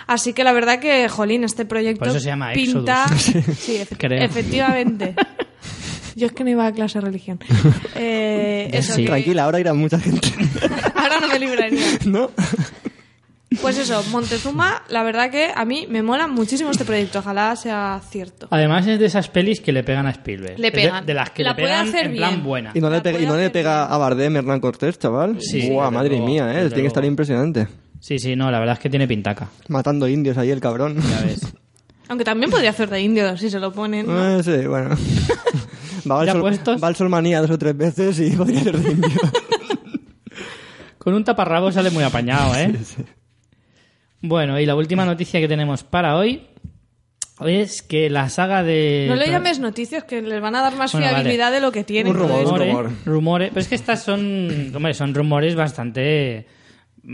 Así 0.06 0.32
que 0.32 0.44
la 0.44 0.52
verdad 0.52 0.78
que, 0.80 1.08
jolín, 1.08 1.44
este 1.44 1.64
proyecto 1.64 2.00
Por 2.00 2.08
eso 2.08 2.20
se 2.20 2.26
llama 2.26 2.52
pinta... 2.52 3.06
Sí, 3.58 3.76
efe- 3.78 3.96
Creo. 3.98 4.22
efectivamente. 4.22 5.14
Yo 6.16 6.26
es 6.28 6.32
que 6.32 6.44
no 6.44 6.50
iba 6.50 6.66
a 6.66 6.72
clase 6.72 6.98
de 6.98 7.04
religión. 7.04 7.38
Eh, 7.94 8.68
eso, 8.72 8.94
sí. 8.94 9.02
que- 9.02 9.08
Tranquila, 9.08 9.44
ahora 9.44 9.60
irá 9.60 9.72
mucha 9.74 9.98
gente. 9.98 10.28
Ahora 10.94 11.20
no 11.20 11.28
me 11.28 11.38
libraría. 11.38 11.80
¿No? 12.06 12.30
Pues 13.62 13.78
eso, 13.78 14.02
Montezuma, 14.10 14.82
la 14.88 15.02
verdad 15.02 15.30
que 15.30 15.50
a 15.54 15.64
mí 15.64 15.86
me 15.88 16.02
mola 16.02 16.26
muchísimo 16.26 16.70
este 16.70 16.84
proyecto. 16.84 17.18
Ojalá 17.20 17.56
sea 17.56 18.00
cierto. 18.10 18.48
Además 18.50 18.86
es 18.86 18.98
de 18.98 19.06
esas 19.06 19.28
pelis 19.28 19.60
que 19.60 19.72
le 19.72 19.82
pegan 19.84 20.06
a 20.06 20.10
Spielberg. 20.10 20.58
Le 20.58 20.70
de- 20.70 20.72
pegan. 20.72 21.06
De, 21.06 21.14
las 21.14 21.30
que 21.30 21.42
La 21.42 21.50
le 21.50 21.54
puede 21.56 21.68
pegan 21.68 21.88
hacer 21.88 22.06
en 22.06 22.16
plan 22.16 22.30
bien. 22.34 22.44
buena. 22.44 22.70
Y 22.74 22.80
no 22.80 22.90
le 22.90 23.00
pega, 23.00 23.20
y 23.20 23.26
no 23.26 23.36
le 23.36 23.50
pega 23.50 23.86
a 23.86 23.96
Bardem 23.98 24.36
Hernán 24.36 24.60
Cortés, 24.60 24.98
chaval. 24.98 25.40
Sí, 25.40 25.70
Buah, 25.70 25.90
madre 25.90 26.10
luego, 26.10 26.26
mía, 26.26 26.50
¿eh? 26.52 26.66
Tiene 26.68 26.82
que 26.82 26.88
estar 26.88 27.04
impresionante. 27.04 27.66
Sí, 28.00 28.18
sí, 28.18 28.36
no, 28.36 28.50
la 28.50 28.58
verdad 28.58 28.74
es 28.74 28.78
que 28.80 28.90
tiene 28.90 29.08
pintaca. 29.08 29.48
Matando 29.68 30.06
indios 30.06 30.36
ahí 30.38 30.50
el 30.50 30.60
cabrón. 30.60 30.96
Ya 31.00 31.22
ves. 31.24 31.40
Aunque 32.08 32.24
también 32.24 32.50
podría 32.50 32.70
hacer 32.70 32.88
de 32.88 33.00
indio 33.00 33.36
si 33.36 33.50
se 33.50 33.58
lo 33.58 33.72
ponen. 33.72 34.06
¿no? 34.06 34.38
Eh, 34.38 34.42
sí, 34.42 34.66
bueno. 34.66 34.90
Va 36.08 36.20
al, 36.20 36.30
sol, 36.30 36.40
puestos. 36.40 36.80
va 36.80 36.86
al 36.86 36.94
Solmanía 36.94 37.40
dos 37.40 37.50
o 37.50 37.58
tres 37.58 37.76
veces 37.76 38.20
y 38.20 38.30
podría 38.36 38.62
ser 38.62 38.78
de 38.78 38.92
indio. 38.92 39.10
Con 40.98 41.14
un 41.14 41.24
taparrabo 41.24 41.72
sale 41.72 41.90
muy 41.90 42.04
apañado, 42.04 42.54
¿eh? 42.56 42.72
Bueno, 44.20 44.58
y 44.58 44.66
la 44.66 44.74
última 44.74 45.04
noticia 45.04 45.40
que 45.40 45.48
tenemos 45.48 45.84
para 45.84 46.16
hoy 46.16 46.46
es 47.44 47.82
que 47.82 48.08
la 48.08 48.28
saga 48.30 48.62
de... 48.62 49.06
No 49.08 49.14
le 49.16 49.28
llames 49.28 49.58
noticias 49.58 50.04
que 50.04 50.22
les 50.22 50.40
van 50.40 50.54
a 50.56 50.62
dar 50.62 50.74
más 50.74 50.92
Bueno, 50.92 51.06
fiabilidad 51.08 51.52
de 51.52 51.60
lo 51.60 51.70
que 51.70 51.84
tienen. 51.84 52.12
Un 52.12 52.18
rumor, 52.18 52.44
rumores, 52.44 52.68
rumor. 52.68 52.92
rumores, 53.04 53.48
pero 53.50 53.60
es 53.60 53.68
que 53.68 53.74
estas 53.74 54.02
son, 54.02 54.72
hombre, 54.74 54.94
son 54.94 55.14
rumores 55.14 55.54
bastante 55.54 56.46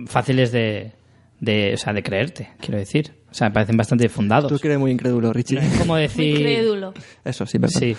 fáciles 0.06 0.52
de, 0.52 0.92
de, 1.40 1.72
o 1.74 1.76
sea, 1.76 1.92
de 1.92 2.02
creerte, 2.02 2.50
quiero 2.60 2.78
decir. 2.78 3.12
O 3.30 3.34
sea, 3.34 3.48
me 3.48 3.54
parecen 3.54 3.76
bastante 3.76 4.08
fundados. 4.08 4.52
Tú 4.60 4.66
eres 4.68 4.78
muy 4.78 4.90
incrédulo, 4.92 5.32
Richie. 5.32 5.56
No 5.56 5.62
es 5.62 5.78
como 5.78 5.94
Muy 5.94 6.02
decir... 6.02 6.38
crédulo. 6.38 6.94
Eso 7.24 7.46
sí, 7.46 7.58
perdón. 7.58 7.80
Sí. 7.80 7.96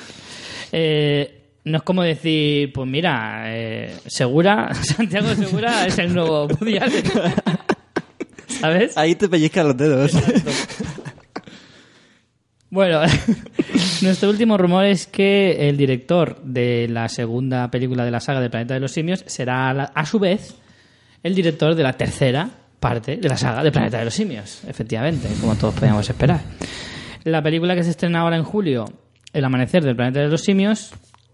Eh, 0.72 1.40
no 1.66 1.78
es 1.78 1.84
como 1.84 2.04
decir, 2.04 2.72
pues 2.72 2.88
mira, 2.88 3.44
eh, 3.48 3.96
Segura, 4.06 4.74
Santiago 4.82 5.34
Segura 5.36 5.86
es 5.88 5.98
el 5.98 6.14
nuevo 6.14 6.46
Woody 6.48 6.78
Allen. 6.78 7.04
¿Sabes? 8.64 8.98
Ahí 8.98 9.16
te 9.16 9.28
pellizcan 9.28 9.68
los 9.68 9.76
dedos. 9.76 10.14
Bueno, 12.70 13.02
nuestro 14.02 14.30
último 14.30 14.58
rumor 14.58 14.86
es 14.86 15.06
que 15.06 15.68
el 15.68 15.76
director 15.76 16.42
de 16.44 16.88
la 16.88 17.10
segunda 17.10 17.70
película 17.70 18.06
de 18.06 18.12
la 18.12 18.22
saga 18.22 18.40
del 18.40 18.50
Planeta 18.50 18.74
de 18.74 18.80
los 18.80 18.94
Simios 18.94 19.26
será 19.28 19.70
a 19.70 20.06
su 20.06 20.18
vez 20.18 20.56
el 21.24 21.36
director 21.36 21.76
de 21.76 21.84
la 21.84 21.92
tercera 21.94 22.50
parte 22.80 23.18
de 23.18 23.28
la 23.28 23.36
saga 23.36 23.64
del 23.64 23.74
Planeta 23.74 24.00
de 24.00 24.06
los 24.06 24.14
Simios, 24.14 24.64
efectivamente, 24.66 25.28
como 25.42 25.56
todos 25.56 25.76
podíamos 25.76 26.10
esperar. 26.10 26.40
La 27.26 27.44
película 27.44 27.76
que 27.76 27.84
se 27.84 27.90
estrena 27.90 28.22
ahora 28.22 28.38
en 28.38 28.44
julio, 28.44 28.86
El 29.34 29.44
Amanecer 29.44 29.84
del 29.84 29.98
Planeta 29.98 30.22
de 30.22 30.30
los 30.30 30.42
Simios, 30.42 30.94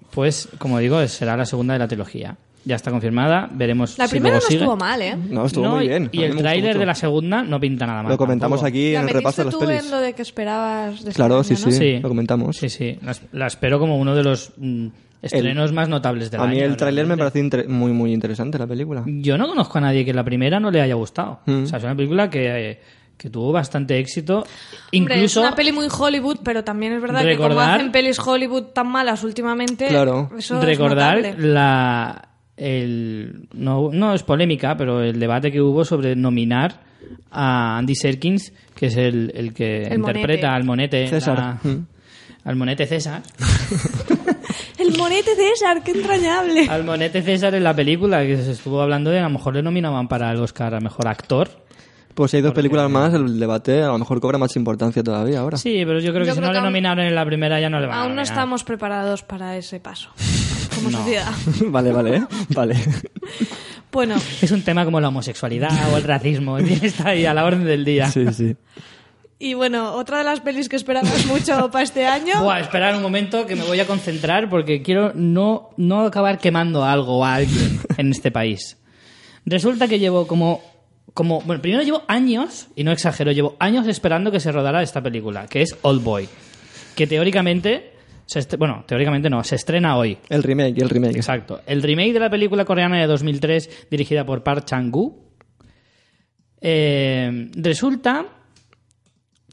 pues, 0.09 0.49
como 0.57 0.79
digo, 0.79 1.07
será 1.07 1.37
la 1.37 1.45
segunda 1.45 1.73
de 1.73 1.79
la 1.79 1.87
trilogía. 1.87 2.37
Ya 2.65 2.75
está 2.75 2.91
confirmada, 2.91 3.49
veremos 3.51 3.97
La 3.97 4.05
si 4.07 4.11
primera 4.11 4.33
luego 4.35 4.43
no 4.45 4.47
sigue. 4.49 4.59
estuvo 4.59 4.75
mal, 4.77 5.01
¿eh? 5.01 5.15
No, 5.29 5.45
estuvo 5.45 5.63
No, 5.65 5.75
muy 5.77 5.87
bien. 5.87 6.09
Y 6.11 6.23
A 6.23 6.25
el 6.27 6.35
tráiler 6.37 6.77
de 6.77 6.85
la 6.85 6.93
segunda 6.93 7.41
no 7.41 7.59
pinta 7.59 7.87
nada 7.87 8.03
mal. 8.03 8.11
Lo 8.11 8.17
comentamos 8.17 8.59
tampoco. 8.59 8.67
aquí 8.67 8.91
¿La 8.93 8.99
en 9.01 9.07
el 9.07 9.13
repaso 9.13 9.41
de 9.41 9.45
las 9.45 9.53
tú 9.53 9.59
pelis. 9.65 9.85
en 9.85 9.91
lo 9.91 9.99
de 9.99 10.13
que 10.13 10.21
esperabas 10.21 11.03
de 11.03 11.11
Claro, 11.13 11.39
este 11.41 11.55
sí, 11.55 11.63
año, 11.63 11.71
sí, 11.77 11.93
¿no? 11.95 11.99
lo 12.01 12.09
comentamos. 12.09 12.57
Sí, 12.57 12.69
sí. 12.69 12.99
La, 13.01 13.15
la 13.31 13.47
espero 13.47 13.79
como 13.79 13.97
uno 13.97 14.13
de 14.13 14.23
los 14.23 14.51
mm, 14.57 14.87
estrenos 15.21 15.71
más 15.71 15.87
notables 15.89 16.29
del 16.31 16.41
A 16.41 16.43
año. 16.43 16.51
mí 16.53 16.59
el 16.59 16.75
tráiler 16.75 17.05
me 17.05 17.17
parece 17.17 17.39
inter- 17.39 17.67
muy, 17.69 17.93
muy 17.93 18.11
interesante 18.13 18.59
la 18.59 18.67
película. 18.67 19.03
Yo 19.07 19.37
no 19.37 19.47
conozco 19.47 19.77
a 19.77 19.81
nadie 19.81 20.03
que 20.03 20.13
la 20.13 20.23
primera 20.25 20.59
no 20.59 20.69
le 20.69 20.81
haya 20.81 20.95
gustado. 20.95 21.39
Mm. 21.45 21.63
O 21.63 21.65
sea, 21.65 21.77
es 21.77 21.83
una 21.85 21.95
película 21.95 22.29
que, 22.29 22.71
eh, 22.71 22.79
que 23.17 23.29
tuvo 23.29 23.51
bastante 23.53 23.97
éxito. 23.99 24.39
Hombre, 24.39 24.47
Incluso 24.91 25.41
es 25.41 25.47
una 25.47 25.55
peli 25.55 25.71
muy 25.71 25.87
Hollywood, 25.97 26.39
pero 26.43 26.63
también 26.63 26.91
es 26.93 27.01
verdad 27.01 27.21
que 27.23 27.35
como 27.37 27.49
Recordar- 27.49 27.75
hacen 27.79 27.91
pelis 27.93 28.19
Hollywood 28.19 28.63
tan 28.73 28.87
malas 28.87 29.23
últimamente, 29.23 29.87
Claro. 29.87 30.29
eso 30.37 30.59
recordar 30.61 31.19
es 31.19 31.37
la 31.39 32.25
el 32.59 33.47
no, 33.53 33.89
no 33.91 34.13
es 34.13 34.23
polémica, 34.23 34.75
pero 34.77 35.01
el 35.01 35.19
debate 35.19 35.51
que 35.51 35.61
hubo 35.61 35.83
sobre 35.85 36.15
nominar 36.15 36.81
a 37.31 37.77
Andy 37.77 37.95
Serkins, 37.95 38.53
que 38.75 38.87
es 38.87 38.97
el, 38.97 39.31
el 39.33 39.53
que 39.53 39.83
El 39.83 39.99
interpreta 39.99 40.23
monete. 40.23 40.47
al 40.47 40.63
monete 40.63 41.07
César. 41.07 41.37
la- 41.37 41.59
Mm. 41.63 41.85
al 42.45 42.55
monete 42.55 42.85
César. 42.85 43.21
El 44.79 44.97
monete 44.97 45.35
César, 45.35 45.83
qué 45.83 45.91
entrañable. 45.91 46.67
Al 46.69 46.83
monete 46.85 47.21
César 47.21 47.53
en 47.53 47.63
la 47.65 47.75
película 47.75 48.25
que 48.25 48.37
se 48.37 48.51
estuvo 48.51 48.81
hablando 48.81 49.09
de 49.11 49.19
a 49.19 49.23
lo 49.23 49.29
mejor 49.29 49.55
le 49.55 49.61
nominaban 49.61 50.07
para 50.07 50.31
el 50.31 50.37
Oscar 50.39 50.73
a 50.73 50.79
mejor 50.79 51.07
actor. 51.07 51.49
Pues 52.19 52.31
si 52.31 52.35
hay 52.37 52.43
dos 52.43 52.53
películas 52.53 52.89
más, 52.89 53.13
el 53.13 53.39
debate 53.39 53.81
a 53.81 53.87
lo 53.87 53.97
mejor 53.97 54.19
cobra 54.19 54.37
más 54.37 54.53
importancia 54.57 55.01
todavía 55.01 55.39
ahora. 55.39 55.55
Sí, 55.57 55.83
pero 55.85 56.01
yo 56.01 56.11
creo 56.11 56.23
que 56.25 56.27
Yo 56.27 56.33
si 56.33 56.39
creo 56.39 56.47
no 56.49 56.51
que 56.51 56.53
le 56.55 56.59
aún- 56.59 56.65
nominaron 56.65 57.05
en 57.05 57.15
la 57.15 57.23
primera 57.25 57.61
ya 57.61 57.69
no 57.69 57.79
le 57.79 57.87
van 57.87 57.97
a 57.97 58.01
Aún 58.03 58.15
no 58.15 58.21
estamos 58.21 58.65
preparados 58.65 59.23
para 59.23 59.55
ese 59.55 59.79
paso 59.79 60.09
como 60.75 60.89
No. 60.91 60.97
sociedad. 60.97 61.31
vale, 61.67 61.93
vale, 61.93 62.17
¿eh? 62.17 62.23
vale. 62.49 62.75
Bueno, 63.89 64.15
Es 64.41 64.51
un 64.51 64.63
tema 64.63 64.83
como 64.83 64.99
la 64.99 65.07
homosexualidad 65.07 65.71
o 65.93 65.97
el 65.97 66.03
racismo, 66.03 66.57
está 66.57 67.09
ahí 67.11 67.25
a 67.25 67.33
la 67.33 67.45
orden 67.45 67.63
del 67.63 67.85
día. 67.85 68.07
Sí, 68.11 68.25
sí. 68.33 68.53
y 69.39 69.53
bueno, 69.53 69.93
otra 69.93 70.17
de 70.17 70.25
las 70.25 70.41
pelis 70.41 70.67
que 70.67 70.75
esperamos 70.75 71.25
mucho 71.25 71.71
para 71.71 71.85
este 71.85 72.05
año. 72.05 72.43
Buah, 72.43 72.59
esperar 72.59 72.95
un 72.97 73.01
momento 73.01 73.45
que 73.45 73.55
me 73.55 73.63
voy 73.63 73.79
a 73.79 73.87
concentrar 73.87 74.49
porque 74.49 74.81
quiero 74.81 75.13
no, 75.15 75.69
no 75.77 76.01
acabar 76.01 76.37
quemando 76.37 76.83
algo 76.83 77.23
a 77.25 77.35
alguien 77.35 77.79
en 77.97 78.11
este 78.11 78.29
país. 78.29 78.75
Resulta 79.45 79.87
que 79.87 79.99
llevo 79.99 80.27
como, 80.27 80.61
como... 81.13 81.41
Bueno, 81.41 81.61
primero 81.61 81.83
llevo 81.83 82.03
años, 82.07 82.67
y 82.75 82.83
no 82.83 82.91
exagero, 82.91 83.31
llevo 83.31 83.55
años 83.59 83.87
esperando 83.87 84.31
que 84.31 84.39
se 84.39 84.51
rodara 84.51 84.81
esta 84.83 85.01
película, 85.01 85.47
que 85.47 85.61
es 85.61 85.75
Old 85.81 86.03
Boy. 86.03 86.27
Que 86.95 87.07
teóricamente... 87.07 87.93
Se 88.25 88.45
bueno, 88.57 88.83
teóricamente 88.85 89.27
no, 89.27 89.43
se 89.43 89.55
estrena 89.55 89.97
hoy. 89.97 90.15
El 90.29 90.43
remake, 90.43 90.79
el 90.83 90.89
remake. 90.89 91.15
Exacto. 91.15 91.61
El 91.65 91.81
remake 91.81 92.13
de 92.13 92.19
la 92.19 92.29
película 92.29 92.63
coreana 92.63 92.99
de 92.99 93.07
2003, 93.07 93.87
dirigida 93.89 94.23
por 94.23 94.43
Park 94.43 94.65
Chang-gu. 94.65 95.17
Eh, 96.61 97.49
resulta 97.55 98.25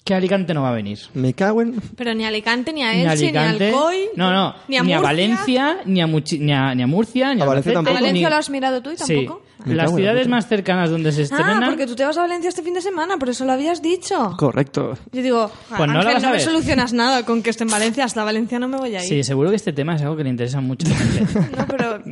que 0.04 0.14
Alicante 0.14 0.52
no 0.54 0.62
va 0.62 0.70
a 0.70 0.74
venir. 0.74 0.98
Me 1.14 1.34
cago 1.34 1.62
en... 1.62 1.80
Pero 1.96 2.14
ni 2.14 2.24
Alicante, 2.24 2.72
ni 2.72 2.82
a 2.84 2.92
Ni 2.92 3.02
Elche, 3.02 3.32
ni 3.32 3.38
a 3.38 3.48
Alicante. 3.48 3.68
Alcoy. 3.68 3.96
No, 4.14 4.30
no. 4.30 4.54
Ni 4.68 4.76
a, 4.76 4.82
Ni 4.82 4.92
a. 4.92 5.00
Valencia, 5.00 5.78
ni 5.84 6.00
a, 6.00 6.06
Muchi- 6.06 6.38
ni 6.38 6.52
a, 6.52 6.74
ni 6.74 6.82
a 6.82 6.86
Murcia, 6.86 7.34
ni 7.34 7.40
a, 7.40 7.44
A 7.44 7.46
Valencia 7.48 7.70
Albacete, 7.70 7.70
¿A 7.70 7.74
tampoco. 7.74 7.94
Valencia 7.94 8.28
ni- 8.28 8.30
lo 8.30 8.36
has 8.38 8.50
mirado 8.50 8.82
tú 8.82 8.90
y 8.90 8.96
Sí. 8.98 9.14
tampoco? 9.24 9.42
Me 9.55 9.55
Las 9.64 9.94
ciudades 9.94 10.28
más 10.28 10.46
cercanas 10.46 10.90
donde 10.90 11.10
se 11.12 11.22
Ah, 11.22 11.24
estrenan... 11.24 11.64
porque 11.64 11.86
tú 11.86 11.96
te 11.96 12.04
vas 12.04 12.16
a 12.18 12.20
Valencia 12.20 12.48
este 12.48 12.62
fin 12.62 12.74
de 12.74 12.82
semana, 12.82 13.16
por 13.16 13.30
eso 13.30 13.44
lo 13.44 13.52
habías 13.52 13.80
dicho. 13.82 14.36
Correcto. 14.36 14.98
Yo 15.12 15.22
digo, 15.22 15.50
Pues 15.68 15.80
no 15.80 15.86
lo 15.94 15.98
Ángel, 16.00 16.14
vas 16.14 16.22
a 16.22 16.26
no 16.26 16.30
me 16.32 16.36
ver. 16.36 16.40
solucionas 16.42 16.92
nada 16.92 17.24
con 17.24 17.42
que 17.42 17.50
esté 17.50 17.64
en 17.64 17.70
Valencia. 17.70 18.04
Hasta 18.04 18.22
Valencia 18.22 18.58
no 18.58 18.68
me 18.68 18.76
voy 18.76 18.94
a 18.94 19.02
ir. 19.02 19.08
Sí, 19.08 19.24
seguro 19.24 19.50
que 19.50 19.56
este 19.56 19.72
tema 19.72 19.96
es 19.96 20.02
algo 20.02 20.16
que 20.16 20.24
le 20.24 20.30
interesa 20.30 20.60
mucho 20.60 20.86
a 20.86 20.90
la 20.90 20.96
gente. 20.96 21.40
No, 21.56 21.66
pero... 21.66 22.02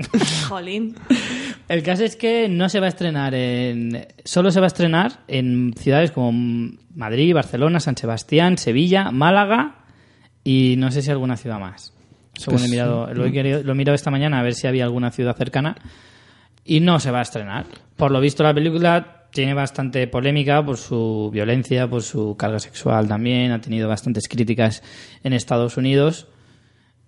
Jolín. 0.49 0.97
El 1.69 1.83
caso 1.83 2.05
es 2.05 2.17
que 2.17 2.49
no 2.49 2.69
se 2.69 2.81
va 2.81 2.87
a 2.87 2.89
estrenar 2.89 3.35
en... 3.35 4.07
Solo 4.25 4.51
se 4.51 4.61
va 4.61 4.67
a 4.67 4.69
estrenar 4.69 5.21
en 5.29 5.75
ciudades 5.79 6.11
como 6.13 6.33
Madrid, 6.95 7.35
Barcelona, 7.35 7.79
San 7.81 7.97
Sebastián, 7.97 8.59
Sevilla, 8.59 9.11
Málaga 9.11 9.77
y 10.43 10.75
no 10.79 10.91
sé 10.91 11.03
si 11.03 11.11
alguna 11.11 11.37
ciudad 11.37 11.59
más. 11.59 11.93
Según 12.37 12.59
Pues, 12.59 12.69
he 12.69 12.71
mirado, 12.71 13.13
lo 13.15 13.25
he, 13.27 13.33
querido- 13.33 13.63
lo 13.63 13.73
he 13.73 13.75
mirado 13.77 13.95
esta 13.95 14.11
mañana 14.11 14.41
a 14.41 14.43
ver 14.43 14.55
si 14.55 14.67
había 14.67 14.85
alguna 14.85 15.11
ciudad 15.11 15.37
cercana 15.37 15.77
y 16.65 16.81
no 16.81 16.99
se 17.01 17.11
va 17.11 17.19
a 17.21 17.23
estrenar. 17.23 17.67
Por 17.97 18.11
lo 18.11 18.21
visto 18.21 18.43
la 18.43 18.55
película 18.55 19.27
tiene 19.33 19.53
bastante 19.55 20.07
polémica 20.07 20.65
por 20.65 20.77
su 20.77 21.31
violencia, 21.33 21.89
por 21.89 22.03
su 22.03 22.37
carga 22.37 22.61
sexual 22.61 23.09
también, 23.09 23.51
ha 23.53 23.61
tenido 23.61 23.89
bastantes 23.89 24.29
críticas 24.29 24.83
en 25.25 25.33
Estados 25.33 25.77
Unidos 25.77 26.29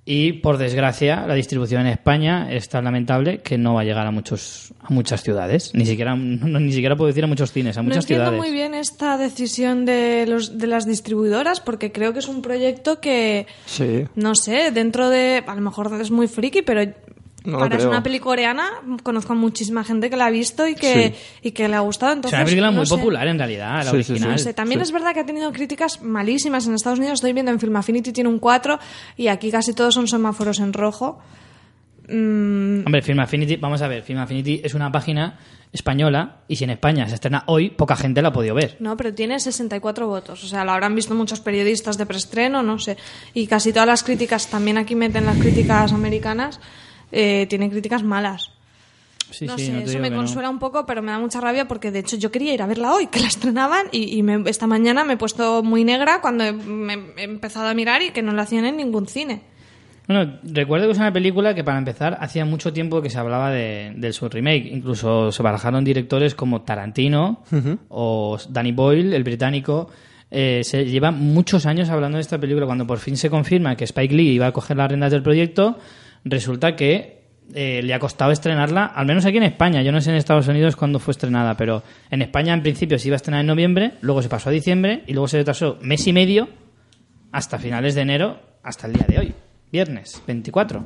y 0.09 0.35
por 0.35 0.57
desgracia 0.57 1.27
la 1.27 1.35
distribución 1.35 1.81
en 1.81 1.89
España 1.89 2.53
es 2.53 2.69
tan 2.69 2.85
lamentable 2.85 3.39
que 3.39 3.59
no 3.59 3.75
va 3.75 3.81
a 3.81 3.85
llegar 3.85 4.07
a 4.07 4.13
muchos 4.13 4.73
a 4.81 4.93
muchas 4.93 5.23
ciudades, 5.25 5.73
ni 5.75 5.85
siquiera 5.85 6.15
no- 6.17 6.61
ni 6.61 6.73
siquiera 6.73 6.95
puedo 6.97 7.09
decir 7.09 7.25
a 7.25 7.27
muchos 7.29 7.51
cines, 7.53 7.77
a 7.77 7.81
No 7.83 7.89
muchas 7.89 8.05
entiendo 8.05 8.25
ciudades. 8.27 8.39
muy 8.41 8.53
bien 8.57 8.75
esta 8.75 9.17
decisión 9.19 9.85
de, 9.85 10.27
los, 10.29 10.59
de 10.59 10.67
las 10.69 10.87
distribuidoras 10.87 11.61
porque 11.61 11.91
creo 11.91 12.13
que 12.13 12.21
es 12.21 12.29
un 12.29 12.41
proyecto 12.43 13.01
que, 13.01 13.47
Sí. 13.67 14.05
no 14.15 14.35
sé, 14.37 14.71
dentro 14.71 15.11
de... 15.11 15.43
A 15.47 15.55
lo 15.57 15.61
mejor 15.61 15.93
es 16.01 16.11
muy 16.13 16.29
friki, 16.29 16.63
pero 16.63 16.83
No 17.47 17.59
para 17.59 17.79
ser 17.79 17.89
una 17.89 18.03
peli 18.03 18.19
coreana 18.21 18.69
conozco 19.03 19.33
a 19.33 19.37
muchísima 19.37 19.85
gente 19.85 20.11
que 20.11 20.17
la 20.17 20.27
ha 20.27 20.31
visto 20.31 20.67
y 20.67 20.75
que, 20.75 21.15
y 21.43 21.53
que 21.53 21.69
le 21.69 21.77
ha 21.77 21.81
gustado. 21.81 22.13
Es 22.13 22.17
Entonces, 22.17 22.39
una 22.39 22.45
película 22.45 22.67
no 22.71 22.77
muy 22.77 22.87
sé. 22.87 22.95
popular 22.97 23.27
en 23.29 23.39
realidad, 23.39 23.85
la 23.85 23.91
Sí, 23.91 23.97
sí, 23.99 24.03
sí. 24.03 24.13
original. 24.13 24.33
No 24.33 24.39
sé, 24.39 24.53
también 24.55 24.81
Sí. 24.81 24.85
es 24.85 24.93
verdad 24.93 25.15
que 25.15 25.21
ha 25.21 25.27
tenido 25.27 25.53
críticas 25.53 26.03
malísimas 26.03 26.67
en 26.67 26.75
Estados 26.75 26.99
Unidos. 26.99 27.15
Estoy 27.15 27.33
viendo 27.33 27.53
en 27.53 27.59
Film 27.61 27.77
Affinity 27.77 28.13
tiene 28.13 28.29
un 28.29 28.39
4 28.39 28.79
y 29.17 29.29
aquí 29.29 29.51
casi 29.51 29.73
todos 29.73 29.95
son 29.95 30.09
semáforos 30.09 30.59
en 30.61 30.73
rojo. 30.73 31.21
Mm, 32.09 32.87
Hombre, 32.87 33.03
Film 33.03 33.19
Affinity, 33.21 33.57
vamos 33.57 33.83
a 33.83 33.89
ver, 33.89 34.03
Film 34.03 34.21
Affinity 34.21 34.61
es 34.63 34.75
una 34.75 34.93
página 34.93 35.39
española 35.73 36.37
y 36.47 36.55
si 36.57 36.63
en 36.65 36.71
España 36.71 37.09
se 37.09 37.17
estrena 37.17 37.43
hoy, 37.47 37.71
poca 37.71 37.97
gente 37.97 38.23
la 38.23 38.29
ha 38.29 38.33
podido 38.33 38.55
ver. 38.55 38.77
no, 38.79 38.97
pero 38.97 39.13
tiene 39.13 39.41
64 39.41 40.07
votos. 40.07 40.45
O 40.45 40.47
sea, 40.47 40.65
lo 40.65 40.71
habrán 40.71 40.95
visto 40.95 41.15
muchos 41.15 41.41
periodistas 41.41 41.99
de 41.99 42.07
preestreno, 42.07 42.63
no 42.63 42.79
sé. 42.79 42.97
Y 43.35 43.47
casi 43.49 43.73
todas 43.73 43.89
las 43.89 44.03
críticas, 44.05 44.47
también 44.49 44.79
aquí 44.79 44.95
meten 44.95 45.27
las 45.27 45.37
críticas 45.37 45.93
americanas, 45.93 46.61
eh, 47.13 47.47
tienen 47.49 47.71
críticas 47.71 48.03
malas. 48.03 48.51
Sí, 49.31 49.45
no 49.47 49.59
sí, 49.59 49.67
sé, 49.67 49.73
no 49.73 49.79
eso 49.81 49.99
me 49.99 50.09
no. 50.11 50.17
consuela 50.17 50.49
un 50.49 50.61
poco, 50.61 50.87
pero 50.87 51.03
me 51.03 51.11
da 51.11 51.19
mucha 51.19 51.41
rabia 51.41 51.67
porque 51.67 51.91
de 51.91 51.99
hecho 51.99 52.17
yo 52.17 52.31
quería 52.31 52.55
ir 52.55 52.63
a 52.63 52.67
verla 52.67 52.93
hoy, 52.95 53.09
que 53.09 53.19
la 53.19 53.27
estrenaban 53.27 53.87
y, 53.91 54.17
y 54.17 54.23
me- 54.23 54.49
esta 54.49 54.69
mañana 54.69 55.03
me 55.05 55.15
he 55.15 55.17
puesto 55.17 55.65
muy 55.65 55.83
negra 55.83 56.21
cuando 56.21 56.45
he, 56.45 56.53
me- 56.53 57.11
he 57.17 57.25
empezado 57.25 57.67
a 57.69 57.75
mirar 57.75 58.03
y 58.03 58.11
que 58.11 58.23
no 58.23 58.33
la 58.33 58.43
hacían 58.43 58.65
en 58.67 58.77
ningún 58.77 59.09
cine. 59.09 59.43
Bueno, 60.07 60.39
recuerdo 60.45 60.87
que 60.87 60.93
es 60.93 60.99
una 60.99 61.13
película 61.13 61.53
que 61.57 61.65
para 61.65 61.79
empezar 61.79 62.17
hacía 62.21 62.45
mucho 62.45 62.73
tiempo 62.73 63.03
que 63.03 63.11
se 63.11 63.19
hablaba 63.19 63.51
de, 63.51 63.93
de 63.97 64.13
su 64.13 64.29
remake. 64.29 64.67
Incluso 64.71 65.33
se 65.33 65.43
barajaron 65.43 65.83
directores 65.83 66.37
como 66.37 66.63
Tarantino 66.63 67.43
o 67.89 68.39
Danny 68.49 68.71
Boyle, 68.71 69.13
el 69.13 69.25
británico. 69.25 69.89
Eh, 70.31 70.61
se 70.63 70.85
llevan 70.85 71.19
muchos 71.21 71.67
años 71.67 71.89
hablando 71.89 72.19
de 72.19 72.23
esta 72.23 72.39
película. 72.39 72.67
Cuando 72.67 72.87
por 72.87 72.99
fin 73.01 73.17
se 73.17 73.29
confirma 73.31 73.75
que 73.77 73.83
Spike 73.83 74.15
Lee 74.15 74.31
iba 74.35 74.47
a 74.47 74.53
coger 74.53 74.77
las 74.77 74.89
riendas 74.89 75.11
del 75.11 75.25
proyecto, 75.25 75.77
resulta 76.27 76.77
que 76.77 77.17
eh, 77.55 77.81
le 77.83 77.95
ha 77.95 77.99
costado 77.99 78.33
estrenarla, 78.33 78.87
al 78.87 79.07
menos 79.07 79.25
aquí 79.25 79.37
en 79.37 79.45
España. 79.45 79.83
Yo 79.83 79.93
no 79.93 80.01
sé 80.01 80.11
en 80.11 80.17
Estados 80.17 80.49
Unidos 80.49 80.75
cuándo 80.75 80.99
fue 80.99 81.13
estrenada, 81.13 81.57
pero 81.57 81.83
en 82.11 82.23
España 82.23 82.53
en 82.53 82.63
principio 82.63 82.99
se 82.99 83.09
iba 83.09 83.15
a 83.15 83.17
estrenar 83.17 83.41
en 83.43 83.47
noviembre, 83.47 83.93
luego 84.01 84.21
se 84.21 84.29
pasó 84.29 84.49
a 84.49 84.53
diciembre 84.53 85.05
y 85.07 85.13
luego 85.13 85.29
se 85.29 85.39
retrasó 85.39 85.79
mes 85.81 86.07
y 86.07 86.13
medio 86.13 86.49
hasta 87.31 87.59
finales 87.59 87.95
de 87.95 88.01
enero, 88.03 88.41
hasta 88.63 88.89
el 88.89 88.95
día 88.95 89.07
de 89.09 89.19
hoy, 89.19 89.35
viernes 89.71 90.21
24. 90.27 90.85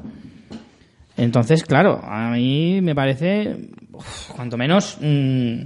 Entonces, 1.16 1.64
claro, 1.64 2.00
a 2.02 2.30
mí 2.30 2.80
me 2.82 2.94
parece, 2.94 3.56
cuanto 4.34 4.56
menos, 4.56 4.98
mm, 5.00 5.62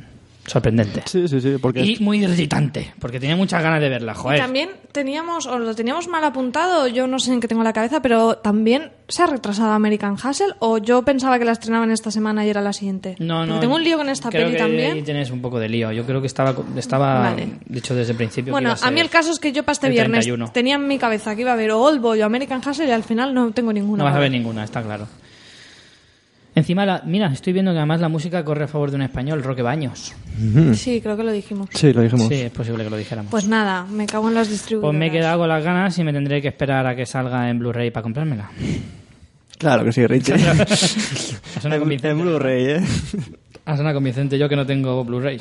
sorprendente. 0.46 1.02
Sí, 1.06 1.26
sí, 1.28 1.40
sí, 1.40 1.54
porque 1.60 1.80
Y 1.84 1.98
muy 2.00 2.22
irritante, 2.24 2.92
porque 2.98 3.18
tenía 3.20 3.36
muchas 3.36 3.62
ganas 3.62 3.80
de 3.80 3.88
verla, 3.88 4.12
Y 4.12 4.16
joder. 4.16 4.40
también 4.40 4.70
teníamos, 4.92 5.46
o 5.46 5.58
lo 5.58 5.74
teníamos 5.74 6.06
mal 6.08 6.22
apuntado, 6.24 6.86
yo 6.88 7.06
no 7.06 7.18
sé 7.18 7.32
en 7.32 7.40
qué 7.40 7.48
tengo 7.48 7.62
la 7.62 7.72
cabeza, 7.72 8.00
pero 8.02 8.36
también 8.36 8.90
se 9.08 9.22
ha 9.22 9.26
retrasado 9.26 9.72
American 9.72 10.14
Hustle 10.14 10.54
o 10.60 10.78
yo 10.78 11.02
pensaba 11.02 11.38
que 11.38 11.44
la 11.44 11.52
estrenaban 11.52 11.90
esta 11.90 12.10
semana 12.10 12.44
y 12.46 12.50
era 12.50 12.60
la 12.60 12.72
siguiente. 12.72 13.16
No, 13.18 13.38
Porque 13.40 13.52
no. 13.54 13.60
tengo 13.60 13.74
un 13.74 13.84
lío 13.84 13.96
con 13.98 14.08
esta 14.08 14.30
creo 14.30 14.46
peli 14.46 14.56
que 14.56 14.62
Ahí 14.62 14.68
también. 14.70 15.04
tienes 15.04 15.30
un 15.30 15.40
poco 15.42 15.58
de 15.58 15.68
lío. 15.68 15.92
Yo 15.92 16.04
creo 16.04 16.20
que 16.20 16.26
estaba, 16.26 16.54
estaba 16.76 17.20
Vale. 17.20 17.48
dicho 17.66 17.94
desde 17.94 18.12
el 18.12 18.16
principio. 18.16 18.46
que 18.46 18.50
Bueno, 18.52 18.70
iba 18.70 18.78
a, 18.82 18.88
a 18.88 18.90
mí 18.90 19.00
el 19.00 19.10
caso 19.10 19.30
es 19.30 19.38
que 19.38 19.52
yo 19.52 19.62
para 19.62 19.72
este 19.72 19.88
viernes 19.90 20.24
31. 20.24 20.52
tenía 20.52 20.76
en 20.76 20.86
mi 20.86 20.98
cabeza 20.98 21.34
que 21.34 21.42
iba 21.42 21.52
a 21.52 21.56
ver 21.56 21.70
o 21.72 21.80
Old 21.82 22.00
Boy 22.00 22.20
o 22.22 22.26
American 22.26 22.60
Hustle 22.66 22.86
y 22.86 22.90
al 22.90 23.02
final 23.02 23.34
no 23.34 23.50
tengo 23.52 23.72
ninguna. 23.72 23.98
No 23.98 24.04
vas 24.04 24.16
a 24.16 24.20
ver 24.20 24.30
ninguna, 24.30 24.64
está 24.64 24.82
claro. 24.82 25.06
Encima, 26.56 26.86
la, 26.86 27.02
mira, 27.04 27.26
estoy 27.32 27.52
viendo 27.52 27.72
que 27.72 27.78
además 27.78 28.00
la 28.00 28.08
música 28.08 28.44
corre 28.44 28.64
a 28.64 28.68
favor 28.68 28.90
de 28.90 28.96
un 28.96 29.02
español, 29.02 29.42
Roque 29.42 29.62
Baños. 29.62 30.14
Sí, 30.74 31.00
creo 31.00 31.16
que 31.16 31.24
lo 31.24 31.32
dijimos. 31.32 31.68
sí, 31.72 31.92
lo 31.92 32.02
dijimos. 32.02 32.28
Sí, 32.28 32.34
es 32.34 32.52
posible 32.52 32.84
que 32.84 32.90
lo 32.90 32.96
dijéramos. 32.96 33.30
Pues 33.30 33.48
nada, 33.48 33.84
me 33.90 34.06
cago 34.06 34.28
en 34.28 34.34
las 34.34 34.48
distribuidoras. 34.48 34.92
Pues 34.92 34.98
me 34.98 35.06
he 35.08 35.10
quedado 35.10 35.38
con 35.40 35.48
las 35.48 35.64
ganas 35.64 35.98
y 35.98 36.04
me 36.04 36.12
tendré 36.12 36.40
que 36.40 36.48
esperar 36.48 36.86
a 36.86 36.94
que 36.94 37.06
salga 37.06 37.50
en 37.50 37.58
Blu-ray 37.58 37.90
para 37.90 38.02
comprármela. 38.04 38.50
Claro 39.58 39.84
que 39.84 39.92
sí, 39.92 40.06
Richie. 40.06 40.34
Ha 41.56 41.60
sonado 41.60 41.74
en, 41.76 41.80
convincente. 41.80 42.10
en 42.10 42.20
Blu-ray, 42.20 42.64
¿eh? 42.66 42.80
Ha 43.64 43.76
sonado 43.76 43.94
convincente 43.96 44.38
yo 44.38 44.48
que 44.48 44.56
no 44.56 44.64
tengo 44.64 45.04
Blu-ray. 45.04 45.40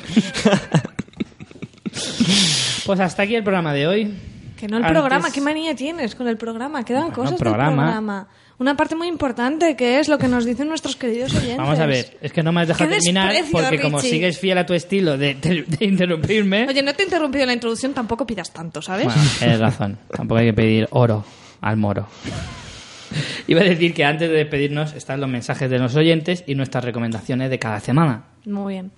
pues 2.86 3.00
hasta 3.00 3.22
aquí 3.22 3.34
el 3.34 3.42
programa 3.42 3.72
de 3.72 3.86
hoy. 3.86 4.14
Que 4.58 4.68
no 4.68 4.78
el 4.78 4.84
Antes- 4.84 4.98
programa, 5.00 5.30
¿qué 5.32 5.40
manía 5.40 5.74
tienes 5.74 6.14
con 6.14 6.28
el 6.28 6.36
programa? 6.36 6.84
Quedan 6.84 7.04
Bueno, 7.08 7.16
cosas 7.16 7.38
programa. 7.38 7.66
del 7.70 7.76
programa. 7.76 8.28
Una 8.58 8.76
parte 8.76 8.94
muy 8.94 9.08
importante 9.08 9.74
que 9.74 9.98
es 9.98 10.08
lo 10.08 10.16
que 10.16 10.28
nos 10.28 10.44
dicen 10.44 10.68
nuestros 10.68 10.94
queridos 10.96 11.34
oyentes. 11.34 11.56
Vamos 11.56 11.78
a 11.80 11.86
ver, 11.86 12.16
es 12.22 12.32
que 12.32 12.42
no 12.42 12.52
me 12.52 12.60
has 12.62 12.68
dejado 12.68 12.88
terminar 12.90 13.34
porque 13.50 13.80
como 13.80 14.00
sigues 14.00 14.38
fiel 14.38 14.58
a 14.58 14.64
tu 14.66 14.74
estilo 14.74 15.18
de, 15.18 15.34
de- 15.34 15.62
de 15.66 15.84
interrumpirme... 15.84 16.66
Oye, 16.68 16.82
no 16.82 16.94
te 16.94 17.02
he 17.02 17.06
interrumpido 17.06 17.42
en 17.42 17.48
la 17.48 17.54
introducción, 17.54 17.92
tampoco 17.94 18.24
pidas 18.26 18.52
tanto, 18.52 18.80
¿sabes? 18.80 19.06
Bueno, 19.06 19.20
tienes 19.38 19.58
razón. 19.58 19.98
Tampoco 20.16 20.38
hay 20.38 20.46
que 20.46 20.54
pedir 20.54 20.86
oro 20.92 21.24
al 21.60 21.76
moro. 21.76 22.06
Iba 23.46 23.60
a 23.60 23.64
decir 23.64 23.92
que 23.92 24.04
antes 24.04 24.28
de 24.28 24.36
despedirnos 24.36 24.94
están 24.94 25.20
los 25.20 25.28
mensajes 25.28 25.68
de 25.68 25.78
los 25.78 25.94
oyentes 25.96 26.44
y 26.46 26.54
nuestras 26.54 26.84
recomendaciones 26.84 27.50
de 27.50 27.58
cada 27.58 27.80
semana. 27.80 28.24
Muy 28.46 28.74
bien. 28.74 28.90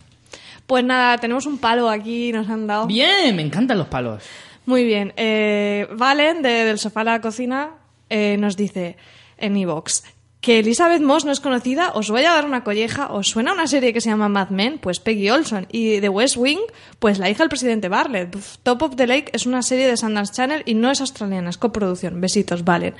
Pues 0.66 0.84
nada, 0.84 1.16
tenemos 1.18 1.46
un 1.46 1.58
palo 1.58 1.88
aquí, 1.88 2.32
nos 2.32 2.48
han 2.48 2.66
dado. 2.66 2.86
Bien, 2.86 3.34
me 3.36 3.42
encantan 3.42 3.78
los 3.78 3.88
palos. 3.88 4.22
Muy 4.66 4.84
bien. 4.84 5.12
Eh, 5.16 5.86
Valen, 5.92 6.42
de- 6.42 6.64
del 6.64 6.78
sofá 6.78 7.02
a 7.02 7.04
la 7.04 7.20
cocina, 7.20 7.70
eh, 8.10 8.36
nos 8.38 8.56
dice 8.56 8.96
en 9.38 9.56
iVox 9.56 10.02
que 10.46 10.60
Elizabeth 10.60 11.02
Moss 11.02 11.24
no 11.24 11.32
es 11.32 11.40
conocida, 11.40 11.90
os 11.94 12.08
voy 12.08 12.24
a 12.24 12.30
dar 12.30 12.44
una 12.44 12.62
colleja, 12.62 13.08
os 13.08 13.26
suena 13.26 13.52
una 13.52 13.66
serie 13.66 13.92
que 13.92 14.00
se 14.00 14.10
llama 14.10 14.28
Mad 14.28 14.50
Men, 14.50 14.78
pues 14.78 15.00
Peggy 15.00 15.28
Olson, 15.28 15.66
y 15.72 15.98
de 15.98 16.08
West 16.08 16.36
Wing, 16.36 16.60
pues 17.00 17.18
la 17.18 17.28
hija 17.28 17.42
del 17.42 17.48
presidente 17.48 17.88
Bartlett. 17.88 18.36
Top 18.62 18.80
of 18.82 18.94
the 18.94 19.08
Lake 19.08 19.30
es 19.32 19.44
una 19.46 19.62
serie 19.62 19.88
de 19.88 19.96
Sundance 19.96 20.32
Channel 20.32 20.62
y 20.64 20.74
no 20.74 20.92
es 20.92 21.00
australiana, 21.00 21.50
es 21.50 21.58
coproducción. 21.58 22.20
Besitos, 22.20 22.62
Valen. 22.62 22.94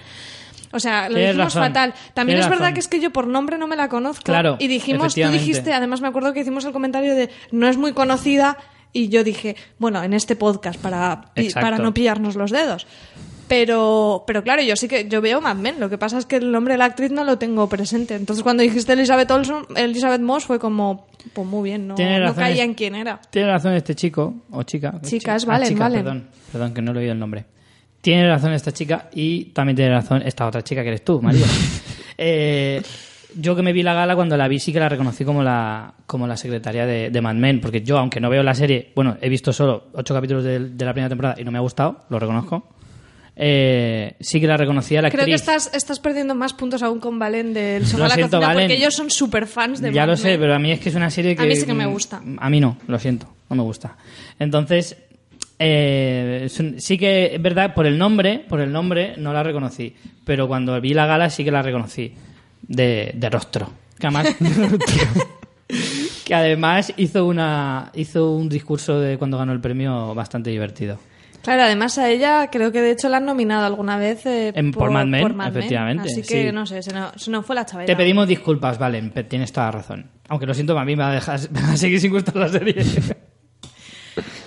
O 0.72 0.80
sea, 0.80 1.08
lo 1.08 1.18
dijimos 1.20 1.54
razón, 1.54 1.62
fatal. 1.62 1.94
También 2.14 2.40
es 2.40 2.46
verdad 2.46 2.62
razón. 2.62 2.74
que 2.74 2.80
es 2.80 2.88
que 2.88 3.00
yo 3.00 3.12
por 3.12 3.28
nombre 3.28 3.58
no 3.58 3.68
me 3.68 3.76
la 3.76 3.88
conozco. 3.88 4.24
Claro, 4.24 4.56
y 4.58 4.66
dijimos, 4.66 5.14
tú 5.14 5.28
dijiste, 5.28 5.72
además 5.72 6.00
me 6.00 6.08
acuerdo 6.08 6.32
que 6.32 6.40
hicimos 6.40 6.64
el 6.64 6.72
comentario 6.72 7.14
de 7.14 7.30
no 7.52 7.68
es 7.68 7.76
muy 7.76 7.92
conocida 7.92 8.58
y 8.92 9.08
yo 9.08 9.22
dije, 9.22 9.56
bueno, 9.78 10.02
en 10.02 10.14
este 10.14 10.34
podcast 10.34 10.80
para, 10.80 11.30
para 11.54 11.78
no 11.78 11.94
pillarnos 11.94 12.34
los 12.34 12.50
dedos. 12.50 12.88
Pero, 13.48 14.24
pero 14.26 14.42
claro, 14.42 14.62
yo 14.62 14.74
sí 14.76 14.88
que 14.88 15.08
yo 15.08 15.20
veo 15.20 15.40
Mad 15.40 15.56
Men. 15.56 15.76
Lo 15.78 15.88
que 15.88 15.98
pasa 15.98 16.18
es 16.18 16.26
que 16.26 16.36
el 16.36 16.50
nombre 16.50 16.74
de 16.74 16.78
la 16.78 16.86
actriz 16.86 17.10
no 17.12 17.22
lo 17.24 17.38
tengo 17.38 17.68
presente. 17.68 18.14
Entonces 18.16 18.42
cuando 18.42 18.62
dijiste 18.62 18.92
Elizabeth 18.92 19.30
Olson, 19.30 19.66
Elizabeth 19.76 20.20
Moss 20.20 20.44
fue 20.44 20.58
como, 20.58 21.06
pues 21.32 21.46
muy 21.46 21.70
bien, 21.70 21.86
no, 21.86 21.94
Tienes 21.94 22.18
no 22.20 22.26
razón, 22.26 22.42
caía 22.42 22.62
es- 22.64 22.68
en 22.68 22.74
quién 22.74 22.94
era. 22.96 23.20
Tiene 23.30 23.48
razón 23.52 23.72
este 23.74 23.94
chico, 23.94 24.34
o 24.50 24.62
chica. 24.64 25.00
Chica, 25.02 25.36
es 25.36 25.44
Ah, 25.44 25.48
Valen, 25.48 25.68
chica, 25.68 25.80
Valen. 25.84 26.02
Perdón, 26.02 26.28
perdón, 26.52 26.74
que 26.74 26.82
no 26.82 26.92
le 26.92 26.98
he 26.98 27.02
oído 27.02 27.12
el 27.12 27.18
nombre. 27.20 27.44
Tiene 28.00 28.28
razón 28.28 28.52
esta 28.52 28.72
chica 28.72 29.08
y 29.12 29.46
también 29.46 29.76
tiene 29.76 29.92
razón 29.92 30.22
esta 30.24 30.46
otra 30.46 30.62
chica 30.62 30.82
que 30.82 30.88
eres 30.88 31.04
tú, 31.04 31.20
María. 31.22 31.46
Eh, 32.18 32.80
yo 33.38 33.54
que 33.54 33.60
me 33.62 33.74
vi 33.74 33.82
la 33.82 33.92
gala, 33.92 34.14
cuando 34.16 34.38
la 34.38 34.48
vi 34.48 34.58
sí 34.58 34.72
que 34.72 34.80
la 34.80 34.88
reconocí 34.88 35.22
como 35.22 35.42
la, 35.42 35.92
como 36.06 36.26
la 36.26 36.34
secretaria 36.38 36.86
de, 36.86 37.10
de 37.10 37.20
Mad 37.20 37.34
Men, 37.34 37.60
porque 37.60 37.82
yo, 37.82 37.98
aunque 37.98 38.20
no 38.20 38.30
veo 38.30 38.42
la 38.42 38.54
serie, 38.54 38.90
bueno, 38.96 39.18
he 39.20 39.28
visto 39.28 39.52
solo 39.52 39.88
ocho 39.92 40.14
capítulos 40.14 40.42
de, 40.42 40.58
de 40.70 40.84
la 40.86 40.94
primera 40.94 41.10
temporada 41.10 41.34
y 41.38 41.44
no 41.44 41.50
me 41.50 41.58
ha 41.58 41.60
gustado, 41.60 42.04
lo 42.08 42.18
reconozco. 42.18 42.68
Eh, 43.38 44.14
sí 44.18 44.40
que 44.40 44.46
la 44.46 44.56
reconocía 44.56 45.02
la 45.02 45.10
Creo 45.10 45.26
que 45.26 45.34
estás, 45.34 45.70
estás 45.74 46.00
perdiendo 46.00 46.34
más 46.34 46.54
puntos 46.54 46.82
aún 46.82 47.00
con 47.00 47.18
Valen 47.18 47.52
del 47.52 47.86
sofá 47.86 48.08
la 48.08 48.14
siento, 48.14 48.38
cocina 48.38 48.46
Valen. 48.48 48.62
porque 48.68 48.76
ellos 48.78 48.94
son 48.94 49.10
súper 49.10 49.46
fans 49.46 49.80
de 49.82 49.92
Ya 49.92 50.02
Mad 50.02 50.08
lo 50.08 50.16
sé, 50.16 50.28
Men. 50.30 50.40
pero 50.40 50.54
a 50.54 50.58
mí 50.58 50.72
es 50.72 50.80
que 50.80 50.88
es 50.88 50.94
una 50.94 51.10
serie 51.10 51.36
que... 51.36 51.42
A 51.42 51.46
mí 51.46 51.54
sí 51.54 51.66
que 51.66 51.74
me 51.74 51.86
mm, 51.86 51.92
gusta. 51.92 52.22
A 52.38 52.48
mí 52.50 52.60
no, 52.60 52.78
lo 52.88 52.98
siento, 52.98 53.28
no 53.50 53.56
me 53.56 53.62
gusta. 53.62 53.96
Entonces, 54.38 54.96
eh, 55.58 56.42
es 56.46 56.58
un- 56.60 56.80
sí 56.80 56.96
que 56.96 57.34
es 57.34 57.42
verdad, 57.42 57.74
por 57.74 57.86
el 57.86 57.98
nombre, 57.98 58.42
por 58.48 58.60
el 58.60 58.72
nombre 58.72 59.14
no 59.18 59.32
la 59.34 59.42
reconocí, 59.42 59.94
pero 60.24 60.48
cuando 60.48 60.80
vi 60.80 60.94
la 60.94 61.04
gala 61.06 61.28
sí 61.28 61.44
que 61.44 61.50
la 61.50 61.60
reconocí 61.62 62.14
de, 62.62 63.12
de 63.14 63.30
rostro. 63.30 63.70
Que 63.98 64.06
además, 64.06 64.28
que 66.24 66.34
además 66.34 66.92
hizo, 66.96 67.26
una, 67.26 67.90
hizo 67.94 68.30
un 68.32 68.48
discurso 68.48 69.00
de 69.00 69.18
cuando 69.18 69.38
ganó 69.38 69.52
el 69.52 69.60
premio 69.60 70.14
bastante 70.14 70.50
divertido. 70.50 70.98
Claro, 71.46 71.62
además 71.62 71.96
a 71.96 72.10
ella 72.10 72.50
creo 72.50 72.72
que 72.72 72.80
de 72.82 72.90
hecho 72.90 73.08
la 73.08 73.18
han 73.18 73.24
nominado 73.24 73.66
alguna 73.66 73.96
vez 73.96 74.26
eh, 74.26 74.52
En- 74.52 74.72
por 74.72 74.90
Mad 74.90 75.06
Men, 75.06 75.40
efectivamente, 75.42 76.08
Así 76.08 76.22
que 76.22 76.48
sí. 76.48 76.52
no 76.52 76.66
sé, 76.66 76.82
se 76.82 76.92
nos, 76.92 77.12
se 77.22 77.30
nos 77.30 77.46
fue 77.46 77.54
la 77.54 77.64
chaveta. 77.64 77.86
Te 77.86 77.94
pedimos 77.96 78.26
disculpas, 78.26 78.80
Valen, 78.80 79.12
tienes 79.28 79.52
toda 79.52 79.66
la 79.66 79.70
razón. 79.70 80.10
Aunque 80.28 80.44
lo 80.44 80.54
siento, 80.54 80.76
a 80.76 80.84
mí 80.84 80.96
me 80.96 81.04
va 81.04 81.10
a, 81.10 81.14
dejar, 81.14 81.38
me 81.52 81.60
va 81.62 81.70
a 81.74 81.76
seguir 81.76 82.00
sin 82.00 82.10
gustar 82.10 82.34
la 82.34 82.48
serie. 82.48 82.74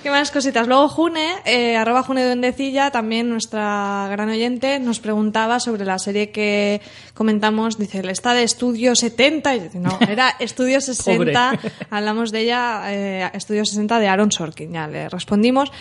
¿Qué 0.04 0.10
más 0.10 0.30
cositas? 0.32 0.68
Luego 0.68 0.90
June, 0.90 1.26
eh, 1.46 1.78
arroba 1.78 2.04
June 2.04 2.26
Duendecilla, 2.26 2.92
también 2.92 3.30
nuestra 3.30 4.08
gran 4.12 4.28
oyente, 4.30 4.80
nos 4.80 5.00
preguntaba 5.00 5.62
sobre 5.62 5.86
la 5.86 6.00
serie 6.00 6.32
que 6.32 6.82
comentamos. 7.14 7.78
Dice, 7.78 8.00
¿el 8.00 8.10
está 8.10 8.34
de 8.34 8.44
Estudio 8.44 8.96
70? 8.96 9.56
Y 9.56 9.60
dice, 9.60 9.80
no, 9.80 9.98
era 10.02 10.30
Estudio 10.40 10.82
60. 10.82 11.52
Pobre. 11.52 11.72
Hablamos 11.92 12.32
de 12.32 12.40
ella, 12.42 12.82
eh, 12.88 13.30
Estudio 13.34 13.64
60 13.64 14.00
de 14.00 14.08
Aaron 14.10 14.32
Sorkin. 14.32 14.74
Ya 14.74 14.88
le 14.88 15.08
respondimos. 15.08 15.72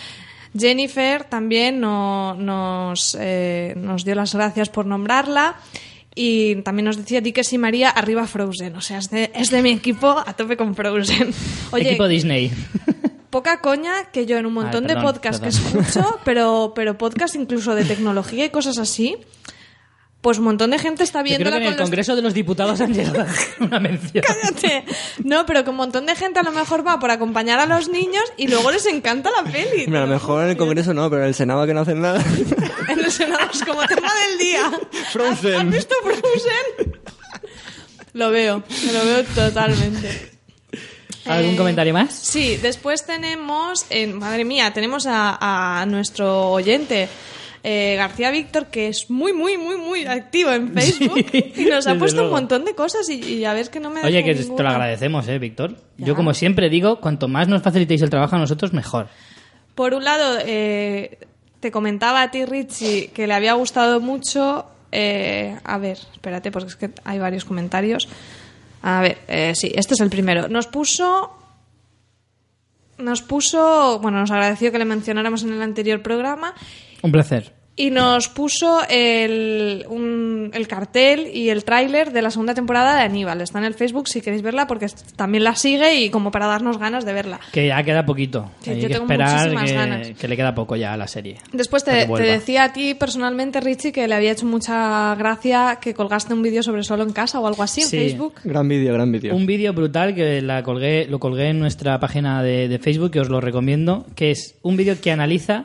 Jennifer 0.57 1.23
también 1.23 1.79
no- 1.79 2.33
nos, 2.35 3.17
eh, 3.19 3.73
nos 3.77 4.03
dio 4.05 4.15
las 4.15 4.33
gracias 4.33 4.69
por 4.69 4.85
nombrarla. 4.85 5.55
Y 6.15 6.55
también 6.63 6.85
nos 6.85 6.97
decía 6.97 7.21
Dickes 7.21 7.53
y 7.53 7.57
María, 7.57 7.89
arriba 7.89 8.27
Frozen. 8.27 8.75
O 8.75 8.81
sea, 8.81 8.97
es 8.97 9.09
de, 9.09 9.31
es 9.35 9.51
de 9.51 9.61
mi 9.61 9.69
equipo 9.71 10.21
a 10.25 10.33
tope 10.33 10.57
con 10.57 10.75
Frozen. 10.75 11.33
Oye, 11.71 11.89
Equipo 11.89 12.07
Disney. 12.07 12.51
poca 13.29 13.61
coña 13.61 14.05
que 14.11 14.25
yo 14.25 14.37
en 14.37 14.45
un 14.47 14.53
montón 14.53 14.83
Ay, 14.85 14.87
perdón, 14.87 15.05
de 15.05 15.11
podcasts 15.13 15.39
que 15.41 15.49
escucho, 15.49 16.19
pero, 16.25 16.73
pero 16.75 16.97
podcasts 16.97 17.35
incluso 17.37 17.75
de 17.75 17.85
tecnología 17.85 18.43
y 18.45 18.49
cosas 18.49 18.79
así, 18.79 19.17
pues 20.21 20.37
un 20.37 20.43
montón 20.43 20.71
de 20.71 20.79
gente 20.79 21.03
está 21.03 21.23
Yo 21.23 21.37
creo 21.37 21.51
que 21.51 21.57
en 21.57 21.63
el 21.63 21.69
los... 21.71 21.81
Congreso 21.81 22.15
de 22.15 22.21
los 22.21 22.33
Diputados 22.33 22.81
han 22.81 22.93
llegado 22.93 23.21
a 23.21 23.63
una 23.63 23.79
mención. 23.79 24.23
Cállate. 24.27 24.83
No, 25.23 25.45
pero 25.45 25.63
que 25.63 25.69
un 25.69 25.77
montón 25.77 26.05
de 26.05 26.15
gente 26.15 26.39
a 26.39 26.43
lo 26.43 26.51
mejor 26.51 26.85
va 26.85 26.99
por 26.99 27.09
acompañar 27.11 27.59
a 27.59 27.65
los 27.65 27.87
niños 27.87 28.23
y 28.35 28.47
luego 28.49 28.69
les 28.71 28.85
encanta 28.85 29.29
la 29.31 29.49
peli. 29.49 29.85
Hombre, 29.85 29.99
a 29.99 30.05
lo 30.05 30.07
mejor 30.13 30.43
en 30.43 30.49
el 30.49 30.57
Congreso 30.57 30.93
no, 30.93 31.09
pero 31.09 31.21
en 31.21 31.29
el 31.29 31.35
Senado 31.35 31.65
que 31.65 31.73
no 31.73 31.81
hacen 31.81 32.01
nada. 32.01 32.21
En 32.89 32.99
el 32.99 33.11
Senado 33.11 33.47
es 33.53 33.63
como 33.63 33.85
tema 33.85 34.09
del 34.27 34.37
día. 34.39 34.71
Frozen. 35.11 35.55
¿Has 35.55 35.69
visto 35.69 35.95
Frozen? 36.03 36.93
Lo 38.13 38.31
veo, 38.31 38.63
lo 38.93 39.05
veo 39.05 39.23
totalmente. 39.35 40.31
¿Algún 41.25 41.53
Eh, 41.53 41.57
comentario 41.57 41.93
más? 41.93 42.11
Sí, 42.13 42.57
después 42.57 43.05
tenemos, 43.05 43.85
en- 43.91 44.17
madre 44.17 44.43
mía, 44.45 44.73
tenemos 44.73 45.05
a, 45.05 45.81
a 45.81 45.85
nuestro 45.85 46.49
oyente, 46.49 47.07
eh, 47.63 47.95
García 47.97 48.31
Víctor, 48.31 48.67
que 48.67 48.87
es 48.87 49.09
muy, 49.09 49.33
muy, 49.33 49.57
muy, 49.57 49.77
muy 49.77 50.05
activo 50.05 50.51
en 50.51 50.73
Facebook 50.73 51.25
y 51.55 51.65
nos 51.65 51.87
ha 51.87 51.95
puesto 51.95 52.23
un 52.23 52.29
montón 52.31 52.65
de 52.65 52.73
cosas 52.75 53.09
y, 53.09 53.15
y 53.21 53.45
a 53.45 53.53
ver 53.53 53.69
que 53.69 53.79
no 53.79 53.89
me 53.89 54.01
Oye, 54.03 54.23
que 54.23 54.33
te 54.33 54.41
ninguna. 54.41 54.63
lo 54.63 54.69
agradecemos, 54.69 55.27
¿eh, 55.27 55.39
Víctor? 55.39 55.75
Yo, 55.97 56.15
como 56.15 56.33
siempre 56.33 56.69
digo, 56.69 56.99
cuanto 56.99 57.27
más 57.27 57.47
nos 57.47 57.61
facilitéis 57.61 58.01
el 58.01 58.09
trabajo 58.09 58.35
a 58.35 58.39
nosotros, 58.39 58.73
mejor. 58.73 59.07
Por 59.75 59.93
un 59.93 60.03
lado, 60.03 60.39
eh, 60.45 61.17
te 61.59 61.71
comentaba 61.71 62.21
a 62.21 62.31
ti, 62.31 62.45
Richie, 62.45 63.07
que 63.13 63.27
le 63.27 63.33
había 63.33 63.53
gustado 63.53 63.99
mucho. 63.99 64.65
eh, 64.91 65.57
a 65.63 65.77
ver, 65.77 65.97
espérate, 66.13 66.51
porque 66.51 66.69
es 66.69 66.75
que 66.75 66.89
hay 67.03 67.19
varios 67.19 67.45
comentarios. 67.45 68.07
A 68.81 69.01
ver, 69.01 69.17
eh, 69.27 69.53
sí, 69.55 69.71
este 69.75 69.93
es 69.93 69.99
el 69.99 70.09
primero. 70.09 70.47
Nos 70.47 70.67
puso. 70.67 71.31
Nos 72.99 73.21
puso. 73.21 73.99
Bueno, 73.99 74.19
nos 74.19 74.31
agradeció 74.31 74.71
que 74.71 74.79
le 74.79 74.85
mencionáramos 74.85 75.43
en 75.43 75.53
el 75.53 75.61
anterior 75.61 76.01
programa. 76.01 76.53
Un 77.01 77.11
placer. 77.11 77.58
Y 77.81 77.91
nos 77.91 78.27
puso 78.27 78.81
el, 78.89 79.85
un- 79.87 80.51
el 80.53 80.67
cartel 80.67 81.27
y 81.33 81.47
el 81.47 81.63
tráiler 81.63 82.11
de 82.11 82.21
la 82.21 82.29
segunda 82.29 82.53
temporada 82.53 82.97
de 82.97 83.03
Aníbal. 83.03 83.39
Está 83.39 83.59
en 83.59 83.63
el 83.63 83.73
Facebook 83.73 84.09
si 84.09 84.19
queréis 84.19 84.41
verla, 84.41 84.67
porque 84.67 84.87
también 85.15 85.45
la 85.45 85.55
sigue 85.55 85.95
y 85.95 86.09
como 86.09 86.29
para 86.29 86.45
darnos 86.47 86.77
ganas 86.77 87.05
de 87.05 87.13
verla. 87.13 87.39
Que 87.53 87.67
ya 87.67 87.81
queda 87.83 88.05
poquito. 88.05 88.51
Sí, 88.59 88.71
Hay 88.71 88.81
yo 88.81 88.87
que 88.89 88.93
tengo 88.95 89.05
esperar 89.05 89.49
que, 89.65 89.73
ganas. 89.73 90.09
que 90.11 90.27
le 90.27 90.35
queda 90.35 90.53
poco 90.53 90.75
ya 90.75 90.91
a 90.91 90.97
la 90.97 91.07
serie. 91.07 91.37
Después 91.53 91.85
te, 91.85 92.05
decía 92.05 92.65
a 92.65 92.73
ti 92.73 92.95
personalmente, 92.95 93.61
Richie, 93.61 93.93
que 93.93 94.07
le 94.09 94.15
había 94.15 94.33
hecho 94.33 94.45
mucha 94.45 95.15
gracia 95.15 95.77
que 95.81 95.93
colgaste 95.93 96.33
un 96.33 96.41
vídeo 96.41 96.61
sobre 96.63 96.83
solo 96.83 97.03
en 97.03 97.13
casa 97.13 97.39
o 97.39 97.47
algo 97.47 97.63
así 97.63 97.79
en 97.81 97.87
Sí. 97.87 97.97
Facebook. 97.97 98.33
Gran 98.43 98.67
vídeo, 98.67 98.93
gran 98.93 99.09
vídeo. 99.09 99.33
Un 99.33 99.45
vídeo 99.45 99.71
brutal 99.71 100.13
que 100.13 100.41
la 100.41 100.63
colgué, 100.63 101.05
lo 101.09 101.19
colgué 101.19 101.47
en 101.49 101.59
nuestra 101.59 101.97
página 102.01 102.43
de, 102.43 102.67
de 102.67 102.77
Facebook, 102.79 103.11
que 103.11 103.21
os 103.21 103.29
lo 103.29 103.39
recomiendo, 103.39 104.05
que 104.15 104.31
es 104.31 104.55
un 104.63 104.75
vídeo 104.75 104.95
que 105.01 105.11
analiza 105.11 105.63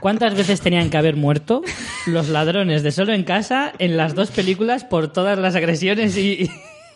cuántas 0.00 0.34
veces 0.34 0.60
tenían 0.60 0.90
que 0.90 0.96
haber 0.96 1.16
muerto 1.16 1.62
los 2.06 2.28
ladrones 2.28 2.82
de 2.82 2.92
Solo 2.92 3.12
en 3.12 3.24
Casa 3.24 3.72
en 3.78 3.96
las 3.96 4.14
dos 4.14 4.30
películas 4.30 4.84
por 4.84 5.12
todas 5.12 5.38
las 5.38 5.54
agresiones 5.54 6.16
y, 6.16 6.48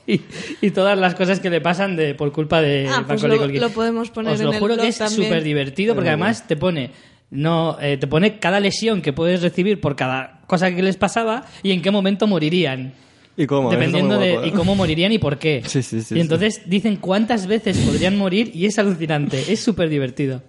y, 0.07 0.21
y 0.61 0.71
todas 0.71 0.99
las 0.99 1.15
cosas 1.15 1.41
que 1.41 1.51
le 1.51 1.61
pasan 1.61 1.97
de 1.97 2.15
por 2.15 2.33
culpa 2.33 2.61
de 2.61 2.89
Ah, 2.89 3.05
pues 3.07 3.23
lo- 3.23 3.47
lo 3.47 3.71
podemos 3.71 4.11
poner 4.11 4.35
Os 4.35 4.41
en 4.41 4.47
lo 4.47 4.53
el 4.53 4.59
juro 4.59 4.75
blog 4.75 4.85
que 4.85 4.89
es 4.91 4.97
súper 5.11 5.43
divertido 5.43 5.95
porque 5.95 6.11
además 6.11 6.47
te 6.47 6.57
pone 6.57 6.91
no 7.31 7.77
eh, 7.81 7.97
te 7.97 8.07
pone 8.07 8.39
cada 8.39 8.61
lesión 8.61 9.03
que 9.03 9.13
puedes 9.13 9.43
recibir 9.43 9.81
por 9.81 9.97
cada 9.97 10.43
cosa 10.47 10.73
que 10.75 10.83
les 10.83 10.97
pasaba 10.97 11.45
y 11.63 11.73
en 11.73 11.83
qué 11.83 11.91
momento 11.91 12.27
morirían. 12.29 12.95
¿Y 13.37 13.47
cómo? 13.47 13.69
Eso 13.71 13.79
Dependiendo 13.79 14.17
de 14.19 14.31
guapo, 14.33 14.47
¿eh? 14.47 14.49
y 14.49 14.53
cómo 14.53 14.75
morirían 14.77 15.11
y 15.13 15.19
por 15.19 15.37
qué. 15.37 15.61
Sí, 15.67 15.83
sí, 15.83 16.01
sí, 16.03 16.15
y 16.17 16.21
entonces 16.21 16.63
dicen 16.67 16.97
cuántas 16.97 17.47
veces 17.49 17.77
podrían 17.79 18.17
morir 18.17 18.51
y 18.55 18.65
es 18.67 18.79
alucinante. 18.79 19.53
Es 19.53 19.61
súper 19.61 19.89
divertido. 19.91 20.43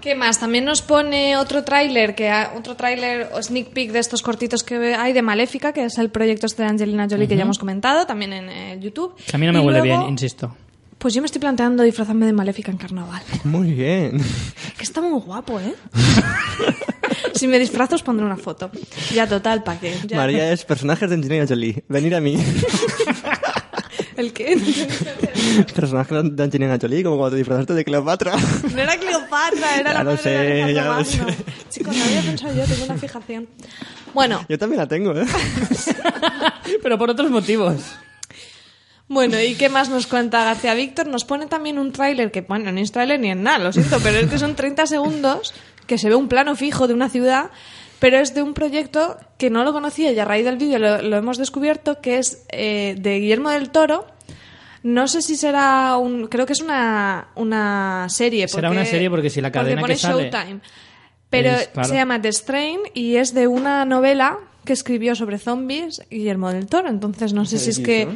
¿Qué 0.00 0.14
más? 0.14 0.38
También 0.38 0.64
nos 0.64 0.80
pone 0.80 1.36
otro 1.36 1.64
tráiler, 1.64 2.14
que 2.14 2.28
ha- 2.30 2.52
otro 2.56 2.76
tráiler 2.76 3.30
o 3.32 3.42
sneak 3.42 3.68
peek 3.70 3.90
de 3.90 3.98
estos 3.98 4.22
cortitos 4.22 4.62
que 4.62 4.94
hay 4.94 5.12
de 5.12 5.22
Maléfica, 5.22 5.72
que 5.72 5.84
es 5.86 5.98
el 5.98 6.10
proyecto 6.10 6.46
este 6.46 6.62
de 6.62 6.68
Angelina 6.68 7.06
Jolie 7.10 7.26
que 7.26 7.36
ya 7.36 7.42
hemos 7.42 7.58
comentado, 7.58 8.06
también 8.06 8.32
en 8.32 8.48
eh, 8.48 8.78
YouTube. 8.80 9.14
Que 9.26 9.34
a 9.36 9.38
mí 9.38 9.46
no 9.46 9.52
me 9.52 9.60
Y 9.60 9.66
huele 9.66 9.80
luego, 9.80 9.98
bien, 10.02 10.10
insisto. 10.12 10.54
Pues 10.98 11.14
yo 11.14 11.20
me 11.22 11.26
estoy 11.26 11.40
planteando 11.40 11.82
disfrazarme 11.82 12.26
de 12.26 12.32
Maléfica 12.32 12.70
en 12.70 12.76
carnaval. 12.76 13.22
Muy 13.44 13.72
bien. 13.72 14.20
Que 14.76 14.82
está 14.84 15.00
muy 15.00 15.20
guapo, 15.20 15.58
¿eh? 15.60 15.74
si 17.34 17.46
me 17.48 17.58
disfrazo 17.58 17.94
os 17.96 18.02
pondré 18.02 18.24
una 18.24 18.36
foto. 18.36 18.70
Ya 19.14 19.26
total, 19.28 19.62
¿para 19.64 19.78
qué? 19.80 19.94
Ya. 20.06 20.16
María 20.16 20.52
es 20.52 20.64
personajes 20.64 21.08
de 21.08 21.16
Angelina 21.16 21.46
Jolie. 21.48 21.84
Venir 21.88 22.14
a 22.14 22.20
mí. 22.20 22.36
¿El 24.18 24.32
qué? 24.32 24.58
personajes 25.74 26.36
de 26.36 26.42
Angelina 26.42 26.76
Jolie, 26.80 27.02
como 27.04 27.16
cuando 27.16 27.30
te 27.32 27.36
disfrazaste 27.38 27.72
de 27.74 27.84
Cleopatra. 27.84 28.34
No 28.74 28.82
era 28.82 28.96
Cleopatra, 28.98 29.76
era 29.80 29.92
Ya 29.92 29.98
la 29.98 30.04
lo 30.04 30.10
madre 30.10 30.16
de 30.16 30.22
sé, 30.22 30.62
Alejandro 30.62 30.74
ya 30.74 30.84
lo 30.84 30.90
Magno. 30.90 31.04
sé. 31.32 31.44
Chicos, 31.70 31.96
no 31.96 32.04
había 32.04 32.20
pensado 32.22 32.54
yo, 32.54 32.64
tengo 32.64 32.84
una 32.84 32.96
fijación. 32.98 33.48
Bueno, 34.14 34.44
Yo 34.48 34.58
también 34.58 34.78
la 34.80 34.88
tengo, 34.88 35.12
¿eh? 35.16 35.24
Pero 36.82 36.98
por 36.98 37.10
otros 37.10 37.30
motivos. 37.30 37.76
bueno, 39.06 39.40
¿y 39.40 39.54
qué 39.54 39.68
más 39.68 39.88
nos 39.88 40.06
cuenta 40.06 40.44
García 40.44 40.74
Víctor? 40.74 41.06
Nos 41.06 41.24
pone 41.24 41.46
también 41.46 41.78
un 41.78 41.92
tráiler 41.92 42.30
que, 42.30 42.40
bueno, 42.42 42.72
no 42.72 42.80
es 42.80 42.90
tráiler 42.92 43.20
ni 43.20 43.30
en 43.30 43.42
nada, 43.42 43.58
lo 43.58 43.72
siento, 43.72 43.98
pero 44.02 44.18
es 44.18 44.28
que 44.28 44.38
son 44.38 44.54
30 44.56 44.86
segundos 44.86 45.54
que 45.86 45.96
se 45.96 46.08
ve 46.08 46.14
un 46.16 46.28
plano 46.28 46.56
fijo 46.56 46.86
de 46.88 46.94
una 46.94 47.08
ciudad, 47.08 47.50
pero 47.98 48.18
es 48.18 48.34
de 48.34 48.42
un 48.42 48.54
proyecto 48.54 49.16
que 49.38 49.50
no 49.50 49.64
lo 49.64 49.72
conocía 49.72 50.12
y 50.12 50.18
a 50.18 50.24
raíz 50.24 50.44
del 50.44 50.56
vídeo 50.56 50.78
lo, 50.78 51.02
lo 51.02 51.16
hemos 51.16 51.38
descubierto, 51.38 52.00
que 52.00 52.18
es 52.18 52.44
eh, 52.50 52.96
de 52.98 53.18
Guillermo 53.18 53.50
del 53.50 53.70
Toro. 53.70 54.06
No 54.82 55.08
sé 55.08 55.22
si 55.22 55.36
será 55.36 55.96
un... 55.96 56.28
Creo 56.28 56.46
que 56.46 56.52
es 56.52 56.60
una, 56.60 57.28
una 57.34 58.06
serie. 58.08 58.46
Será 58.46 58.70
una 58.70 58.84
serie 58.84 59.10
porque 59.10 59.28
si 59.28 59.40
la 59.40 59.50
cadena 59.50 59.80
pone 59.80 59.94
que 59.94 59.98
sale 59.98 60.30
Showtime. 60.30 60.60
Pero 61.30 61.50
es, 61.50 61.68
claro. 61.68 61.88
se 61.88 61.94
llama 61.94 62.22
The 62.22 62.32
Strain 62.32 62.80
y 62.94 63.16
es 63.16 63.34
de 63.34 63.48
una 63.48 63.84
novela 63.84 64.38
que 64.64 64.72
escribió 64.72 65.14
sobre 65.14 65.38
zombies 65.38 66.02
Guillermo 66.10 66.52
del 66.52 66.66
Toro. 66.66 66.88
Entonces 66.88 67.32
no 67.32 67.44
sé 67.44 67.58
si 67.58 67.70
es 67.70 67.80
que... 67.80 68.08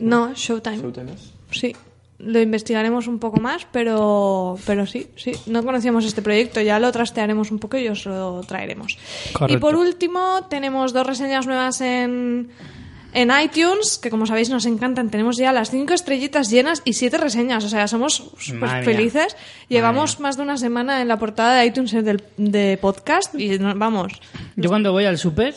No, 0.00 0.34
Showtime. 0.34 0.78
Showtime 0.78 1.12
es. 1.12 1.32
Sí, 1.52 1.76
lo 2.22 2.40
investigaremos 2.40 3.08
un 3.08 3.18
poco 3.18 3.40
más, 3.40 3.66
pero, 3.72 4.56
pero 4.64 4.86
sí, 4.86 5.08
sí. 5.16 5.32
No 5.46 5.64
conocíamos 5.64 6.04
este 6.04 6.22
proyecto, 6.22 6.60
ya 6.60 6.78
lo 6.78 6.90
trastearemos 6.92 7.50
un 7.50 7.58
poco 7.58 7.76
y 7.78 7.88
os 7.88 8.06
lo 8.06 8.42
traeremos. 8.46 8.96
Correcto. 9.32 9.56
Y 9.56 9.60
por 9.60 9.76
último, 9.76 10.46
tenemos 10.48 10.92
dos 10.92 11.06
reseñas 11.06 11.46
nuevas 11.46 11.80
en, 11.80 12.50
en 13.12 13.30
iTunes, 13.42 13.98
que 13.98 14.08
como 14.08 14.26
sabéis 14.26 14.50
nos 14.50 14.66
encantan. 14.66 15.10
Tenemos 15.10 15.36
ya 15.36 15.52
las 15.52 15.70
cinco 15.70 15.94
estrellitas 15.94 16.48
llenas 16.48 16.82
y 16.84 16.92
siete 16.92 17.18
reseñas, 17.18 17.64
o 17.64 17.68
sea, 17.68 17.88
somos 17.88 18.30
felices. 18.84 19.36
Llevamos 19.68 20.20
más 20.20 20.36
de 20.36 20.42
una 20.44 20.56
semana 20.56 21.02
en 21.02 21.08
la 21.08 21.18
portada 21.18 21.58
de 21.58 21.66
iTunes 21.66 21.92
del, 21.92 22.22
de 22.36 22.78
podcast 22.80 23.34
y 23.34 23.58
vamos. 23.58 24.12
Yo 24.56 24.68
cuando 24.68 24.92
voy 24.92 25.06
al 25.06 25.18
súper 25.18 25.56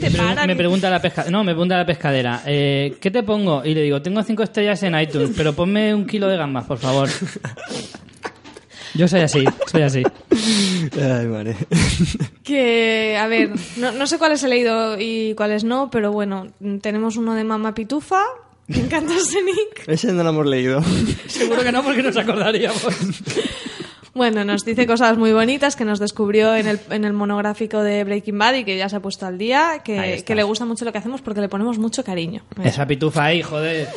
Te 0.00 0.10
paran 0.10 0.46
me 0.46 0.56
pregunta 0.56 0.88
la 0.90 1.00
pesca 1.00 1.26
no 1.30 1.44
me 1.44 1.52
pregunta 1.52 1.76
la 1.76 1.86
pescadera 1.86 2.42
eh, 2.46 2.96
¿qué 3.00 3.10
te 3.10 3.22
pongo? 3.22 3.64
y 3.64 3.74
le 3.74 3.82
digo 3.82 4.00
tengo 4.02 4.22
cinco 4.22 4.42
estrellas 4.42 4.82
en 4.82 4.98
iTunes 4.98 5.30
pero 5.36 5.52
ponme 5.52 5.94
un 5.94 6.06
kilo 6.06 6.28
de 6.28 6.36
gambas 6.36 6.64
por 6.64 6.78
favor 6.78 7.08
yo 8.94 9.06
soy 9.08 9.20
así 9.20 9.44
soy 9.66 9.82
así 9.82 10.02
Ay, 11.00 11.26
madre. 11.26 11.56
Que, 12.42 13.16
a 13.18 13.26
ver, 13.28 13.50
no, 13.76 13.92
no 13.92 14.06
sé 14.06 14.18
cuáles 14.18 14.42
he 14.42 14.48
leído 14.48 14.96
y 14.98 15.34
cuáles 15.34 15.62
no, 15.64 15.90
pero 15.90 16.10
bueno, 16.12 16.48
tenemos 16.80 17.16
uno 17.16 17.34
de 17.34 17.44
Mama 17.44 17.74
Pitufa. 17.74 18.22
Me 18.66 18.78
encanta 18.78 19.14
ese 19.16 19.42
nick. 19.42 19.86
Ese 19.86 20.12
no 20.12 20.22
lo 20.22 20.30
hemos 20.30 20.46
leído. 20.46 20.82
seguro 21.26 21.62
que 21.62 21.72
no 21.72 21.82
porque 21.84 22.02
nos 22.02 22.16
acordaríamos 22.16 22.82
Bueno, 24.14 24.44
nos 24.44 24.64
dice 24.64 24.86
cosas 24.86 25.16
muy 25.16 25.32
bonitas 25.32 25.76
que 25.76 25.84
nos 25.84 25.98
descubrió 25.98 26.54
en 26.56 26.66
el, 26.66 26.80
en 26.90 27.04
el 27.04 27.12
monográfico 27.12 27.82
de 27.82 28.02
Breaking 28.04 28.38
Bad 28.38 28.54
y 28.54 28.64
que 28.64 28.76
ya 28.76 28.88
se 28.88 28.96
ha 28.96 29.00
puesto 29.00 29.26
al 29.26 29.38
día, 29.38 29.82
que, 29.84 30.22
que 30.26 30.34
le 30.34 30.42
gusta 30.42 30.64
mucho 30.64 30.84
lo 30.84 30.92
que 30.92 30.98
hacemos 30.98 31.20
porque 31.22 31.40
le 31.40 31.48
ponemos 31.48 31.78
mucho 31.78 32.02
cariño. 32.02 32.42
esa 32.64 32.86
pitufa 32.86 33.26
ahí 33.26 33.42
joder. 33.42 33.88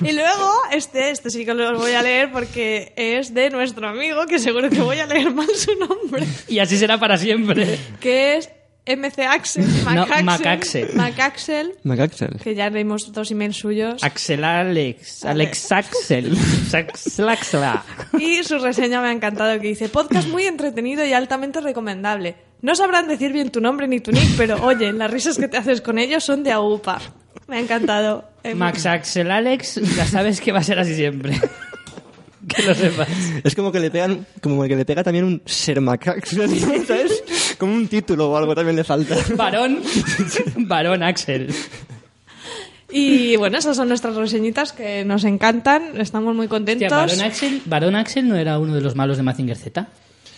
Y 0.00 0.12
luego, 0.12 0.52
este, 0.72 1.10
este 1.10 1.30
sí 1.30 1.44
que 1.44 1.54
lo 1.54 1.78
voy 1.78 1.92
a 1.92 2.02
leer 2.02 2.30
porque 2.32 2.92
es 2.96 3.32
de 3.32 3.50
nuestro 3.50 3.88
amigo, 3.88 4.26
que 4.26 4.38
seguro 4.38 4.68
que 4.68 4.80
voy 4.80 4.98
a 4.98 5.06
leer 5.06 5.32
mal 5.32 5.48
su 5.54 5.74
nombre, 5.78 6.26
y 6.48 6.58
así 6.58 6.76
será 6.76 6.98
para 6.98 7.16
siempre. 7.16 7.78
Que 8.00 8.36
es 8.36 8.50
MC 8.86 9.22
Axel. 9.22 9.64
No, 9.94 10.06
Macaxel. 10.24 10.88
Macaxel. 10.94 12.38
Que 12.42 12.54
ya 12.54 12.68
leímos 12.68 13.12
dos 13.12 13.30
emails 13.30 13.56
suyos. 13.56 14.02
Axel 14.02 14.44
Alex 14.44 15.24
Alex 15.24 15.72
Axel. 15.72 16.36
Y 18.18 18.44
su 18.44 18.58
reseña 18.58 19.00
me 19.00 19.08
ha 19.08 19.12
encantado, 19.12 19.58
que 19.58 19.68
dice, 19.68 19.88
podcast 19.88 20.28
muy 20.28 20.44
entretenido 20.44 21.04
y 21.06 21.14
altamente 21.14 21.62
recomendable. 21.62 22.36
No 22.60 22.74
sabrán 22.74 23.08
decir 23.08 23.32
bien 23.32 23.50
tu 23.50 23.60
nombre 23.60 23.88
ni 23.88 24.00
tu 24.00 24.12
nick, 24.12 24.36
pero 24.36 24.62
oye, 24.62 24.92
las 24.92 25.10
risas 25.10 25.38
que 25.38 25.48
te 25.48 25.56
haces 25.56 25.80
con 25.80 25.98
ellos 25.98 26.24
son 26.24 26.42
de 26.42 26.52
aupa. 26.52 27.00
Me 27.46 27.56
ha 27.56 27.60
encantado. 27.60 28.28
Eh, 28.42 28.54
Max 28.54 28.84
Axel 28.84 29.30
Alex 29.30 29.80
ya 29.96 30.06
sabes 30.06 30.40
que 30.40 30.52
va 30.52 30.58
a 30.58 30.62
ser 30.62 30.78
así 30.78 30.94
siempre 30.94 31.40
que 32.48 32.62
lo 32.62 32.74
sepas 32.74 33.08
Es 33.42 33.54
como 33.54 33.72
que 33.72 33.80
le 33.80 33.90
pegan, 33.90 34.26
como 34.40 34.62
que 34.64 34.76
le 34.76 34.84
pega 34.84 35.02
también 35.02 35.24
un 35.24 35.42
ser 35.46 35.80
Macaxel, 35.80 36.58
¿sabes? 36.86 37.03
Como 37.64 37.76
un 37.76 37.88
título 37.88 38.30
o 38.30 38.36
algo 38.36 38.54
también 38.54 38.76
le 38.76 38.84
falta. 38.84 39.16
varón 39.36 39.80
varón 40.56 41.02
Axel 41.02 41.48
Y 42.90 43.36
bueno, 43.36 43.56
esas 43.56 43.74
son 43.74 43.88
nuestras 43.88 44.14
reseñitas 44.16 44.74
que 44.74 45.02
nos 45.02 45.24
encantan, 45.24 45.98
estamos 45.98 46.34
muy 46.34 46.44
Hostia, 46.44 46.58
contentos. 46.58 46.90
varón 46.90 47.20
Axel 47.22 47.62
varón 47.64 47.96
Axel 47.96 48.28
no 48.28 48.36
era 48.36 48.58
uno 48.58 48.74
de 48.74 48.82
los 48.82 48.94
malos 48.94 49.16
de 49.16 49.22
Mazinger 49.22 49.56
Z 49.56 49.88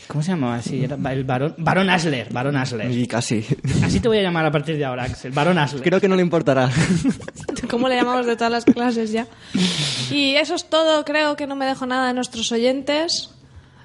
¿Cómo 0.07 0.23
se 0.23 0.31
llamaba 0.31 0.55
así? 0.55 0.85
Era 0.85 0.97
el 1.13 1.25
varón, 1.25 1.57
varón 1.59 1.91
Asler, 1.91 2.33
varón 2.33 2.57
Asler. 2.57 2.89
Y 2.93 3.09
casi. 3.09 3.45
Así 3.83 3.99
te 3.99 4.07
voy 4.07 4.19
a 4.19 4.23
llamar 4.23 4.47
a 4.47 4.53
partir 4.53 4.77
de 4.77 4.85
ahora, 4.85 5.03
Axel. 5.03 5.33
Varón 5.33 5.59
Asler. 5.59 5.83
Creo 5.83 6.01
que 6.01 6.09
no 6.09 6.15
le 6.15 6.23
importará. 6.23 6.71
¿Cómo 7.69 7.89
le 7.89 7.97
llamamos 7.97 8.25
de 8.25 8.37
todas 8.37 8.53
las 8.53 8.65
clases 8.65 9.11
ya? 9.11 9.27
Y 10.13 10.37
eso 10.37 10.55
es 10.55 10.67
todo, 10.67 11.05
creo 11.05 11.35
que 11.35 11.49
no 11.49 11.57
me 11.57 11.67
dejo 11.67 11.87
nada 11.87 12.07
de 12.07 12.15
nuestros 12.15 12.53
oyentes. 12.53 13.31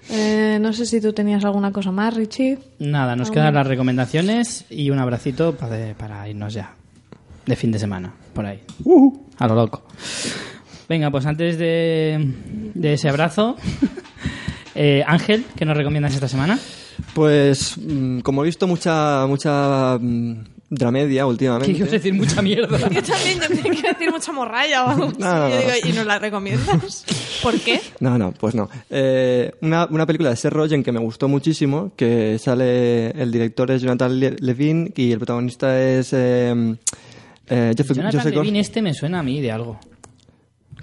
Eh, 0.10 0.58
no 0.60 0.74
sé 0.74 0.86
si 0.86 1.00
tú 1.00 1.14
tenías 1.14 1.46
alguna 1.46 1.72
cosa 1.72 1.92
más, 1.92 2.14
Richie. 2.14 2.58
Nada, 2.80 3.16
nos 3.16 3.32
quedan 3.32 3.54
las 3.54 3.68
recomendaciones 3.68 4.66
y 4.70 4.90
un 4.90 5.00
abracito 5.00 5.56
para, 5.56 5.94
para 5.94 6.28
irnos 6.28 6.54
ya. 6.54 6.74
De 7.46 7.56
fin 7.56 7.72
de 7.72 7.80
semana, 7.80 8.14
por 8.34 8.46
ahí. 8.46 8.62
A 9.38 9.48
lo 9.48 9.56
loco. 9.56 9.84
Venga, 10.88 11.10
pues 11.10 11.26
antes 11.26 11.58
de, 11.58 12.34
de 12.74 12.94
ese 12.94 13.10
abrazo, 13.10 13.56
eh, 14.76 15.04
Ángel, 15.08 15.46
¿qué 15.56 15.66
nos 15.66 15.78
recomiendas 15.78 16.14
esta 16.14 16.28
semana? 16.28 16.60
Pues, 17.14 17.78
mm, 17.78 18.20
como 18.20 18.44
he 18.44 18.46
visto 18.46 18.68
mucha, 18.68 19.26
mucha 19.28 19.98
mm, 20.00 20.44
dramedia 20.74 21.28
últimamente. 21.28 21.72
Que 21.74 21.78
ibas 21.80 21.90
a 21.90 21.92
decir 21.92 22.14
mucha 22.14 22.42
mierda. 22.42 22.78
Yo 22.90 23.04
también 23.04 23.40
yo 23.42 23.48
tenía 23.50 23.82
que 23.82 23.88
decir 23.90 24.10
mucha 24.10 24.32
morralla 24.32 24.86
o 24.86 24.90
algo. 24.90 25.12
No, 25.20 25.40
no, 25.40 25.48
digo, 25.48 25.70
¿y 25.84 25.92
nos 25.92 26.06
la 26.08 26.18
recomiendas? 26.18 27.06
¿Por 27.44 27.60
qué? 27.60 27.80
No, 28.00 28.18
no, 28.18 28.32
pues 28.32 28.56
no. 28.56 28.70
Eh, 28.90 29.52
una, 29.62 29.86
una 29.92 30.06
película 30.08 30.30
de 30.32 30.36
Seth 30.38 30.54
Rogen 30.54 30.82
que 30.84 30.92
me 30.92 31.00
gustó 31.00 31.28
muchísimo, 31.28 31.92
que 31.96 32.40
sale, 32.40 33.12
el 33.12 33.32
director 33.32 33.70
es 33.70 33.82
Jonathan 33.82 34.20
Le- 34.20 34.36
Levine 34.40 34.92
y 34.96 35.12
el 35.12 35.18
protagonista 35.20 35.80
es 35.80 36.14
eh, 36.14 36.50
eh, 37.50 37.74
Jonathan 37.76 38.06
Joseph 38.12 38.26
Levin 38.34 38.54
Gor- 38.56 38.60
este 38.60 38.82
me 38.82 38.94
suena 38.94 39.20
a 39.20 39.24
mí 39.24 39.42
de 39.42 39.52
algo. 39.52 39.78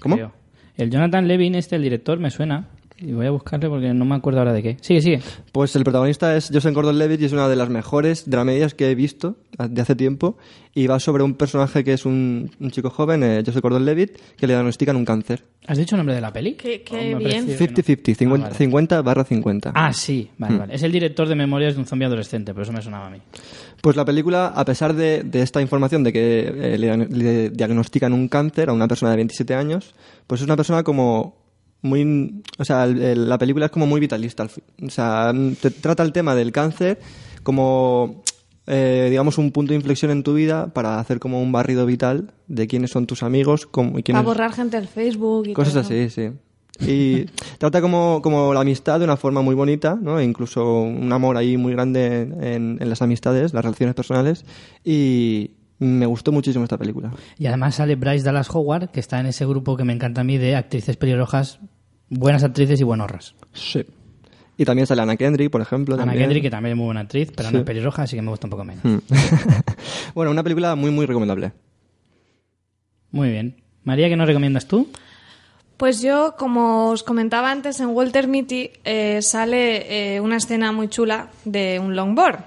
¿Cómo? 0.01 0.15
creo. 0.17 0.33
El 0.77 0.91
Jonathan 0.91 1.27
Levin 1.27 1.55
este, 1.57 1.77
el 1.77 1.83
director, 1.83 2.19
me 2.21 2.31
suena. 2.31 2.69
Y 3.01 3.13
voy 3.13 3.27
a 3.27 3.31
buscarle 3.31 3.69
porque 3.69 3.95
no 3.95 4.05
me 4.05 4.17
acuerdo 4.17 4.41
ahora 4.41 4.53
de 4.53 4.61
qué. 4.63 4.77
Sigue, 4.81 5.01
sigue. 5.01 5.21
Pues 5.53 5.77
el 5.77 5.85
protagonista 5.85 6.37
es 6.37 6.51
Joseph 6.53 6.75
Gordon-Levitt 6.75 7.21
y 7.21 7.27
es 7.27 7.33
una 7.33 7.49
de 7.49 7.55
las 7.55 7.69
mejores 7.69 8.29
dramedias 8.29 8.75
que 8.75 8.91
he 8.91 8.95
visto 8.97 9.37
de 9.57 9.81
hace 9.81 9.95
tiempo 9.95 10.37
y 10.75 10.89
va 10.89 10.99
sobre 10.99 11.23
un 11.23 11.35
personaje 11.35 11.85
que 11.85 11.93
es 11.93 12.05
un, 12.05 12.51
un 12.59 12.71
chico 12.73 12.91
joven, 12.91 13.23
eh, 13.23 13.43
Joseph 13.47 13.63
Gordon-Levitt, 13.63 14.19
que 14.37 14.47
le 14.49 14.55
diagnostican 14.55 14.97
un 14.97 15.05
cáncer. 15.05 15.45
¿Has 15.69 15.79
dicho 15.79 15.95
el 15.95 15.99
nombre 15.99 16.17
de 16.17 16.21
la 16.21 16.33
peli? 16.33 16.55
Qué- 16.55 16.83
qué 16.83 17.15
Oh, 17.15 17.19
bien. 17.19 17.47
parecido 17.47 17.57
que 17.57 17.67
no. 17.67 17.77
50-50, 17.77 18.15
50, 18.17 18.43
vale. 18.47 18.55
50 18.57 19.03
barra 19.03 19.25
50. 19.25 19.73
Ah, 19.77 19.93
sí, 19.93 20.31
vale, 20.39 20.55
Mm. 20.55 20.59
vale. 20.59 20.75
Es 20.75 20.83
el 20.83 20.91
director 20.91 21.29
de 21.29 21.35
Memorias 21.37 21.75
de 21.75 21.81
un 21.81 21.87
zombie 21.87 22.07
adolescente, 22.07 22.53
por 22.53 22.65
eso 22.65 22.73
me 22.73 22.83
sonaba 22.83 23.07
a 23.07 23.11
mí. 23.11 23.19
Pues 23.81 23.95
la 23.95 24.05
película, 24.05 24.49
a 24.49 24.65
pesar 24.65 24.95
de, 24.95 25.23
de 25.23 25.43
esta 25.43 25.61
información 25.63 26.03
de 26.03 26.13
que 26.13 26.41
eh, 26.49 26.79
le, 26.79 26.97
le 27.07 27.51
diagnostican 27.51 28.13
un 28.13 28.27
cáncer 28.29 28.71
a 28.71 28.73
una 28.73 28.89
persona 28.89 29.11
de 29.13 29.17
27 29.19 29.55
años, 29.55 29.95
pues 30.27 30.41
es 30.41 30.47
una 30.47 30.57
persona 30.57 30.83
como 30.83 31.37
muy... 31.83 32.43
O 32.59 32.65
sea, 32.65 32.87
la 32.87 33.39
película 33.39 33.67
es 33.67 33.71
como 33.73 33.87
muy 33.87 34.01
vitalista. 34.01 34.43
al 34.43 34.49
fin. 34.51 34.65
O 34.87 34.91
sea, 34.91 35.33
te 35.61 35.71
trata 35.71 36.03
el 36.03 36.13
tema 36.13 36.35
del 36.35 36.53
cáncer 36.53 36.99
como, 37.43 38.23
eh, 38.67 39.07
digamos, 39.11 39.39
un 39.39 39.53
punto 39.53 39.71
de 39.73 39.77
inflexión 39.77 40.11
en 40.11 40.23
tu 40.23 40.35
vida 40.35 40.73
para 40.75 40.99
hacer 40.99 41.19
como 41.21 41.41
un 41.43 41.53
barrido 41.53 41.87
vital 41.87 42.33
de 42.49 42.67
quiénes 42.67 42.91
son 42.91 43.07
tus 43.07 43.23
amigos 43.23 43.67
cómo- 43.67 43.91
y 43.91 43.93
Para 43.93 44.03
quiénes... 44.03 44.25
borrar 44.25 44.53
gente 44.53 44.77
del 44.79 44.89
Facebook 44.89 45.49
y 45.49 45.53
Cosas 45.55 45.73
todo. 45.75 45.83
así, 45.83 46.11
sí. 46.11 46.31
Y 46.81 47.25
trata 47.59 47.81
como, 47.81 48.21
como 48.23 48.55
la 48.55 48.61
amistad 48.61 48.99
de 49.01 49.05
una 49.05 49.17
forma 49.17 49.43
muy 49.43 49.57
bonita, 49.57 49.99
¿no? 50.01 50.21
E 50.21 50.25
incluso 50.25 50.83
un 50.83 51.13
amor 51.13 51.37
ahí 51.37 51.57
muy 51.57 51.73
grande 51.73 52.23
en, 52.41 52.77
en 52.81 52.89
las 52.89 53.03
amistades, 53.03 53.53
las 53.53 53.65
relaciones 53.65 53.97
personales. 53.97 54.45
Y 54.85 55.51
me 55.79 56.07
gustó 56.07 56.33
muchísimo 56.33 56.65
esta 56.65 56.77
película. 56.79 57.13
Y 57.39 57.47
además 57.47 57.77
sale 57.77 57.95
Bryce 57.97 58.25
Dallas 58.25 58.49
Howard, 58.55 58.91
que 58.91 59.01
está 59.01 59.21
en 59.21 59.27
ese 59.27 59.47
grupo 59.47 59.77
que 59.77 59.85
me 59.85 59.93
encanta 59.93 60.23
a 60.23 60.25
mí 60.25 60.37
de 60.39 60.57
actrices 60.57 60.97
pelirrojas, 60.97 61.61
buenas 62.09 62.43
actrices 62.45 62.81
y 62.81 62.85
buenorras. 62.85 63.35
Sí. 63.53 63.85
Y 64.57 64.65
también 64.65 64.87
sale 64.89 65.03
Anna 65.03 65.17
Kendrick, 65.17 65.51
por 65.51 65.61
ejemplo. 65.61 65.95
Ana 65.95 66.03
también. 66.05 66.25
Kendrick, 66.25 66.43
que 66.43 66.51
también 66.51 66.73
es 66.73 66.77
muy 66.77 66.87
buena 66.87 67.01
actriz, 67.03 67.31
pero 67.35 67.49
Sí. 67.49 67.55
no 67.55 67.61
es 67.61 67.65
pelirroja, 67.65 68.03
así 68.03 68.17
que 68.17 68.23
me 68.23 68.31
gusta 68.31 68.47
un 68.49 68.51
poco 68.51 68.65
menos. 68.65 68.85
Mm. 68.85 68.99
bueno, 70.15 70.33
una 70.33 70.43
película 70.43 70.75
muy, 70.75 70.91
muy 70.91 71.07
recomendable. 71.07 71.53
Muy 73.11 73.31
bien. 73.31 73.57
María, 73.85 74.09
¿qué 74.09 74.17
nos 74.17 74.27
recomiendas 74.27 74.67
tú? 74.67 74.89
Pues 75.77 76.03
yo, 76.03 76.35
como 76.37 76.89
os 76.91 77.05
comentaba 77.05 77.53
antes, 77.53 77.79
en 77.79 77.91
Walter 77.91 78.27
Mitty 78.27 78.71
eh, 78.85 79.23
sale 79.23 80.17
eh, 80.17 80.21
una 80.21 80.37
escena 80.39 80.73
muy 80.73 80.89
chula 80.89 81.31
de 81.45 81.79
un 81.79 81.95
longboard. 81.95 82.41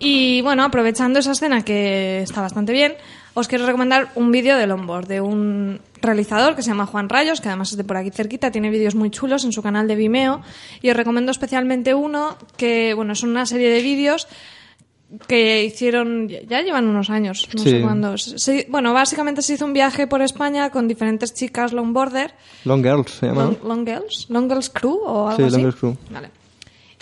Y 0.00 0.40
bueno, 0.40 0.64
aprovechando 0.64 1.18
esa 1.18 1.32
escena 1.32 1.62
que 1.62 2.22
está 2.22 2.40
bastante 2.40 2.72
bien, 2.72 2.94
os 3.34 3.46
quiero 3.48 3.66
recomendar 3.66 4.08
un 4.14 4.32
vídeo 4.32 4.56
de 4.56 4.66
longboard 4.66 5.06
de 5.06 5.20
un 5.20 5.78
realizador 6.00 6.56
que 6.56 6.62
se 6.62 6.70
llama 6.70 6.86
Juan 6.86 7.08
Rayos, 7.10 7.40
que 7.42 7.48
además 7.48 7.70
es 7.70 7.76
de 7.76 7.84
por 7.84 7.96
aquí 7.98 8.10
cerquita, 8.10 8.50
tiene 8.50 8.70
vídeos 8.70 8.94
muy 8.94 9.10
chulos 9.10 9.44
en 9.44 9.52
su 9.52 9.62
canal 9.62 9.86
de 9.86 9.96
Vimeo. 9.96 10.40
Y 10.80 10.90
os 10.90 10.96
recomiendo 10.96 11.30
especialmente 11.30 11.92
uno 11.94 12.36
que, 12.56 12.94
bueno, 12.94 13.12
es 13.12 13.22
una 13.22 13.44
serie 13.44 13.68
de 13.70 13.82
vídeos 13.82 14.26
que 15.28 15.64
hicieron, 15.64 16.28
ya 16.28 16.62
llevan 16.62 16.86
unos 16.86 17.10
años, 17.10 17.48
no 17.52 17.60
Sí. 17.62 17.70
sé 17.70 17.80
cuándo. 17.82 18.16
Se- 18.16 18.66
bueno, 18.70 18.94
básicamente 18.94 19.42
se 19.42 19.54
hizo 19.54 19.64
un 19.66 19.72
viaje 19.72 20.06
por 20.06 20.22
España 20.22 20.70
con 20.70 20.86
diferentes 20.88 21.34
chicas 21.34 21.72
longboarder 21.72 22.32
Long 22.64 22.82
Girls 22.82 23.10
se 23.10 23.26
llama. 23.26 23.52
Long 23.64 23.84
Girls, 23.86 24.26
Long 24.30 24.48
Girls 24.48 24.70
Crew 24.70 24.98
o 25.04 25.28
algo 25.28 25.36
Sí, 25.36 25.42
así. 25.42 25.52
Long 25.52 25.60
Girls 25.62 25.76
Crew. 25.80 25.96
Vale. 26.10 26.30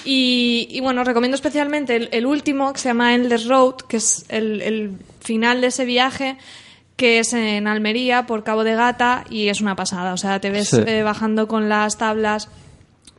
Y, 0.05 0.69
y 0.71 0.81
bueno, 0.81 1.05
recomiendo 1.05 1.35
especialmente 1.35 1.97
el, 1.97 2.09
el 2.13 2.25
último 2.27 2.73
que 2.73 2.79
se 2.81 2.89
llama 2.89 3.15
Endless 3.15 3.47
Road, 3.47 3.75
que 3.89 3.97
es 3.99 4.25
el, 4.29 4.63
el 4.63 4.93
final 5.21 5.61
de 5.61 5.67
ese 5.69 5.85
viaje 5.85 6.37
que 6.97 7.21
es 7.21 7.33
en 7.33 7.69
Almería 7.69 8.27
por 8.27 8.43
Cabo 8.43 8.65
de 8.65 8.75
Gata 8.75 9.25
y 9.31 9.49
es 9.49 9.61
una 9.61 9.77
pasada. 9.77 10.13
O 10.15 10.17
sea, 10.17 10.41
te 10.41 10.51
ves 10.51 10.69
Sí. 10.71 10.81
eh, 10.85 11.03
bajando 11.05 11.47
con 11.47 11.69
las 11.69 11.97
tablas 11.97 12.49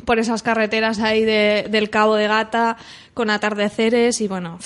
por 0.04 0.20
esas 0.20 0.44
carreteras 0.44 1.00
ahí 1.00 1.24
de- 1.24 1.68
del 1.70 1.90
Cabo 1.90 2.16
de 2.16 2.28
Gata 2.28 2.76
con 3.14 3.30
atardeceres 3.30 4.20
y 4.20 4.28
bueno, 4.28 4.60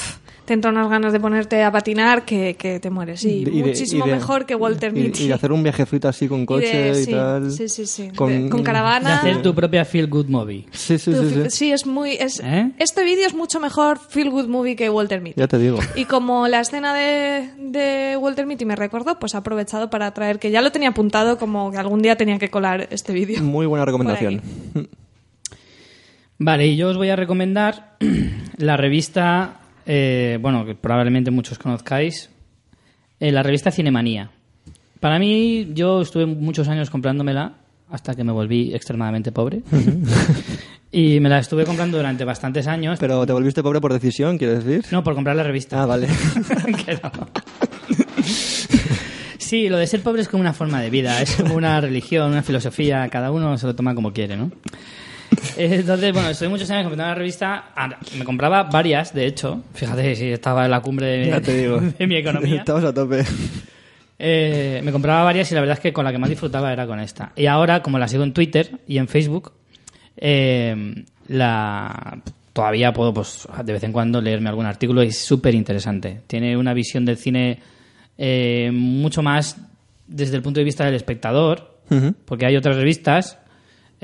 te 0.46 0.54
entran 0.54 0.76
unas 0.76 0.90
ganas 0.90 1.14
de 1.14 1.20
ponerte 1.20 1.64
a 1.64 1.72
patinar 1.72 2.26
que, 2.26 2.56
que 2.56 2.80
te 2.80 2.90
mueres. 2.90 3.24
Y, 3.24 3.46
de- 3.46 3.52
de- 3.52 3.64
muchísimo 3.64 4.06
y 4.06 4.10
de- 4.10 4.16
mejor 4.16 4.46
que 4.46 4.56
Walter 4.56 4.92
y- 4.96 5.02
Mitty. 5.02 5.24
Y, 5.24 5.28
de 5.30 5.34
hacer 5.34 5.52
un 5.54 5.64
viajecito 5.64 6.08
así 6.10 6.28
con 6.28 6.42
Y 6.42 6.46
coche 6.46 6.78
de- 6.92 7.02
y, 7.02 7.06
sí, 7.06 7.12
tal. 7.12 7.52
Sí, 7.52 7.70
sí, 7.70 7.86
sí. 7.86 8.10
Con- 8.16 8.44
De- 8.44 8.50
Con, 8.50 8.60
De 8.60 8.64
caravana. 8.66 9.20
hacer 9.20 9.42
tu 9.42 9.56
propia 9.56 9.86
feel 9.86 10.08
good 10.08 10.26
movie. 10.28 10.66
Sí, 10.72 10.98
sí, 10.98 11.12
Tu 11.12 11.30
sí, 11.30 11.36
fi- 11.44 11.50
sí. 11.50 11.72
es 11.72 11.86
muy. 11.86 12.12
Es, 12.14 12.42
¿Eh? 12.44 12.72
Este 12.78 13.04
vídeo 13.06 13.26
es 13.26 13.34
mucho 13.34 13.60
mejor 13.60 14.00
Feel 14.00 14.30
Good 14.30 14.48
Movie 14.48 14.76
que 14.76 14.90
Walter 14.90 15.22
Mitty. 15.22 15.40
Ya 15.40 15.48
te 15.48 15.58
digo. 15.58 15.80
Y 15.96 16.06
como 16.06 16.48
la 16.50 16.60
escena 16.60 16.94
de, 16.94 17.50
de 17.58 18.18
Walter 18.18 18.46
Mitty 18.46 18.66
me 18.66 18.76
recordó, 18.76 19.20
pues 19.20 19.34
he 19.34 19.38
aprovechado 19.38 19.90
para 19.90 20.14
traer, 20.14 20.40
que 20.40 20.52
ya 20.52 20.62
lo 20.62 20.72
tenía 20.72 20.90
apuntado, 20.90 21.38
como 21.38 21.72
que 21.72 21.78
algún 21.78 22.02
día 22.02 22.18
tenía 22.18 22.38
que 22.38 22.50
colar 22.50 22.88
este 22.92 23.14
vídeo. 23.14 23.42
Muy 23.42 23.66
buena 23.66 23.86
recomendación. 23.86 24.42
Vale, 26.38 26.68
y 26.68 26.76
yo 26.76 26.90
os 26.90 26.98
voy 26.98 27.10
a 27.10 27.16
recomendar 27.16 27.96
la 28.58 28.76
revista, 28.76 29.62
eh, 29.86 30.38
bueno, 30.42 30.66
que 30.66 30.76
probablemente 30.76 31.32
muchos 31.32 31.58
conozcáis, 31.58 32.30
eh, 33.20 33.32
la 33.32 33.44
revista 33.44 33.72
Cinemanía. 33.72 34.32
Para 35.00 35.20
mí, 35.20 35.72
yo 35.74 36.02
estuve 36.02 36.26
muchos 36.26 36.68
años 36.68 36.90
comprándomela 36.90 37.56
hasta 37.90 38.16
que 38.16 38.24
me 38.24 38.32
volví 38.32 38.74
extremadamente 38.74 39.32
pobre. 39.32 39.62
y 40.92 41.20
me 41.20 41.30
la 41.30 41.40
estuve 41.40 41.66
comprando 41.66 41.98
durante 41.98 42.24
bastantes 42.26 42.68
años. 42.68 43.00
Pero 43.00 43.26
te 43.26 43.34
volviste 43.34 43.62
pobre 43.62 43.82
por 43.82 43.94
decisión, 43.94 44.38
¿quieres 44.38 44.64
decir? 44.64 44.86
No, 44.92 45.04
por 45.04 45.16
comprar 45.16 45.36
la 45.36 45.44
revista. 45.44 45.82
Ah, 45.82 45.86
vale. 45.86 46.08
Sí, 49.54 49.70
lo 49.70 49.78
de 49.78 49.86
ser 49.86 50.02
pobre 50.02 50.22
es 50.22 50.30
como 50.30 50.42
una 50.42 50.54
forma 50.54 50.82
de 50.82 50.90
vida, 50.90 51.22
es 51.22 51.36
como 51.36 51.54
una 51.54 51.80
religión, 51.80 52.32
una 52.32 52.42
filosofía, 52.42 53.08
cada 53.10 53.30
uno 53.30 53.56
se 53.58 53.68
lo 53.68 53.76
toma 53.76 53.94
como 53.94 54.12
quiere, 54.12 54.36
¿no? 54.36 54.52
Entonces, 55.58 56.14
bueno, 56.14 56.30
estuve 56.30 56.50
muchos 56.50 56.70
años 56.72 56.84
comprando 56.84 57.10
la 57.10 57.16
revista, 57.16 57.72
ah, 57.76 57.90
me 58.18 58.26
compraba 58.26 58.64
varias, 58.64 59.14
de 59.14 59.26
hecho, 59.26 59.64
fíjate 59.74 60.16
si 60.16 60.32
estaba 60.32 60.66
en 60.66 60.72
la 60.72 60.82
cumbre 60.82 61.06
de, 61.06 61.28
Ya 61.28 61.42
te 61.42 61.58
digo. 61.58 61.80
de 61.98 62.08
mi 62.08 62.16
economía. 62.16 62.58
Estamos 62.58 62.84
a 62.84 62.94
tope. 62.94 63.24
Eh, 64.20 64.82
me 64.84 64.92
compraba 64.92 65.24
varias 65.24 65.52
y 65.52 65.56
la 65.56 65.62
verdad 65.62 65.78
es 65.78 65.82
que 65.82 65.92
con 65.92 66.06
la 66.06 66.12
que 66.12 66.18
más 66.18 66.30
disfrutaba 66.30 66.72
era 66.72 66.88
con 66.88 67.00
esta. 67.00 67.32
Y 67.36 67.46
ahora, 67.48 67.82
como 67.82 68.00
la 68.00 68.08
sigo 68.08 68.24
en 68.24 68.34
Twitter 68.34 68.80
y 68.88 68.98
en 68.98 69.08
Facebook, 69.08 69.52
eh, 70.18 71.04
la 71.28 72.20
todavía 72.54 72.94
puedo, 72.94 73.14
pues, 73.14 73.48
de 73.64 73.74
vez 73.74 73.84
en 73.84 73.92
cuando 73.92 74.22
leerme 74.22 74.50
algún 74.50 74.66
artículo 74.66 75.04
y 75.04 75.08
es 75.08 75.18
súper 75.18 75.56
interesante. 75.56 76.22
Tiene 76.28 76.56
una 76.56 76.74
visión 76.74 77.04
del 77.04 77.18
cine 77.18 77.60
eh, 78.18 78.70
mucho 78.72 79.24
más 79.24 79.58
desde 80.08 80.36
el 80.38 80.44
punto 80.44 80.60
de 80.60 80.64
vista 80.64 80.86
del 80.86 80.96
espectador, 80.96 81.74
porque 82.26 82.48
hay 82.48 82.56
otras 82.56 82.76
revistas, 82.76 83.38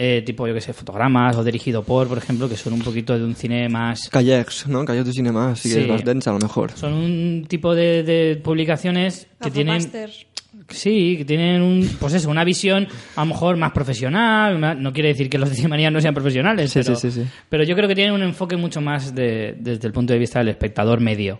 eh, 0.01 0.23
tipo, 0.25 0.47
yo 0.47 0.53
que 0.53 0.61
sé, 0.61 0.71
fotogramas 0.71 1.35
o 1.35 1.43
dirigido 1.43 1.83
por, 1.83 2.07
por 2.07 2.17
ejemplo, 2.17 2.47
que 2.47 2.55
son 2.55 2.71
un 2.71 2.79
poquito 2.81 3.17
de 3.19 3.25
un 3.25 3.35
cine 3.35 3.67
más 3.67 4.07
Callex, 4.09 4.65
¿no? 4.67 4.85
Callex 4.85 5.07
de 5.07 5.13
cinema, 5.13 5.51
así 5.51 5.67
que 5.67 5.75
Sí. 5.75 5.81
es 5.81 5.87
más 5.89 6.05
densa 6.05 6.29
a 6.29 6.33
lo 6.33 6.39
mejor. 6.39 6.71
son 6.75 6.93
un 6.93 7.45
tipo 7.49 7.75
de, 7.75 8.03
de 8.03 8.37
publicaciones 8.37 9.27
que 9.41 9.51
tienen 9.51 9.81
sí 10.69 11.15
que 11.17 11.25
tienen 11.25 11.61
un 11.61 11.87
pues 11.99 12.13
eso 12.13 12.29
una 12.29 12.43
visión 12.43 12.87
a 13.15 13.21
lo 13.21 13.27
mejor 13.27 13.57
más 13.57 13.71
profesional 13.71 14.59
no 14.81 14.93
quiere 14.93 15.09
decir 15.09 15.29
que 15.29 15.37
los 15.37 15.49
de 15.49 15.55
Cinemanía 15.55 15.89
no 15.91 15.99
sean 16.01 16.13
profesionales 16.13 16.71
Sí, 16.71 16.79
pero, 16.83 16.95
sí, 16.95 17.11
sí, 17.11 17.21
sí. 17.23 17.27
pero 17.49 17.63
yo 17.63 17.75
creo 17.75 17.87
que 17.87 17.95
tienen 17.95 18.13
un 18.13 18.21
enfoque 18.23 18.55
mucho 18.55 18.79
más 18.81 19.13
de- 19.15 19.55
desde 19.59 19.87
el 19.87 19.93
punto 19.93 20.13
de 20.13 20.19
vista 20.19 20.39
del 20.39 20.49
espectador 20.49 20.99
medio 21.01 21.39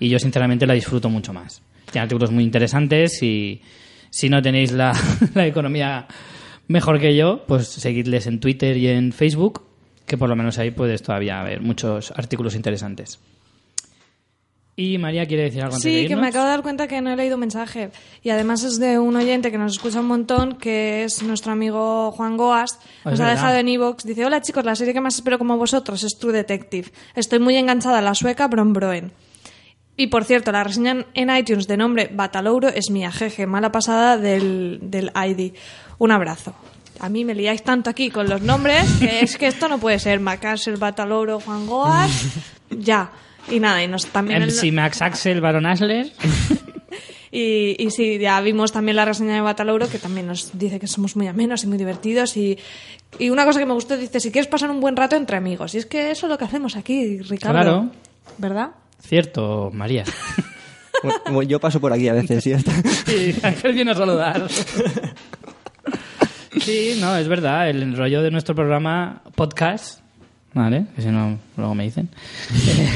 y 0.00 0.08
yo 0.08 0.18
sinceramente 0.18 0.66
la 0.66 0.74
disfruto 0.74 1.08
mucho 1.08 1.32
más 1.32 1.62
tiene 1.90 2.02
artículos 2.04 2.30
muy 2.30 2.42
interesantes 2.44 3.22
y 3.22 3.60
si 4.10 4.28
no 4.28 4.40
tenéis 4.42 4.72
la, 4.72 4.92
la 5.34 5.46
economía 5.46 6.06
mejor 6.68 7.00
que 7.00 7.16
yo 7.16 7.44
pues 7.46 7.68
seguidles 7.68 8.26
en 8.26 8.40
Twitter 8.40 8.76
y 8.76 8.88
en 8.88 9.12
Facebook 9.12 9.62
que 10.06 10.18
por 10.18 10.28
lo 10.28 10.36
menos 10.36 10.58
ahí 10.58 10.70
puedes 10.70 11.02
todavía 11.02 11.42
ver 11.42 11.60
muchos 11.60 12.12
artículos 12.12 12.54
interesantes 12.54 13.18
y 14.76 14.98
María 14.98 15.24
quiere 15.26 15.44
decir 15.44 15.62
algo 15.62 15.76
antes 15.76 15.84
de 15.84 16.00
Sí, 16.02 16.08
que 16.08 16.16
me 16.16 16.26
acabo 16.28 16.46
de 16.46 16.50
dar 16.50 16.62
cuenta 16.62 16.88
que 16.88 17.00
no 17.00 17.10
he 17.10 17.16
leído 17.16 17.36
un 17.36 17.40
mensaje. 17.40 17.90
Y 18.24 18.30
además 18.30 18.64
es 18.64 18.80
de 18.80 18.98
un 18.98 19.14
oyente 19.14 19.52
que 19.52 19.58
nos 19.58 19.74
escucha 19.74 20.00
un 20.00 20.06
montón, 20.06 20.56
que 20.56 21.04
es 21.04 21.22
nuestro 21.22 21.52
amigo 21.52 22.10
Juan 22.10 22.36
Goas. 22.36 22.80
Ah, 23.04 23.10
Nos 23.10 23.20
ha 23.20 23.24
verdad. 23.24 23.34
dejado 23.36 23.58
en 23.58 23.68
Evox. 23.68 24.04
Dice, 24.04 24.24
hola 24.26 24.40
chicos, 24.42 24.64
la 24.64 24.74
serie 24.74 24.92
que 24.92 25.00
más 25.00 25.14
espero 25.14 25.38
como 25.38 25.56
vosotros 25.56 26.02
es 26.02 26.18
True 26.18 26.32
Detective. 26.32 26.90
Estoy 27.14 27.38
muy 27.38 27.56
enganchada 27.56 27.98
a 27.98 28.02
la 28.02 28.16
sueca 28.16 28.48
Brombroen. 28.48 29.12
Y 29.96 30.08
por 30.08 30.24
cierto, 30.24 30.50
la 30.50 30.64
reseña 30.64 31.06
en 31.14 31.36
iTunes 31.36 31.68
de 31.68 31.76
nombre 31.76 32.10
Batalouro 32.12 32.66
es 32.66 32.90
mía, 32.90 33.12
jeje, 33.12 33.46
mala 33.46 33.70
pasada 33.70 34.18
del, 34.18 34.80
del 34.82 35.12
ID. 35.14 35.52
Un 36.04 36.10
abrazo. 36.12 36.54
A 37.00 37.08
mí 37.08 37.24
me 37.24 37.34
liáis 37.34 37.62
tanto 37.62 37.88
aquí 37.88 38.10
con 38.10 38.28
los 38.28 38.42
nombres 38.42 38.84
que 39.00 39.20
es 39.20 39.38
que 39.38 39.46
esto 39.46 39.68
no 39.70 39.78
puede 39.78 39.98
ser. 39.98 40.20
Macasel, 40.20 40.76
Bataloro, 40.76 41.40
Juan 41.40 41.66
Goas, 41.66 42.10
ya. 42.70 43.10
Y 43.50 43.58
nada, 43.58 43.82
y 43.82 43.88
nos 43.88 44.04
también... 44.06 44.42
el- 44.42 44.50
MC 44.50 44.70
Max 44.72 45.00
Axel, 45.00 45.40
Baron 45.40 45.64
Asler. 45.66 46.12
Y, 47.36 47.74
y 47.84 47.90
sí, 47.90 48.18
ya 48.20 48.40
vimos 48.40 48.70
también 48.70 48.94
la 48.94 49.04
reseña 49.04 49.34
de 49.34 49.40
Batalouro, 49.40 49.88
que 49.88 49.98
también 49.98 50.28
nos 50.28 50.56
dice 50.56 50.78
que 50.78 50.86
somos 50.86 51.16
muy 51.16 51.26
amenos 51.26 51.64
y 51.64 51.66
muy 51.66 51.76
divertidos. 51.78 52.36
Y, 52.36 52.56
y 53.18 53.30
una 53.30 53.44
cosa 53.44 53.58
que 53.58 53.66
me 53.66 53.72
gustó, 53.72 53.96
dice, 53.96 54.20
si 54.20 54.30
quieres 54.30 54.46
pasar 54.48 54.70
un 54.70 54.78
buen 54.78 54.94
rato 54.94 55.16
entre 55.16 55.36
amigos. 55.36 55.74
Y 55.74 55.78
es 55.78 55.86
que 55.86 56.12
eso 56.12 56.26
es 56.26 56.30
lo 56.30 56.38
que 56.38 56.44
hacemos 56.44 56.76
aquí, 56.76 57.18
Ricardo. 57.22 57.60
Claro. 57.60 57.90
¿Verdad? 58.38 58.70
Cierto, 59.00 59.70
María. 59.74 60.04
Yo 61.48 61.58
paso 61.58 61.80
por 61.80 61.92
aquí 61.92 62.06
a 62.06 62.12
veces 62.12 62.46
y 62.46 62.50
ya 62.50 62.56
está. 62.58 62.70
Sí, 63.04 63.34
Ángel 63.42 63.72
viene 63.74 63.90
a 63.90 63.94
saludar. 63.96 64.46
Sí, 66.60 66.96
no, 67.00 67.16
es 67.16 67.28
verdad. 67.28 67.68
El 67.68 67.96
rollo 67.96 68.22
de 68.22 68.30
nuestro 68.30 68.54
programa 68.54 69.22
podcast, 69.34 70.00
¿vale? 70.52 70.86
Que 70.94 71.02
si 71.02 71.08
no, 71.08 71.38
luego 71.56 71.74
me 71.74 71.84
dicen. 71.84 72.08
Eh, 72.68 72.88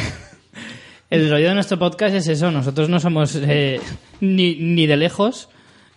El 1.11 1.31
rollo 1.31 1.49
de 1.49 1.55
nuestro 1.55 1.79
podcast 1.79 2.15
es 2.15 2.29
eso. 2.29 2.51
Nosotros 2.51 2.89
no 2.89 3.01
somos 3.01 3.35
eh, 3.37 3.81
ni, 4.21 4.57
ni 4.57 4.87
de 4.87 4.97
lejos 4.97 5.49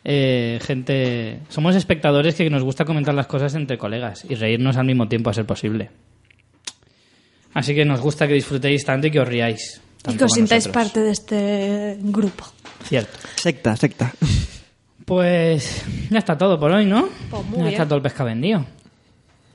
eh, 0.04 0.60
gente... 0.64 1.40
Somos 1.50 1.76
espectadores 1.76 2.36
que 2.36 2.50
nos 2.50 2.64
gusta 2.64 2.86
comentar 2.86 3.14
las 3.14 3.28
cosas 3.28 3.54
entre 3.56 3.78
colegas 3.78 4.26
y 4.28 4.36
reírnos 4.36 4.78
al 4.78 4.86
mismo 4.86 5.08
tiempo 5.08 5.30
a 5.30 5.34
ser 5.34 5.46
posible. 5.46 5.92
Así 7.54 7.76
que 7.76 7.86
nos 7.86 8.00
gusta 8.00 8.28
que 8.28 8.34
disfrutéis 8.34 8.86
tanto 8.86 9.08
y 9.08 9.12
que 9.12 9.20
os 9.20 9.28
riáis. 9.28 9.82
Y 10.08 10.16
que 10.16 10.24
os 10.24 10.32
sintáis 10.32 10.68
parte 10.70 11.02
de 11.02 11.12
este 11.12 11.98
grupo. 12.02 12.46
Cierto. 12.86 13.20
Secta, 13.36 13.76
secta. 13.76 14.14
Pues 15.12 15.84
ya 16.10 16.20
está 16.20 16.38
todo 16.38 16.58
por 16.58 16.72
hoy, 16.72 16.86
¿no? 16.86 17.10
Pues 17.30 17.46
muy 17.48 17.58
ya 17.58 17.64
bien. 17.64 17.74
está 17.74 17.86
todo 17.86 17.98
el 17.98 18.02
pescado 18.02 18.30
vendido. 18.30 18.66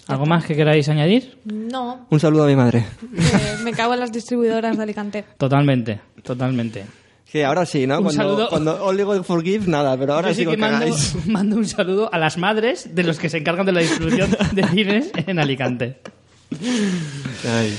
¿Algo 0.07 0.27
más 0.27 0.45
que 0.45 0.55
queráis 0.55 0.87
añadir? 0.91 1.39
No, 1.47 2.07
Un 2.11 2.21
saludo 2.21 2.45
a 2.45 2.47
mi 2.47 2.55
madre. 2.55 2.85
que 3.01 3.65
me 3.65 3.73
cago 3.73 3.95
en 3.95 4.01
las 4.01 4.13
distribuidoras 4.13 4.77
de 4.77 4.83
Alicante. 4.83 5.25
Totalmente, 5.39 5.99
totalmente. 6.23 6.85
Que 7.33 7.47
ahora 7.47 7.65
sí, 7.65 7.87
¿no? 7.87 7.97
Un 8.01 8.05
cuando, 8.05 8.23
saludo. 8.23 8.49
cuando 8.51 8.85
os 8.85 8.97
digo 8.99 9.25
forgive, 9.25 9.67
nada, 9.67 9.97
pero 9.97 10.13
ahora 10.13 10.29
Yo 10.29 10.35
sí, 10.35 10.41
sí 10.43 10.45
que 10.45 10.57
que 10.57 10.59
mando, 11.31 11.57
un 11.57 11.65
saludo 11.67 12.11
a 12.13 12.19
las 12.19 12.37
madres 12.37 12.95
de 12.95 13.05
los 13.05 13.19
que 13.19 13.31
se 13.31 13.39
encargan 13.39 13.65
de 13.65 13.73
la 13.73 13.81
distribución 13.81 14.37
de 14.53 14.63
cines 14.69 15.11
en 15.27 15.39
Alicante. 15.39 15.97
Ay. 17.51 17.75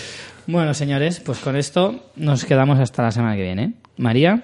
Bueno, 0.47 0.73
señores, 0.73 1.19
pues 1.19 1.37
con 1.37 1.55
esto 1.55 2.09
nos 2.15 2.43
quedamos 2.43 2.79
hasta 2.79 3.03
la 3.03 3.11
semana 3.11 3.35
que 3.35 3.43
viene. 3.43 3.73
María, 3.97 4.41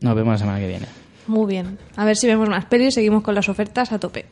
nos 0.00 0.16
vemos 0.16 0.32
la 0.32 0.38
semana 0.38 0.58
que 0.58 0.66
viene. 0.66 0.86
Muy 1.26 1.46
bien. 1.46 1.78
A 1.96 2.04
ver 2.04 2.16
si 2.16 2.26
vemos 2.26 2.48
más 2.48 2.64
pelis 2.66 2.88
y 2.88 2.92
seguimos 2.92 3.22
con 3.22 3.34
las 3.34 3.48
ofertas 3.48 3.92
a 3.92 3.98
tope. 3.98 4.26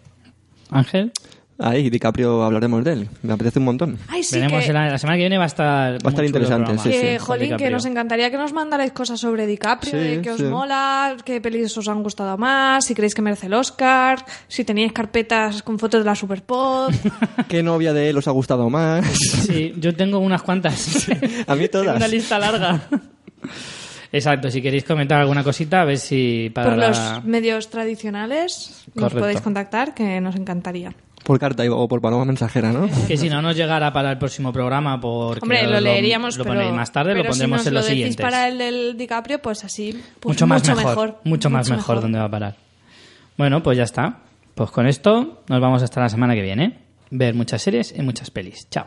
Ángel, 0.71 1.13
Ahí, 1.57 1.89
DiCaprio 1.89 2.43
hablaremos 2.43 2.83
de 2.83 2.93
él. 2.95 3.09
Me 3.23 3.33
apetece 3.33 3.61
un 3.61 3.67
montón. 3.67 3.97
Ay, 4.09 4.25
sí, 4.25 4.35
veremos 4.35 4.65
que, 4.65 4.73
la, 4.73 4.89
la 4.91 4.99
semana 4.99 5.17
que 5.17 5.23
viene 5.23 5.39
va 5.39 5.45
a 5.45 5.47
estar 5.47 5.93
Va 6.05 6.07
a 6.07 6.09
estar 6.09 6.25
interesante, 6.25 6.77
sí, 6.79 6.91
que, 6.91 7.17
con 7.19 7.27
jolín, 7.27 7.57
que 7.57 7.71
nos 7.71 7.85
encantaría 7.87 8.29
que 8.29 8.37
nos 8.37 8.53
mandarais 8.53 8.91
cosas 8.91 9.21
sobre 9.21 9.47
DiCaprio, 9.47 9.93
Sí, 9.93 9.97
de 9.97 10.21
qué 10.21 10.33
os 10.33 10.43
mola, 10.43 11.17
qué 11.25 11.41
pelis 11.41 11.77
os 11.79 11.87
han 11.87 12.03
gustado 12.03 12.37
más, 12.37 12.85
si 12.85 12.95
creéis 12.95 13.15
que 13.15 13.23
merece 13.23 13.47
el 13.47 13.55
Oscar, 13.55 14.25
si 14.49 14.65
teníais 14.65 14.93
carpetas 14.93 15.63
con 15.63 15.79
fotos 15.79 16.01
de 16.01 16.07
la 16.07 16.17
Superpod. 16.17 16.93
¿Qué 17.49 17.63
novia 17.63 17.93
de 17.93 18.11
él 18.11 18.19
os 18.19 18.27
ha 18.27 18.33
gustado 18.33 18.69
más? 18.69 19.07
Sí, 19.47 19.75
yo 19.79 19.95
tengo 19.95 20.19
unas 20.19 20.43
cuantas. 20.43 21.09
A 21.47 21.55
mí 21.55 21.69
Tengo 21.69 21.85
todas. 21.85 21.97
una 21.99 22.09
lista 22.09 22.37
larga. 22.37 22.81
Exacto, 24.15 24.51
si 24.51 24.63
queréis 24.63 24.85
comentar 24.85 25.21
alguna 25.21 25.43
cosita, 25.43 25.81
a 25.83 25.85
ver 25.85 25.99
si 25.99 26.51
para 26.55 26.69
Por 26.71 26.79
la- 26.79 26.89
los 26.89 27.25
medios 27.25 27.69
tradicionales 27.69 28.85
nos 28.95 29.05
Correcto. 29.05 29.19
podéis 29.21 29.41
contactar, 29.41 29.93
que 29.95 30.21
nos 30.21 30.37
encantaría. 30.37 30.95
Por 31.25 31.41
carta 31.41 31.65
y- 31.65 31.69
o 31.69 31.89
por 31.89 32.01
paloma 32.01 32.25
mensajera, 32.25 32.71
¿no? 32.73 32.87
Que 33.09 33.17
si 33.17 33.29
no 33.29 33.43
nos 33.43 33.57
llegara 33.57 33.93
para 33.93 34.11
el 34.13 34.19
próximo 34.19 34.53
programa, 34.53 35.01
porque 35.01 35.41
Hombre, 35.43 35.67
lo 35.67 35.79
os 35.79 35.83
leeríamos, 35.83 36.37
lo 36.37 36.45
pero, 36.45 36.57
ponéis 36.57 36.75
más 36.75 36.93
tarde, 36.93 37.15
lo 37.15 37.25
pondremos 37.25 37.63
si 37.63 37.65
nos 37.65 37.67
en 37.67 37.75
los 37.75 37.85
lo 37.85 37.89
siguientes. 37.89 38.17
para 38.21 38.47
el 38.49 38.59
del 38.59 38.97
DiCaprio, 38.97 39.41
pues 39.43 39.65
así, 39.65 40.01
pues 40.21 40.35
mucho 40.35 40.47
más 40.47 40.67
mejor, 40.77 41.19
mucho 41.25 41.51
más 41.51 41.69
mejor, 41.71 42.01
dónde 42.01 42.19
va 42.19 42.27
a 42.27 42.31
parar. 42.31 42.57
Bueno, 43.37 43.63
pues 43.63 43.77
ya 43.79 43.85
está. 43.85 44.19
Pues 44.55 44.71
con 44.71 44.87
esto 44.87 45.43
nos 45.49 45.61
vamos 45.61 45.83
hasta 45.83 46.01
la 46.01 46.09
semana 46.09 46.35
que 46.37 46.43
viene. 46.43 46.79
Ver 47.11 47.35
muchas 47.35 47.61
series 47.63 47.93
y 47.97 48.03
muchas 48.03 48.31
pelis. 48.31 48.69
Chao. 48.71 48.87